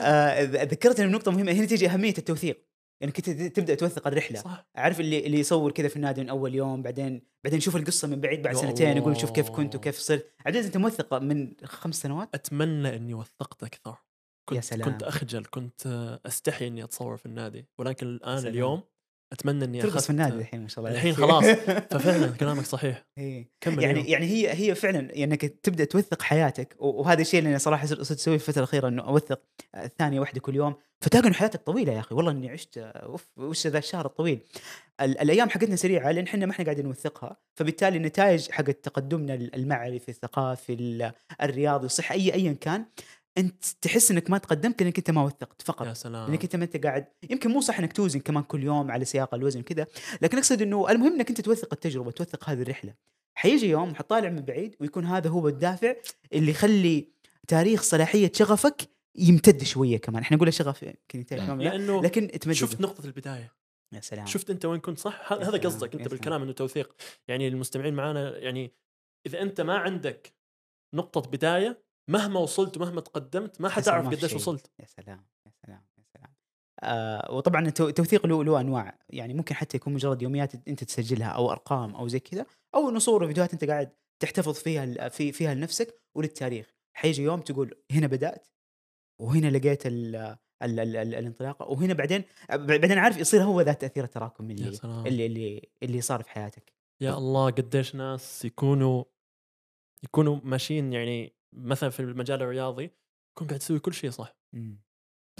آه، 0.01 0.43
ذكرتني 0.43 1.07
بنقطة 1.07 1.31
مهمة 1.31 1.51
هنا 1.51 1.65
تيجي 1.65 1.87
أهمية 1.87 2.13
التوثيق 2.17 2.68
انك 3.03 3.29
انت 3.29 3.41
تبدأ 3.41 3.75
توثق 3.75 4.07
الرحلة 4.07 4.39
صح 4.39 4.67
عارف 4.75 4.99
اللي 4.99 5.25
اللي 5.25 5.39
يصور 5.39 5.71
كذا 5.71 5.87
في 5.87 5.95
النادي 5.95 6.21
من 6.21 6.29
أول 6.29 6.55
يوم 6.55 6.81
بعدين 6.81 7.21
بعدين 7.43 7.57
يشوف 7.57 7.75
القصة 7.75 8.07
من 8.07 8.21
بعيد 8.21 8.41
بعد 8.41 8.55
سنتين 8.55 8.97
يقول 8.97 9.17
شوف 9.17 9.31
كيف 9.31 9.49
كنت. 9.49 9.75
وكيف 9.75 9.97
صرت 9.97 10.33
العزيز 10.41 10.65
أنت 10.65 10.77
موثق 10.77 11.13
من 11.13 11.53
خمس 11.63 12.01
سنوات 12.01 12.29
أتمنى 12.33 12.95
إني 12.95 13.13
وثقت 13.13 13.63
أكثر 13.63 13.97
كنت 14.49 14.57
يا 14.57 14.61
سلام. 14.61 14.91
كنت 14.91 15.03
أخجل 15.03 15.45
كنت 15.45 16.19
أستحي 16.25 16.67
إني 16.67 16.83
أتصور 16.83 17.17
في 17.17 17.25
النادي 17.25 17.67
ولكن 17.77 18.07
الآن 18.07 18.39
سلام. 18.39 18.53
اليوم 18.53 18.83
أتمنى 19.33 19.65
إني 19.65 19.81
ترقص 19.81 20.03
في 20.03 20.09
النادي 20.09 20.35
الحين 20.35 20.61
ما 20.61 20.67
شاء 20.67 20.79
الله 20.85 20.95
الحين. 20.95 21.15
خلاص. 21.15 21.45
ففعلا 21.91 22.27
كلامك 22.27 22.65
صحيح. 22.65 23.05
إيه. 23.17 23.49
كمل 23.61 23.83
يعني 23.83 23.99
يعني 23.99 24.11
يعني 24.11 24.25
هي 24.25 24.53
هي 24.69 24.75
فعلا 24.75 24.99
يعني 24.99 25.23
إنك 25.23 25.45
تبدأ 25.45 25.83
توثق 25.83 26.21
حياتك 26.21 26.75
وهذا 26.79 27.21
الشيء 27.21 27.39
اللي 27.39 27.49
أنا 27.49 27.57
صراحة 27.57 27.85
صرت 27.87 27.99
أسويه 28.11 28.37
في 28.37 28.47
الفترة 28.49 28.59
الأخيرة 28.63 28.87
إنه 28.87 29.03
أوثق 29.03 29.41
آه، 29.75 29.91
ثانية 29.99 30.19
واحدة 30.19 30.39
كل 30.39 30.55
يوم. 30.55 30.75
فتلاقي 31.01 31.27
إنه 31.27 31.35
حياتك 31.35 31.61
طويلة 31.61 31.93
يا 31.93 31.99
أخي 31.99 32.15
والله 32.15 32.31
إني 32.31 32.49
عشت 32.49 32.77
آه، 32.77 32.83
أوف 32.83 33.27
وش 33.37 33.67
ذا 33.67 33.77
الشهر 33.77 34.05
الطويل. 34.05 34.39
ال- 35.01 35.19
الأيام 35.21 35.49
حقتنا 35.49 35.75
سريعة 35.75 36.11
لأن 36.11 36.23
إحنا 36.25 36.45
ما 36.45 36.51
إحنا 36.51 36.65
قاعدين 36.65 36.85
نوثقها. 36.85 37.37
فبالتالي 37.55 37.97
النتائج 37.97 38.51
حقت 38.51 38.83
تقدمنا 38.83 39.33
المعرفي 39.33 40.09
الثقافي 40.09 40.73
ال- 40.73 41.11
الرياضي 41.41 41.85
الصحي 41.85 42.15
اي 42.15 42.33
ايا 42.33 42.53
كان 42.53 42.85
أنت 43.37 43.65
تحس 43.81 44.11
إنك 44.11 44.29
ما 44.29 44.37
تقدمت 44.37 44.81
لأنك 44.81 44.97
أنت 44.97 45.11
ما 45.11 45.23
وثقت 45.23 45.61
فقط. 45.61 45.87
يا 45.87 45.93
سلام. 45.93 46.27
لانك 46.27 46.43
أنت 46.43 46.55
ما 46.55 46.63
أنت 46.63 46.85
قاعد. 46.85 47.07
يمكن 47.29 47.49
مو 47.49 47.61
صح 47.61 47.79
إنك 47.79 47.93
توزن 47.93 48.19
كمان 48.19 48.43
كل 48.43 48.63
يوم 48.63 48.91
على 48.91 49.05
سياق 49.05 49.33
الوزن 49.33 49.61
كذا 49.61 49.87
لكن 50.21 50.37
أقصد 50.37 50.61
إنه 50.61 50.91
المهم 50.91 51.13
إنك 51.13 51.29
أنت 51.29 51.41
توثق 51.41 51.73
التجربة 51.73 52.11
توثق 52.11 52.49
هذه 52.49 52.61
الرحلة. 52.61 52.93
حيجي 53.37 53.69
يوم 53.69 53.95
حطالع 53.95 54.29
من 54.29 54.41
بعيد 54.41 54.75
ويكون 54.79 55.05
هذا 55.05 55.29
هو 55.29 55.47
الدافع 55.47 55.95
اللي 56.33 56.51
يخلي 56.51 57.07
تاريخ 57.47 57.81
صلاحية 57.81 58.31
شغفك 58.35 58.89
يمتد 59.15 59.63
شوية 59.63 59.97
كمان. 59.97 60.21
إحنا 60.21 60.37
نقول 60.37 60.47
الشغف 60.47 60.83
يمكن 60.83 61.25
لأنه 61.57 62.01
لكن 62.01 62.27
تمدد 62.27 62.55
شفت 62.55 62.81
نقطة 62.81 63.05
البداية. 63.05 63.53
يا 63.93 64.01
سلام. 64.01 64.25
شفت 64.25 64.49
أنت 64.49 64.65
وين 64.65 64.79
كنت 64.79 64.99
صح؟ 64.99 65.33
هذا 65.33 65.57
قصدك 65.57 65.95
أنت. 65.95 66.07
بالكلام 66.07 66.41
إنه 66.41 66.51
توثيق. 66.51 66.95
يعني 67.27 67.47
المستمعين 67.47 67.93
معنا 67.93 68.37
يعني 68.37 68.73
إذا 69.25 69.41
أنت 69.41 69.61
ما 69.61 69.77
عندك 69.77 70.33
نقطة 70.95 71.21
بداية 71.21 71.88
مهما 72.09 72.39
وصلت 72.39 72.77
ومهما 72.77 73.01
تقدمت 73.01 73.61
ما 73.61 73.69
حتعرف 73.69 74.07
قديش. 74.07 74.33
وصلت. 74.33 74.71
يا 74.79 74.85
سلام 74.85 75.25
يا 75.45 75.51
سلام 75.65 75.81
يا 75.97 76.03
سلام. 76.13 76.33
آه 76.83 77.31
وطبعا 77.33 77.69
التو- 77.69 77.81
التوثيق 77.81 78.25
له 78.27 78.43
له 78.43 78.59
أنواع. 78.59 78.99
يعني 79.09 79.33
ممكن 79.33 79.55
حتى 79.55 79.77
يكون 79.77 79.93
مجرد 79.93 80.21
يوميات 80.21 80.67
أنت 80.67 80.83
تسجلها 80.83 81.27
أو 81.27 81.51
أرقام 81.51 81.95
أو 81.95 82.07
زي 82.07 82.19
كذا 82.19 82.45
أو 82.75 82.89
انه 82.89 82.99
صور 82.99 83.23
وفيديوهات 83.23 83.53
أنت 83.53 83.63
قاعد 83.65 83.91
تحتفظ 84.19 84.53
فيها 84.53 85.09
في 85.09 85.31
فيها 85.31 85.53
لنفسك 85.53 86.01
وللتاريخ. 86.15 86.73
حيجي 86.93 87.23
يوم 87.23 87.39
تقول 87.41 87.75
هنا 87.91 88.07
بدأت 88.07 88.47
وهنا 89.21 89.47
لقيت 89.57 89.85
ال- 89.85 90.15
ال 90.15 90.79
ال 90.79 90.79
ال 90.79 91.15
الانطلاقة 91.15 91.65
وهنا 91.71 91.93
بعدين 91.93 92.23
بعدين 92.49 92.97
عارف 92.97 93.17
يصير 93.17 93.43
هو 93.43 93.61
ذا 93.61 93.71
التاثير 93.71 94.03
التراكمي 94.03 94.53
يا 94.53 94.57
اللي 94.57 95.07
اللي 95.07 95.25
اللي 95.25 95.69
اللي 95.83 96.01
صار 96.01 96.23
في 96.23 96.29
حياتك. 96.29 96.73
يا 97.01 97.17
الله 97.17 97.49
قديش 97.51 97.95
ناس 97.95 98.45
يكونوا 98.45 99.03
يكونوا 100.03 100.39
ماشيين 100.43 100.93
يعني 100.93 101.33
مثلا 101.55 101.89
في 101.89 101.99
المجال 101.99 102.41
الرياضي 102.41 102.83
يكون 103.31 103.47
قاعد 103.47 103.59
يسوي 103.61 103.79
كل 103.79 103.93
شيء 103.93 104.09
صح. 104.09 104.37
مم. 104.55 104.81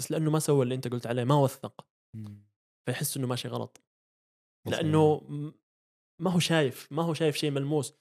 بس 0.00 0.10
لأنه 0.10 0.30
ما 0.30 0.38
سوى 0.38 0.62
اللي 0.62 0.74
أنت 0.74 0.88
قلت 0.88 1.06
عليه 1.06 1.24
ما 1.24 1.34
وثق. 1.34 1.86
مم. 2.16 2.42
فيحس 2.88 3.16
إنه 3.16 3.26
ماشي 3.26 3.48
غلط. 3.48 3.80
لأنه 4.66 5.16
م- 5.20 5.52
ما 6.22 6.30
هو 6.30 6.38
شايف 6.38 6.92
ما 6.92 7.02
هو 7.02 7.14
شايف 7.14 7.36
شيء 7.36 7.50
ملموس. 7.50 7.94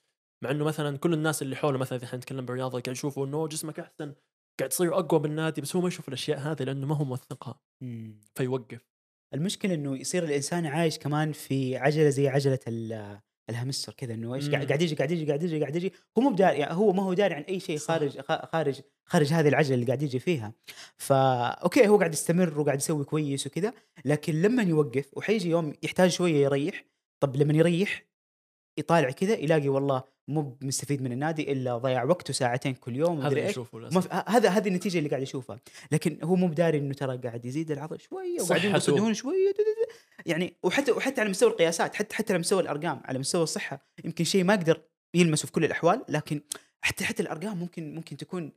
مع 0.44 0.52
إنه 0.52 0.66
مثلا 0.66 0.98
كل 0.98 1.14
الناس 1.14 1.42
اللي 1.42 1.56
حوله 1.56 1.78
مثلا 1.78 1.98
إذا 1.98 2.06
إحنا 2.06 2.18
نتكلم 2.20 2.46
بالرياضة 2.46 2.72
قاعد 2.82 2.88
يشوفوا 2.88 3.26
إنه 3.26 3.48
جسمك 3.48 3.80
أحسن 3.80 4.16
قاعد 4.60 4.70
تصير 4.70 5.00
أقوى 5.00 5.20
بالنادي 5.20 5.62
بس 5.62 5.76
هو 5.76 5.82
ما 5.82 5.88
يشوف 5.88 6.08
الأشياء 6.08 6.40
هذه 6.40 6.64
لأنه 6.64 6.88
ما 6.88 6.96
هو 6.96 7.04
موثقها. 7.04 7.60
مم. 7.84 8.22
فيوقف. 8.38 8.90
المشكلة 9.34 9.74
إنه 9.74 9.98
يصير 9.98 10.24
الإنسان 10.24 10.66
عايش 10.66 11.00
كمان 11.00 11.32
في 11.32 11.78
عجلة 11.78 12.10
زي 12.10 12.28
عجلة 12.28 12.60
ال- 12.68 13.22
الهامستر 13.50 13.94
كذا 13.94 14.14
إنه 14.14 14.36
إيش. 14.36 14.50
قاعد 14.50 14.82
يجي 14.82 14.96
قاعد 14.96 15.12
يجي 15.12 15.26
قاعد 15.26 15.44
يجي 15.44 15.60
قاعد 15.60 15.76
يجي 15.76 15.94
هو 16.18 16.22
مو 16.22 16.30
بداري 16.30 16.58
يعني 16.58 16.74
هو 16.74 16.94
ما 16.94 17.04
هو 17.04 17.14
داري 17.14 17.34
عن 17.34 17.42
أي 17.42 17.60
شيء. 17.60 17.78
خارج 17.78 18.20
خارج 18.52 18.82
خارج 19.06 19.34
هذه 19.34 19.48
العجلة 19.48 19.76
اللي 19.76 19.86
قاعد 19.86 20.02
يجي 20.02 20.20
فيها 20.20 20.54
فا 20.98 21.46
أوكي 21.46 21.88
هو 21.88 21.98
قاعد 21.98 22.14
يستمر 22.14 22.60
وقاعد 22.60 22.78
يسوي 22.78 23.06
كويس 23.06 23.48
وكذا 23.48 23.74
لكن 24.06 24.42
لما 24.42 24.64
يوقف 24.64 25.10
وحيجي 25.14 25.50
يوم 25.50 25.74
يحتاج 25.84 26.10
شوية 26.10 26.44
يريح 26.44 26.86
طب 27.20 27.36
لما 27.36 27.54
يريح 27.54 28.09
يطالع 28.80 29.12
كذا 29.12 29.38
يلاقي 29.38 29.70
والله 29.70 30.04
مو 30.28 30.58
مستفيد 30.62 31.02
من 31.02 31.12
النادي 31.12 31.52
إلا 31.52 31.78
ضيع 31.78 32.04
وقته 32.04 32.34
ساعتين 32.34 32.74
كل 32.74 32.96
يوم 32.96 33.18
هذا 33.22 33.28
اللي 33.28 33.46
يشوفه 33.46 33.90
هذا 34.28 34.50
هذه 34.50 34.68
النتيجة 34.68 34.98
اللي 34.98 35.10
قاعد 35.10 35.22
يشوفها 35.22 35.60
لكن 35.92 36.20
هو 36.24 36.36
مو 36.36 36.48
بداري 36.48 36.78
إنه 36.78 36.94
ترى 36.94 37.18
قاعد 37.18 37.46
يزيد 37.46 37.72
العضل 37.72 38.00
شوية 38.02 38.42
وقاعد 38.42 38.64
ينقص 38.64 38.80
صحته. 38.82 38.90
الدهون 38.92 39.14
شوية 39.14 39.48
دو- 39.52 39.64
دو- 39.64 39.64
دو. 39.64 39.94
يعني 40.26 40.58
وحتى 40.64 40.92
وحتى 40.92 41.22
على 41.22 41.30
مستوى 41.30 41.50
القياسات 41.50 41.96
حتى 41.96 42.16
حتى 42.16 42.34
على 42.34 42.40
مستوى 42.40 42.62
الأرقام 42.62 43.02
على 43.06 43.20
مستوى 43.20 43.44
الصحة 43.44 43.86
يمكن 44.06 44.24
شيء 44.24 44.44
ما 44.44 44.54
يقدر 44.54 44.82
يلمسه 45.16 45.46
في 45.46 45.52
كل 45.52 45.66
الأحوال 45.66 46.06
لكن 46.10 46.42
حتى 46.82 47.06
حتى 47.06 47.24
الأرقام 47.24 47.58
ممكن 47.58 47.96
ممكن 47.96 48.18
تكون 48.18 48.52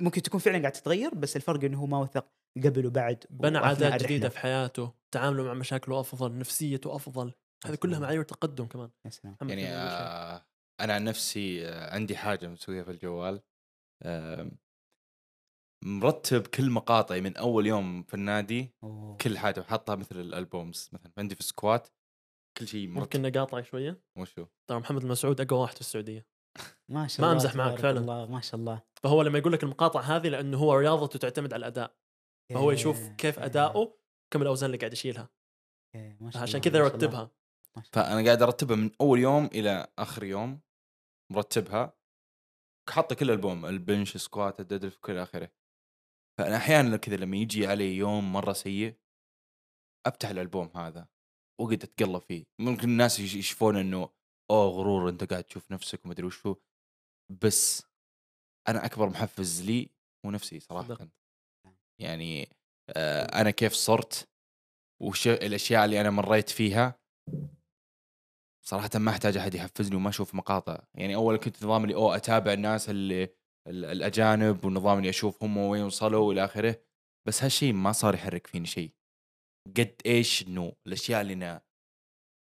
ممكن 0.00 0.22
تكون 0.22 0.40
فعلا 0.40 0.58
قاعد 0.58 0.72
تتغير 0.72 1.14
بس 1.14 1.36
الفرق 1.36 1.64
إنه 1.64 1.78
هو 1.78 1.86
ما 1.86 1.98
وثق 1.98 2.26
قبل 2.64 2.86
وبعد 2.86 3.24
بنى 3.30 3.58
عادات. 3.58 4.02
جديدة 4.02 4.28
في 4.28 4.38
حياته 4.38 4.92
تعامله 5.12 5.42
مع 5.44 5.54
مشاكله 5.54 6.00
أفضل 6.00 6.38
نفسيته 6.38 6.96
أفضل 6.96 7.32
هذه 7.64 7.74
كلها. 7.74 7.98
معايير 7.98 8.22
تقدم 8.22 8.66
كمان 8.66 8.90
يا 9.04 9.10
سلام 9.10 9.36
يعني. 9.42 9.66
آه 9.68 10.46
أنا 10.80 10.94
عن 10.94 11.04
نفسي 11.04 11.68
آه 11.68 11.94
عندي 11.94 12.16
حاجة 12.16 12.46
مسويها 12.46 12.84
في 12.84 12.90
الجوال 12.90 13.42
آه 14.02 14.50
مرتب 15.84 16.46
كل 16.46 16.70
مقاطعي 16.70 17.20
من 17.20 17.36
أول 17.36 17.66
يوم 17.66 18.02
في 18.02 18.14
النادي 18.14 18.74
أوه. 18.84 19.16
كل 19.16 19.38
حاجة 19.38 19.60
وحاطها 19.60 19.94
مثل 19.96 20.20
الألبومز 20.20 20.90
مثلا 20.92 21.12
عندي 21.18 21.34
في 21.34 21.42
سكوات 21.42 21.88
كل 22.58 22.68
شيء 22.68 22.88
مرتب 22.88 23.00
ممكن 23.00 23.22
نقاطع 23.22 23.60
شوية 23.60 24.02
وشو 24.18 24.46
ترى 24.70 24.78
محمد 24.78 25.02
المسعود 25.02 25.40
أقوى 25.40 25.60
واحد 25.60 25.74
في 25.74 25.80
السعودية 25.80 26.26
ما 26.88 27.06
شاء 27.06 27.20
ما 27.20 27.26
الله 27.26 27.32
أمزح 27.32 27.56
معك 27.56 27.68
تبارك 27.68 27.82
فعلاً. 27.82 28.00
الله 28.00 28.26
ما 28.26 28.40
شاء 28.40 28.60
الله 28.60 28.82
فهو 29.02 29.22
لما 29.22 29.38
يقول 29.38 29.52
لك 29.52 29.62
المقاطعه 29.62 30.02
هذه 30.02 30.28
لأنه 30.28 30.58
هو 30.58 30.74
رياضته 30.74 31.18
تعتمد 31.18 31.52
على 31.52 31.60
الأداء 31.60 31.96
فهو 32.54 32.70
يشوف 32.70 33.08
كيف 33.08 33.38
أداؤه 33.38 33.98
كم 34.32 34.42
الأوزان 34.42 34.66
اللي 34.66 34.78
قاعد 34.78 34.92
يشيلها 34.92 35.28
ما 36.20 36.30
شاء 36.30 36.42
عشان 36.42 36.60
كذا 36.60 36.78
ما. 36.78 36.84
يرتبها 36.84 37.22
ما. 37.22 37.30
فأنا 37.92 38.24
قاعد 38.24 38.42
أرتبها 38.42 38.76
من 38.76 38.90
أول 39.00 39.18
يوم 39.18 39.44
إلى 39.46 39.86
آخر 39.98 40.24
يوم 40.24 40.60
مرتبها. 41.32 41.92
حاطة 42.90 43.14
كل 43.16 43.30
ألبوم 43.30 43.66
البنش 43.66 44.16
سكوات 44.16 44.60
الديد 44.60 44.88
في 44.88 45.00
كل 45.00 45.16
آخره. 45.18 45.50
فأنا 46.38 46.56
أحيانا 46.56 46.96
كذا 46.96 47.16
لما 47.16 47.36
يجي 47.36 47.66
علي 47.66 47.96
يوم 47.96 48.32
مرة 48.32 48.52
سيء 48.52 48.94
أفتح 50.06 50.28
الألبوم 50.28 50.70
هذا 50.76 51.08
وأقعد 51.60 51.82
أتقلب 51.82 52.22
فيه. 52.22 52.44
ممكن 52.60 52.88
الناس 52.88 53.20
يش- 53.20 53.34
يشوفون 53.34 53.76
إنه 53.76 54.08
أوه 54.50 54.68
غرور 54.70 55.08
أنت 55.08 55.24
قاعد 55.24 55.44
تشوف 55.44 55.72
نفسك 55.72 56.04
ومدري 56.06 56.26
وشو. 56.26 56.56
بس 57.42 57.82
أنا 58.68 58.84
أكبر 58.86 59.08
محفز 59.08 59.62
لي 59.62 59.90
هو 60.26 60.30
نفسي 60.30 60.60
صراحة. 60.60 60.88
صدق. 60.94 61.08
يعني 62.00 62.48
آه 62.96 63.40
أنا 63.40 63.50
كيف 63.50 63.72
صرت 63.72 64.28
وش 65.02 65.28
الأشياء 65.28 65.84
اللي 65.84 66.00
أنا 66.00 66.10
مريت 66.10 66.50
فيها 66.50 67.00
صراحة 68.68 68.90
ما 68.94 69.10
أحتاج 69.10 69.36
أحد 69.36 69.54
يحفزني 69.54 69.96
وما 69.96 70.08
أشوف 70.08 70.34
مقاطع. 70.34 70.78
يعني 70.94 71.14
أول 71.14 71.36
كنت 71.36 71.64
نظام 71.64 71.84
اللي 71.84 71.94
أوه 71.94 72.16
أتابع 72.16 72.52
الناس 72.52 72.90
اللي 72.90 73.22
ال- 73.68 73.84
الأجانب 73.84 74.64
ونظام 74.64 74.98
اللي 74.98 75.08
أشوف 75.10 75.42
هم 75.42 75.56
وين 75.56 75.82
وصلوا 75.82 76.28
والى 76.28 76.44
آخره. 76.44 76.82
بس 77.28 77.42
هالشيء 77.42 77.72
ما 77.72 77.92
صار 77.92 78.14
يحرك 78.14 78.46
فيني 78.46 78.66
شيء 78.66 78.92
قد 79.76 79.94
إيش 80.06 80.46
إنه 80.46 80.72
الأشياء 80.86 81.20
اللي 81.20 81.32
أنا 81.32 81.62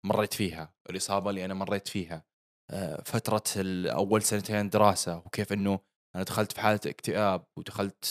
مريت 0.07 0.35
فيها 0.35 0.75
الإصابة 0.91 1.31
اللي 1.31 1.45
أنا 1.45 1.55
مريت 1.55 1.89
فيها 1.89 2.25
آه، 2.71 3.03
فترة 3.03 3.43
أول 3.87 4.23
سنتين 4.23 4.69
دراسة 4.69 5.19
وكيف 5.19 5.53
إنه 5.53 5.81
أنا 6.17 6.23
دخلت 6.23 6.53
في 6.53 6.61
حالة 6.61 6.81
اكتئاب 6.87 7.47
ودخلت 7.57 8.05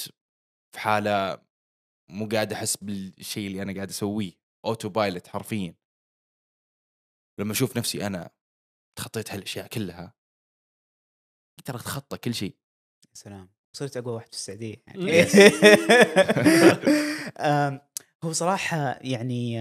في 0.76 0.80
حالة 0.80 1.41
مو 2.12 2.28
قاعد 2.32 2.53
أحس 2.53 2.78
بالشيء 2.78 3.47
اللي 3.47 3.62
أنا 3.62 3.74
قاعد 3.74 3.89
أسويه. 3.89 4.32
autopilot 4.66 5.28
حرفيا. 5.28 5.76
لما 7.40 7.52
أشوف 7.52 7.78
نفسي 7.78 8.08
أنا 8.08 8.30
تخطيت 8.96 9.32
هالأشياء 9.32 9.68
كلها 9.68 10.14
أقدر 11.60 11.76
أتخطى 11.76 12.18
كل 12.18 12.34
شيء 12.34 12.56
يا 13.10 13.14
سلام 13.14 13.50
صرت 13.78 13.98
أقوى 13.98 14.14
واحد 14.14 14.28
في 14.28 14.34
السعودية 14.34 14.76
يعني. 14.88 15.22
آم، 17.40 17.82
هو 18.24 18.32
صراحة 18.32 19.00
يعني 19.02 19.54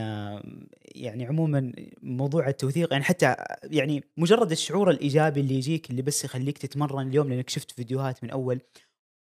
يعني 0.95 1.27
عموما 1.27 1.73
موضوع 2.03 2.49
التوثيق 2.49 2.93
يعني 2.93 3.05
حتى 3.05 3.37
يعني 3.65 4.05
مجرد 4.17 4.51
الشعور 4.51 4.91
الإيجابي 4.91 5.41
اللي 5.41 5.55
يجيك 5.55 5.91
اللي 5.91 6.03
بس 6.03 6.25
يخليك 6.25 6.59
تتمرن 6.59 7.09
اليوم 7.09 7.29
لأنك 7.29 7.49
شفت 7.49 7.71
فيديوهات 7.71 8.25
من 8.25 8.31
أول 8.31 8.61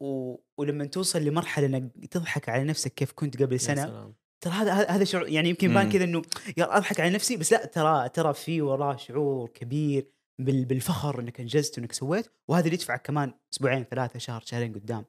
و... 0.00 0.36
ولما 0.58 0.84
توصل 0.84 1.22
لمرحلة 1.22 1.66
إنك 1.66 1.92
تضحك 2.10 2.48
على 2.48 2.64
نفسك 2.64 2.94
كيف 2.94 3.12
كنت 3.12 3.42
قبل 3.42 3.52
يا 3.52 3.58
سنة 3.58 3.86
سلام. 3.86 4.14
ترى 4.44 4.52
هذا 4.52 4.72
هذا- 4.72 5.04
شعور 5.04 5.28
يعني 5.28 5.48
يمكن 5.48 5.70
يبان 5.70 5.86
مم. 5.86 5.92
كذا 5.92 6.04
إنه 6.04 6.22
يا 6.56 6.76
أضحك 6.76 7.00
على 7.00 7.10
نفسي 7.10 7.36
بس 7.36 7.52
لا 7.52 7.64
ترى 7.66 8.08
ترى 8.08 8.34
في 8.34 8.62
وراه 8.62 8.96
شعور 8.96 9.48
كبير 9.48 10.06
بال- 10.38 10.64
بالفخر 10.64 11.20
إنك 11.20 11.40
أنجزت 11.40 11.78
وإنك 11.78 11.92
سويت 11.92 12.26
وهذا 12.48 12.64
اللي 12.64 12.74
يدفعك 12.74 13.06
كمان 13.06 13.34
أسبوعين 13.52 13.84
ثلاثة 13.84 14.18
شهر 14.18 14.42
شهرين 14.46 14.72
قدام. 14.72 15.04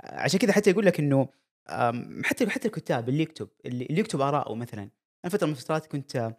عشان 0.00 0.38
كذا 0.40 0.52
حتى 0.52 0.70
يقول 0.70 0.86
لك 0.86 0.98
إنه 1.00 1.28
حتى 2.24 2.50
حتى 2.50 2.68
الكتاب 2.68 3.08
اللي 3.08 3.22
يكتب 3.22 3.48
اللي 3.66 4.00
يكتب 4.00 4.20
آراءه 4.20 4.54
مثلا. 4.54 4.82
أنا 5.24 5.32
فترة 5.32 5.46
من 5.46 5.52
الفترات 5.52 5.86
كنت 5.86 6.34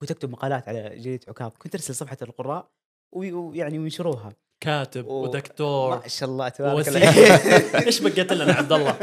كنت 0.00 0.10
أكتب 0.10 0.30
مقالات 0.30 0.68
على 0.68 0.98
جريدة 0.98 1.24
عكاظ 1.28 1.52
كنت 1.58 1.74
أرسل 1.74 1.94
صفحة 1.94 2.16
القراء 2.22 2.70
وي- 3.12 3.32
ويعني 3.32 3.78
وينشروها 3.78 4.32
كاتب 4.60 5.06
و- 5.06 5.22
ودكتور 5.22 5.96
ما 5.98 6.08
شاء 6.08 6.28
الله 6.28 6.48
تبارك. 6.48 6.88
الله. 6.88 7.00
إيش 7.86 8.00
بقيت 8.00 8.32
لنا 8.32 8.52
عبد 8.52 8.72
الله؟ 8.72 8.96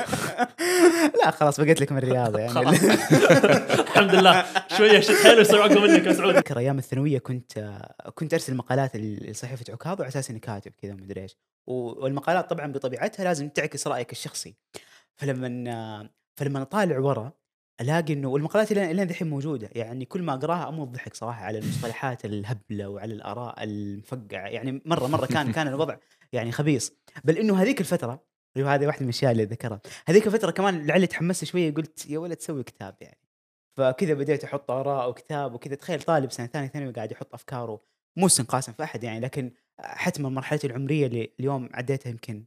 لا 1.23 1.31
خلاص 1.31 1.59
بقيت 1.61 1.81
لك 1.81 1.91
من 1.91 1.97
الرياضة 1.97 2.39
يعني. 2.39 2.53
خلاص. 2.53 2.83
الحمد 3.79 4.15
لله. 4.15 4.45
شوية 4.77 4.99
شد 4.99 5.37
يصير 5.39 5.65
اقوى 5.65 5.87
منك 5.87 6.05
يا 6.05 6.13
سعود. 6.13 6.35
اذكر 6.35 6.57
أيام 6.59 6.77
الثانوية 6.77 7.19
كنت 7.19 7.57
آه، 7.57 8.11
كنت 8.15 8.33
أرسل 8.33 8.55
مقالات 8.55 8.95
لصحيفة 8.95 9.73
عكاظ 9.73 10.01
على 10.01 10.07
أساس 10.07 10.29
إني 10.29 10.39
كاتب 10.39 10.71
كذا 10.81 10.93
ومدري 10.93 11.21
إيش. 11.21 11.37
والمقالات 11.67 12.49
طبعا 12.49 12.71
بطبيعتها 12.71 13.23
لازم 13.23 13.49
تعكس 13.49 13.87
رأيك 13.87 14.11
الشخصي. 14.11 14.55
فلما 15.15 15.71
آه، 15.71 16.09
فلما 16.35 16.61
اطالع 16.61 16.99
ورا 16.99 17.31
ألاقي 17.81 18.13
إنه 18.13 18.27
والمقالات 18.27 18.71
اللي 18.71 19.03
الحين 19.03 19.29
موجودة. 19.29 19.69
يعني 19.75 20.05
كل 20.05 20.21
ما 20.21 20.33
أقراها 20.33 20.69
أموت 20.69 20.87
ضحك 20.87 21.13
صراحة 21.13 21.45
على 21.45 21.57
المصطلحات 21.57 22.25
الهبلة 22.25 22.89
وعلى 22.89 23.13
الآراء 23.13 23.63
المفقعة. 23.63 24.47
يعني 24.47 24.81
مره 24.85 25.07
مرة 25.07 25.25
كان 25.25 25.51
كان 25.51 25.67
الوضع 25.67 25.97
يعني 26.33 26.51
خبيص. 26.51 26.93
بل 27.23 27.37
إنه 27.37 27.61
هذيك 27.61 27.79
الفترة 27.79 28.23
أيوة 28.57 28.75
هذه 28.75 28.85
واحدة 28.85 29.01
من 29.01 29.09
الأشياء 29.09 29.31
اللي 29.31 29.43
ذكرها 29.43 29.81
هذيك 30.07 30.27
الفترة 30.27 30.51
كمان 30.51 30.87
لعلي 30.87 31.07
تحمست 31.07 31.45
شوية 31.45 31.73
قلت 31.73 32.09
يا 32.09 32.19
ولد 32.19 32.39
سوي 32.39 32.63
كتاب 32.63 32.95
يعني. 33.01 33.19
فكذا 33.77 34.13
بديت 34.13 34.43
أحط 34.43 34.71
آراء 34.71 35.09
وكتاب 35.09 35.53
وكذا. 35.53 35.75
تخيل 35.75 36.01
طالب 36.01 36.31
سنة 36.31 36.47
ثانية 36.47 36.67
ثانوي 36.67 36.91
قاعد 36.91 37.11
يحط 37.11 37.33
أفكاره. 37.33 37.81
مو 38.17 38.25
استنقاصا 38.25 38.71
في 38.71 38.83
أحد 38.83 39.03
يعني 39.03 39.19
لكن 39.19 39.51
حتما 39.79 40.29
مرحلتي 40.29 40.67
العمرية 40.67 41.07
اللي 41.07 41.31
اليوم 41.39 41.69
عديتها 41.73 42.09
يمكن 42.09 42.45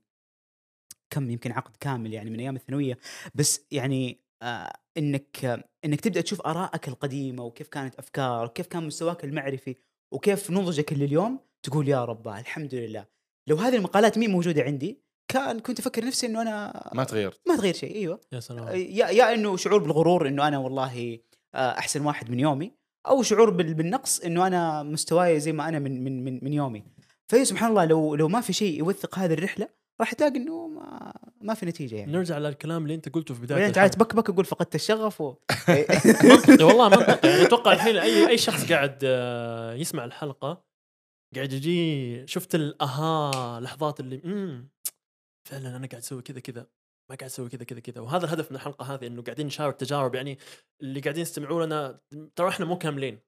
كم؟ 1.11 1.31
يمكن 1.31 1.53
عقد 1.53 1.76
كامل 1.81 2.12
يعني 2.12 2.31
من 2.31 2.41
أيام 2.41 2.57
الثانوية. 2.57 2.99
بس 3.35 3.66
يعني 3.70 4.20
آه 4.43 4.72
إنك 4.99 5.45
آه 5.45 5.64
إنك 5.84 6.01
تبدأ 6.01 6.20
تشوف 6.20 6.41
آرائك 6.47 6.88
القديمة 6.88 7.45
وكيف 7.45 7.68
كانت 7.68 7.95
افكارك 7.95 8.51
وكيف 8.51 8.66
كان 8.66 8.86
مستواك 8.86 9.24
المعرفي 9.24 9.76
وكيف 10.12 10.51
نضجك 10.51 10.93
اللي 10.93 11.05
اليوم 11.05 11.41
تقول 11.62 11.88
يا 11.88 12.05
رب 12.05 12.28
الحمد 12.28 12.74
لله. 12.74 13.07
لو 13.49 13.57
هذه 13.57 13.76
المقالات 13.76 14.18
مي 14.18 14.28
موجودة 14.28 14.62
عندي 14.62 15.03
كان 15.28 15.61
كنت 15.61 15.78
أفكر 15.78 16.05
نفسي 16.05 16.26
إنه 16.26 16.43
أنا 16.43 16.91
ما 16.95 17.05
تغيرت. 17.05 17.41
ما 17.49 17.57
تغير 17.57 17.74
شيء 17.74 17.95
أيوه. 17.97 18.20
يا 18.32 18.41
سلام. 18.41 18.68
يا 18.68 19.07
يا 19.09 19.34
إنه 19.34 19.57
شعور 19.57 19.78
بالغرور 19.82 20.28
إنه 20.28 20.49
أنا 20.49 20.59
والله 20.59 21.18
آه، 21.55 21.70
أحسن 21.78 22.05
واحد 22.07 22.30
من 22.30 22.41
يومي 22.41 22.72
أو 23.09 23.22
شعور 23.22 23.51
بال- 23.51 23.74
بالنقص 23.74 24.20
إنه 24.20 24.47
أنا 24.47 24.82
مستواي 24.82 25.41
زي 25.41 25.53
ما 25.53 25.68
أنا 25.68 25.78
من 25.78 26.05
من 26.05 26.24
من, 26.24 26.45
من 26.45 26.53
يومي. 26.53 26.84
فهي 27.28 27.45
سبحان 27.45 27.70
الله 27.70 27.84
لو 27.84 28.14
لو 28.14 28.28
ما 28.28 28.41
في 28.41 28.53
شيء 28.53 28.78
يوثق 28.78 29.18
هذه 29.18 29.32
الرحلة 29.32 29.68
راح 30.01 30.14
تلاقي 30.14 30.36
إنه 30.36 30.66
ما, 30.68 31.12
ما 31.40 31.55
في 31.55 31.66
نتيجة 31.66 31.96
يعني. 31.96 32.12
نرجع 32.12 32.38
للكلام 32.38 32.82
اللي 32.82 32.94
أنت 32.94 33.09
قلته 33.09 33.34
في 33.34 33.40
بداية 33.40 33.59
بعدين 33.59 33.74
تعال. 33.74 33.90
تبكبك 33.90 34.30
أقول 34.30 34.44
فقدت 34.44 34.74
الشغف 34.74 35.20
و... 35.20 35.36
منطقي 36.24 36.64
والله 36.64 36.88
منطقي. 36.88 37.28
يعني 37.28 37.42
أتوقع 37.42 37.72
الحين 37.72 37.96
اي 37.96 38.28
أي 38.28 38.38
شخص 38.38 38.72
قاعد 38.72 38.98
آه، 39.05 39.74
يسمع 39.74 40.05
الحلقة 40.05 40.64
قاعد 41.34 41.53
يجي 41.53 42.26
شفت 42.26 42.55
الأها 42.55 43.61
لحظات 43.61 44.01
اللي 44.01 44.22
امم 44.24 44.68
فعلا 45.48 45.76
أنا 45.76 45.86
قاعد 45.86 46.03
أسوي 46.03 46.22
كذا 46.22 46.40
كذا 46.40 46.66
ما 47.11 47.16
قاعد 47.16 47.30
أسوي 47.30 47.48
كذا 47.48 47.64
كذا 47.64 47.80
كذا. 47.80 48.01
وهذا 48.01 48.24
الهدف 48.24 48.51
من 48.51 48.57
الحلقة 48.57 48.94
هذه 48.94 49.07
إنه 49.07 49.22
قاعدين 49.22 49.46
نشارك 49.46 49.76
تجارب. 49.76 50.14
يعني 50.14 50.38
اللي 50.82 51.01
قاعدين 51.01 51.22
يستمعوا 51.22 51.66
لنا 51.66 52.01
ترى 52.36 52.48
إحنا 52.48 52.66
مو 52.66 52.78
كاملين. 52.78 53.20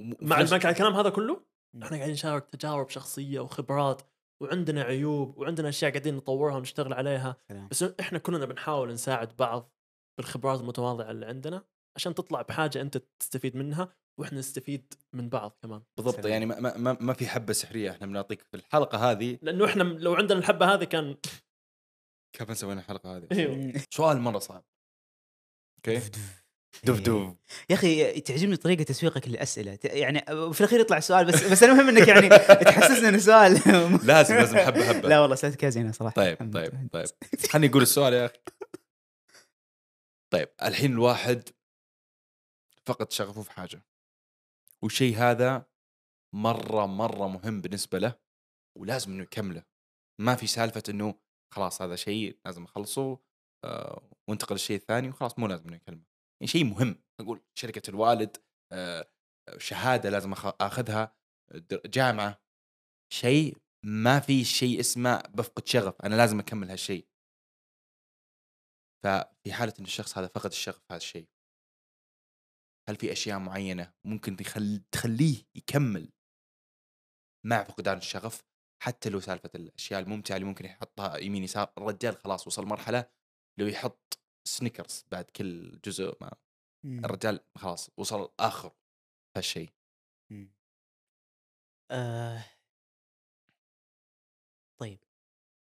مع 0.00 0.40
الكلام 0.40 0.94
هذا 0.94 1.10
كله 1.10 1.44
مم. 1.74 1.82
إحنا 1.82 1.96
قاعدين 1.96 2.14
نشارك 2.14 2.48
تجارب 2.48 2.88
شخصية 2.88 3.40
وخبرات. 3.40 4.02
وعندنا 4.42 4.82
عيوب 4.82 5.38
وعندنا 5.38 5.68
أشياء 5.68 5.90
قاعدين 5.90 6.16
نطورها 6.16 6.56
ونشتغل 6.56 6.92
عليها. 6.92 7.36
سلام. 7.48 7.68
بس 7.68 7.82
إحنا 7.82 8.18
كلنا 8.18 8.44
بنحاول 8.46 8.92
نساعد 8.92 9.36
بعض 9.36 9.72
بالخبرات 10.18 10.60
المتواضعة 10.60 11.10
اللي 11.10 11.26
عندنا 11.26 11.64
عشان 11.96 12.14
تطلع 12.14 12.42
بحاجة 12.42 12.80
أنت 12.80 13.02
تستفيد 13.18 13.56
منها 13.56 13.94
وإحنا 14.20 14.38
نستفيد 14.38 14.94
من 15.12 15.28
بعض 15.28 15.58
كمان. 15.62 15.82
بالضبط. 15.96 16.14
سلام. 16.16 16.32
يعني 16.32 16.46
ما, 16.46 16.60
ما, 16.60 16.76
ما- 16.76 16.96
ما 17.00 17.12
في 17.12 17.26
حبة 17.26 17.52
سحرية 17.52 17.90
إحنا 17.90 18.06
بنعطيك 18.06 18.42
في 18.42 18.56
الحلقة 18.56 19.10
هذه. 19.10 19.38
لأنه 19.42 19.64
إحنا 19.64 19.82
لو 19.82 20.14
عندنا 20.14 20.38
الحبة 20.38 20.74
هذه 20.74 20.84
كان 20.84 21.16
كيف 22.38 22.56
سوينا 22.58 22.80
الحلقة 22.80 23.16
هذه؟ 23.16 23.28
إيوه. 23.32 23.72
سؤال 23.90 24.20
مرة 24.20 24.38
صعب. 24.38 24.64
أوكي؟ 25.78 26.10
دف 26.84 27.00
دف 27.00 27.34
يا 27.70 27.74
أخي 27.74 28.20
تعجبني 28.20 28.56
طريقة 28.56 28.82
تسويقك 28.82 29.28
للأسئلة. 29.28 29.78
يعني 29.84 30.20
في 30.52 30.60
الأخير 30.60 30.80
يطلع 30.80 31.00
سؤال 31.00 31.24
بس 31.24 31.44
بس 31.44 31.62
المهم 31.62 31.88
إنك 31.88 32.08
يعني 32.08 32.28
تحسسنا 32.64 33.08
إنه 33.08 33.18
سؤال. 33.18 33.52
لازم 34.06 34.34
لازم. 34.34 34.58
حبه 34.58 34.84
حبه 34.84 35.08
لا 35.08 35.20
والله 35.20 35.36
سالتك 35.36 35.66
زينة 35.66 35.92
صراحة. 35.92 36.14
طيب. 36.14 36.52
طيب 36.54 36.88
طيب. 36.92 37.06
خليني 37.50 37.70
أقول 37.70 37.82
السؤال 37.82 38.12
يا 38.12 38.26
أخي. 38.26 38.38
طيب 40.32 40.48
الحين 40.62 40.92
الواحد 40.92 41.48
فقد 42.86 43.12
شغفه 43.12 43.42
في 43.42 43.50
حاجة. 43.50 43.84
والشيء 44.82 45.16
هذا 45.16 45.66
مرة 46.34 46.86
مرة 46.86 47.28
مهم 47.28 47.60
بالنسبة 47.60 47.98
له 47.98 48.14
ولازم 48.78 49.12
إنه 49.12 49.22
يكمله. 49.22 49.62
ما 50.20 50.34
في 50.34 50.46
سالفة 50.46 50.82
إنه 50.88 51.14
خلاص 51.54 51.82
هذا 51.82 51.96
شيء 51.96 52.38
لازم 52.44 52.64
أخلصه 52.64 53.18
آه 53.64 54.02
وانتقل 54.28 54.54
للشيء 54.54 54.76
الثاني 54.76 55.08
وخلاص 55.08 55.38
مو 55.38 55.46
لازم 55.46 55.68
إنه 55.68 55.76
يكمله. 55.76 56.11
يعني 56.42 56.50
شيء 56.50 56.64
مهم. 56.64 57.02
أقول 57.20 57.40
شركة 57.54 57.90
الوالد 57.90 58.36
آه 58.72 59.10
شهادة 59.58 60.10
لازم 60.10 60.32
آخذها 60.60 61.16
جامعة. 61.86 62.42
شيء 63.12 63.56
ما 63.84 64.20
في 64.20 64.44
شيء 64.44 64.80
اسمه 64.80 65.18
بفقد 65.18 65.66
شغف. 65.66 66.02
أنا 66.02 66.14
لازم 66.14 66.40
أكمل 66.40 66.70
هالشيء. 66.70 67.06
ففي 69.04 69.52
حالة 69.52 69.74
إن 69.78 69.84
الشخص 69.84 70.18
هذا 70.18 70.26
فقد 70.26 70.50
الشغف 70.50 70.82
هذا 70.90 70.96
الشيء 70.96 71.28
هل 72.88 72.96
في 72.96 73.12
أشياء 73.12 73.38
معينة 73.38 73.94
ممكن 74.06 74.36
تخل... 74.36 74.82
تخليه 74.92 75.42
يكمل 75.54 76.12
مع 77.46 77.64
فقدان 77.64 77.96
الشغف؟ 77.96 78.44
حتى 78.82 79.10
لو 79.10 79.20
سالفة 79.20 79.50
الأشياء 79.54 80.00
الممتعة 80.00 80.36
اللي 80.36 80.46
ممكن 80.46 80.64
يحطها 80.64 81.16
يمين 81.16 81.44
يسار 81.44 81.72
الرجال 81.78 82.16
خلاص 82.16 82.46
وصل 82.46 82.66
مرحلة 82.66 83.10
لو 83.58 83.66
يحط 83.66 84.21
سنيكرز 84.44 85.04
بعد 85.12 85.24
كل 85.24 85.78
جزء 85.84 86.16
ما 86.20 86.32
مم. 86.84 87.04
الرجال 87.04 87.40
خلاص 87.54 87.90
وصل 87.96 88.30
آخر 88.40 88.72
هالشيء 89.36 89.70
مم. 90.30 90.52
آه. 91.90 92.44
طيب 94.80 94.98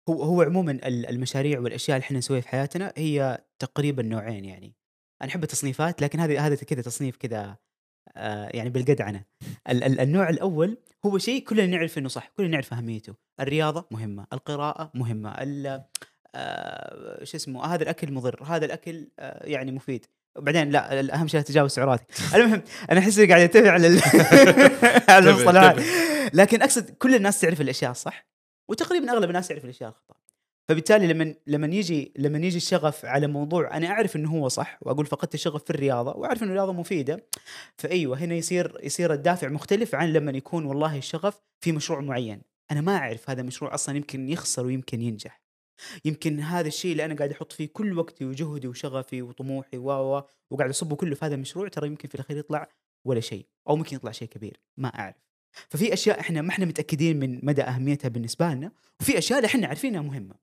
هو 0.10 0.24
هو 0.24 0.42
عموما 0.42 0.72
ال- 0.72 1.06
المشاريع 1.10 1.60
والأشياء 1.60 1.98
اللي 1.98 2.06
إحنا 2.06 2.18
نسويها 2.18 2.42
في 2.42 2.48
حياتنا 2.48 2.94
هي 2.98 3.46
تقريبا 3.60 4.04
نوعين 4.04 4.46
يعني 4.46 4.76
أنا 5.22 5.30
أحب 5.30 5.44
التصنيفات 5.44 6.02
لكن 6.02 6.20
هذه 6.20 6.48
هذا 6.48 6.56
كذا 6.56 6.82
تصنيف 6.82 7.18
كذا 7.18 7.58
آه 8.18 8.50
يعني 8.54 8.70
بالقدعنة 8.70 9.26
ال- 9.70 9.84
ال- 9.84 10.00
النوع 10.00 10.30
الأول 10.30 10.78
هو 11.06 11.18
شيء 11.18 11.44
كلنا 11.44 11.66
نعرف 11.66 11.98
إنه 11.98 12.08
صح 12.10 12.28
كلنا 12.28 12.50
نعرف 12.50 12.74
أهميته 12.74 13.16
الرياضة 13.40 13.88
مهمة 13.92 14.28
القراءة 14.34 14.92
مهمة 14.96 15.32
ال- 15.42 15.84
آه 16.36 17.24
شو 17.24 17.38
اسمه 17.38 17.66
هذا 17.66 17.84
الأكل 17.84 18.12
مضر 18.14 18.44
هذا 18.44 18.66
الأكل 18.66 19.08
آه 19.20 19.46
يعني 19.48 19.72
مفيد. 19.72 20.06
وبعدين 20.36 20.70
لا 20.70 21.00
الاهم 21.00 21.28
شيء 21.28 21.40
لا 21.40 21.44
تتجاوز 21.46 21.72
سعراتك 21.72 22.06
المهم 22.36 22.62
أنا 22.92 23.00
أحس 23.00 23.20
قاعد 23.20 23.42
أتبع 23.42 23.72
على 23.72 23.88
ال- 23.88 24.02
على 25.10 25.30
المصطلحات. 25.30 25.76
لكن 26.34 26.62
أقصد 26.62 26.90
كل 26.90 27.16
الناس 27.16 27.42
تعرف 27.42 27.62
الأشياء 27.62 27.92
الصح 27.92 28.28
وتقريبا 28.70 29.12
أغلب 29.12 29.30
الناس 29.30 29.48
تعرف 29.48 29.64
الأشياء 29.66 29.90
الخطا 29.90 30.16
فبالتالي 30.70 31.08
لما 31.08 31.36
لما 31.48 31.68
يجي 31.68 32.14
لما 32.18 32.38
يجي 32.38 32.58
الشغف 32.58 33.06
على 33.06 33.28
موضوع 33.28 33.78
أنا 33.78 33.88
أعرف 33.88 34.16
إنه 34.16 34.32
هو 34.32 34.48
صح 34.48 34.78
وأقول 34.82 35.06
فقدت 35.06 35.34
الشغف 35.34 35.64
في 35.64 35.70
الرياضة 35.70 36.12
وأعرف 36.12 36.44
إنه 36.44 36.52
الرياضة 36.52 36.74
مفيدة 36.74 37.26
فأيوة 37.78 38.18
هنا 38.18 38.36
يصير 38.36 38.78
يصير 38.84 39.14
الدافع 39.14 39.48
مختلف 39.48 39.96
عن 39.96 40.14
لما 40.14 40.32
يكون 40.32 40.66
والله 40.66 40.98
الشغف 40.98 41.42
في 41.60 41.72
مشروع 41.72 42.00
معين. 42.02 42.42
أنا 42.72 42.82
ما 42.82 42.98
أعرف 42.98 43.30
هذا 43.30 43.42
المشروع 43.42 43.74
أصلا 43.74 43.98
يمكن 43.98 44.30
يخسر 44.30 44.66
ويمكن 44.66 45.02
ينجح. 45.02 45.42
يمكن 46.06 46.40
هذا 46.40 46.68
الشيء 46.68 46.92
اللي 46.92 47.06
أنا 47.06 47.16
قاعد 47.16 47.32
أحط 47.32 47.52
فيه 47.52 47.68
كل 47.74 47.98
وقتي 47.98 48.26
وجهدي 48.26 48.68
وشغفي 48.68 49.22
وطموحي 49.22 49.78
و 49.78 50.24
وقاعد 50.52 50.70
أصبه 50.70 50.96
كله 50.96 51.16
في 51.16 51.26
هذا 51.26 51.36
المشروع 51.36 51.68
ترى 51.68 51.88
يمكن 51.88 52.08
في 52.08 52.16
الأخير 52.16 52.38
يطلع 52.38 52.68
ولا 53.06 53.20
شيء 53.20 53.46
أو 53.70 53.76
ممكن 53.76 53.96
يطلع 53.96 54.12
شيء 54.12 54.28
كبير 54.28 54.60
ما 54.78 54.88
أعرف. 54.88 55.16
ففي 55.70 55.94
أشياء 55.94 56.20
إحنا 56.20 56.42
ما 56.42 56.50
إحنا 56.50 56.66
متأكدين 56.66 57.20
من 57.20 57.46
مدى 57.46 57.62
أهميتها 57.62 58.10
بالنسبة 58.10 58.54
لنا 58.54 58.72
وفي 59.00 59.18
أشياء 59.18 59.46
إحنا 59.46 59.68
عارفين 59.68 59.96
انها 59.96 60.10
مهمة. 60.10 60.36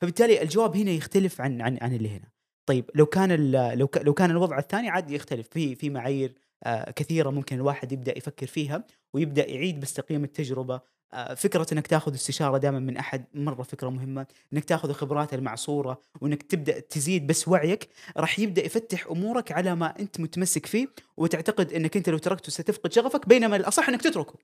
فبالتالي 0.00 0.42
الجواب 0.42 0.76
هنا 0.76 0.90
يختلف 0.90 1.40
عن 1.40 1.60
عن 1.60 1.78
عن 1.82 1.94
اللي 1.94 2.08
هنا. 2.10 2.28
طيب 2.66 2.90
لو 2.94 3.06
كان 3.06 3.52
لو 3.52 3.88
لو 4.02 4.14
كان 4.14 4.30
الوضع 4.30 4.58
الثاني 4.58 4.88
عاد 4.88 5.10
يختلف. 5.10 5.48
في 5.48 5.74
في 5.74 5.90
معايير 5.90 6.34
آه، 6.64 6.90
كثيرة 6.90 7.30
ممكن 7.30 7.56
الواحد 7.56 7.92
يبدأ 7.92 8.18
يفكر 8.18 8.46
فيها 8.46 8.84
ويبدأ 9.14 9.50
يعيد 9.50 9.80
بس 9.80 9.92
تقييم 9.92 10.24
التجربة 10.24 10.80
آه، 11.12 11.34
فكرة 11.34 11.66
إنك 11.72 11.86
تاخذ 11.86 12.14
استشارة 12.14 12.58
دائما 12.58 12.78
من 12.78 12.96
أحد 12.96 13.24
مرة 13.34 13.62
فكرة 13.62 13.88
مهمة 13.88 14.26
إنك 14.52 14.64
تاخذ 14.64 14.88
الخبرات 14.88 15.34
المعصورة 15.34 16.00
وإنك 16.20 16.42
تبدأ 16.42 16.80
تزيد 16.80 17.26
بس 17.26 17.48
وعيك 17.48 17.88
راح 18.16 18.38
يبدأ 18.38 18.64
يفتح 18.66 19.06
أمورك 19.06 19.52
على 19.52 19.74
ما 19.74 19.98
أنت 19.98 20.20
متمسك 20.20 20.66
فيه 20.66 20.88
وتعتقد 21.16 21.72
إنك 21.72 21.96
أنت 21.96 22.08
لو 22.08 22.18
تركته 22.18 22.50
ستفقد 22.52 22.92
شغفك 22.92 23.28
بينما 23.28 23.56
الأصح 23.56 23.88
إنك 23.88 24.02
تتركه. 24.02 24.34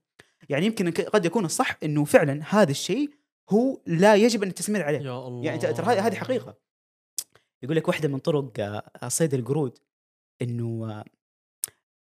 يعني 0.48 0.66
يمكن 0.66 0.90
قد 0.90 1.24
يكون 1.24 1.44
الصح 1.44 1.76
إنه 1.82 2.04
فعلا 2.04 2.40
هذا 2.48 2.70
الشيء 2.70 3.10
هو 3.50 3.80
لا 3.86 4.14
يجب 4.14 4.42
أن 4.42 4.54
تستمر 4.54 4.82
عليه. 4.82 4.98
يا 4.98 5.18
الله 5.26 5.44
يعني 5.44 5.58
ترى 5.58 5.86
هذه 5.86 6.14
حقيقة. 6.14 6.54
يقول 7.62 7.76
لك 7.76 7.88
واحدة 7.88 8.08
من 8.08 8.18
طرق 8.18 8.52
آه، 8.60 9.08
صيد 9.08 9.34
القرود 9.34 9.78
إنه 10.42 10.90
آه، 10.90 11.04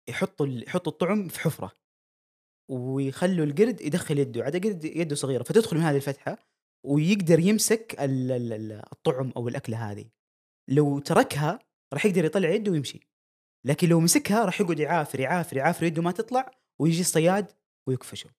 يحطوا 0.07 0.45
ال- 0.45 0.63
يحطوا 0.67 0.91
الطعم 0.91 1.27
في 1.27 1.39
حفرة. 1.39 1.71
ويخلوا 2.69 3.45
القرد 3.45 3.81
يدخل 3.81 4.19
يده 4.19 4.43
عاد 4.43 4.65
قرد 4.65 4.85
يده 4.85 5.15
صغيرة 5.15 5.43
فتدخل 5.43 5.77
من 5.77 5.83
هذه 5.83 5.95
الفتحة 5.95 6.37
ويقدر 6.85 7.39
يمسك 7.39 7.95
ال- 7.99 8.31
ال- 8.31 8.53
ال- 8.53 8.81
الطعم 8.93 9.31
أو 9.37 9.47
الأكلة 9.47 9.91
هذه. 9.91 10.05
لو 10.69 10.99
تركها 10.99 11.59
راح 11.93 12.05
يقدر 12.05 12.25
يطلع 12.25 12.49
يده 12.49 12.71
ويمشي. 12.71 12.99
لكن 13.65 13.89
لو 13.89 13.99
مسكها 13.99 14.45
راح 14.45 14.61
يقعد 14.61 14.79
يعافر 14.79 15.19
يعافر 15.19 15.57
يعافر 15.57 15.85
يده 15.85 16.01
ما 16.01 16.11
تطلع 16.11 16.51
ويجي 16.79 17.01
الصياد 17.01 17.51
ويكفشه. 17.87 18.29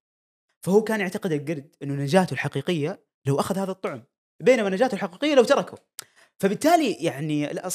فهو 0.64 0.82
كان 0.82 1.00
يعتقد 1.00 1.32
القرد 1.32 1.76
إنه 1.82 1.94
نجاته 1.94 2.32
الحقيقية 2.34 3.04
لو 3.26 3.40
أخذ 3.40 3.58
هذا 3.58 3.70
الطعم 3.70 4.02
بينما 4.42 4.70
نجاته 4.70 4.94
الحقيقية 4.94 5.34
لو 5.34 5.44
تركه. 5.44 5.78
فبالتالي 6.40 6.92
يعني 6.92 7.46
لا 7.46 7.68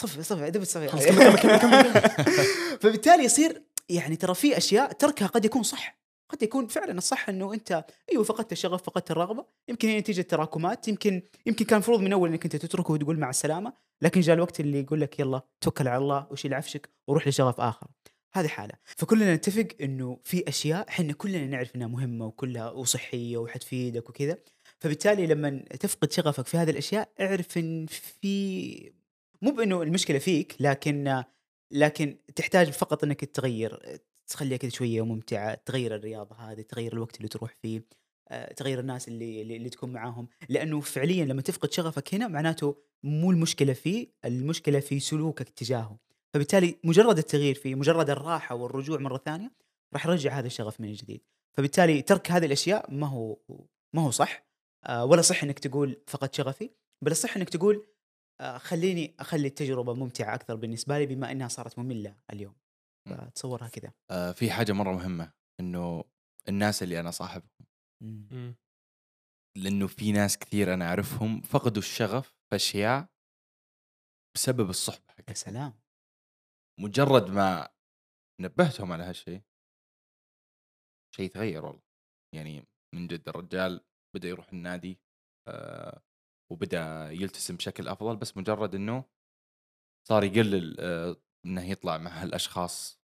كمل 1.11 1.39
كمل 1.39 1.57
كمل 1.59 1.81
كمل. 1.81 2.01
فبالتالي 2.81 3.23
يصير 3.23 3.63
يعني 3.89 4.15
ترى 4.15 4.35
في 4.35 4.57
أشياء 4.57 4.91
تركها 4.91 5.27
قد 5.27 5.45
يكون 5.45 5.63
صح. 5.63 5.98
قد 6.29 6.43
يكون 6.43 6.67
فعلا 6.67 6.97
الصح 6.97 7.29
إنه 7.29 7.53
أنت 7.53 7.85
أيوه 8.11 8.23
فقدت 8.23 8.51
الشغف 8.51 8.83
فقدت 8.83 9.11
الرغبة. 9.11 9.45
يمكن 9.67 9.87
هي 9.87 9.99
نتيجة 9.99 10.21
تراكمات. 10.21 10.87
يمكن 10.87 11.21
يمكن 11.45 11.65
كان 11.65 11.75
المفروض 11.75 11.99
من 11.99 12.13
أول 12.13 12.29
إنك 12.29 12.43
أنت 12.43 12.55
تتركه 12.55 12.93
وتقول 12.93 13.19
مع 13.19 13.29
السلامة 13.29 13.73
لكن 14.01 14.21
جاء 14.21 14.35
الوقت 14.35 14.59
اللي 14.59 14.79
يقول 14.79 15.01
لك 15.01 15.19
يلا 15.19 15.41
توكل 15.61 15.87
على 15.87 15.97
الله 15.97 16.27
وشيل 16.31 16.53
عفشك 16.53 16.89
وروح 17.07 17.27
لشغف 17.27 17.61
آخر. 17.61 17.87
هذه 18.33 18.47
حالة. 18.47 18.73
فكلنا 18.85 19.35
نتفق 19.35 19.67
إنه 19.81 20.19
في 20.23 20.49
أشياء 20.49 20.89
إحنا 20.89 21.13
كلنا 21.13 21.45
نعرف 21.47 21.75
إنها 21.75 21.87
مهمة 21.87 22.25
وكلها 22.25 22.69
وصحية 22.71 23.37
وحتفيدك 23.37 24.09
وكذا. 24.09 24.37
فبالتالي 24.79 25.27
لما 25.27 25.63
تفقد 25.79 26.11
شغفك 26.11 26.47
في 26.47 26.57
هذه 26.57 26.69
الأشياء 26.69 27.09
اعرف 27.21 27.57
إن 27.57 27.85
في 27.85 28.91
مو 29.41 29.51
بإنه 29.51 29.81
المشكلة 29.81 30.19
فيك 30.19 30.55
لكن 30.59 31.23
لكن 31.71 32.17
تحتاج 32.35 32.69
فقط 32.71 33.03
إنك 33.03 33.25
تغير. 33.25 33.99
تخليها 34.29 34.57
كذا 34.57 34.69
شوية 34.69 35.05
ممتعة 35.05 35.61
تغير 35.65 35.95
الرياضة 35.95 36.35
هذه 36.35 36.61
تغير 36.61 36.93
الوقت 36.93 37.17
اللي 37.17 37.27
تروح 37.27 37.55
فيه 37.61 37.83
آه، 38.31 38.53
تغير 38.53 38.79
الناس 38.79 39.07
اللي 39.07 39.41
اللي 39.41 39.69
تكون 39.69 39.93
معاهم. 39.93 40.27
لأنه 40.49 40.79
فعليا 40.79 41.25
لما 41.25 41.41
تفقد 41.41 41.71
شغفك 41.71 42.13
هنا 42.13 42.27
معناته 42.27 42.77
مو 43.03 43.31
المشكلة 43.31 43.73
فيه 43.73 44.07
المشكلة 44.25 44.79
في 44.79 44.99
سلوكك 44.99 45.49
تجاهه. 45.49 45.99
فبالتالي 46.33 46.75
مجرد 46.83 47.17
التغيير 47.17 47.55
فيه 47.55 47.75
مجرد 47.75 48.09
الراحة 48.09 48.55
والرجوع 48.55 48.99
مرة 48.99 49.17
ثانية 49.17 49.51
راح 49.93 50.05
يرجع 50.05 50.39
هذا 50.39 50.47
الشغف 50.47 50.81
من 50.81 50.93
جديد 50.93 51.21
فبالتالي 51.57 52.01
ترك 52.01 52.31
هذه 52.31 52.45
الأشياء 52.45 52.93
ما 52.93 53.07
هو 53.07 53.37
ما 53.93 54.01
هو 54.01 54.11
صح 54.11 54.45
آه، 54.85 55.05
ولا 55.05 55.21
صح 55.21 55.43
إنك 55.43 55.59
تقول 55.59 56.01
فقد 56.07 56.35
شغفي 56.35 56.69
بل 57.01 57.11
الصح 57.11 57.37
إنك 57.37 57.49
تقول 57.49 57.87
آه، 58.41 58.57
خليني 58.57 59.15
أخلي 59.19 59.47
التجربة 59.47 59.93
ممتعة 59.93 60.35
أكثر 60.35 60.55
بالنسبة 60.55 60.99
لي 60.99 61.05
بما 61.05 61.31
إنها 61.31 61.47
صارت 61.47 61.79
مملة 61.79 62.15
اليوم. 62.33 62.53
مم. 63.09 63.17
فتصورها 63.17 63.67
كذا. 63.67 63.93
آه 64.11 64.31
في 64.31 64.51
حاجة 64.51 64.71
مرة 64.71 64.91
مهمة 64.91 65.33
إنه 65.59 66.03
الناس 66.49 66.83
اللي 66.83 66.99
أنا 66.99 67.11
صاحبهم. 67.11 68.55
لأنه 69.57 69.87
في 69.87 70.11
ناس 70.11 70.37
كثير 70.37 70.73
أنا 70.73 70.85
أعرفهم 70.85 71.41
فقدوا 71.41 71.81
الشغف 71.81 72.27
في 72.49 72.55
أشياء 72.55 73.09
بسبب 74.35 74.69
الصحبة 74.69 75.03
يا 75.09 75.13
حقتهم. 75.13 75.35
سلام. 75.35 75.79
مجرد 76.79 77.29
ما 77.29 77.69
نبهتهم 78.41 78.91
على 78.91 79.03
هالشيء 79.03 79.41
شيء 81.15 81.29
تغير 81.29 81.65
والله. 81.65 81.81
يعني 82.35 82.65
من 82.95 83.07
جد 83.07 83.29
الرجال 83.29 83.81
بدأ 84.15 84.27
يروح 84.27 84.49
النادي 84.49 84.99
آه 85.47 86.01
وبدأ 86.51 87.09
يلتزم 87.11 87.55
بشكل 87.55 87.87
أفضل 87.87 88.17
بس 88.17 88.37
مجرد 88.37 88.75
إنه 88.75 89.05
صار 90.07 90.23
يقلل 90.23 90.79
آه 90.79 91.15
إنه 91.45 91.69
يطلع 91.71 91.97
مع 91.97 92.11
هالأشخاص 92.11 92.98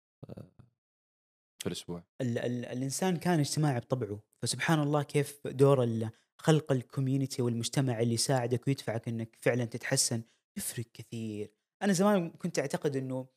في 1.58 1.66
الأسبوع. 1.66 2.04
ال 2.20 2.38
ال 2.38 2.64
الإنسان 2.64 3.16
كان 3.16 3.40
اجتماعي 3.40 3.80
بطبعه 3.80 4.20
فسبحان 4.42 4.80
الله 4.80 5.02
كيف 5.02 5.46
دور 5.46 6.08
خلق 6.38 6.72
الكوميونتي 6.72 7.42
والمجتمع 7.42 8.00
اللي 8.00 8.14
يساعدك 8.14 8.68
ويدفعك 8.68 9.08
إنك 9.08 9.36
فعلا 9.40 9.64
تتحسن 9.64 10.22
يفرق 10.56 10.86
كثير. 10.94 11.52
أنا 11.82 11.92
زمان 11.92 12.30
كنت 12.30 12.58
أعتقد 12.58 12.96
إنه 12.96 13.28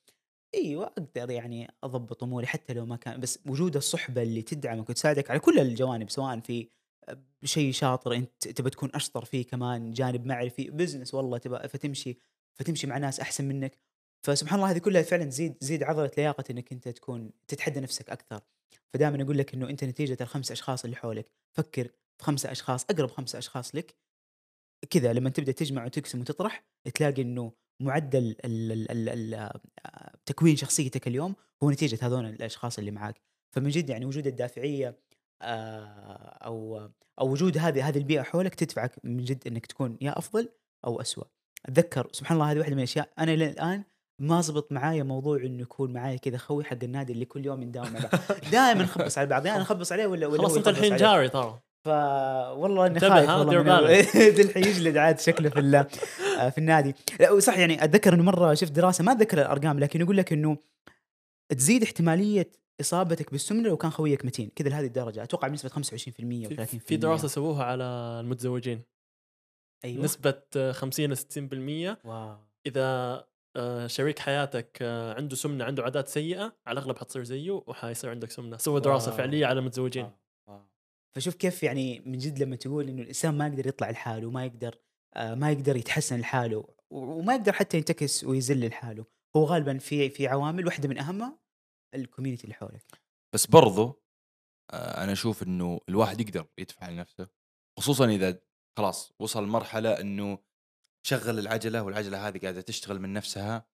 أيوه 0.55 0.85
أقدر 0.85 1.31
يعني 1.31 1.67
أضبط 1.83 2.23
أموري 2.23 2.47
حتى 2.47 2.73
لو 2.73 2.85
ما 2.85 2.95
كان 2.95 3.19
بس 3.19 3.39
وجود 3.47 3.75
الصحبة 3.75 4.21
اللي 4.21 4.41
تدعمك 4.41 4.89
وتساعدك 4.89 5.31
على 5.31 5.39
كل 5.39 5.59
الجوانب 5.59 6.09
سواء 6.09 6.39
في 6.39 6.69
شيء 7.43 7.71
شاطر 7.71 8.15
أنت 8.15 8.47
تبى 8.47 8.69
تكون 8.69 8.91
أشطر 8.95 9.25
فيه 9.25 9.45
كمان 9.47 9.91
جانب 9.91 10.25
معرفي 10.25 10.69
بزنس 10.69 11.13
والله 11.13 11.37
تبى 11.37 11.67
فتمشي 11.67 12.17
فتمشي 12.59 12.87
مع 12.87 12.97
ناس 12.97 13.19
أحسن 13.19 13.47
منك. 13.47 13.77
فسبحان 14.25 14.59
الله 14.59 14.71
هذه 14.71 14.77
كلها 14.77 15.01
فعلا 15.01 15.25
تزيد 15.25 15.53
تزيد 15.53 15.83
عضلة 15.83 16.11
لياقة 16.17 16.43
إنك 16.49 16.71
أنت 16.71 16.87
تكون 16.87 17.31
تتحدى 17.47 17.79
نفسك 17.79 18.09
أكثر. 18.09 18.41
فدائما 18.93 19.23
أقول 19.23 19.37
لك 19.37 19.53
إنه 19.53 19.69
أنت 19.69 19.83
نتيجة 19.83 20.17
الخمس 20.21 20.51
أشخاص 20.51 20.83
اللي 20.83 20.95
حولك. 20.95 21.31
فكر 21.57 21.87
في 22.17 22.23
خمسه 22.23 22.51
أشخاص 22.51 22.85
أقرب 22.89 23.09
خمسه 23.09 23.39
أشخاص 23.39 23.75
لك. 23.75 23.95
كذا 24.89 25.13
لما 25.13 25.29
تبدأ 25.29 25.51
تجمع 25.51 25.85
وتقسم 25.85 26.21
وتطرح 26.21 26.63
تلاقي 26.95 27.21
إنه 27.21 27.51
معدل 27.81 28.35
ال 28.45 28.71
ال 28.71 28.91
ال 28.91 29.09
ال 29.09 29.33
آه، 29.85 30.17
تكوين 30.25 30.55
شخصيتك 30.55 31.07
اليوم 31.07 31.35
هو 31.63 31.71
نتيجة 31.71 31.99
هذول 32.01 32.25
الأشخاص 32.25 32.79
اللي 32.79 32.91
معاك. 32.91 33.21
فمن 33.55 33.69
جد 33.69 33.89
يعني 33.89 34.05
وجود 34.05 34.27
الدافعية 34.27 34.99
آه، 35.41 36.37
أو 36.45 36.89
أو 37.19 37.31
وجود 37.31 37.57
هذه 37.57 37.87
هذه 37.87 37.97
البيئة 37.97 38.21
حولك 38.21 38.55
تدفعك 38.55 38.95
من 39.03 39.23
جد 39.23 39.47
إنك 39.47 39.65
تكون 39.65 39.97
يا 40.01 40.17
أفضل 40.17 40.49
أو 40.85 41.01
اسوء 41.01 41.27
أتذكر 41.65 42.09
سبحان 42.11 42.37
الله 42.37 42.51
هذه 42.51 42.59
واحدة 42.59 42.73
من 42.73 42.79
الأشياء 42.79 43.09
أنا 43.19 43.33
إلى 43.33 43.49
الآن 43.49 43.83
ما 44.19 44.41
زبط 44.41 44.71
معايا 44.71 45.03
موضوع 45.03 45.37
إنه 45.37 45.61
يكون 45.61 45.93
معايا 45.93 46.17
كذا 46.17 46.37
خوي 46.37 46.63
حق 46.63 46.77
النادي 46.83 47.13
اللي 47.13 47.25
كل 47.25 47.45
يوم 47.45 47.63
نداوم 47.63 47.93
مع 47.93 47.99
بعض 47.99 48.11
دائما 48.51 48.83
نخبص 48.83 49.17
على 49.17 49.27
بعض 49.27 49.45
يعني 49.45 49.59
نخبص 49.61 49.91
عليه 49.91 50.07
ولا 50.07 50.27
ولا 50.27 50.37
خلاص 50.37 50.55
انت 50.57 50.67
الحين. 50.67 50.95
جاري 50.95 51.29
ترى. 51.29 51.59
فوالله 51.85 52.85
إني 52.85 52.95
انتبه، 52.95 53.09
خايف 53.09 53.29
والله 53.29 53.49
دير 53.49 53.63
من 53.63 53.69
ال- 53.69 53.81
بالك. 53.87 54.15
ذي 54.17 54.41
الحيج 54.41 54.77
اللي 54.87 54.99
عاد 54.99 55.19
شكله 55.19 55.49
في 55.49 55.59
ال- 55.59 55.75
آه، 56.39 56.49
في 56.49 56.57
النادي. 56.57 56.95
لا 57.19 57.39
صح 57.39 57.57
يعني 57.57 57.83
أتذكر 57.83 58.13
إنه 58.13 58.23
مرة 58.23 58.53
شفت 58.53 58.71
دراسة 58.71 59.03
ما 59.03 59.11
أتذكر 59.11 59.37
الأرقام 59.41 59.79
لكن 59.79 60.01
يقول 60.01 60.17
لك 60.17 60.33
إنه 60.33 60.57
تزيد 61.57 61.83
احتمالية 61.83 62.51
إصابتك 62.81 63.31
بالسمنة 63.31 63.69
لو 63.69 63.77
كان 63.77 63.91
خويك 63.91 64.25
متين 64.25 64.51
كذا 64.55 64.69
لهذه 64.69 64.85
الدرجة. 64.85 65.23
أتوقع 65.23 65.47
بنسبة 65.47 65.69
25% 65.69 66.45
أو 66.45 66.49
30% 66.49 66.65
في, 66.79 66.97
دراسة 66.97 67.27
سووها 67.27 67.63
على 67.63 67.83
المتزوجين. 68.23 68.81
أيوه. 69.85 70.03
نسبة 70.03 70.41
آه، 70.57 70.71
50 70.71 71.11
ل 71.13 71.17
60% 71.17 71.97
wow. 72.05 72.35
إذا 72.65 73.23
آه، 73.55 73.87
شريك 73.87 74.19
حياتك 74.19 74.77
آه، 74.81 75.13
عنده 75.13 75.35
سمنة 75.35 75.65
عنده 75.65 75.83
عادات 75.83 76.07
سيئة 76.07 76.57
على 76.67 76.79
الأغلب 76.79 76.97
حتصير 76.97 77.23
زيه 77.23 77.51
وحيصير 77.51 78.09
عندك 78.09 78.31
سمنة 78.31 78.57
سوى 78.57 78.81
دراسة 78.81 79.07
wow. 79.09 79.17
فعلية 79.17 79.45
على 79.45 79.59
المتزوجين 79.59 80.03
wow. 80.03 80.13
wow. 80.47 80.67
فشوف 81.15 81.35
كيف 81.35 81.63
يعني 81.63 81.99
من 81.99 82.17
جد 82.17 82.43
لما 82.43 82.55
تقول 82.55 82.89
إنه 82.89 83.01
الإنسان 83.01 83.37
ما 83.37 83.47
يقدر 83.47 83.67
يطلع 83.67 83.89
لحاله 83.89 84.27
وما 84.27 84.45
يقدر 84.45 84.75
آه، 85.15 85.35
ما 85.35 85.51
يقدر 85.51 85.75
يتحسن 85.75 86.19
لحاله 86.19 86.67
وما 86.91 87.35
يقدر 87.35 87.53
حتى 87.53 87.77
ينتكس 87.77 88.23
ويذل 88.23 88.67
لحاله 88.67 89.05
هو 89.35 89.45
غالبا 89.45 89.77
في 89.77 90.09
في 90.09 90.27
عوامل 90.27 90.65
واحدة 90.65 90.89
من 90.89 90.97
أهمها 90.97 91.39
الكوميونتي 91.95 92.43
اللي 92.43 92.53
حولك 92.55 93.01
بس 93.33 93.45
برضو 93.45 94.03
آه 94.71 95.03
أنا 95.03 95.11
أشوف 95.11 95.43
إنه 95.43 95.79
الواحد 95.89 96.21
يقدر 96.21 96.45
يدفع 96.57 96.89
لنفسه 96.89 97.27
خصوصا 97.79 98.05
إذا 98.05 98.39
خلاص 98.77 99.13
وصل 99.19 99.43
مرحلة 99.47 100.01
إنه 100.01 100.39
شغل 101.05 101.39
العجلة 101.39 101.81
والعجلة 101.83 102.27
هذه 102.27 102.37
قاعدة 102.39 102.61
تشتغل 102.61 102.99
من 102.99 103.13
نفسها 103.13 103.67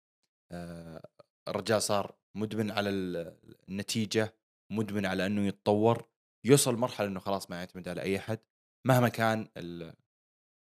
آه 0.52 1.02
الرجال 1.48 1.82
صار 1.82 2.16
مدمن 2.38 2.72
على 2.72 2.90
ال- 2.90 3.38
النتيجة 3.70 4.36
مدمن 4.72 5.06
على 5.06 5.26
إنه 5.26 5.48
يتطور 5.48 6.10
يوصل 6.46 6.76
مرحله 6.76 7.08
إنه 7.08 7.20
خلاص 7.20 7.50
ما 7.50 7.58
يعتمد 7.60 7.88
على 7.88 8.02
أي 8.02 8.18
أحد 8.18 8.40
مهما 8.88 9.10
كان 9.10 9.48
ال 9.58 9.84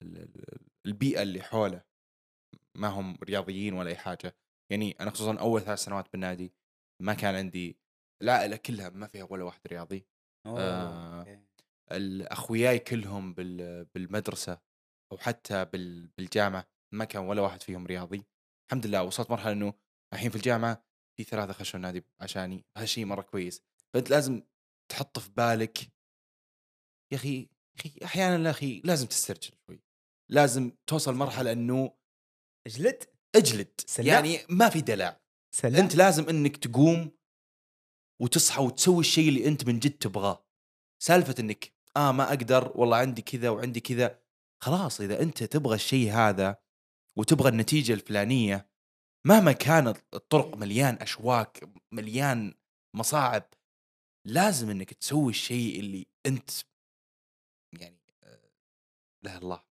ال 0.02 0.16
ال- 0.18 0.66
البيئة 0.86 1.22
اللي 1.22 1.42
حوله 1.42 1.84
ما 2.76 2.88
هم 2.88 3.18
رياضيين 3.24 3.74
ولا 3.74 3.90
أي 3.90 3.96
حاجة 3.96 4.36
يعني 4.72 4.96
أنا 5.00 5.10
خصوصا 5.10 5.38
أول 5.38 5.60
ثلاث 5.60 5.78
سنوات 5.78 6.12
بالنادي 6.12 6.54
ما 7.02 7.14
كان 7.14 7.34
عندي 7.34 7.78
العائلة 8.22 8.56
كلها 8.56 8.88
ما 8.88 9.06
فيها 9.06 9.26
ولا 9.30 9.44
واحد 9.44 9.60
رياضي 9.66 10.06
آه. 10.46 11.18
أوكي. 11.20 11.40
الأخوياي 11.92 12.78
كلهم 12.78 13.34
بال- 13.34 13.84
بالمدرسة 13.84 14.60
أو 15.12 15.18
حتى 15.18 15.64
بال- 15.64 16.06
بالجامعة 16.06 16.66
ما 16.94 17.04
كان 17.04 17.22
ولا 17.22 17.42
واحد 17.42 17.62
فيهم 17.62 17.86
رياضي. 17.86 18.24
الحمد 18.68 18.86
لله 18.86 19.02
وصلت 19.02 19.30
مرحلة 19.30 19.52
إنه 19.52 19.74
الحين 20.12 20.30
في 20.30 20.36
الجامعة 20.36 20.84
في 21.16 21.24
ثلاثة 21.24 21.52
خشوا 21.52 21.76
النادي 21.76 22.04
عشاني. 22.20 22.64
هالشيء 22.76 23.04
مرة 23.04 23.22
كويس. 23.22 23.62
فأنت 23.94 24.10
لازم 24.10 24.42
تحط 24.90 25.18
في 25.18 25.30
بالك 25.30 25.78
يا 27.12 27.16
أخي 27.16 27.48
أخي 27.78 27.98
أحيانا 28.04 28.46
يا 28.46 28.50
أخي 28.50 28.80
لازم 28.84 29.06
تسترجل 29.06 29.50
شوي. 29.66 29.82
لازم 30.30 30.72
توصل 30.86 31.14
مرحلة 31.14 31.52
إنه 31.52 31.96
أجلد؟ 32.66 33.04
أجلد. 33.36 33.80
سلام. 33.86 34.08
يعني 34.08 34.38
ما 34.50 34.68
في 34.68 34.80
دلع 34.80 35.20
سلام 35.54 35.82
أنت 35.82 35.94
لازم 35.96 36.28
إنك 36.28 36.56
تقوم 36.56 37.10
وتصحى 38.22 38.62
وتسوي 38.62 39.00
الشيء 39.00 39.28
اللي 39.28 39.48
أنت 39.48 39.66
من 39.66 39.78
جد 39.78 39.98
تبغاه. 39.98 40.46
سالفة 41.02 41.34
إنك 41.40 41.72
آه 41.96 42.12
ما 42.12 42.28
أقدر 42.28 42.72
والله 42.74 42.96
عندي 42.96 43.22
كذا 43.22 43.50
وعندي 43.50 43.80
كذا. 43.80 44.22
خلاص 44.62 45.00
إذا 45.00 45.22
أنت 45.22 45.44
تبغى 45.44 45.74
الشيء 45.74 46.12
هذا 46.12 46.56
وتبغى 47.16 47.48
النتيجة 47.48 47.92
الفلانية 47.92 48.70
مهما 49.26 49.52
كانت 49.52 49.96
الطرق 50.14 50.56
مليان 50.56 50.94
أشواك 50.94 51.68
مليان 51.92 52.54
مصاعب 52.96 53.54
لازم 54.26 54.70
إنك 54.70 54.94
تسوي 54.94 55.30
الشيء 55.30 55.80
اللي 55.80 56.06
أنت 56.26 56.50
يعني 57.80 58.00
آه، 58.22 58.50
لا 59.22 59.38
الله 59.38 59.64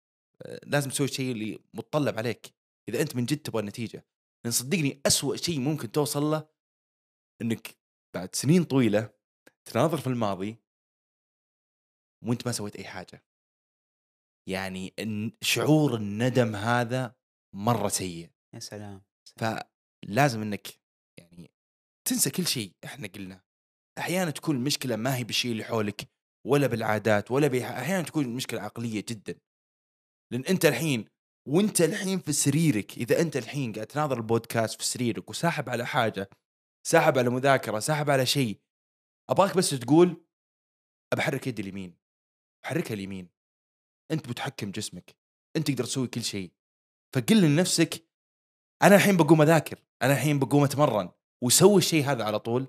آه، 0.43 0.61
لازم 0.67 0.91
تسوي 0.91 1.07
الشيء 1.07 1.33
اللي 1.33 1.59
متطلب 1.75 2.19
عليك. 2.19 2.55
إذا 2.89 3.03
أنت 3.03 3.17
من 3.17 3.25
جد 3.25 3.39
تبغى 3.39 3.61
النتيجة 3.61 4.07
لأن 4.45 4.53
صدقني 4.53 5.01
أسوأ 5.07 5.37
شيء 5.37 5.61
ممكن 5.61 5.93
توصل 5.93 6.23
له 6.23 6.49
إنك 7.43 7.77
بعد 8.15 8.35
سنين 8.35 8.65
طويلة 8.65 9.11
تناظر 9.65 9.99
في 9.99 10.07
الماضي 10.07 10.57
وأنت 12.25 12.47
ما 12.47 12.53
سويت 12.53 12.77
أي 12.77 12.85
حاجة. 12.85 13.25
يعني 14.49 14.95
شعور 15.43 15.95
الندم 15.95 16.57
هذا 16.57 17.15
مرة 17.55 17.89
سيء. 17.89 18.31
يا 18.55 18.59
سلام 18.59 19.03
فلازم 19.39 20.43
إنك 20.43 20.69
يعني 21.19 21.51
تنسى 22.09 22.31
كل 22.31 22.47
شيء 22.47 22.77
إحنا 22.85 23.09
قلنا. 23.09 23.43
أحيانا 23.99 24.31
تكون 24.31 24.57
المشكلة 24.57 24.97
ما 24.97 25.17
هي 25.17 25.25
بالشيء 25.25 25.53
اللي 25.53 25.65
حولك 25.65 26.09
ولا 26.47 26.67
بالعادات 26.67 27.31
ولا 27.31 27.47
بي... 27.47 27.65
أحيانا 27.65 28.03
تكون 28.03 28.25
المشكلة 28.25 28.61
عقلية 28.61 29.05
جدا. 29.09 29.41
لأن 30.33 30.45
أنت 30.45 30.65
الحين 30.65 31.09
وأنت 31.49 31.81
الحين 31.81 32.19
في 32.19 32.33
سريرك 32.33 32.99
إذا 32.99 33.21
أنت 33.21 33.37
الحين 33.37 33.73
قاعد 33.73 33.87
تناظر 33.87 34.17
البودكاست 34.17 34.81
في 34.83 34.87
سريرك 34.87 35.31
وساحب 35.31 35.69
على 35.69 35.87
حاجة 35.87 36.31
ساحب 36.87 37.19
على 37.19 37.31
مذاكرة 37.31 37.79
ساحب 37.79 38.11
على 38.11 38.27
شيء 38.27 38.61
أبغاك 39.31 39.57
بس 39.57 39.71
تقول 39.71 40.25
بحرك 41.17 41.47
يدي 41.47 41.63
اليمين 41.63 41.97
حركها 42.67 42.95
اليمين. 42.95 43.29
أنت 44.13 44.29
متحكم 44.29 44.71
جسمك 44.71 45.17
أنت 45.57 45.71
تقدر 45.71 45.85
تسوي 45.85 46.07
كل 46.07 46.23
شيء. 46.23 46.53
فقل 47.15 47.43
لنفسك 47.43 48.09
أنا 48.83 48.95
الحين 48.97 49.17
بقوم 49.17 49.43
أذاكر 49.43 49.83
أنا 50.03 50.13
الحين 50.13 50.39
بقوم 50.39 50.65
أتمرن 50.65 51.11
وسوي 51.45 51.79
الشيء 51.79 52.05
هذا 52.05 52.25
على 52.25 52.39
طول 52.39 52.67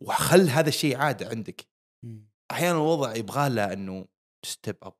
وخل 0.00 0.48
هذا 0.48 0.68
الشيء 0.68 0.96
عادة 0.96 1.28
عندك. 1.28 1.68
أحيانا 2.50 2.76
الوضع 2.76 3.14
يبغى 3.14 3.48
له 3.48 3.72
إنه 3.72 4.08
step 4.46 4.76
up 4.82 4.94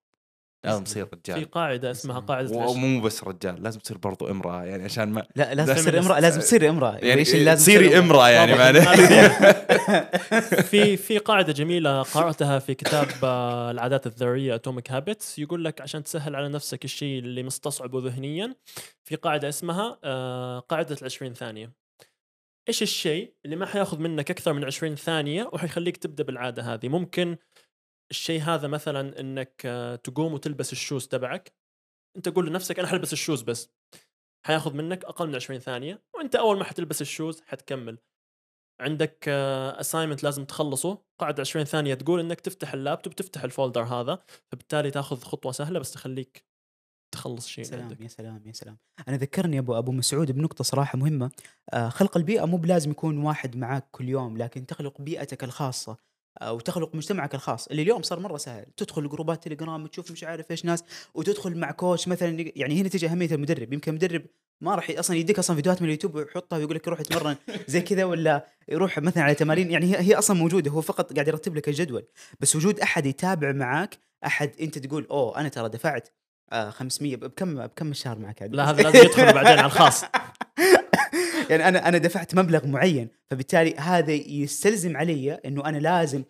لازم 0.64 0.84
تصير 0.84 1.06
في 1.06 1.16
رجال 1.16 1.50
قاعدة 1.50 1.90
اسمها. 1.90 2.20
قاعدة 2.20 2.56
ومو 2.56 3.00
بس 3.00 3.24
رجال 3.24 3.62
لازم 3.62 3.80
تصير 3.80 3.98
برضو 3.98 4.30
امرأة 4.30 4.64
يعني 4.64 4.84
عشان 4.84 5.08
ما 5.12 5.26
لا 5.36 5.54
لازم 5.54 5.72
لا، 5.72 5.78
تصير. 5.78 5.98
امرأة 5.98 6.20
لازم 6.20 6.40
تصير 6.40 6.68
امرأة. 6.68 6.96
يعني 6.96 7.22
اللي 7.22 7.44
لازم 7.44 7.62
تصيري 7.62 7.86
تصير 7.88 7.98
امرأة 7.98 8.28
يعني 8.28 8.52
في 10.70 10.96
في 10.96 11.18
قاعدة 11.18 11.52
جميلة 11.52 12.02
قرأتها 12.02 12.58
في 12.58 12.74
كتاب 12.74 13.08
آه، 13.24 13.70
العادات 13.70 14.06
الذرية 14.06 14.54
Atomic 14.54 14.90
Habits 14.92 15.38
يقول 15.38 15.64
لك 15.64 15.80
عشان 15.80 16.04
تسهل 16.04 16.36
على 16.36 16.48
نفسك 16.48 16.84
الشيء 16.84 17.18
اللي 17.18 17.42
مستصعبه 17.42 18.00
ذهنيا 18.00 18.54
في 19.04 19.16
قاعدة 19.16 19.48
اسمها 19.48 19.98
آه، 20.04 20.58
قاعدة 20.58 20.96
ال 21.00 21.04
20 21.04 21.34
ثانية. 21.34 21.72
إيش 22.68 22.82
الشيء 22.82 23.34
اللي 23.44 23.56
ما 23.56 23.66
حياخذ 23.66 23.98
منك 23.98 24.30
أكثر 24.30 24.52
من 24.52 24.64
20 24.64 24.94
ثانية 24.96 25.50
وحيخليك 25.52 25.96
تبدأ 25.96 26.24
بالعادة 26.24 26.62
هذه؟ 26.74 26.88
ممكن 26.88 27.36
الشيء 28.12 28.40
هذا 28.40 28.68
مثلا 28.68 29.20
إنك 29.20 29.62
آه، 29.64 29.96
تقوم 29.96 30.32
وتلبس 30.32 30.72
ال 30.72 30.78
shoes 30.78 31.08
تبعك. 31.08 31.52
أنت 32.16 32.28
قول 32.28 32.46
لنفسك 32.46 32.78
أنا 32.78 32.88
حلبس 32.88 33.12
ال 33.12 33.17
shoes 33.17 33.42
بس. 33.42 33.70
حياخذ 34.46 34.74
منك 34.74 35.04
أقل 35.04 35.28
من 35.28 35.34
20 35.34 35.60
ثانية 35.60 36.02
وأنت 36.14 36.34
أول 36.36 36.58
ما 36.58 36.64
حتلبس 36.64 37.00
ال 37.00 37.07
shoes 37.07 37.40
حتكمل. 37.40 37.98
عندك 38.80 39.28
assignment 39.78 40.22
لازم 40.22 40.44
تخلصه. 40.44 40.98
قاعد 41.20 41.40
20 41.40 41.64
ثانية 41.64 41.94
تقول 41.94 42.20
إنك 42.20 42.40
تفتح 42.40 42.72
اللابتوب 42.74 43.14
تفتح 43.14 43.44
ال 43.44 43.50
folder 43.50 43.82
هذا 43.82 44.24
فبالتالي 44.52 44.90
تاخذ 44.90 45.20
خطوة 45.20 45.52
سهلة 45.52 45.78
بس 45.78 45.92
تخليك 45.92 46.44
تخلص 47.14 47.46
شيء 47.48 47.64
سلام 47.64 47.82
عندك. 47.82 48.00
يا 48.00 48.08
سلام 48.08 48.42
يا 48.46 48.52
سلام. 48.52 48.78
أنا 49.08 49.16
ذكرني 49.16 49.58
أبو 49.58 49.78
أبو 49.78 49.92
مسعود 49.92 50.30
بنقطة 50.32 50.64
صراحة 50.64 50.98
مهمة. 50.98 51.30
آه 51.72 51.88
خلق 51.88 52.16
البيئة 52.16 52.44
مو 52.44 52.56
بلازم 52.56 52.90
يكون 52.90 53.18
واحد 53.18 53.56
معاك 53.56 53.88
كل 53.90 54.08
يوم 54.08 54.38
لكن 54.38 54.66
تخلق 54.66 55.00
بيئتك 55.00 55.44
الخاصة. 55.44 55.92
آه 55.92 56.11
وتخلق 56.42 56.94
مجتمعك 56.94 57.34
الخاص. 57.34 57.66
اللي 57.66 57.82
اليوم 57.82 58.02
صار 58.02 58.20
مرة 58.20 58.36
سهل. 58.36 58.66
تدخل 58.76 59.08
جروبات 59.08 59.44
تليجرام 59.44 59.86
تشوف 59.86 60.10
مش 60.10 60.24
عارف 60.24 60.50
إيش 60.50 60.64
ناس 60.64 60.84
وتدخل 61.14 61.58
مع 61.58 61.70
coach 61.70 62.08
مثلا 62.08 62.50
يعني 62.56 62.80
هنا 62.80 62.88
تجي 62.88 63.06
أهمية 63.06 63.30
المدرب. 63.30 63.72
يمكن 63.72 63.90
المدرب 63.90 64.22
ما 64.60 64.74
راح 64.74 64.90
أصلا 64.90 65.16
يديك 65.16 65.38
أصلا 65.38 65.56
فيديوهات 65.56 65.82
من 65.82 65.88
اليوتيوب 65.88 66.14
ويحطها 66.14 66.56
ويقول 66.56 66.76
لك 66.76 66.88
روح 66.88 67.00
اتمرن 67.00 67.36
زي 67.66 67.80
كذا 67.80 68.04
ولا 68.04 68.46
يروح 68.68 68.98
مثلا 68.98 69.22
على 69.22 69.34
تمارين. 69.34 69.70
يعني 69.70 69.86
هي, 69.86 70.00
هي 70.00 70.14
أصلا 70.14 70.36
موجودة. 70.36 70.70
هو 70.70 70.80
فقط 70.80 71.12
قاعد 71.12 71.28
يرتب 71.28 71.56
لك 71.56 71.68
الجدول. 71.68 72.04
بس 72.40 72.56
وجود 72.56 72.80
أحد 72.80 73.06
يتابع 73.06 73.52
معاك 73.52 73.98
أحد 74.26 74.50
أنت 74.60 74.78
تقول 74.78 75.06
أوه 75.10 75.40
أنا 75.40 75.48
ترى 75.48 75.68
دفعت 75.68 76.08
آه 76.52 76.70
500 76.70 77.16
بكم 77.16 77.66
بكم 77.66 77.90
الشهر 77.90 78.18
معك؟ 78.18 78.42
عاد؟ 78.42 78.54
لا 78.54 78.70
هذا 78.70 78.82
لازم 78.82 78.98
يدخل 78.98 79.32
بعدين 79.32 79.58
على 79.58 79.66
الخاص. 79.66 80.04
يعني 81.50 81.68
أنا 81.68 81.88
أنا 81.88 81.98
دفعت 81.98 82.34
مبلغ 82.34 82.66
معين 82.66 83.08
فبالتالي 83.30 83.74
هذا 83.74 84.12
يستلزم 84.12 84.96
علي 84.96 85.32
إنه 85.32 85.64
أنا 85.64 85.78
لازم 85.78 86.24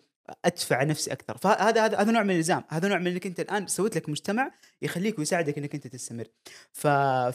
أدفع 0.45 0.83
نفسي 0.83 1.11
أكثر. 1.11 1.37
فهذا 1.37 1.85
هذا 1.85 1.97
هذا 1.97 2.11
نوع 2.11 2.23
من 2.23 2.31
الإلزام. 2.31 2.63
هذا 2.69 2.87
نوع 2.87 2.97
من 2.97 3.07
إنك 3.07 3.25
أنت 3.25 3.39
الآن 3.39 3.67
سويت 3.67 3.95
لك 3.95 4.09
مجتمع 4.09 4.51
يخليك 4.81 5.19
ويساعدك 5.19 5.57
إنك 5.57 5.75
أنت 5.75 5.87
تستمر. 5.87 6.25
ف... 6.71 6.87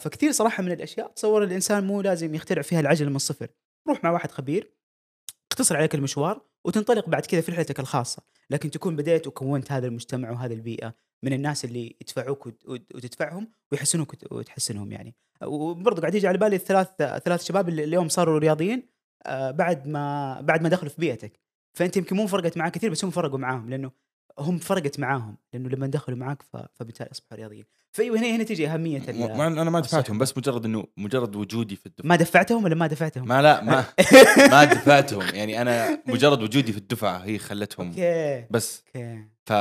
فكثير 0.02 0.32
صراحة 0.32 0.62
من 0.62 0.72
الأشياء 0.72 1.08
تصور 1.08 1.44
الإنسان 1.44 1.86
مو 1.86 2.00
لازم 2.00 2.34
يخترع 2.34 2.62
فيها 2.62 2.80
العجله 2.80 3.10
من 3.10 3.16
الصفر. 3.16 3.48
روح 3.88 4.04
مع 4.04 4.10
واحد 4.10 4.30
خبير 4.30 4.70
اختصر 5.52 5.76
عليك 5.76 5.94
المشوار 5.94 6.40
وتنطلق 6.64 7.08
بعد 7.08 7.26
كذا 7.26 7.40
في 7.40 7.52
رحلتك 7.52 7.80
الخاصة. 7.80 8.22
لكن 8.50 8.70
تكون 8.70 8.96
بديت 8.96 9.26
وكونت 9.26 9.72
هذا 9.72 9.86
المجتمع 9.86 10.30
وهذه 10.30 10.52
البيئة 10.54 10.94
من 11.22 11.32
الناس 11.32 11.64
اللي 11.64 11.96
يدفعوك 12.00 12.46
وت- 12.46 12.66
وت- 12.68 12.94
وتدفعهم 12.94 13.48
ويحسنوك 13.72 14.12
وت- 14.12 14.32
وتحسنهم 14.32 14.92
يعني. 14.92 15.14
وبرضه 15.44 16.00
قاعد 16.00 16.14
يجي 16.14 16.28
على 16.28 16.38
بالي 16.38 16.56
الثلاث 16.56 16.88
ثلاث 17.24 17.44
شباب 17.44 17.68
اللي 17.68 17.84
اليوم 17.84 18.08
صاروا 18.08 18.38
رياضيين 18.38 18.82
آه، 19.26 19.50
بعد 19.50 19.86
ما 19.86 20.40
بعد 20.40 20.62
ما 20.62 20.68
دخلوا 20.68 20.90
في 20.90 21.00
بيئتك. 21.00 21.40
فأنت 21.74 21.96
يمكن 21.96 22.16
مو 22.16 22.26
فرقت 22.26 22.56
معاك 22.56 22.72
كثير 22.72 22.90
بس 22.90 23.04
هم 23.04 23.10
فرقوا 23.10 23.38
معاهم 23.38 23.70
لأنه 23.70 23.90
هم 24.38 24.58
فرقت 24.58 25.00
معاهم 25.00 25.36
لأنه 25.52 25.68
لما 25.68 25.86
دخلوا 25.86 26.18
معاك 26.18 26.42
فبالتالي 26.74 27.10
أصبحوا 27.10 27.36
رياضيين. 27.38 27.64
فايوه 27.92 28.18
هنا 28.18 28.36
هنا 28.36 28.44
تجي 28.44 28.68
أهمية 28.68 28.98
إن 29.08 29.58
أنا 29.58 29.70
ما 29.70 29.80
دفعتهم. 29.80 30.18
بس 30.18 30.38
مجرد 30.38 30.64
إنه 30.64 30.84
مجرد 30.96 31.36
وجودي 31.36 31.76
في 31.76 31.86
الدفعة. 31.86 32.08
ما 32.08 32.16
دفعتهم 32.16 32.64
ولا 32.64 32.74
ما 32.74 32.86
دفعتهم؟ 32.86 33.28
ما 33.28 33.42
لا 33.42 33.64
ما 33.64 33.84
ما 34.52 34.64
دفعتهم. 34.64 35.22
يعني 35.34 35.62
أنا 35.62 36.02
مجرد 36.06 36.42
وجودي 36.42 36.72
في 36.72 36.78
الدفعة 36.78 37.18
هي 37.18 37.38
خلتهم. 37.38 37.90
بس. 38.50 38.82
أوكي. 38.96 39.24
ف 39.46 39.52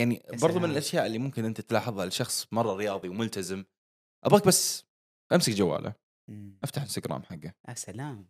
يعني 0.00 0.22
برضو 0.42 0.58
من. 0.58 0.70
الأشياء 0.70 1.06
اللي 1.06 1.18
ممكن 1.18 1.44
أنت 1.44 1.60
تلاحظها 1.60 2.06
لشخص 2.06 2.46
مرة 2.52 2.74
رياضي 2.76 3.08
وملتزم 3.08 3.64
أبغاك 4.24 4.46
بس 4.46 4.84
أمسك 5.32 5.52
جواله 5.52 5.94
مم. 6.28 6.58
أفتح 6.64 6.82
إنستغرام 6.82 7.22
حقه 7.22 7.54
يا 7.68 7.74
سلام 7.74 8.28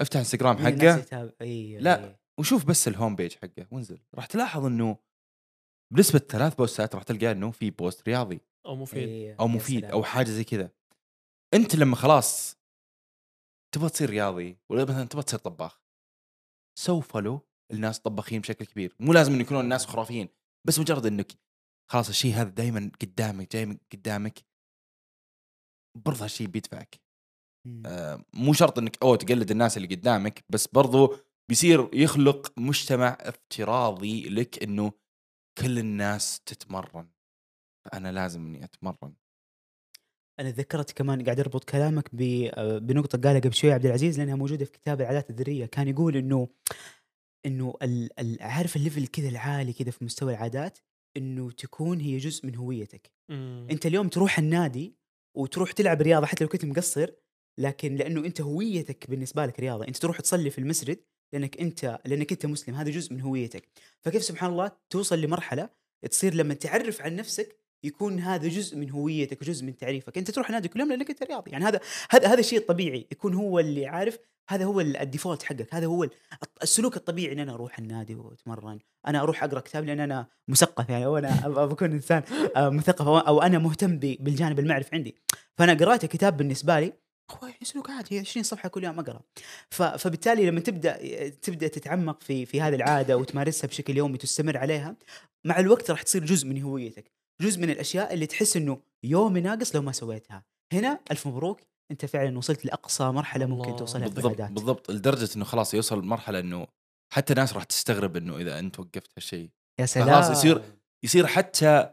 أفتح 0.00 0.18
إنستغرام 0.18 0.56
حقه 0.58 0.96
يتابع- 0.98 1.32
أيوه 1.40 1.80
لا. 1.82 1.98
أيوة. 1.98 2.18
وشوف 2.38 2.64
بس 2.64 2.88
ال 2.88 2.94
home 2.94 3.16
page 3.16 3.32
حقه 3.34 3.66
وانزل 3.70 4.00
راح 4.14 4.26
تلاحظ 4.26 4.64
إنه 4.64 4.98
بنسبة 5.94 6.18
ثلاث 6.18 6.54
بوستات 6.54 6.94
راح 6.94 7.02
تلقى 7.02 7.32
إنه 7.32 7.50
في 7.50 7.70
post 7.70 8.08
رياضي 8.08 8.40
أو 8.66 8.76
مفيد 8.76 9.08
أيوة. 9.08 9.36
أو 9.40 9.48
مفيد. 9.48 9.84
أو 9.84 10.04
حاجة 10.04 10.30
زي 10.30 10.44
كذا 10.44 10.70
أنت 11.54 11.76
لما 11.76 11.96
خلاص 11.96 12.56
تبغى 13.74 13.88
تصير 13.88 14.10
رياضي 14.10 14.58
ولا 14.70 14.84
مثلا 14.84 15.04
تبغى 15.04 15.22
تصير 15.22 15.38
طباخ 15.38 15.80
سو 16.78 17.00
follow 17.00 17.40
الناس 17.72 17.98
طباخين 18.00 18.40
بشكل 18.40 18.64
كبير 18.64 18.96
مو 19.00 19.12
لازم 19.12 19.32
إن 19.34 19.40
يكونون 19.40 19.64
الناس 19.64 19.86
خرافيين 19.86 20.28
بس 20.66 20.78
مجرد 20.78 21.06
إنك 21.06 21.32
خلاص 21.90 22.08
الشيء 22.08 22.34
هذا 22.34 22.48
دائما 22.48 22.90
قدامك 23.00 23.52
دائما 23.52 23.78
قدامك 23.92 24.38
برضه 25.96 26.24
هالشيء 26.24 26.46
بيدفعك. 26.46 27.00
مم. 27.66 27.82
آه، 27.86 28.24
مو 28.34 28.52
شرط 28.52 28.78
إنك 28.78 29.02
أو 29.02 29.14
تقلد 29.14 29.50
الناس 29.50 29.76
اللي 29.76 29.88
قدامك 29.94 30.44
بس 30.48 30.66
برضو 30.66 31.16
بيصير 31.48 31.90
يخلق 31.94 32.58
مجتمع 32.58 33.18
افتراضي 33.20 34.28
لك 34.28 34.62
إنه 34.62 34.92
كل 35.58 35.78
الناس 35.78 36.40
تتمرن. 36.40 37.08
فأنا 37.84 38.12
لازم 38.12 38.46
إني 38.46 38.64
أتمرن. 38.64 39.14
أنا 40.40 40.50
تذكرت 40.50 40.92
كمان 40.92 41.24
قاعد 41.24 41.40
أربط 41.40 41.64
كلامك 41.64 42.10
آه، 42.54 42.78
بنقطة 42.78 43.18
قالها 43.18 43.40
قبل 43.40 43.54
شوي 43.54 43.72
عبد 43.72 43.86
العزيز 43.86 44.18
لأنها 44.18 44.34
موجودة 44.34 44.64
في 44.64 44.72
كتاب 44.72 45.00
العادات 45.00 45.30
الذرية. 45.30 45.66
كان 45.66 45.88
يقول 45.88 46.16
إنه 46.16 46.48
إنه 47.46 47.74
ال- 47.82 48.20
ال- 48.20 48.42
عارف 48.42 48.76
الليفل 48.76 49.06
كذا 49.06 49.28
العالي 49.28 49.72
كذا 49.72 49.90
في 49.90 50.04
مستوى 50.04 50.32
العادات 50.32 50.78
إنه 51.16 51.50
تكون 51.50 52.00
هي 52.00 52.16
جزء 52.18 52.46
من 52.46 52.56
هويتك 52.56 53.12
مم. 53.28 53.66
أنت 53.70 53.86
اليوم 53.86 54.08
تروح 54.08 54.38
النادي 54.38 54.96
وتروح 55.36 55.72
تلعب 55.72 56.02
رياضة 56.02 56.26
حتى 56.26 56.44
لو 56.44 56.50
كنت 56.50 56.64
مقصر 56.64 57.10
لكن 57.58 57.94
لأنه 57.94 58.20
أنت 58.24 58.40
هويتك 58.40 59.10
بالنسبة 59.10 59.46
لك 59.46 59.60
رياضة 59.60 59.88
أنت 59.88 59.96
تروح 59.96 60.20
تصلي 60.20 60.50
في 60.50 60.58
المسجد 60.58 61.04
لأنك 61.32 61.60
أنت 61.60 62.00
لأنك 62.04 62.32
أنت 62.32 62.46
مسلم 62.46 62.74
هذا 62.74 62.90
جزء 62.90 63.14
من 63.14 63.20
هويتك 63.20 63.68
فكيف 64.00 64.22
سبحان 64.24 64.50
الله 64.50 64.72
توصل 64.90 65.20
لمرحلة 65.20 65.70
تصير 66.10 66.34
لما 66.34 66.54
تعرف 66.54 67.02
عن 67.02 67.16
نفسك 67.16 67.63
يكون 67.84 68.20
هذا 68.20 68.48
جزء 68.48 68.76
من 68.76 68.90
هويتك 68.90 69.42
وجزء 69.42 69.64
من 69.66 69.76
تعريفك. 69.76 70.18
أنت 70.18 70.30
تروح 70.30 70.46
النادي 70.48 70.68
كل 70.68 70.80
يوم 70.80 70.88
لأنك 70.88 71.10
أنت 71.10 71.22
رياضي. 71.22 71.50
يعني 71.50 71.64
هذا 71.64 71.80
هذا 72.10 72.28
هذا 72.28 72.40
الشيء 72.40 72.58
الطبيعي 72.58 73.06
يكون 73.12 73.34
هو 73.34 73.58
اللي 73.58 73.86
عارف 73.86 74.18
هذا 74.48 74.64
هو 74.64 74.80
ال- 74.80 74.96
الديفولت 74.96 75.42
حقك. 75.42 75.74
هذا 75.74 75.86
هو 75.86 76.04
ال- 76.04 76.10
السلوك 76.62 76.96
الطبيعي 76.96 77.32
إن 77.32 77.38
أنا 77.38 77.54
أروح 77.54 77.78
النادي 77.78 78.14
وأتمرن. 78.14 78.78
أنا 79.06 79.20
أروح 79.22 79.44
أقرأ 79.44 79.60
كتاب 79.60 79.84
لأن 79.84 80.00
أنا 80.00 80.26
مثقف 80.48 80.88
يعني 80.88 81.04
أو 81.06 81.18
أنا 81.18 81.46
أبغى 81.46 81.72
أكون 81.72 81.92
إنسان 81.92 82.22
آه، 82.56 82.68
مثقف 82.68 83.06
أو 83.08 83.42
أنا 83.42 83.58
مهتم 83.58 83.98
بالجانب 83.98 84.58
المعرفي 84.58 84.96
عندي. 84.96 85.14
فأنا 85.58 85.74
قرأت 85.74 86.06
كتاب 86.06 86.36
بالنسبة 86.36 86.80
لي 86.80 86.92
هو 87.30 87.48
سلوك 87.62 87.90
عادي 87.90 88.18
20 88.18 88.44
صفحة 88.44 88.68
كل 88.68 88.84
يوم 88.84 88.98
أقرأ. 89.00 89.20
فبالتالي 89.70 90.46
لما 90.46 90.60
تبدأ 90.60 91.28
تبدأ 91.28 91.68
تتعمق 91.68 92.22
في 92.22 92.46
في 92.46 92.60
هذه 92.60 92.74
العادة 92.74 93.16
وتمارسها 93.16 93.68
بشكل 93.68 93.96
يومي 93.96 94.18
تستمر 94.18 94.56
عليها 94.56 94.96
مع 95.44 95.58
الوقت 95.60 95.90
راح 95.90 96.02
تصير 96.02 96.24
جزء 96.24 96.48
من 96.48 96.62
هويتك. 96.62 97.12
جزء 97.40 97.60
من 97.60 97.70
الأشياء 97.70 98.14
اللي 98.14 98.26
تحس 98.26 98.56
إنه 98.56 98.80
يومي 99.04 99.40
ناقص 99.40 99.76
لو 99.76 99.82
ما 99.82 99.92
سويتها. 99.92 100.44
هنا 100.72 101.00
ألف 101.10 101.26
مبروك 101.26 101.60
أنت 101.90 102.04
فعلا 102.06 102.38
وصلت 102.38 102.64
لأقصى 102.64 103.04
مرحلة 103.04 103.46
ممكن. 103.46 103.76
توصلها 103.76 104.08
بالضبط 104.08 104.24
العادات 104.34 104.50
بالضبط. 104.50 104.90
لدرجة 104.90 105.28
إنه 105.36 105.44
خلاص 105.44 105.74
يوصل 105.74 106.04
مرحلة 106.04 106.40
إنه 106.40 106.66
حتى 107.12 107.32
الناس 107.32 107.52
راح 107.52 107.64
تستغرب 107.64 108.16
إنه 108.16 108.36
إذا 108.36 108.58
أنت 108.58 108.80
وقفت 108.80 109.10
هالشيء. 109.16 109.50
يا 109.80 109.86
سلام 109.86 110.06
خلاص 110.06 110.30
يصير 110.30 110.62
يصير 111.04 111.26
حتى 111.26 111.90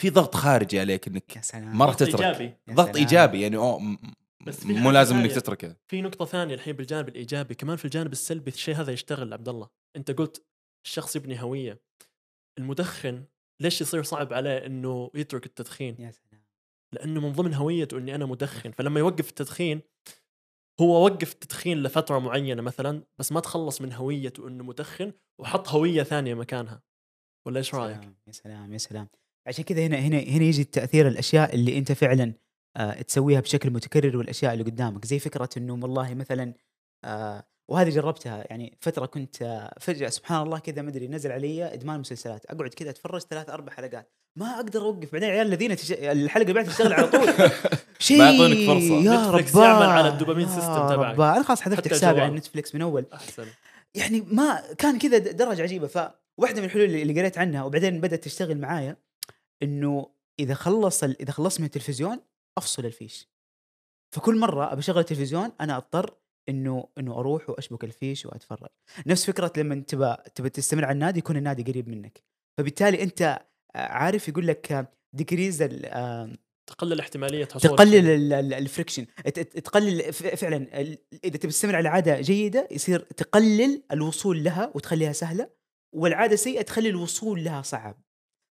في 0.00 0.10
ضغط 0.10 0.34
خارجي 0.36 0.80
عليك 0.80 1.08
إنك 1.08 1.36
يا 1.36 1.40
سلام. 1.40 1.78
ما 1.78 1.84
راح 1.84 1.94
ضغط 1.96 2.08
تترك. 2.08 2.22
إيجابي. 2.24 2.44
يا 2.44 2.74
ضغط 2.74 2.86
سلام. 2.86 2.96
إيجابي 2.96 3.40
يعني 3.40 3.56
أوه 3.56 3.78
م- 3.78 3.98
بس 4.46 4.60
في 4.60 4.72
مو 4.72 4.90
لازم 4.90 5.16
إنك. 5.16 5.32
تتركه. 5.32 5.76
في 5.88 6.02
نقطة 6.02 6.24
ثانية 6.24 6.54
الحين 6.54 6.76
بالجانب 6.76 7.08
الإيجابي 7.08 7.54
كمان 7.54 7.76
في 7.76 7.84
الجانب 7.84 8.12
السلبي 8.12 8.50
الشيء 8.50 8.74
هذا 8.74 8.92
يشتغل 8.92 9.32
عبد 9.32 9.48
الله. 9.48 9.68
أنت 9.96 10.10
قلت 10.10 10.44
الشخص 10.86 11.16
يبني 11.16 11.42
هوية. 11.42 11.80
المدخن 12.58 13.24
ليش 13.60 13.80
يصير 13.80 14.02
صعب 14.02 14.32
عليه 14.32 14.66
أنه 14.66 15.10
يترك 15.14 15.46
التدخين؟ 15.46 15.96
يا 15.98 16.10
سلام. 16.10 16.44
لأنه 16.92 17.20
من 17.20 17.32
ضمن 17.32 17.54
هويته 17.54 17.98
أني 17.98 18.14
أنا 18.14 18.26
مدخن 18.26 18.70
فلما 18.70 19.00
يوقف 19.00 19.28
التدخين 19.28 19.80
هو 20.80 21.04
وقف 21.04 21.32
التدخين 21.32 21.82
لفترة 21.82 22.18
معينة 22.18 22.62
مثلا 22.62 23.02
بس 23.18 23.32
ما 23.32 23.40
تخلص 23.40 23.80
من 23.80 23.92
هويته 23.92 24.48
أنه 24.48 24.64
مدخن 24.64 25.12
وحط 25.38 25.68
هوية 25.68 26.02
ثانية 26.02 26.34
مكانها. 26.34 26.82
ولا 27.46 27.62
رأيك؟ 27.74 28.00
سلام 28.00 28.14
يا 28.26 28.32
سلام 28.32 28.72
يا 28.72 28.78
سلام. 28.78 29.08
عشان 29.46 29.64
كذا 29.64 29.86
هنا 29.86 29.96
هنا 29.96 30.18
هنا 30.18 30.44
يجي 30.44 30.64
تاثير 30.64 31.08
الأشياء 31.08 31.54
اللي 31.54 31.78
أنت 31.78 31.92
فعلا 31.92 32.34
آه 32.76 33.02
تسويها 33.02 33.40
بشكل 33.40 33.70
متكرر 33.70 34.16
والأشياء 34.16 34.52
اللي 34.52 34.64
قدامك. 34.64 35.04
زي 35.04 35.18
فكرة 35.18 35.48
إنه 35.56 35.72
والله 35.72 36.14
مثلا 36.14 36.54
آه 37.04 37.46
وهذه 37.70 37.90
جربتها 37.90 38.44
يعني 38.50 38.78
فترة 38.80 39.06
كنت 39.06 39.68
فجأة 39.80 40.08
سبحان 40.08 40.42
الله 40.42 40.58
كذا 40.58 40.82
ما 40.82 40.90
أدري 40.90 41.08
نزل 41.08 41.32
علي 41.32 41.74
إدمان 41.74 42.00
مسلسلات. 42.00 42.46
أقعد 42.46 42.68
كذا 42.68 42.90
أتفرج 42.90 43.20
ثلاث 43.20 43.50
أربع 43.50 43.72
حلقات. 43.72 44.12
ما 44.38 44.54
أقدر 44.56 44.80
أوقف. 44.80 45.12
بعدين 45.12 45.28
العيال 45.28 45.46
الذين 45.46 45.76
تش... 45.76 45.92
الحلقة 45.92 46.42
اللي 46.42 46.52
بعد 46.52 46.64
تشتغل 46.64 46.92
على 46.92 47.08
طول. 47.08 47.28
شيء 47.98 48.18
ما 48.18 48.30
يعطونك 48.30 48.66
فرصة. 48.66 49.02
يا 49.02 49.30
رباه 49.30 49.64
يعمل 49.64 49.86
على 49.86 50.08
ال 50.08 50.12
dopamine 50.12 50.48
system 50.48 50.88
تبعك. 50.88 51.14
أنا 51.20 51.42
خلاص 51.42 51.60
حذفت 51.60 51.88
حسابي. 51.88 52.20
على 52.20 52.34
نتفلكس 52.34 52.74
من 52.74 52.82
أول. 52.82 53.06
أحسن. 53.14 53.46
يعني 53.94 54.20
ما 54.20 54.62
كان 54.78 54.98
كذا 54.98 55.18
درجة 55.18 55.62
عجيبة. 55.62 55.86
فواحده 55.86 56.60
من 56.60 56.64
الحلول 56.64 56.84
اللي 56.84 57.20
قريت 57.20 57.38
عنها 57.38 57.64
وبعدين 57.64 58.00
بدأت 58.00 58.24
تشتغل 58.24 58.58
معايا 58.58 58.96
إنه 59.62 60.10
إذا 60.38 60.54
خلص 60.54 61.04
ال- 61.04 61.20
إذا 61.20 61.32
خلصت 61.32 61.60
من 61.60 61.66
التلفزيون 61.66 62.20
أفصل 62.58 62.86
الفيش. 62.86 63.28
فكل 64.14 64.38
مرة 64.38 64.72
ابى 64.72 64.80
أشغل 64.80 64.98
التلفزيون 64.98 65.52
أنا 65.60 65.76
أضطر 65.76 66.14
إنه 66.48 66.88
إنه 66.98 67.18
أروح 67.18 67.50
وأشبك 67.50 67.84
الفيش 67.84 68.26
وأتفرج. 68.26 68.68
نفس 69.06 69.26
فكرة 69.26 69.52
لما 69.56 69.74
تبى 69.74 70.16
تبى 70.34 70.48
تستمر 70.48 70.84
على 70.84 70.92
النادي 70.92 71.18
يكون 71.18 71.36
النادي 71.36 71.62
قريب 71.62 71.88
منك. 71.88 72.22
فبالتالي 72.58 73.02
أنت 73.02 73.22
آه، 73.22 73.38
عارف 73.78 74.28
يقول 74.28 74.46
لك 74.46 74.88
decrease 75.12 75.58
تقلل 76.66 77.00
احتمالية 77.00 77.44
حصول 77.44 77.60
تقلل 77.60 78.32
ال 78.32 78.40
friction 78.40 79.06
تقلل 79.64 80.12
فعلا 80.12 80.66
إذا 81.24 81.36
تبي 81.36 81.52
تستمر 81.52 81.76
على 81.76 81.88
عادة 81.88 82.20
جيدة 82.20 82.68
يصير 82.70 83.00
تقلل 83.00 83.82
الوصول 83.92 84.44
لها 84.44 84.72
وتخليها 84.74 85.12
سهلة 85.12 85.50
والعادة 85.94 86.36
سيئة 86.36 86.62
تخلي 86.62 86.88
الوصول 86.88 87.44
لها 87.44 87.62
صعب. 87.62 88.02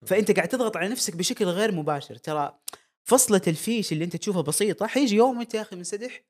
فأنت 0.05 0.31
قاعد 0.31 0.47
تضغط 0.47 0.77
على 0.77 0.89
نفسك 0.89 1.15
بشكل 1.15 1.45
غير 1.45 1.72
مباشر. 1.72 2.15
ترى 2.15 2.59
فصلة 3.03 3.41
الفيش 3.47 3.91
اللي 3.91 4.05
أنت 4.05 4.15
تشوفها 4.15 4.41
بسيطة 4.41 4.88
حيجي 4.88 5.15
يوم 5.15 5.39
انت 5.39 5.53
يا 5.53 5.61
أخي 5.61 5.76
منسدح 5.76 6.23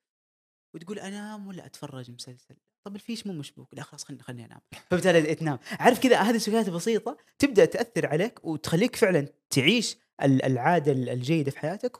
وتقول 0.73 0.99
أنام 0.99 1.47
ولا 1.47 1.65
أتفرج 1.65 2.11
مسلسل؟ 2.11 2.55
طب 2.83 2.95
الفيش 2.95 3.27
مو 3.27 3.33
مشبوك. 3.33 3.69
لا 3.73 3.83
خلاص 3.83 4.03
خلني 4.03 4.23
خلني 4.23 4.45
أنام. 4.45 4.59
فبالتالي 4.91 5.35
تنام. 5.35 5.59
عارف 5.71 5.99
كذا؟ 5.99 6.17
هذه 6.21 6.35
السلوكيات 6.35 6.67
البسيطة 6.67 7.17
تبدأ 7.39 7.65
تأثر 7.65 8.05
عليك 8.07 8.45
وتخليك 8.45 8.95
فعلا 8.95 9.27
تعيش 9.49 9.97
ال- 10.23 10.45
العادة 10.45 10.91
ال- 10.91 11.09
الجيدة 11.09 11.51
في 11.51 11.59
حياتك 11.59 11.97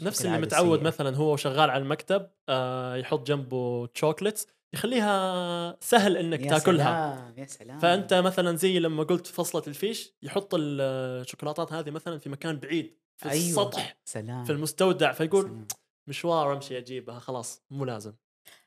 نفس 0.00 0.26
اللي 0.26 0.38
متعود 0.38 0.72
السيئة. 0.72 0.86
مثلا 0.86 1.16
هو 1.16 1.36
شغال 1.36 1.70
على 1.70 1.82
المكتب 1.82 2.30
آه 2.48 2.96
يحط 2.96 3.26
جنبه 3.26 3.86
تشوكلتس 3.86 4.46
يخليها 4.74 5.76
سهل 5.80 6.16
إنك 6.16 6.40
يا 6.40 6.50
تاكلها. 6.58 7.14
سلام 7.16 7.38
يا 7.38 7.46
سلام. 7.46 7.78
فأنت 7.78 8.14
مثلا 8.14 8.56
زي 8.56 8.78
لما 8.78 9.02
قلت 9.02 9.26
فصلة 9.26 9.62
الفيش 9.66 10.12
يحط 10.22 10.50
الشوكولاتات 10.54 11.72
هذه 11.72 11.90
مثلا 11.90 12.18
في 12.18 12.28
مكان 12.28 12.56
بعيد 12.58 12.96
في 13.16 13.30
أيوة. 13.30 13.48
السطح 13.48 13.96
سلام. 14.04 14.44
في 14.44 14.52
المستودع 14.52 15.12
فيقول 15.12 15.42
سلام. 15.42 15.66
مشوار 16.06 16.52
امشي 16.52 16.78
اجيبها 16.78 17.18
خلاص 17.18 17.62
مو 17.70 17.84
لازم. 17.84 18.12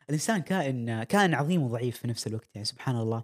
الإنسان 0.09 0.41
كائن 0.41 1.03
كائن 1.03 1.33
عظيم 1.33 1.63
وضعيف 1.63 1.97
في 1.97 2.07
نفس 2.07 2.27
الوقت 2.27 2.49
يعني 2.55 2.65
سبحان 2.65 2.95
الله. 2.95 3.23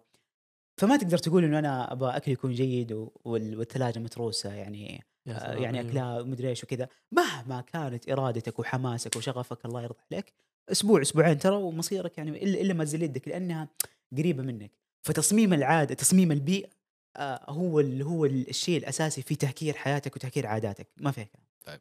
فما 0.77 0.97
تقدر 0.97 1.17
تقول 1.17 1.43
إنه 1.43 1.59
أنا 1.59 1.91
أبغى 1.91 2.17
أكل 2.17 2.31
يكون 2.31 2.51
جيد 2.51 3.07
والثلاجة 3.25 3.99
متروسة 3.99 4.53
يعني 4.53 5.03
آه، 5.27 5.53
يعني 5.53 5.79
أيوة. 5.79 5.89
أكلها 5.89 6.23
مدري 6.23 6.49
إيش 6.49 6.63
وكذا. 6.63 6.87
مهما 7.11 7.61
كانت 7.61 8.09
إرادتك 8.09 8.59
وحماسك 8.59 9.15
وشغفك 9.15 9.65
الله 9.65 9.81
يرضى 9.83 9.97
عليك 10.11 10.33
أسبوع 10.71 11.01
أسبوعين 11.01 11.37
ترى 11.37 11.55
ومصيرك 11.55 12.17
يعني 12.17 12.43
الا 12.43 12.61
إلا 12.61 12.73
ما 12.73 12.83
تزل 12.83 13.03
يدك 13.03 13.27
لأنها 13.27 13.67
قريبة 14.17 14.43
منك. 14.43 14.71
فتصميم 15.03 15.53
العادة 15.53 15.95
تصميم 15.95 16.31
البيئة 16.31 16.69
آه، 17.17 17.45
هو 17.51 17.79
ال- 17.79 18.01
هو 18.03 18.25
ال- 18.25 18.49
الشيء 18.49 18.77
الأساسي 18.77 19.21
في 19.21 19.35
تهكير 19.35 19.73
حياتك 19.73 20.15
وتهكير 20.15 20.47
عاداتك. 20.47 20.87
ما 20.97 21.11
فيها 21.11 21.23
كلام. 21.23 21.79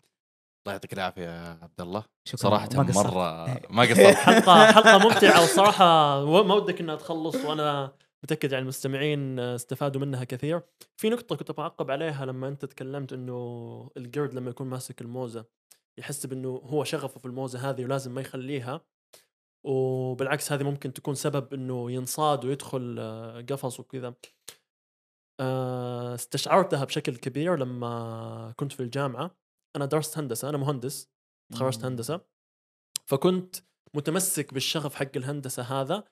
الله 0.66 0.72
يعطيك 0.72 0.92
العافية 0.92 1.22
يا 1.22 1.58
عبد 1.62 1.80
الله 1.80 2.04
شكرا. 2.28 2.40
صراحة 2.40 2.68
ما 2.74 2.82
قصرت. 2.82 3.06
مره 3.06 3.60
ما 3.70 3.82
قصرت. 3.90 4.14
حلقه 4.14 4.72
حلقة 4.72 4.98
ممتعة 4.98 5.40
والصراحه 5.40 6.24
و- 6.24 6.44
ما 6.44 6.54
ودك 6.54 6.80
انها 6.80 6.96
تخلص 6.96 7.36
وأنا 7.36 7.92
متأكد 8.24 8.52
يعني 8.52 8.62
المستمعين 8.62 9.38
استفادوا 9.40 10.00
منها 10.00 10.24
كثير. 10.24 10.62
في 10.96 11.10
نقطة 11.10 11.36
كنت 11.36 11.50
بعقب 11.52 11.90
عليها 11.90 12.26
لما 12.26 12.48
أنت 12.48 12.64
تكلمت 12.64 13.12
إنه 13.12 13.90
القرد 13.96 14.34
لما 14.34 14.50
يكون 14.50 14.66
ماسك 14.66 15.00
الموزة 15.00 15.44
يحس 15.98 16.26
بإنه 16.26 16.48
هو 16.64 16.84
شغفه 16.84 17.20
في 17.20 17.26
الموزة 17.26 17.70
هذه 17.70 17.84
ولازم 17.84 18.14
ما 18.14 18.20
يخليها 18.20 18.80
وبالعكس 19.66 20.52
هذه 20.52 20.62
ممكن 20.62 20.92
تكون 20.92 21.14
سبب 21.14 21.54
إنه 21.54 21.90
ينصاد 21.90 22.44
ويدخل 22.44 22.96
آه، 22.98 23.40
قفص 23.40 23.80
وكذا. 23.80 24.14
آه، 25.40 26.14
استشعرتها 26.14 26.84
بشكل 26.84 27.16
كبير 27.16 27.56
لما 27.56 28.52
كنت 28.56 28.72
في 28.72 28.80
الجامعة. 28.80 29.30
أنا 29.76 29.86
درست 29.86 30.18
هندسة 30.18 30.48
أنا 30.48 30.58
مهندس 30.58 31.08
تخرجت. 31.52 31.84
هندسة 31.84 32.20
فكنت 33.06 33.56
متمسك 33.94 34.54
بالشغف 34.54 34.94
حق 34.94 35.16
الهندسة 35.16 35.62
هذا. 35.62 36.04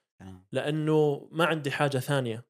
لأنه 0.53 1.29
ما 1.33 1.45
عندي 1.45 1.71
حاجة 1.71 1.99
ثانية 1.99 2.47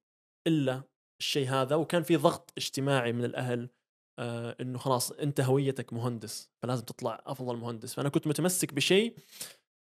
إلا 0.47 0.83
الشيء 1.21 1.49
هذا 1.49 1.77
وكان 1.77 2.03
في 2.03 2.17
ضغط 2.17 2.53
اجتماعي 2.59 3.13
من 3.13 3.25
الأهل 3.25 3.71
آه 4.19 4.57
إنه 4.61 4.79
خلاص 4.79 5.13
أنت 5.13 5.41
هويتك 5.41 5.93
مهندس 5.93 6.51
فلازم 6.63 6.85
تطلع 6.85 7.23
أفضل 7.27 7.57
مهندس 7.57 7.95
فأنا 7.95 8.09
كنت 8.09 8.27
متمسك 8.27 8.75
بشيء 8.75 9.17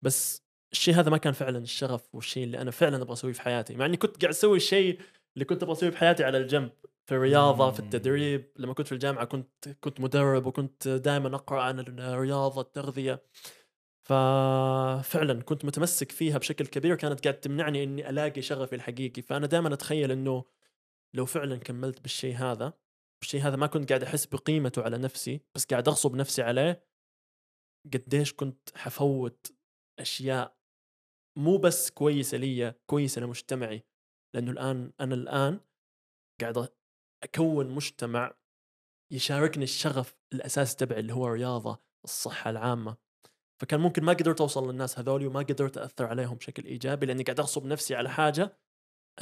بس 0.05 0.43
الشيء 0.73 0.95
هذا 0.95 1.11
ما 1.11 1.17
كان 1.19 1.33
فعلا 1.33 1.59
الشغف 1.59 2.15
والشيء 2.15 2.45
اللي 2.45 2.61
أنا 2.61 2.71
فعلا 2.71 3.03
أبغى 3.03 3.13
أسويه 3.13 3.33
في 3.33 3.43
حياتي 3.43 3.77
مع 3.77 3.87
إني 3.87 3.97
كنت 3.97 4.23
قاعد 4.23 4.35
أسوي 4.35 4.57
الشيء 4.57 5.01
اللي 5.35 5.45
كنت 5.45 5.63
أبغى 5.63 5.73
أسويه 5.73 5.91
في 5.91 5.97
حياتي 5.97 6.25
على 6.25 6.39
الجنب 6.39 6.71
في 7.07 7.15
الرياضه 7.15 7.71
في. 7.71 7.81
التدريب. 7.81 8.53
لما 8.57 8.75
كنت 8.75 8.87
في 8.87 8.93
الجامعة 8.93 9.25
كنت 9.25 9.69
كنت 9.81 10.01
مدرب 10.01 10.47
وكنت 10.47 10.89
دائما 10.89 11.35
أقرأ 11.35 11.63
عن 11.63 11.81
الرياضة 11.81 12.61
التغذية. 12.61 13.23
ففعلا 14.03 15.43
كنت 15.43 15.65
متمسك 15.65 16.13
فيها 16.13 16.39
بشكل 16.39 16.67
كبير 16.67 16.95
كانت 16.95 17.25
قاعد 17.25 17.41
تمنعني 17.41 17.83
إني 17.85 18.11
ألاقي 18.11 18.43
شغفي 18.43 18.75
الحقيقي. 18.75 19.23
فأنا 19.23 19.47
دائما 19.47 19.75
أتخيل 19.75 20.11
إنه 20.11 20.45
لو 21.15 21.27
فعلا 21.27 21.57
كملت 21.57 22.01
بالشيء 22.01 22.35
هذا 22.37 22.73
الشيء 23.23 23.41
هذا 23.43 23.57
ما 23.57 23.67
كنت 23.67 23.89
قاعد 23.89 24.03
أحس 24.03 24.27
بقيمته 24.27 24.83
على 24.83 24.99
نفسي 24.99 25.41
بس 25.55 25.67
قاعد 25.67 25.89
أغصب 25.89 26.15
نفسي 26.15 26.43
عليه 26.43 26.87
قديش 27.93 28.33
كنت 28.33 28.71
حفوت 28.77 29.53
أشياء 29.99 30.57
مو 31.39 31.57
بس 31.57 31.91
كويسة 31.91 32.39
لي 32.39 32.75
كويسة 32.87 33.21
لمجتمعي. 33.21 33.85
لأنه 34.35 34.51
الآن 34.51 34.93
أنا 35.01 35.15
الآن 35.15 35.61
قاعد 36.41 36.69
أكون 37.23 37.71
مجتمع 37.71 38.35
يشاركني 39.13 39.65
الشغف 39.65 40.17
الأساسي 40.33 40.77
تبعي 40.77 41.01
اللي 41.01 41.15
هو 41.15 41.27
الرياضه 41.27 41.79
الصحة 42.05 42.51
العامة 42.51 42.97
فكان 43.61 43.81
ممكن 43.81 44.05
ما 44.05 44.13
قدرت 44.13 44.41
أوصل 44.41 44.71
للناس 44.71 44.99
هذولي 44.99 45.27
وما 45.27 45.41
قدرت 45.41 45.79
أثر 45.79 46.05
عليهم 46.07 46.37
بشكل 46.37 46.65
إيجابي 46.65 47.07
لأني 47.07 47.23
قاعد 47.23 47.41
أغصب 47.41 47.67
نفسي 47.67 47.95
على 47.95 48.11
حاجة 48.11 48.59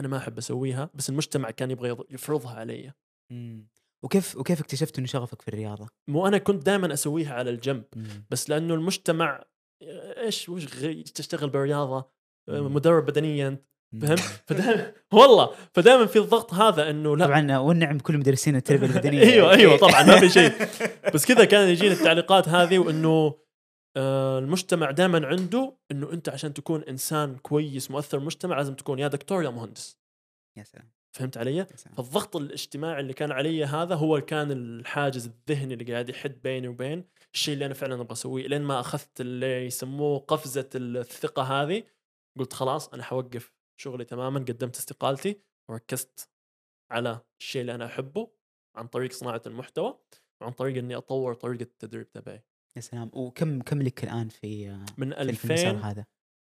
أنا 0.01 0.09
ما 0.09 0.17
أحب 0.17 0.39
أسويها 0.39 0.91
بس 0.95 1.11
المجتمع 1.11 1.51
كان 1.51 1.71
يبغى 1.71 2.05
يفرضها 2.11 2.55
علي 2.55 2.93
مم. 3.31 3.69
وكيف 4.05 4.37
وكيف 4.37 4.61
اكتشفت 4.61 4.99
إنه 4.99 5.07
شغفك 5.07 5.43
في 5.43 5.49
الرياضة؟ 5.49 5.89
مو 6.09 6.27
أنا 6.27 6.39
كنت 6.39 6.67
دائما 6.67 6.93
أسويها 6.93 7.35
على 7.35 7.51
الجنب 7.51 7.85
مم. 7.97 8.25
بس 8.31 8.51
لأنه 8.51 8.75
المجتمع 8.75 9.45
إيش 9.83 10.49
وش 10.49 10.67
غي- 10.77 11.03
تشتغل 11.03 11.51
بالرياضة 11.51 12.11
مم. 12.49 12.75
مدرب 12.75 13.07
بدنيا. 13.07 13.65
فهمت؟ 14.01 14.21
فدائما 14.49 14.93
والله 15.13 15.51
فدائما 15.73 16.07
في 16.07 16.19
الضغط 16.19 16.55
هذا 16.55 16.91
إنه 16.91 17.17
لا. 17.17 17.27
طبعا 17.27 17.59
والنعم 17.59 17.99
كل 17.99 18.19
مدرسين 18.19 18.57
التربية 18.57 18.87
البدنية. 18.87 19.23
أيوه 19.33 19.53
أيوه 19.53 19.77
طبعا 19.77 20.03
ما 20.03 20.21
في 20.21 20.29
شيء. 20.29 20.53
بس 21.15 21.27
كذا 21.27 21.45
كان 21.45 21.69
يجيني 21.69 21.93
التعليقات 21.93 22.49
هذه 22.49 22.79
وإنه 22.79 23.35
آه، 23.97 24.39
المجتمع 24.39 24.91
دائما 24.91 25.27
عنده 25.27 25.77
إنه 25.91 26.13
أنت 26.13 26.29
عشان 26.29 26.55
تكون 26.55 26.83
إنسان 26.83 27.37
كويس 27.37 27.91
مؤثر 27.91 28.19
المجتمع 28.19 28.57
لازم 28.57 28.75
تكون 28.75 28.99
يا 28.99 29.09
دكتور 29.09 29.45
يا 29.45 29.51
مهندس. 29.51 29.99
يا 30.57 30.65
سلام. 30.65 30.91
فهمت 31.15 31.37
علي؟ 31.37 31.67
فالضغط 31.97 32.37
الاجتماعي 32.37 33.01
اللي 33.01 33.13
كان 33.13 33.33
علي 33.33 33.65
هذا 33.65 33.95
هو 33.95 34.21
كان 34.21 34.51
الحاجز 34.53 35.27
الذهني 35.27 35.75
اللي 35.75 35.93
قاعد 35.93 36.09
يحد 36.09 36.43
بيني 36.43 36.69
وبين 36.69 37.05
الشيء 37.35 37.55
اللي 37.55 37.67
أنا 37.67 37.75
فعلا 37.75 37.95
أبغى 37.95 38.13
أسويه. 38.13 38.47
لين 38.47 38.63
ما 38.63 38.81
أخذت 38.81 39.21
اللي 39.21 39.67
يسموه 39.67 40.19
قفزة 40.19 40.69
الثقة 40.75 41.43
هذه 41.43 41.83
قلت 42.39 42.53
خلاص 42.53 42.89
أنا 42.89 43.03
حوقف. 43.03 43.53
شغلي 43.81 44.05
تماما 44.05 44.41
قدمت 44.41 44.77
استقالتي 44.77 45.41
وركزت 45.71 46.31
على 46.93 47.21
الشيء 47.41 47.61
اللي 47.61 47.75
أنا 47.75 47.87
أحبه 47.87 48.31
عن 48.77 48.87
طريق 48.87 49.13
صناعة 49.13 49.43
المحتوى 49.47 49.99
وعن 50.43 50.53
طريق 50.53 50.77
إني 50.79 50.97
أطور 50.97 51.35
طريقة 51.35 51.63
التدريب 51.63 52.11
تبعي. 52.13 52.43
يا 52.77 52.81
سلام. 52.81 53.11
وكم 53.15 53.61
كم 53.63 53.83
لك 53.83 54.05
الآن 54.05 54.29
في 54.29 54.69
من 54.99 55.11
في 55.15 55.33
في 55.33 55.45
المسار 55.45 55.71
2000 55.71 55.85
هذا؟ 55.91 56.07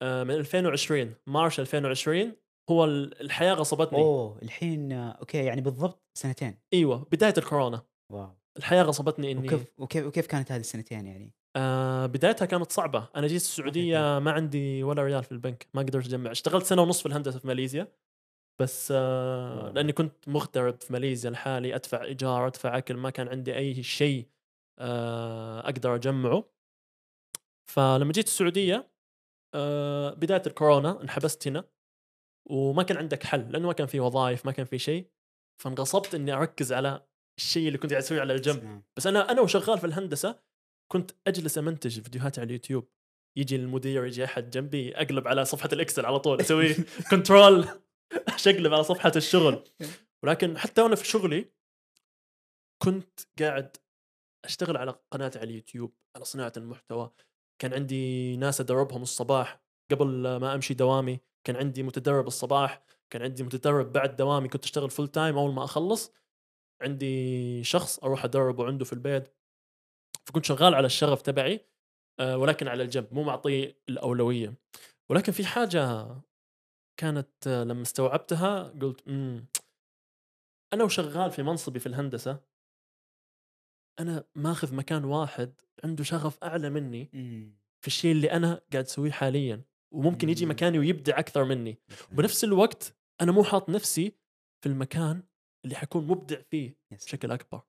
آه، 0.01 0.23
من 0.23 0.31
2020 0.31 1.15
March 1.27 1.59
2020 1.59 2.35
هو 2.69 2.85
ال- 2.85 3.21
الحياة 3.21 3.53
غصبتني. 3.53 3.99
أوه 3.99 4.39
الحين 4.41 4.91
آه، 4.91 5.11
okay 5.11 5.45
يعني 5.45 5.61
بالضبط 5.61 6.03
سنتين. 6.17 6.57
إيوه 6.73 7.03
بداية 7.11 7.33
الكورونا. 7.37 7.85
wow. 8.11 8.35
الحياة 8.57 8.83
غصبتني 8.83 9.31
إني 9.31 9.47
وكيف 9.47 9.73
وكيف 9.77 10.05
وكيف 10.05 10.27
كانت 10.27 10.51
هذه 10.51 10.59
السنتين 10.59 11.07
يعني؟ 11.07 11.33
آه 11.55 12.05
بدايتها 12.05 12.45
كانت 12.45 12.71
صعبة. 12.71 13.09
أنا 13.15 13.27
جيت 13.27 13.41
السعودية 13.41 14.19
ما 14.19 14.31
عندي 14.31 14.83
ولا 14.83 15.03
ريال 15.03 15.23
في 15.23 15.31
البنك 15.31 15.67
ما 15.73 15.81
قدرت 15.81 16.05
أجمع. 16.05 16.31
اشتغلت 16.31 16.65
سنة 16.65 16.81
ونص 16.81 16.99
في 16.99 17.05
الهندسة 17.05 17.39
في 17.39 17.47
ماليزيا 17.47 17.87
بس 18.61 18.93
آه. 18.95 19.71
لأني 19.71 19.91
كنت 19.91 20.29
مغترب 20.29 20.81
في 20.81 20.93
ماليزيا 20.93 21.29
لحالي 21.29 21.75
أدفع 21.75 22.03
إيجار 22.03 22.47
أدفع 22.47 22.77
أكل 22.77 22.97
ما 22.97 23.09
كان 23.09 23.27
عندي 23.27 23.55
أي 23.55 23.83
شيء 23.83 24.29
آه 24.79 25.59
أقدر 25.59 25.95
أجمعه. 25.95 26.49
فلما 27.71 28.11
جيت 28.11 28.25
السعودية 28.27 28.91
آه 29.55 30.13
بداية 30.13 30.41
الكورونا 30.47 31.01
انحبست 31.01 31.47
هنا 31.47 31.63
وما 32.49 32.83
كان 32.83 32.97
عندك 32.97 33.23
حل 33.23 33.51
لأنه 33.51 33.67
ما 33.67 33.73
كان 33.73 33.87
في 33.87 33.99
وظائف 33.99 34.45
ما 34.45 34.51
كان 34.51 34.65
في 34.65 34.79
شيء. 34.79 35.09
فانغصبت 35.61 36.15
إني 36.15 36.33
أركز 36.33 36.73
على 36.73 37.07
الشيء 37.37 37.67
اللي 37.67 37.77
كنت 37.77 37.91
قاعد 37.91 38.03
أسويه 38.03 38.21
على 38.21 38.33
الجنب. 38.33 38.63
نعم. 38.63 38.83
بس 38.97 39.07
أنا 39.07 39.31
أنا 39.31 39.41
وشغال 39.41 39.79
في 39.79 39.85
الهندسة 39.85 40.39
كنت 40.91 41.11
أجلس 41.27 41.57
أمنتج 41.57 41.99
فيديوهات 41.99 42.39
على 42.39 42.45
اليوتيوب. 42.45 42.87
يجي 43.37 43.55
المدير 43.55 44.05
يجي 44.05 44.25
أحد 44.25 44.49
جنبي 44.49 44.95
اقلب 44.95 45.27
على 45.27 45.45
صفحة 45.45 45.69
الإكسل 45.73 46.05
على 46.05 46.19
طول 46.19 46.41
أسوي 46.41 46.73
control 47.11 47.67
اشقلب 48.27 48.73
على 48.73 48.83
صفحة 48.83 49.11
الشغل. 49.15 49.63
ولكن 50.23 50.57
حتى 50.57 50.81
وأنا 50.81 50.95
في 50.95 51.07
شغلي 51.07 51.51
كنت 52.83 53.19
قاعد 53.39 53.77
أشتغل 54.45 54.77
على 54.77 54.99
قناتي 55.11 55.39
على 55.39 55.49
اليوتيوب 55.49 55.93
على 56.15 56.25
صناعة 56.25 56.53
المحتوى. 56.57 57.11
كان 57.61 57.73
عندي 57.73 58.35
ناس 58.37 58.61
أدربهم 58.61 59.01
الصباح 59.01 59.61
قبل 59.91 60.35
ما 60.35 60.55
أمشي 60.55 60.73
دوامي. 60.73 61.19
كان 61.43 61.55
عندي 61.55 61.83
متدرب 61.83 62.27
الصباح. 62.27 62.83
كان 63.09 63.21
عندي 63.21 63.43
متدرب 63.43 63.91
بعد 63.91 64.15
دوامي. 64.15 64.47
كنت 64.47 64.63
أشتغل 64.63 64.89
full 64.89 65.07
time 65.07 65.37
أول 65.37 65.53
ما 65.53 65.63
أخلص. 65.63 66.11
عندي 66.81 67.63
شخص 67.63 67.99
أروح 67.99 68.25
أدربه 68.25 68.65
عنده 68.65 68.85
في 68.85 68.93
البيت 68.93 69.33
فكنت 70.27 70.45
شغال 70.45 70.75
على 70.75 70.85
الشغف 70.85 71.21
تبعي 71.21 71.65
آه، 72.19 72.37
ولكن 72.37 72.67
على 72.67 72.83
الجنب 72.83 73.13
مو 73.13 73.23
معطيه 73.23 73.77
الأولوية 73.89 74.53
ولكن 75.09 75.31
في 75.31 75.45
حاجة 75.45 76.07
كانت 76.99 77.47
آه، 77.47 77.63
لما 77.63 77.81
استوعبتها 77.81 78.63
قلت 78.63 79.07
امم 79.07 79.45
أنا 80.73 80.83
وشغال 80.83 81.31
في 81.31 81.43
منصبي 81.43 81.79
في 81.79 81.87
الهندسة 81.87 82.39
أنا 83.99 84.23
ماخذ 84.35 84.75
مكان 84.75 85.05
واحد 85.05 85.53
عنده 85.83 86.03
شغف 86.03 86.43
أعلى 86.43 86.69
مني. 86.69 87.09
في 87.81 87.87
الشيء 87.87 88.11
اللي 88.11 88.31
أنا 88.31 88.61
قاعد 88.71 88.83
أسويه 88.83 89.11
حاليا 89.11 89.61
وممكن 89.91 90.29
يجي. 90.29 90.45
مكاني 90.45 90.79
ويبدع 90.79 91.19
أكثر 91.19 91.43
مني 91.43 91.77
وبنفس 92.11 92.43
الوقت 92.43 92.95
أنا 93.21 93.31
مو 93.31 93.43
حاط 93.43 93.69
نفسي 93.69 94.17
في 94.63 94.69
المكان 94.69 95.23
اللي 95.65 95.75
حكون 95.75 96.07
مبدع 96.07 96.37
فيه. 96.51 96.75
بشكل 96.91 97.31
أكبر 97.31 97.61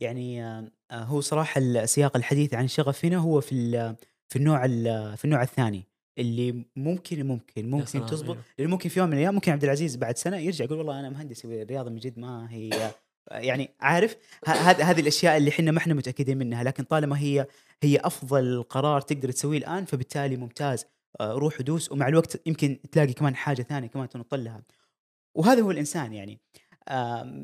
يعني 0.00 0.44
آه، 0.44 0.70
هو 0.90 1.20
صراحة 1.20 1.58
السياق 1.60 2.16
الحديث 2.16 2.54
عن 2.54 2.64
الشغف 2.64 3.04
هنا 3.04 3.16
هو 3.16 3.40
في 3.40 3.94
في 4.28 4.36
النوع 4.36 4.64
ال- 4.64 5.16
في 5.16 5.24
النوع 5.24 5.42
الثاني 5.42 5.84
اللي 6.18 6.64
ممكن 6.76 7.26
ممكن 7.26 7.70
ممكن 7.70 8.06
تزبط 8.06 8.30
أيوه. 8.30 8.44
لأنه 8.58 8.70
ممكن 8.70 8.88
في 8.88 9.00
يوم 9.00 9.08
من 9.08 9.14
الأيام 9.14 9.34
ممكن 9.34 9.52
عبد 9.52 9.64
العزيز 9.64 9.96
بعد 9.96 10.16
سنة 10.16 10.36
يرجع 10.36 10.64
يقول 10.64 10.78
والله 10.78 11.00
أنا 11.00 11.10
مهندس 11.10 11.44
الرياضة 11.44 11.90
من 11.90 11.96
جد 11.98 12.18
ما 12.18 12.52
هي 12.52 12.90
يعني 13.30 13.70
عارف 13.80 14.16
هذه 14.46 14.90
هذه 14.90 15.00
الأشياء 15.00 15.36
اللي 15.36 15.50
إحنا 15.50 15.70
ما 15.70 15.78
إحنا 15.78 15.94
متأكدين 15.94 16.38
منها 16.38 16.64
لكن 16.64 16.84
طالما 16.84 17.18
هي 17.18 17.46
هي 17.82 17.96
أفضل 17.96 18.62
قرار 18.62 19.00
تقدر 19.00 19.30
تسويه 19.30 19.58
الآن 19.58 19.84
فبالتالي 19.84 20.36
ممتاز 20.36 20.86
آه، 21.20 21.32
روح 21.32 21.60
ودوس 21.60 21.92
ومع 21.92 22.08
الوقت 22.08 22.46
يمكن 22.46 22.78
تلاقي 22.92 23.12
كمان 23.12 23.36
حاجة 23.36 23.62
ثانية 23.62 23.88
كمان 23.88 24.08
تنط 24.08 24.34
لها 24.34 24.62
وهذا 25.34 25.60
هو 25.62 25.70
الإنسان 25.70 26.12
يعني. 26.12 26.40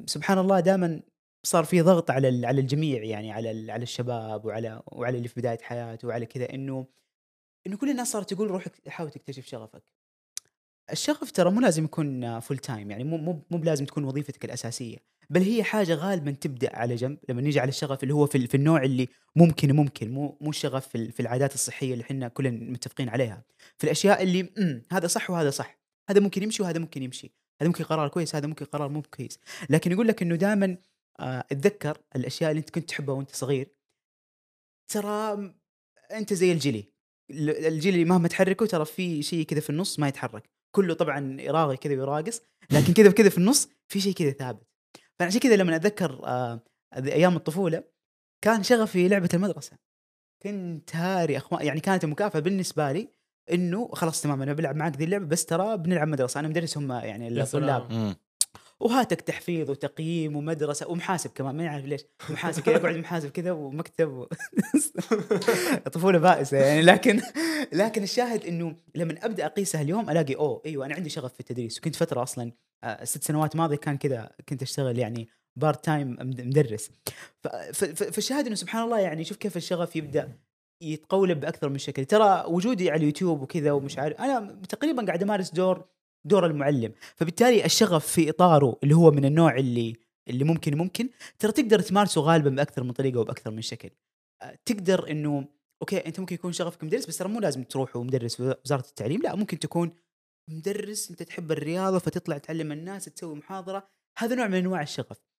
سبحان 0.07 0.39
الله 0.39 0.61
دائما 0.61 1.01
صار 1.43 1.65
في 1.65 1.81
ضغط 1.81 2.11
على 2.11 2.47
على 2.47 2.61
الجميع 2.61 3.03
يعني 3.03 3.33
على 3.33 3.73
على 3.73 3.83
الشباب 3.83 4.45
وعلى 4.45 4.83
وعلى 4.87 5.17
اللي 5.17 5.29
في 5.29 5.41
بداية 5.41 5.59
حياته 5.62 6.09
وعلى 6.09 6.27
كذا 6.27 6.55
إنه 6.55 6.87
إنه 7.67 7.77
كل 7.77 7.91
الناس 7.91 8.09
صارت 8.12 8.35
تقول 8.35 8.51
روح 8.51 8.65
حاول 8.89 9.11
تكتشف 9.11 9.47
شغفك. 9.47 9.83
الشغف 10.93 11.31
ترى 11.31 11.51
مو 11.51 11.61
لازم 11.61 11.85
يكون 11.85 12.41
full 12.41 12.59
time 12.59 12.91
يعني 12.91 13.05
مو 13.05 13.17
مو 13.17 13.43
مو 13.51 13.59
بلازم 13.59 13.85
تكون 13.85 14.05
وظيفتك 14.05 14.45
الأساسية 14.45 14.97
بل 15.31 15.43
هي 15.43 15.62
حاجة 15.65 15.95
غالبا 15.95 16.31
تبدأ 16.31 16.77
على 16.77 16.95
جنب 16.95 17.19
لما 17.29 17.43
نيجي 17.43 17.61
على 17.61 17.69
الشغف 17.69 18.03
اللي 18.03 18.15
هو 18.15 18.27
في, 18.27 18.47
في 18.47 18.57
النوع 18.57 18.83
اللي 18.83 19.09
ممكن 19.37 19.77
ممكن 19.77 20.11
مو 20.11 20.39
مو 20.41 20.51
الشغف 20.51 20.89
في, 20.89 21.11
في 21.12 21.21
العادات 21.21 21.55
الصحية 21.55 21.93
اللي 21.93 22.03
إحنا 22.03 22.29
كلنا 22.29 22.71
متفقين 22.71 23.09
عليها. 23.09 23.43
في 23.79 23.85
الأشياء 23.85 24.23
اللي 24.23 24.43
مم 24.59 24.83
هذا 24.93 25.07
صح 25.07 25.31
وهذا 25.31 25.51
صح 25.51 25.79
هذا 26.11 26.21
ممكن 26.21 26.43
يمشي 26.43 26.62
وهذا 26.62 26.79
ممكن 26.79 27.03
يمشي. 27.03 27.33
هذا 27.61 27.69
ممكن 27.69 27.85
قرار 27.85 28.09
كويس 28.09 28.35
هذا 28.35 28.47
ممكن 28.47 28.65
قرار 28.65 28.89
مو 28.89 29.03
كويس. 29.03 29.39
لكن 29.70 29.93
يقول 29.93 30.09
لك 30.09 30.23
إنه 30.23 30.37
دائما 30.37 30.77
آه 31.20 31.45
اتذكر 31.53 31.99
الأشياء 32.16 32.51
اللي 32.51 32.61
أنت 32.61 32.70
كنت 32.70 32.89
تحبها 32.89 33.15
وأنت 33.15 33.35
صغير. 33.35 33.69
ترى 34.93 35.53
أنت 36.12 36.32
زي 36.32 36.53
الجلي 36.53 36.85
ال- 37.31 37.66
الجلي 37.66 38.05
مهما 38.05 38.28
تحركه 38.28 38.66
ترى 38.66 38.85
في 38.85 39.23
شيء 39.23 39.45
كذا 39.45 39.61
في 39.61 39.70
النص 39.70 39.99
ما 39.99 40.09
يتحرك. 40.09 40.51
كله 40.77 40.95
طبعا 40.95 41.37
راغي 41.49 41.77
كذا 41.77 41.93
ويراقص 41.93 42.43
لكن 42.70 42.93
كذا 42.93 43.11
كذا 43.11 43.28
في 43.28 43.39
النص 43.39 43.69
في 43.89 44.01
شيء 44.01 44.15
كذا 44.15 44.31
ثابت. 44.31 44.66
فعشان 45.19 45.41
كذا 45.41 45.57
لما 45.57 45.77
أتذكر 45.77 46.20
آه 46.24 46.61
أيام 46.95 47.37
الطفولة 47.37 47.85
كان 48.45 48.62
شغفي 48.62 49.09
لعبة 49.09 49.28
المدرسة. 49.35 49.77
كنت 50.43 50.97
هاري 50.97 51.37
اخوان 51.37 51.66
يعني 51.66 51.81
كانت 51.81 52.05
المكافأة 52.05 52.41
بالنسبة 52.41 52.93
لي 52.93 53.09
إنه 53.53 53.89
خلاص 53.93 54.23
تمام 54.23 54.43
أنا 54.43 54.53
بلعب 54.53 54.77
معك 54.77 54.97
ذي 54.97 55.05
اللعبة 55.05 55.27
بس 55.27 55.47
ترى 55.47 55.77
بنلعب 55.77 56.09
مدرسة. 56.09 56.41
أنا 56.41 56.49
مدرس 56.49 56.79
هم 56.79 56.93
يعني. 56.93 57.43
الطلاب. 57.43 58.15
وهاتك 58.81 59.21
تحفيظ 59.21 59.71
وتقييم 59.71 60.37
ومدرسة 60.37 60.89
ومحاسب 60.89 61.31
كمان 61.31 61.57
ما 61.57 61.65
يعرف 61.65 61.85
ليش. 61.85 62.05
محاسب 62.31 62.62
كذا 62.62 62.77
أقعد 62.77 62.97
محاسب 62.97 63.31
كذا 63.31 63.53
ومكتب 63.53 64.09
و... 64.09 64.27
طفوله 65.93 66.19
بائسة 66.19 66.57
يعني. 66.57 66.83
لكن 66.83 67.21
لكن 67.73 68.03
الشاهد 68.03 68.47
إنه 68.47 68.77
لما 68.95 69.15
أبدأ 69.23 69.47
أقيسها 69.47 69.83
اليوم 69.83 70.11
ألاقي 70.11 70.35
أوه 70.35 70.62
إيوه 70.67 70.87
أنا 70.87 70.95
عندي 70.95 71.11
شغف 71.11 71.33
في 71.35 71.41
التدريس. 71.41 71.79
وكنت 71.79 71.97
فترة 71.97 72.23
أصلا 72.23 72.53
آه، 72.85 73.05
ست 73.05 73.25
سنوات 73.25 73.57
ماضية 73.57 73.77
كان 73.77 73.97
كذا 73.97 74.31
كنت 74.49 74.62
أشتغل 74.62 74.99
يعني 74.99 75.29
part 75.57 75.85
time 75.85 76.16
مدرس. 76.21 76.91
فالشاهد 78.12 78.47
إنه 78.47 78.55
سبحان 78.55 78.85
الله 78.85 79.01
يعني 79.01 79.25
شوف 79.25 79.37
كيف 79.37 79.57
الشغف 79.57 79.97
يبدأ. 79.97 80.33
يتقولب 80.82 81.40
بأكثر 81.40 81.69
من 81.69 81.78
شكل. 81.78 82.05
ترى 82.05 82.44
وجودي 82.48 82.90
على 82.90 82.98
اليوتيوب 82.98 83.43
وكذا 83.43 83.73
ومش 83.73 83.98
عارف 83.98 84.20
أنا 84.20 84.62
تقريبا 84.69 85.07
قاعد 85.07 85.23
أمارس 85.23 85.51
دور 85.51 85.85
دور 86.24 86.47
المعلم. 86.47 86.93
فبالتالي 87.16 87.65
الشغف 87.65 88.07
في 88.07 88.31
إطاره 88.31 88.77
اللي 88.82 88.94
هو 88.94 89.11
من 89.11 89.24
النوع 89.24 89.57
اللي 89.57 89.97
اللي 90.28 90.44
ممكن 90.44 90.78
ممكن 90.78 91.09
ترى 91.39 91.52
تقدر 91.52 91.81
تمارسه 91.81 92.20
غالبا 92.20 92.51
بأكثر 92.51 92.82
من 92.82 92.93
طريقة 92.93 93.20
وبأكثر 93.20 93.51
من 93.51 93.62
شكل. 93.62 93.90
تقدر 94.65 95.11
إنه 95.11 95.48
أوكي 95.82 96.07
أنت 96.07 96.20
ممكن 96.20 96.35
يكون 96.35 96.52
شغفك 96.52 96.85
مدرس 96.85 97.07
بس 97.07 97.19
ترى 97.19 97.28
مو 97.28 97.40
لازم 97.40 97.62
تروح 97.62 97.97
ومدرس 97.97 98.40
وزارة 98.40 98.85
التعليم 98.89 99.23
لا 99.23 99.35
ممكن 99.36 99.59
تكون 99.59 99.93
مدرس 100.51 101.11
أنت 101.11 101.23
تحب 101.23 101.52
الرياضة 101.52 101.98
فتطلع 101.98 102.39
تعلم 102.39 102.73
الناس 102.73 103.05
تسوي 103.05 103.35
محاضرة. 103.35 103.89
هذا 104.19 104.35
نوع 104.35 104.47
من 104.47 104.55
أنواع 104.55 104.82
الشغف. 104.82 105.30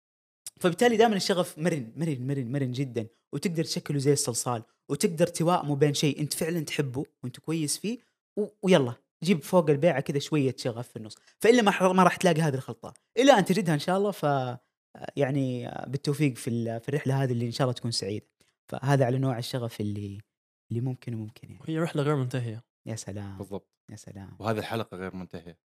فبالتالي 0.59 0.97
دائما 0.97 1.15
الشغف 1.15 1.59
مرن 1.59 1.93
مرن 1.95 2.27
مرن 2.27 2.51
مرن 2.51 2.72
جدا 2.72 3.07
وتقدر 3.34 3.63
تشكله 3.63 3.97
زي 3.99 4.13
الصلصال 4.13 4.63
وتقدر 4.89 5.27
توائمه 5.27 5.76
بين 5.76 5.93
شيء 5.93 6.19
أنت 6.22 6.34
فعلا 6.34 6.59
تحبه 6.59 7.03
وأنت 7.23 7.39
كويس 7.39 7.77
فيه 7.77 7.99
و... 8.38 8.47
ويلا 8.63 8.93
جيب 9.23 9.43
فوق 9.43 9.69
البيعة 9.69 9.99
كذا 9.99 10.19
شوية 10.19 10.55
شغف 10.57 10.88
في 10.88 10.95
النص. 10.95 11.15
فإلا 11.39 11.61
ما 11.61 11.72
ح- 11.72 11.84
ما 11.84 12.03
راح 12.03 12.15
تلاقي 12.15 12.41
هذه 12.41 12.55
الخلطة. 12.55 12.93
الا 13.18 13.39
أن 13.39 13.45
تجدها 13.45 13.73
إن 13.73 13.80
شاء 13.80 13.97
الله 13.97 14.11
ف 14.11 14.23
يعني 15.15 15.72
بالتوفيق 15.88 16.35
في 16.38 16.49
ال- 16.49 16.80
في 16.80 16.89
الرحلة 16.89 17.23
هذه 17.23 17.31
اللي 17.31 17.45
إن 17.45 17.51
شاء 17.51 17.65
الله 17.65 17.73
تكون 17.73 17.91
سعيدة. 17.91 18.26
فهذا 18.72 19.05
على 19.05 19.18
نوع 19.18 19.38
الشغف 19.38 19.81
اللي 19.81 20.22
اللي 20.72 20.81
ممكن 20.81 21.13
وممكن 21.13 21.51
يعني. 21.51 21.63
هي 21.68 21.80
رحلة 21.80 22.03
غير 22.03 22.15
منتهية. 22.15 22.63
يا 22.85 22.95
سلام. 22.95 23.38
بالضبط. 23.38 23.69
يا 23.91 23.95
سلام. 23.95 24.35
وهذه 24.39 24.57
الحلقة 24.59 24.97
غير 24.97 25.15
منتهية. 25.15 25.57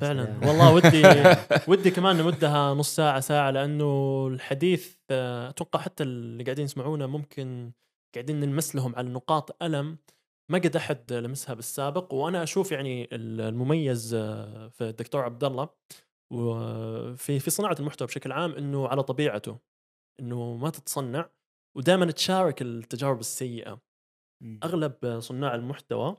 فعلا. 0.00 0.38
والله 0.48 0.74
ودي 0.74 1.02
ودي 1.70 1.90
كمان 1.90 2.16
نمدها 2.16 2.74
نص 2.74 2.96
ساعة 2.96 3.20
ساعة 3.20 3.50
لأنه 3.50 4.26
الحديث 4.26 4.96
آه، 5.10 5.48
أتوقع 5.48 5.80
حتى 5.80 6.02
اللي 6.02 6.44
قاعدين 6.44 6.64
يسمعونا 6.64 7.06
ممكن 7.06 7.72
قاعدين 8.14 8.40
نلمس 8.40 8.76
لهم 8.76 8.96
على 8.96 9.08
نقاط 9.08 9.62
ألم 9.62 9.98
ما 10.50 10.58
قد 10.58 10.76
أحد 10.76 11.12
لمسها 11.12 11.54
بالسابق 11.54 12.14
وأنا 12.14 12.42
أشوف 12.42 12.72
يعني 12.72 13.08
المميز 13.12 14.14
آه، 14.14 14.68
في 14.68 14.84
الدكتور 14.88 15.24
عبد 15.24 15.44
الله 15.44 15.68
وفي 16.32 17.38
في 17.38 17.50
صناعة 17.50 17.76
المحتوى 17.80 18.08
بشكل 18.08 18.32
عام 18.32 18.52
إنه 18.52 18.88
على 18.88 19.02
طبيعته 19.02 19.58
إنه 20.20 20.56
ما 20.56 20.70
تتصنع 20.70 21.30
ودائما 21.76 22.10
تشارك 22.10 22.62
التجارب 22.62 23.20
السيئة. 23.20 23.80
أغلب 24.64 25.20
صناع 25.20 25.54
المحتوى 25.54 26.16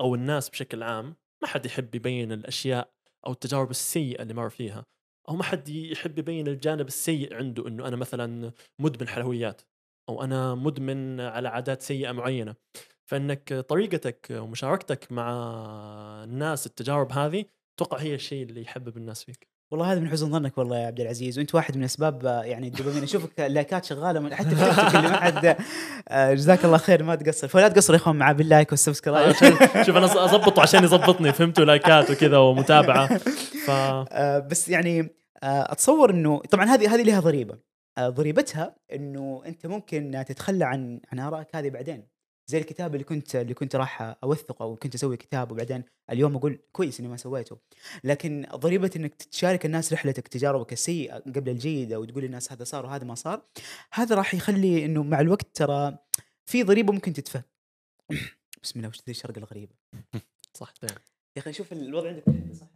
أو 0.00 0.14
الناس 0.14 0.48
بشكل 0.50 0.82
عام 0.82 1.16
ما 1.44 1.48
حد 1.48 1.66
يحب 1.66 1.94
يبين 1.94 2.32
الأشياء 2.32 2.90
أو 3.26 3.32
التجارب 3.32 3.70
السيئة 3.70 4.22
اللي 4.22 4.34
مر 4.34 4.50
فيها 4.50 4.86
أو 5.28 5.36
ما 5.36 5.44
حد 5.44 5.68
يحب 5.68 6.18
يبين 6.18 6.48
الجانب 6.48 6.86
السيء 6.86 7.34
عنده 7.34 7.68
إنه 7.68 7.88
أنا 7.88 7.96
مثلا 7.96 8.52
مدمن 8.78 9.08
حلويات 9.08 9.62
أو 10.08 10.22
أنا 10.24 10.54
مدمن 10.54 11.20
على 11.20 11.48
عادات 11.48 11.82
سيئة 11.82 12.12
معينة. 12.12 12.54
فإنك 13.06 13.54
طريقتك 13.54 14.26
ومشاركتك 14.30 15.12
مع 15.12 15.30
الناس 16.24 16.66
التجارب 16.66 17.12
هذه 17.12 17.44
أتوقع 17.74 17.98
هي 17.98 18.14
الشيء 18.14 18.42
اللي 18.42 18.62
يحبب 18.62 18.96
الناس 18.96 19.24
فيك. 19.24 19.53
والله 19.74 19.92
هذا 19.92 20.00
من 20.00 20.08
حسن 20.08 20.30
ظنك 20.30 20.58
والله 20.58 20.78
يا 20.78 20.86
عبد 20.86 21.00
العزيز. 21.00 21.38
وأنت 21.38 21.54
واحد 21.54 21.76
من 21.76 21.84
أسباب 21.84 22.26
آه، 22.26 22.42
يعني 22.42 22.68
الدوبامين 22.68 23.02
أشوفك 23.02 23.40
اللايكات 23.40 23.84
شغالة 23.84 24.20
من 24.20 24.34
حتى 24.34 24.56
في 24.56 24.96
اللي 24.96 25.08
ما 25.08 25.20
حد 25.20 25.56
آه، 26.08 26.34
جزاك 26.34 26.64
الله 26.64 26.78
خير 26.78 27.02
ما 27.02 27.14
تقصر. 27.14 27.48
فلا 27.48 27.68
تقصر 27.68 27.92
يا 27.92 27.98
إخوان 27.98 28.16
مع 28.16 28.32
بال 28.32 28.45
like 28.45 28.70
وال 28.70 28.80
subscribe. 28.80 29.28
عشان 29.28 29.84
شوف 29.86 29.96
أنا 29.96 30.24
اضبطه 30.24 30.62
عشان 30.62 30.84
يضبطني 30.84 31.32
فهمتوا؟ 31.32 31.64
لايكات 31.64 32.10
وكذا 32.10 32.36
ومتابعة. 32.36 33.18
ف 33.66 33.70
آه، 33.70 34.38
بس 34.38 34.68
يعني 34.68 35.00
آه، 35.42 35.72
أتصور 35.72 36.10
إنه 36.10 36.38
طبعا 36.38 36.64
هذه 36.64 36.94
هذه 36.94 37.02
لها 37.02 37.20
ضريبة. 37.20 37.58
آه، 37.98 38.08
ضريبتها 38.08 38.76
إنه 38.92 39.42
أنت 39.46 39.66
ممكن 39.66 40.24
تتخلى 40.28 40.64
عن 40.64 41.00
عن 41.12 41.18
آرائك 41.18 41.56
هذه 41.56 41.70
بعدين. 41.70 42.13
زي 42.46 42.58
الكتاب 42.58 42.94
اللي 42.94 43.04
كنت 43.04 43.36
اللي 43.36 43.54
كنت 43.54 43.76
راح 43.76 44.16
أوثقه 44.24 44.62
أو 44.62 44.76
كنت 44.76 44.94
أسوي 44.94 45.16
كتاب 45.16 45.52
وبعدين 45.52 45.84
اليوم 46.10 46.36
أقول 46.36 46.58
كويس 46.72 47.00
إني 47.00 47.08
ما 47.08 47.16
سويته 47.16 47.58
لكن 48.04 48.46
ضريبة 48.54 48.90
إنك 48.96 49.14
تشارك 49.14 49.66
الناس 49.66 49.92
رحلتك 49.92 50.28
تجاربك 50.28 50.72
السيئه 50.72 51.18
قبل 51.18 51.50
الجيده 51.50 52.00
وتقول 52.00 52.22
للناس 52.22 52.52
هذا 52.52 52.64
صار 52.64 52.86
وهذا 52.86 53.04
ما 53.04 53.14
صار 53.14 53.42
هذا 53.92 54.14
راح 54.14 54.34
يخلي 54.34 54.84
إنه 54.84 55.02
مع 55.02 55.20
الوقت 55.20 55.46
ترى 55.54 55.98
في 56.46 56.62
ضريبة 56.62 56.92
ممكن 56.92 57.12
تدفع 57.12 57.42
بسم 58.62 58.78
الله 58.78 58.88
وش 58.88 58.98
ذي 58.98 59.10
الشرقه 59.10 59.38
الغريبه 59.38 59.74
صح. 60.60 60.74
يا 60.82 60.88
أخي 61.38 61.52
شوف 61.52 61.72
الوضع 61.72 62.08
عندك 62.08 62.24
صح. 62.54 62.66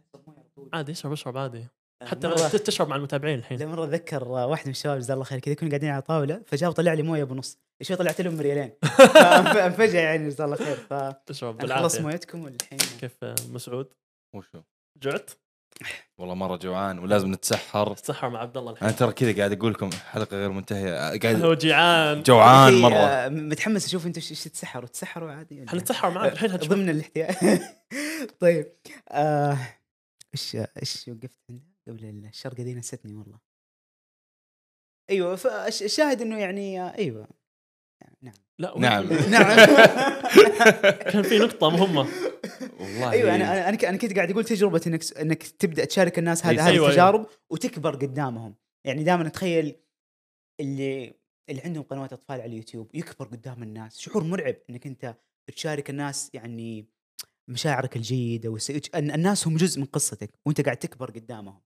عادي 0.73 0.91
اشرب 0.91 1.11
اشرب 1.11 1.37
عادي 1.37 1.67
حتى 2.05 2.57
تشرب 2.59 2.87
مع 2.87 2.95
المتابعين 2.95 3.39
الحين. 3.39 3.67
مرة 3.67 3.83
اتذكر 3.83 4.27
واحد 4.27 4.65
من 4.65 4.71
الشباب 4.71 4.97
جزاه 4.99 5.13
الله 5.13 5.25
خير 5.25 5.39
كذا 5.39 5.53
كنا 5.53 5.69
قاعدين 5.69 5.89
على 5.89 6.01
طاولة 6.01 6.41
فجاء 6.45 6.69
وطلع 6.69 6.93
لي 6.93 7.03
موية 7.03 7.23
بنص. 7.23 7.57
شوي 7.81 7.97
طلعت 7.97 8.21
لهم 8.21 8.41
ريالين 8.41 8.71
فانفجع 9.53 9.99
يعني 9.99 10.27
جزاه 10.29 10.45
الله 10.45 10.55
خير. 10.55 10.77
تشرب 11.11 11.55
فخلص 11.55 11.71
بالعافية. 11.71 12.01
مويتكم 12.01 12.43
والحين. 12.43 12.79
كيف 12.99 13.23
آه، 13.23 13.35
مسعود؟ 13.49 13.87
وشو؟ 14.35 14.61
جعت 14.97 15.31
والله 16.17 16.35
مرة 16.35 16.55
جوعان 16.57 16.99
ولازم 16.99 17.31
نتسحر. 17.31 17.93
تسحر 17.93 18.29
مع 18.29 18.39
عبد 18.39 18.57
الله 18.57 18.71
أنا 18.71 18.79
الحين 18.79 18.95
ترى 18.95 19.11
كذا 19.11 19.37
قاعد 19.37 19.51
أقول 19.51 19.71
لكم 19.71 19.89
حلقة 20.11 20.37
غير 20.37 20.49
منتهية. 20.51 21.19
قاعد 21.19 21.43
هو 21.43 21.53
جيعان. 21.53 22.23
جوعان 22.23 22.73
أخي، 22.73 22.81
مرة. 22.81 22.93
آه، 22.95 23.29
متحمس 23.29 23.85
أشوف 23.85 24.05
أنتم 24.05 24.21
إيش 24.29 24.43
تسحروا 24.43 24.87
تسحروا 24.87 25.31
عادي 25.31 25.55
يعني. 25.55 25.69
حنتسحر 25.69 26.09
معك 26.09 26.31
الحين 26.33 26.49
ضمن 26.55 26.89
الاحتياج. 26.89 27.35
طيب 28.39 28.73
آه، 29.09 29.57
إيش 30.33 30.55
إيش 30.55 31.07
وقفت 31.07 31.39
عنده 31.49 31.68
قبل 31.89 32.05
الشرقة 32.05 32.63
دي 32.63 32.75
نستني 32.75 33.15
والله. 33.15 33.39
أيوه 35.09 35.35
فالشاهد 35.35 36.21
إنه 36.21 36.39
يعني 36.39 36.95
أيوه. 36.97 37.27
نعم. 38.21 38.33
لا 38.59 38.73
نعم. 38.77 39.07
نعم. 39.31 39.57
كان 41.11 41.21
في 41.23 41.39
نقطة 41.39 41.69
مهمة. 41.69 42.07
والله. 42.79 43.11
أيوه 43.11 43.35
أنا 43.35 43.69
أنا 43.69 43.89
أنا 43.89 43.97
كنت 43.97 44.15
قاعد 44.15 44.31
أقول 44.31 44.45
تجربة 44.45 44.81
إنك 44.87 45.17
إنك 45.17 45.43
تبدأ 45.43 45.85
تشارك 45.85 46.19
الناس 46.19 46.45
هذه 46.45 46.51
أيوة، 46.51 46.63
هذه 46.63 46.73
أيوة. 46.73 46.87
التجارب 46.87 47.25
وتكبر 47.49 47.95
قدامهم. 47.95 48.55
يعني 48.85 49.03
دائما 49.03 49.27
أتخيل 49.27 49.75
اللي 50.59 51.13
اللي 51.49 51.61
عندهم 51.61 51.83
قنوات 51.83 52.13
أطفال 52.13 52.41
على 52.41 52.45
اليوتيوب 52.45 52.95
يكبر 52.95 53.25
قدام 53.27 53.63
الناس. 53.63 53.99
شعور 53.99 54.23
مرعب 54.23 54.55
إنك 54.69 54.87
أنت 54.87 55.15
تشارك 55.55 55.89
الناس 55.89 56.31
يعني 56.33 56.87
مشاعرك 57.47 57.95
الجيدة 57.95 58.49
والسيئة 58.49 58.99
الناس 58.99 59.47
هم 59.47 59.57
جزء 59.57 59.79
من 59.79 59.85
قصتك 59.85 60.29
وأنت 60.45 60.61
قاعد 60.61 60.77
تكبر 60.77 61.11
قدامهم. 61.11 61.61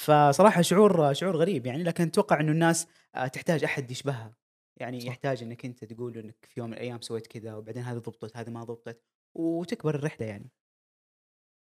فصراحة 0.00 0.62
شعور 0.62 1.12
شعور 1.12 1.36
غريب 1.36 1.66
يعني 1.66 1.82
لكن 1.82 2.04
أتوقع 2.04 2.40
إنه 2.40 2.52
الناس 2.52 2.86
آه، 3.14 3.26
تحتاج 3.26 3.64
أحد 3.64 3.90
يشبهها. 3.90 4.34
يعني 4.80 5.00
صح. 5.00 5.06
يحتاج 5.06 5.42
إنك 5.42 5.64
أنت 5.64 5.84
تقول 5.84 6.18
إنك 6.18 6.44
في 6.44 6.60
يوم 6.60 6.70
من 6.70 6.76
الأيام 6.76 7.00
سويت 7.00 7.26
كذا 7.26 7.54
وبعدين 7.54 7.82
هذا 7.82 7.98
ضبطت 7.98 8.36
هذا 8.36 8.50
ما 8.50 8.64
ضبطت 8.64 9.02
وتكبر 9.36 9.94
الرحلة 9.94 10.26
يعني. 10.26 10.50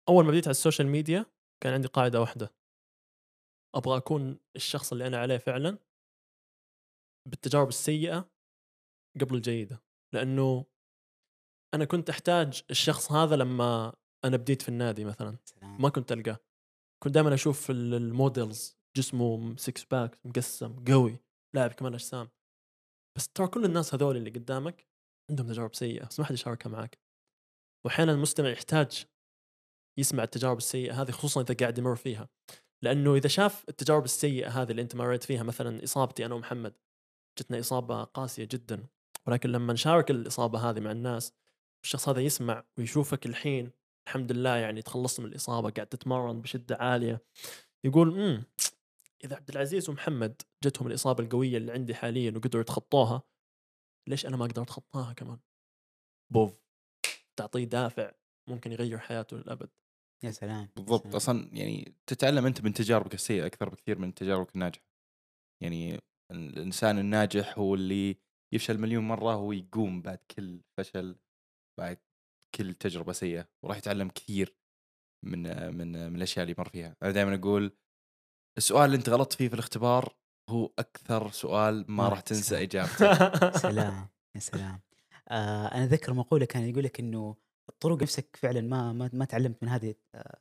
أول 0.08 0.24
ما 0.24 0.30
بديت 0.30 0.44
على 0.44 0.50
ال 0.50 0.56
social 0.56 0.88
media 0.88 1.26
كان 1.62 1.72
عندي 1.72 1.88
قاعدة 1.88 2.20
واحدة. 2.20 2.54
أبغى 3.74 3.96
أكون 3.96 4.38
الشخص 4.56 4.92
اللي 4.92 5.06
أنا 5.06 5.18
عليه 5.18 5.36
فعلا 5.36 5.78
بالتجارب 7.28 7.68
السيئة 7.68 8.30
قبل 9.20 9.34
الجيدة. 9.34 9.82
لأنه 10.14 10.64
أنا 11.74 11.84
كنت 11.84 12.10
أحتاج 12.10 12.62
الشخص 12.70 13.12
هذا 13.12 13.36
لما 13.36 13.94
أنا 14.24 14.36
بديت 14.36 14.62
في 14.62 14.68
النادي 14.68 15.04
مثلا. 15.04 15.38
سلام. 15.44 15.82
ما 15.82 15.88
كنت 15.88 16.12
ألقاه. 16.12 16.38
كنت 17.02 17.14
دائما 17.14 17.34
أشوف 17.34 17.70
ال- 17.70 17.94
ال 17.94 18.06
models 18.06 18.76
جسمه 18.96 19.56
six 19.56 19.84
pack 19.84 20.18
مقسم 20.24 20.84
قوي 20.84 21.18
لاعب 21.54 21.72
كمال 21.72 21.94
أجسام. 21.94 22.28
بس 23.16 23.28
ترى 23.28 23.46
كل 23.46 23.64
الناس 23.64 23.94
هذول 23.94 24.16
اللي 24.16 24.30
قدامك 24.30 24.86
عندهم 25.30 25.46
تجارب 25.46 25.74
سيئة 25.74 26.06
بس 26.06 26.20
ما 26.20 26.26
حد 26.26 26.34
يشاركها 26.34 26.70
معك. 26.70 26.98
وأحيانا 27.84 28.12
المستمع 28.12 28.48
يحتاج 28.48 29.04
يسمع 29.98 30.22
التجارب 30.22 30.56
السيئة 30.56 31.02
هذه 31.02 31.10
خصوصا 31.10 31.40
إذا 31.40 31.54
قاعد 31.54 31.78
يمر 31.78 31.96
فيها. 31.96 32.28
لأنه 32.82 33.14
إذا 33.14 33.28
شاف 33.28 33.64
التجارب 33.68 34.04
السيئة 34.04 34.62
هذه 34.62 34.70
اللي 34.70 34.82
أنت 34.82 34.96
مريت 34.96 35.24
فيها 35.24 35.42
مثلا 35.42 35.84
إصابتي 35.84 36.26
أنا 36.26 36.34
ومحمد 36.34 36.74
جتنا 37.38 37.60
إصابة 37.60 38.04
قاسية 38.04 38.44
جدا. 38.44 38.86
ولكن 39.26 39.50
لما 39.50 39.72
نشارك 39.72 40.10
الإصابة 40.10 40.70
هذه 40.70 40.80
مع 40.80 40.90
الناس 40.90 41.32
الشخص 41.84 42.08
هذا 42.08 42.20
يسمع 42.20 42.64
ويشوفك 42.78 43.26
الحين 43.26 43.70
الحمد 44.06 44.32
لله 44.32 44.56
يعني 44.56 44.82
تخلصت 44.82 45.20
من 45.20 45.26
الإصابة 45.26 45.70
قاعد 45.70 45.86
تتمرن 45.86 46.40
بشدة 46.40 46.76
عالية. 46.76 47.24
يقول 47.84 48.08
امم 48.12 48.44
إذا 49.24 49.36
عبد 49.36 49.50
العزيز 49.50 49.90
ومحمد 49.90 50.42
جتهم 50.64 50.88
الإصابة 50.88 51.24
القوية 51.24 51.56
اللي 51.56 51.72
عندي 51.72 51.94
حاليا 51.94 52.30
وقدروا 52.36 52.60
يتخطوها 52.60 53.22
ليش 54.08 54.26
أنا 54.26 54.36
ما 54.36 54.44
أقدر 54.44 54.62
أتخطاها 54.62 55.12
كمان؟ 55.12 55.38
بوف. 56.32 56.60
تعطيه 57.36 57.64
دافع 57.64 58.12
ممكن 58.48 58.72
يغير 58.72 58.98
حياته 58.98 59.36
للأبد. 59.36 59.70
يا 60.24 60.30
سلام 60.30 60.68
بالضبط 60.76 61.02
سلام. 61.02 61.16
أصلا 61.16 61.50
يعني 61.52 61.94
تتعلم 62.06 62.46
أنت 62.46 62.60
من 62.60 62.72
تجاربك 62.72 63.14
السيئة 63.14 63.46
أكثر 63.46 63.68
بكثير 63.68 63.98
من 63.98 64.14
تجاربك 64.14 64.54
الناجحة. 64.54 64.86
يعني 65.62 66.00
الإنسان 66.30 66.98
الناجح 66.98 67.58
هو 67.58 67.74
اللي 67.74 68.16
يفشل 68.54 68.78
مليون 68.78 69.08
مرة 69.08 69.36
ويقوم 69.36 70.02
بعد 70.02 70.18
كل 70.36 70.60
فشل 70.78 71.18
بعد 71.78 71.98
كل 72.56 72.74
تجربة 72.74 73.12
سيئة 73.12 73.48
وراح 73.64 73.76
يتعلم 73.76 74.08
كثير 74.08 74.56
من 75.24 75.42
من 75.74 75.92
من 76.10 76.16
الأشياء 76.16 76.42
اللي 76.42 76.54
مر 76.58 76.68
فيها. 76.68 76.96
أنا 77.02 77.10
دائما 77.10 77.34
أقول 77.34 77.76
السؤال 78.58 78.84
اللي 78.84 78.96
أنت 78.96 79.08
غلطت 79.08 79.32
فيه 79.32 79.48
في 79.48 79.54
الاختبار 79.54 80.16
هو 80.50 80.72
أكثر 80.78 81.30
سؤال 81.30 81.84
ما 81.88 82.08
راح 82.08 82.20
تنسى. 82.20 82.62
اجابته 82.62 83.14
سلام 83.68 84.08
يا 84.34 84.40
سلام. 84.40 84.80
آه 85.28 85.66
أنا 85.66 85.84
اتذكر 85.84 86.14
مقولة 86.14 86.44
كان 86.44 86.62
يقول 86.62 86.84
لك 86.84 87.00
إنه 87.00 87.36
الطرق 87.68 88.02
نفسك 88.02 88.36
فعلا 88.36 88.60
ما 88.60 88.92
ما, 88.92 89.10
ما 89.12 89.24
تعلمت 89.24 89.62
من 89.62 89.68
هذه 89.68 89.94
آه، 90.14 90.38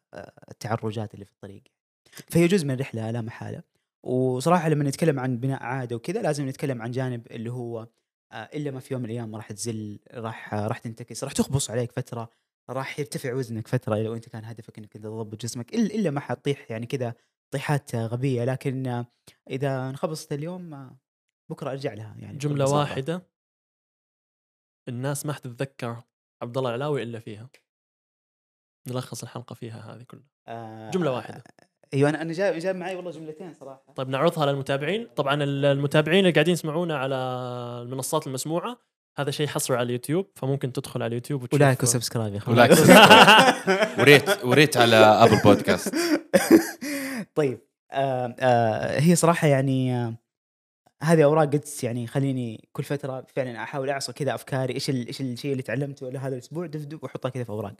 التعرجات 0.52 1.14
اللي 1.14 1.26
في 1.26 1.32
الطريق. 1.32 1.64
فهي 2.12 2.48
جزء 2.48 2.66
من 2.66 2.72
الرحلة 2.72 3.12
لا 3.12 3.22
محالة. 3.22 3.64
وصراحة 4.06 4.70
لما 4.70 4.84
نتكلم 4.84 5.20
عن 5.20 5.38
بناء 5.38 5.64
عادة 5.64 5.96
وكذا 5.96 6.22
لازم 6.22 6.48
نتكلم 6.48 6.82
عن 6.82 6.92
جانب 6.92 7.28
اللي 7.32 7.52
هو 7.52 7.80
آه، 7.82 7.90
إلا 8.34 8.72
ما 8.72 8.80
في 8.80 8.94
يوم 8.94 9.04
من 9.04 9.10
الأيام 9.10 9.36
راح 9.36 9.52
تزل 9.52 10.00
راح 10.14 10.54
راح 10.54 10.78
تنتكس 10.78 11.24
راح 11.24 11.34
تخبص 11.34 11.70
عليك 11.72 11.92
فترة 11.92 12.30
راح 12.70 13.00
يرتفع 13.00 13.34
وزنك 13.34 13.68
فترة 13.68 13.96
لو 13.96 14.16
انت 14.16 14.30
كان 14.30 14.46
هدفك 14.46 14.78
إنك 14.78 14.94
تضبط 14.94 15.42
جسمك 15.42 15.74
الا 15.74 15.96
إلا 15.96 16.12
ما 16.12 16.20
حتطيح 16.20 16.72
يعني 16.72 16.86
كذا 16.86 17.14
طيحات 17.52 17.96
آه، 17.96 18.06
غبية 18.06 18.44
لكن 18.44 18.88
آه، 18.88 19.06
إذا 19.50 19.90
انخبصت 19.90 20.34
اليوم 20.34 20.74
آه، 20.74 20.98
بكرة 21.52 21.72
أرجع 21.72 21.94
لها 21.94 22.16
يعني 22.20 22.38
بساطة. 22.38 22.76
واحدة. 22.76 23.28
الناس 24.90 25.26
ما 25.26 25.34
حتتذكر 25.34 26.04
عبد 26.42 26.58
الله 26.58 26.70
العلاوي 26.70 27.04
إلا 27.04 27.20
فيها. 27.20 27.50
نلخص 28.88 29.24
الحلقة 29.24 29.54
فيها 29.54 29.96
هذه 29.96 30.04
كلها. 30.04 30.30
آه، 30.48 30.92
جملة 30.92 31.12
واحدة. 31.12 31.44
أيوه 31.96 32.10
أنا 32.10 32.22
أنا 32.22 32.34
جايب 32.34 32.56
جايب 32.60 32.76
معي 32.76 32.96
والله 32.96 33.12
جملتين 33.12 33.54
صراحة. 33.54 33.84
طيب 33.96 34.10
نعرضها 34.10 34.46
للمتابعين. 34.46 35.08
طبعا 35.16 35.44
ال- 35.44 35.66
المتابعين 35.66 36.20
اللي 36.20 36.32
قاعدين 36.32 36.54
يسمعونا 36.54 36.98
على 36.98 37.16
المنصات 37.86 38.28
المسموعة. 38.28 38.78
هذا 39.18 39.32
شيء 39.32 39.48
حصري 39.48 39.78
على 39.78 39.86
اليوتيوب 39.86 40.28
فممكن 40.36 40.72
تدخل 40.74 41.02
على 41.04 41.08
اليوتيوب 41.10 41.44
وتشوف 41.44 41.62
و 41.62 41.66
like 41.66 41.84
و 41.84 41.89
subscribe 41.89 42.34
يا 42.34 42.38
اخوان 42.38 42.56
و 42.58 42.62
like 42.62 42.80
و 44.00 44.08
rate 44.08 44.44
و 44.46 44.52
rate 44.52 44.78
على 44.78 44.96
Apple 44.96 45.40
Podcast 45.44 45.96
طيب 47.36 47.60
آه 47.92 48.36
آه 48.40 49.00
هي 49.00 49.16
صراحة 49.16 49.48
يعني 49.48 49.96
آه 49.96 50.14
هذه 51.06 51.24
أوراق 51.24 51.44
قد 51.48 51.64
يعني 51.84 52.08
خليني 52.08 52.70
كل 52.74 52.84
فترة 52.84 53.26
فعلا 53.36 53.64
أحاول 53.64 53.90
أعصر 53.90 54.14
كذا 54.14 54.36
أفكاري 54.36 54.74
إيش 54.74 54.90
ال- 54.90 55.08
إيش 55.08 55.22
الشيء 55.22 55.52
اللي 55.52 55.64
تعلمته 55.64 56.20
هذا 56.20 56.34
الأسبوع 56.36 56.66
دفدف 56.66 57.04
وأحطها 57.04 57.30
كذا 57.30 57.44
في 57.44 57.50
أوراق. 57.50 57.74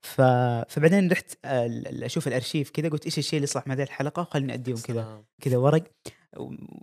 ف... 0.00 0.20
فبعدين 0.68 1.10
رحت 1.10 1.32
آه، 1.44 1.82
أشوف 1.86 2.28
الأرشيف 2.28 2.70
كذا 2.70 2.88
قلت 2.88 3.04
إيش 3.04 3.18
الشيء 3.18 3.36
اللي 3.36 3.46
صح 3.46 3.66
مع 3.66 3.74
هذه 3.74 3.82
الحلقة؟ 3.82 4.24
خليني 4.24 4.54
أديهم 4.54 4.76
كذا. 4.76 5.24
كذا 5.40 5.56
ورق. 5.56 5.84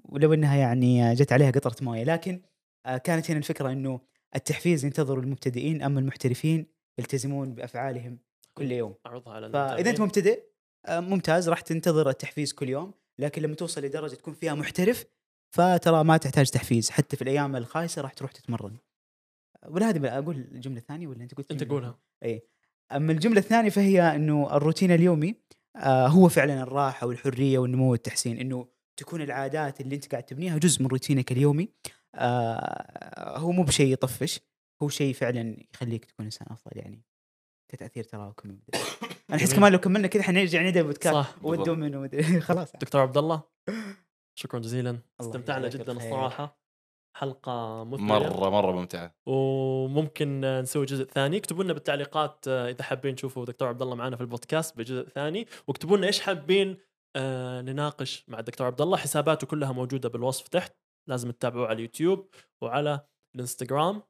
ولو 0.09 0.33
إنها 0.33 0.55
يعني 0.55 1.13
جت 1.15 1.31
عليها 1.33 1.51
قطرة 1.51 1.75
موية. 1.81 2.03
لكن 2.03 2.41
آه، 2.85 2.97
كانت 2.97 3.31
هنا 3.31 3.39
الفكرة 3.39 3.71
إنه 3.71 3.99
التحفيز 4.35 4.85
ينتظر 4.85 5.19
المبتدئين 5.19 5.83
أما 5.83 5.99
المحترفين 5.99 6.67
يلتزمون 6.99 7.53
بأفعالهم 7.55 8.19
كل 8.53 8.71
يوم. 8.71 8.95
اعرضها 9.05 9.33
على 9.33 9.49
فاذا 9.49 9.89
أنت. 9.89 10.01
مبتدئ 10.01 10.43
آه، 10.85 10.99
ممتاز 10.99 11.49
راح 11.49 11.61
تنتظر 11.61 12.09
التحفيز 12.09 12.53
كل 12.53 12.69
يوم. 12.69 12.93
لكن 13.19 13.41
لما 13.41 13.55
توصل 13.55 13.81
لدرجة 13.81 14.15
تكون 14.15 14.33
فيها 14.33 14.53
محترف 14.53 15.05
فترى 15.55 16.03
ما 16.03 16.17
تحتاج 16.17 16.49
تحفيز. 16.49 16.89
حتى 16.89 17.15
في 17.15 17.21
الأيام 17.21 17.55
الخايسة 17.55 18.01
راح 18.01 18.13
تروح 18.13 18.31
تتمرن. 18.31 18.77
ولا 19.67 19.89
هذه 19.89 20.17
أقول 20.17 20.35
الجملة 20.37 20.77
الثانية 20.77 21.07
ولا 21.07 21.23
أنت 21.23 21.33
قلت 21.33 21.51
أنت؟ 21.51 21.63
قولها. 21.63 21.99
إي. 22.23 22.41
أما 22.91 23.11
الجملة 23.11 23.39
الثانية 23.39 23.69
فهي 23.69 24.15
إنه 24.15 24.55
الروتين 24.57 24.91
اليومي 24.91 25.35
آه 25.75 26.07
هو 26.07 26.29
فعلا 26.29 26.61
الراحة 26.61 27.07
والحرية 27.07 27.59
والنمو 27.59 27.91
والتحسين. 27.91 28.37
إنه 28.39 28.67
تكون 28.97 29.21
العادات 29.21 29.81
اللي 29.81 29.95
أنت 29.95 30.11
قاعد 30.11 30.23
تبنيها 30.23 30.57
جزء 30.57 30.81
من 30.81 30.87
روتينك 30.87 31.31
اليومي. 31.31 31.69
آه 32.15 33.37
هو 33.37 33.51
مو 33.51 33.63
بشيء 33.63 33.93
يطفش. 33.93 34.39
هو 34.83 34.89
شيء 34.89 35.13
فعلا 35.13 35.57
يخليك 35.73 36.05
تكون 36.05 36.25
إنسان 36.25 36.47
أفضل 36.51 36.77
يعني. 36.77 37.01
كتأثير 37.71 38.03
تراكمي. 38.03 38.59
أنا 39.29 39.37
أحس. 39.37 39.53
كمان 39.53 39.71
لو 39.71 39.79
كملنا 39.79 40.07
كذا 40.07 40.23
حنرجع 40.23 40.61
ندعي 40.61 40.83
بودكاست 40.83 41.15
صح 41.15 41.35
والدومينو 41.41 42.09
خلاص. 42.47 42.71
دكتور 42.71 43.01
عبد 43.01 43.17
الله؟ 43.17 43.43
شكرا 44.35 44.59
جزيلا. 44.59 44.99
استمتعنا 45.21 45.67
جدا. 45.67 45.91
الصراحة. 45.91 46.65
حلقة 47.17 47.83
مثمره 47.83 48.29
مرة 48.29 48.49
مرة 48.49 48.71
ممتعة. 48.71 49.15
وممكن 49.25 50.41
نسوي 50.61 50.85
جزء 50.85 51.03
ثاني. 51.03 51.37
اكتبوا 51.37 51.63
لنا 51.63 51.73
بالتعليقات 51.73 52.45
آه، 52.47 52.69
إذا 52.69 52.83
حابين 52.83 53.15
تشوفوا 53.15 53.45
دكتور 53.45 53.67
عبد 53.67 53.81
الله 53.81 53.95
معنا 53.95 54.15
في 54.15 54.21
البودكاست 54.21 54.77
بجزء 54.77 55.09
ثاني. 55.09 55.47
واكتبوا 55.67 55.97
لنا 55.97 56.07
إيش 56.07 56.19
حابين 56.19 56.77
آه، 57.15 57.61
نناقش 57.61 58.25
مع 58.27 58.39
الدكتور 58.39 58.67
عبد 58.67 58.81
الله. 58.81 58.97
حساباته 58.97 59.47
كلها 59.47 59.71
موجودة 59.71 60.09
بالوصف 60.09 60.47
تحت. 60.47 60.75
لازم 61.09 61.31
تتابعوه 61.31 61.67
على 61.67 61.75
اليوتيوب 61.75 62.29
وعلى 62.61 62.99
الإنستغرام. 63.35 64.01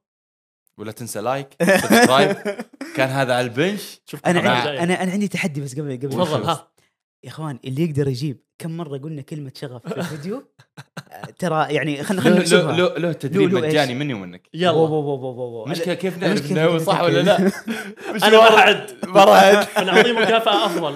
ولا 0.78 0.92
تنسى 0.92 1.20
like 1.20 1.56
subscribe 1.62 2.36
كان 2.96 3.08
هذا 3.08 3.34
على 3.34 3.46
البنش. 3.46 4.00
شوفكم 4.06 4.30
أنا. 4.30 4.82
أنا 4.82 5.02
أنا 5.02 5.12
عندي 5.12 5.28
تحدي 5.28 5.60
بس 5.60 5.74
قبل 5.74 5.96
قبل. 5.96 6.08
تفضل. 6.08 6.44
ها. 6.44 6.68
يا 7.26 7.30
إخوان 7.30 7.58
اللي 7.64 7.82
يقدر 7.84 8.08
يجيب 8.08 8.40
كم 8.58 8.76
مرة 8.76 8.98
قلنا 8.98 9.22
كلمة 9.22 9.52
شغف 9.54 9.88
في 9.88 9.96
الفيديو؟ 9.96 10.42
آه، 11.12 11.24
ترى 11.38 11.66
يعني 11.74 12.02
خلينا 12.02 12.22
خلينا 12.22 12.38
نحسبها 12.40 12.76
له 12.76 12.94
له 12.98 13.12
تدريب؟ 13.12 13.54
مجاني 13.54 13.94
مني 13.94 14.14
ومنك. 14.14 14.48
يلا. 14.54 14.70
وو- 14.70 14.86
وو- 14.86 15.02
وو- 15.16 15.34
وو- 15.34 15.50
وو. 15.60 15.64
مشكلة 15.64 15.94
كيف 15.94 16.18
نعرف 16.18 16.52
إنه 16.52 16.64
هو 16.64 16.78
صح 16.78 17.00
ولا 17.00 17.22
لا؟ 17.22 17.36
أنا 18.24 18.30
ما 18.38 18.58
اعد 18.58 18.90
ما 19.06 19.24
راعد 19.24 19.64
فنعطيه 19.64 20.12
مكافاه 20.12 20.66
أفضل. 20.66 20.94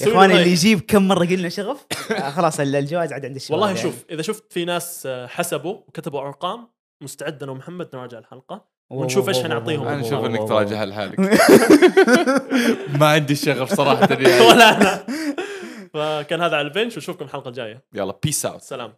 يا 0.00 0.08
إخوان 0.12 0.30
اللي. 0.30 0.50
يجيب 0.52 0.80
كم 0.80 1.08
مرة 1.08 1.24
قلنا 1.26 1.48
شغف 1.48 1.86
آه، 2.10 2.30
خلاص 2.30 2.60
ال- 2.60 2.76
الجوائز 2.76 3.12
عاد 3.12 3.24
عند 3.24 3.36
الشباب 3.36 3.60
والله. 3.60 3.74
شوف 3.74 4.04
إذا 4.10 4.22
شفت 4.22 4.52
في 4.52 4.64
ناس 4.64 5.02
آه، 5.06 5.26
حسبوا 5.26 5.72
وكتبوا 5.88 6.20
أرقام 6.20 6.68
مستعد 7.02 7.42
أنا 7.42 7.52
ومحمد 7.52 7.88
نراجع 7.94 8.18
الحلقة. 8.18 8.71
ونشوف 8.90 9.28
وو- 9.28 9.42
حنعطيهم. 9.42 9.86
أنا 9.88 10.00
أشوف 10.06 10.24
إنك 10.24 10.48
تراجعها 10.48 10.86
لحالك. 10.86 11.20
ما 13.00 13.06
عندي 13.06 13.32
الشغف 13.32 13.74
صراحة 13.74 14.08
يعني 14.10 14.40
ولا 14.48 14.76
أنا. 14.80 15.04
فكان 15.94 16.40
هذا 16.40 16.56
على 16.56 16.68
البنش 16.68 16.96
ونشوفكم 16.96 17.24
الحلقة 17.24 17.48
الجاية. 17.48 17.82
يلا 17.94 18.14
peace 18.22 18.46
out 18.46 18.62
سلام. 18.62 18.92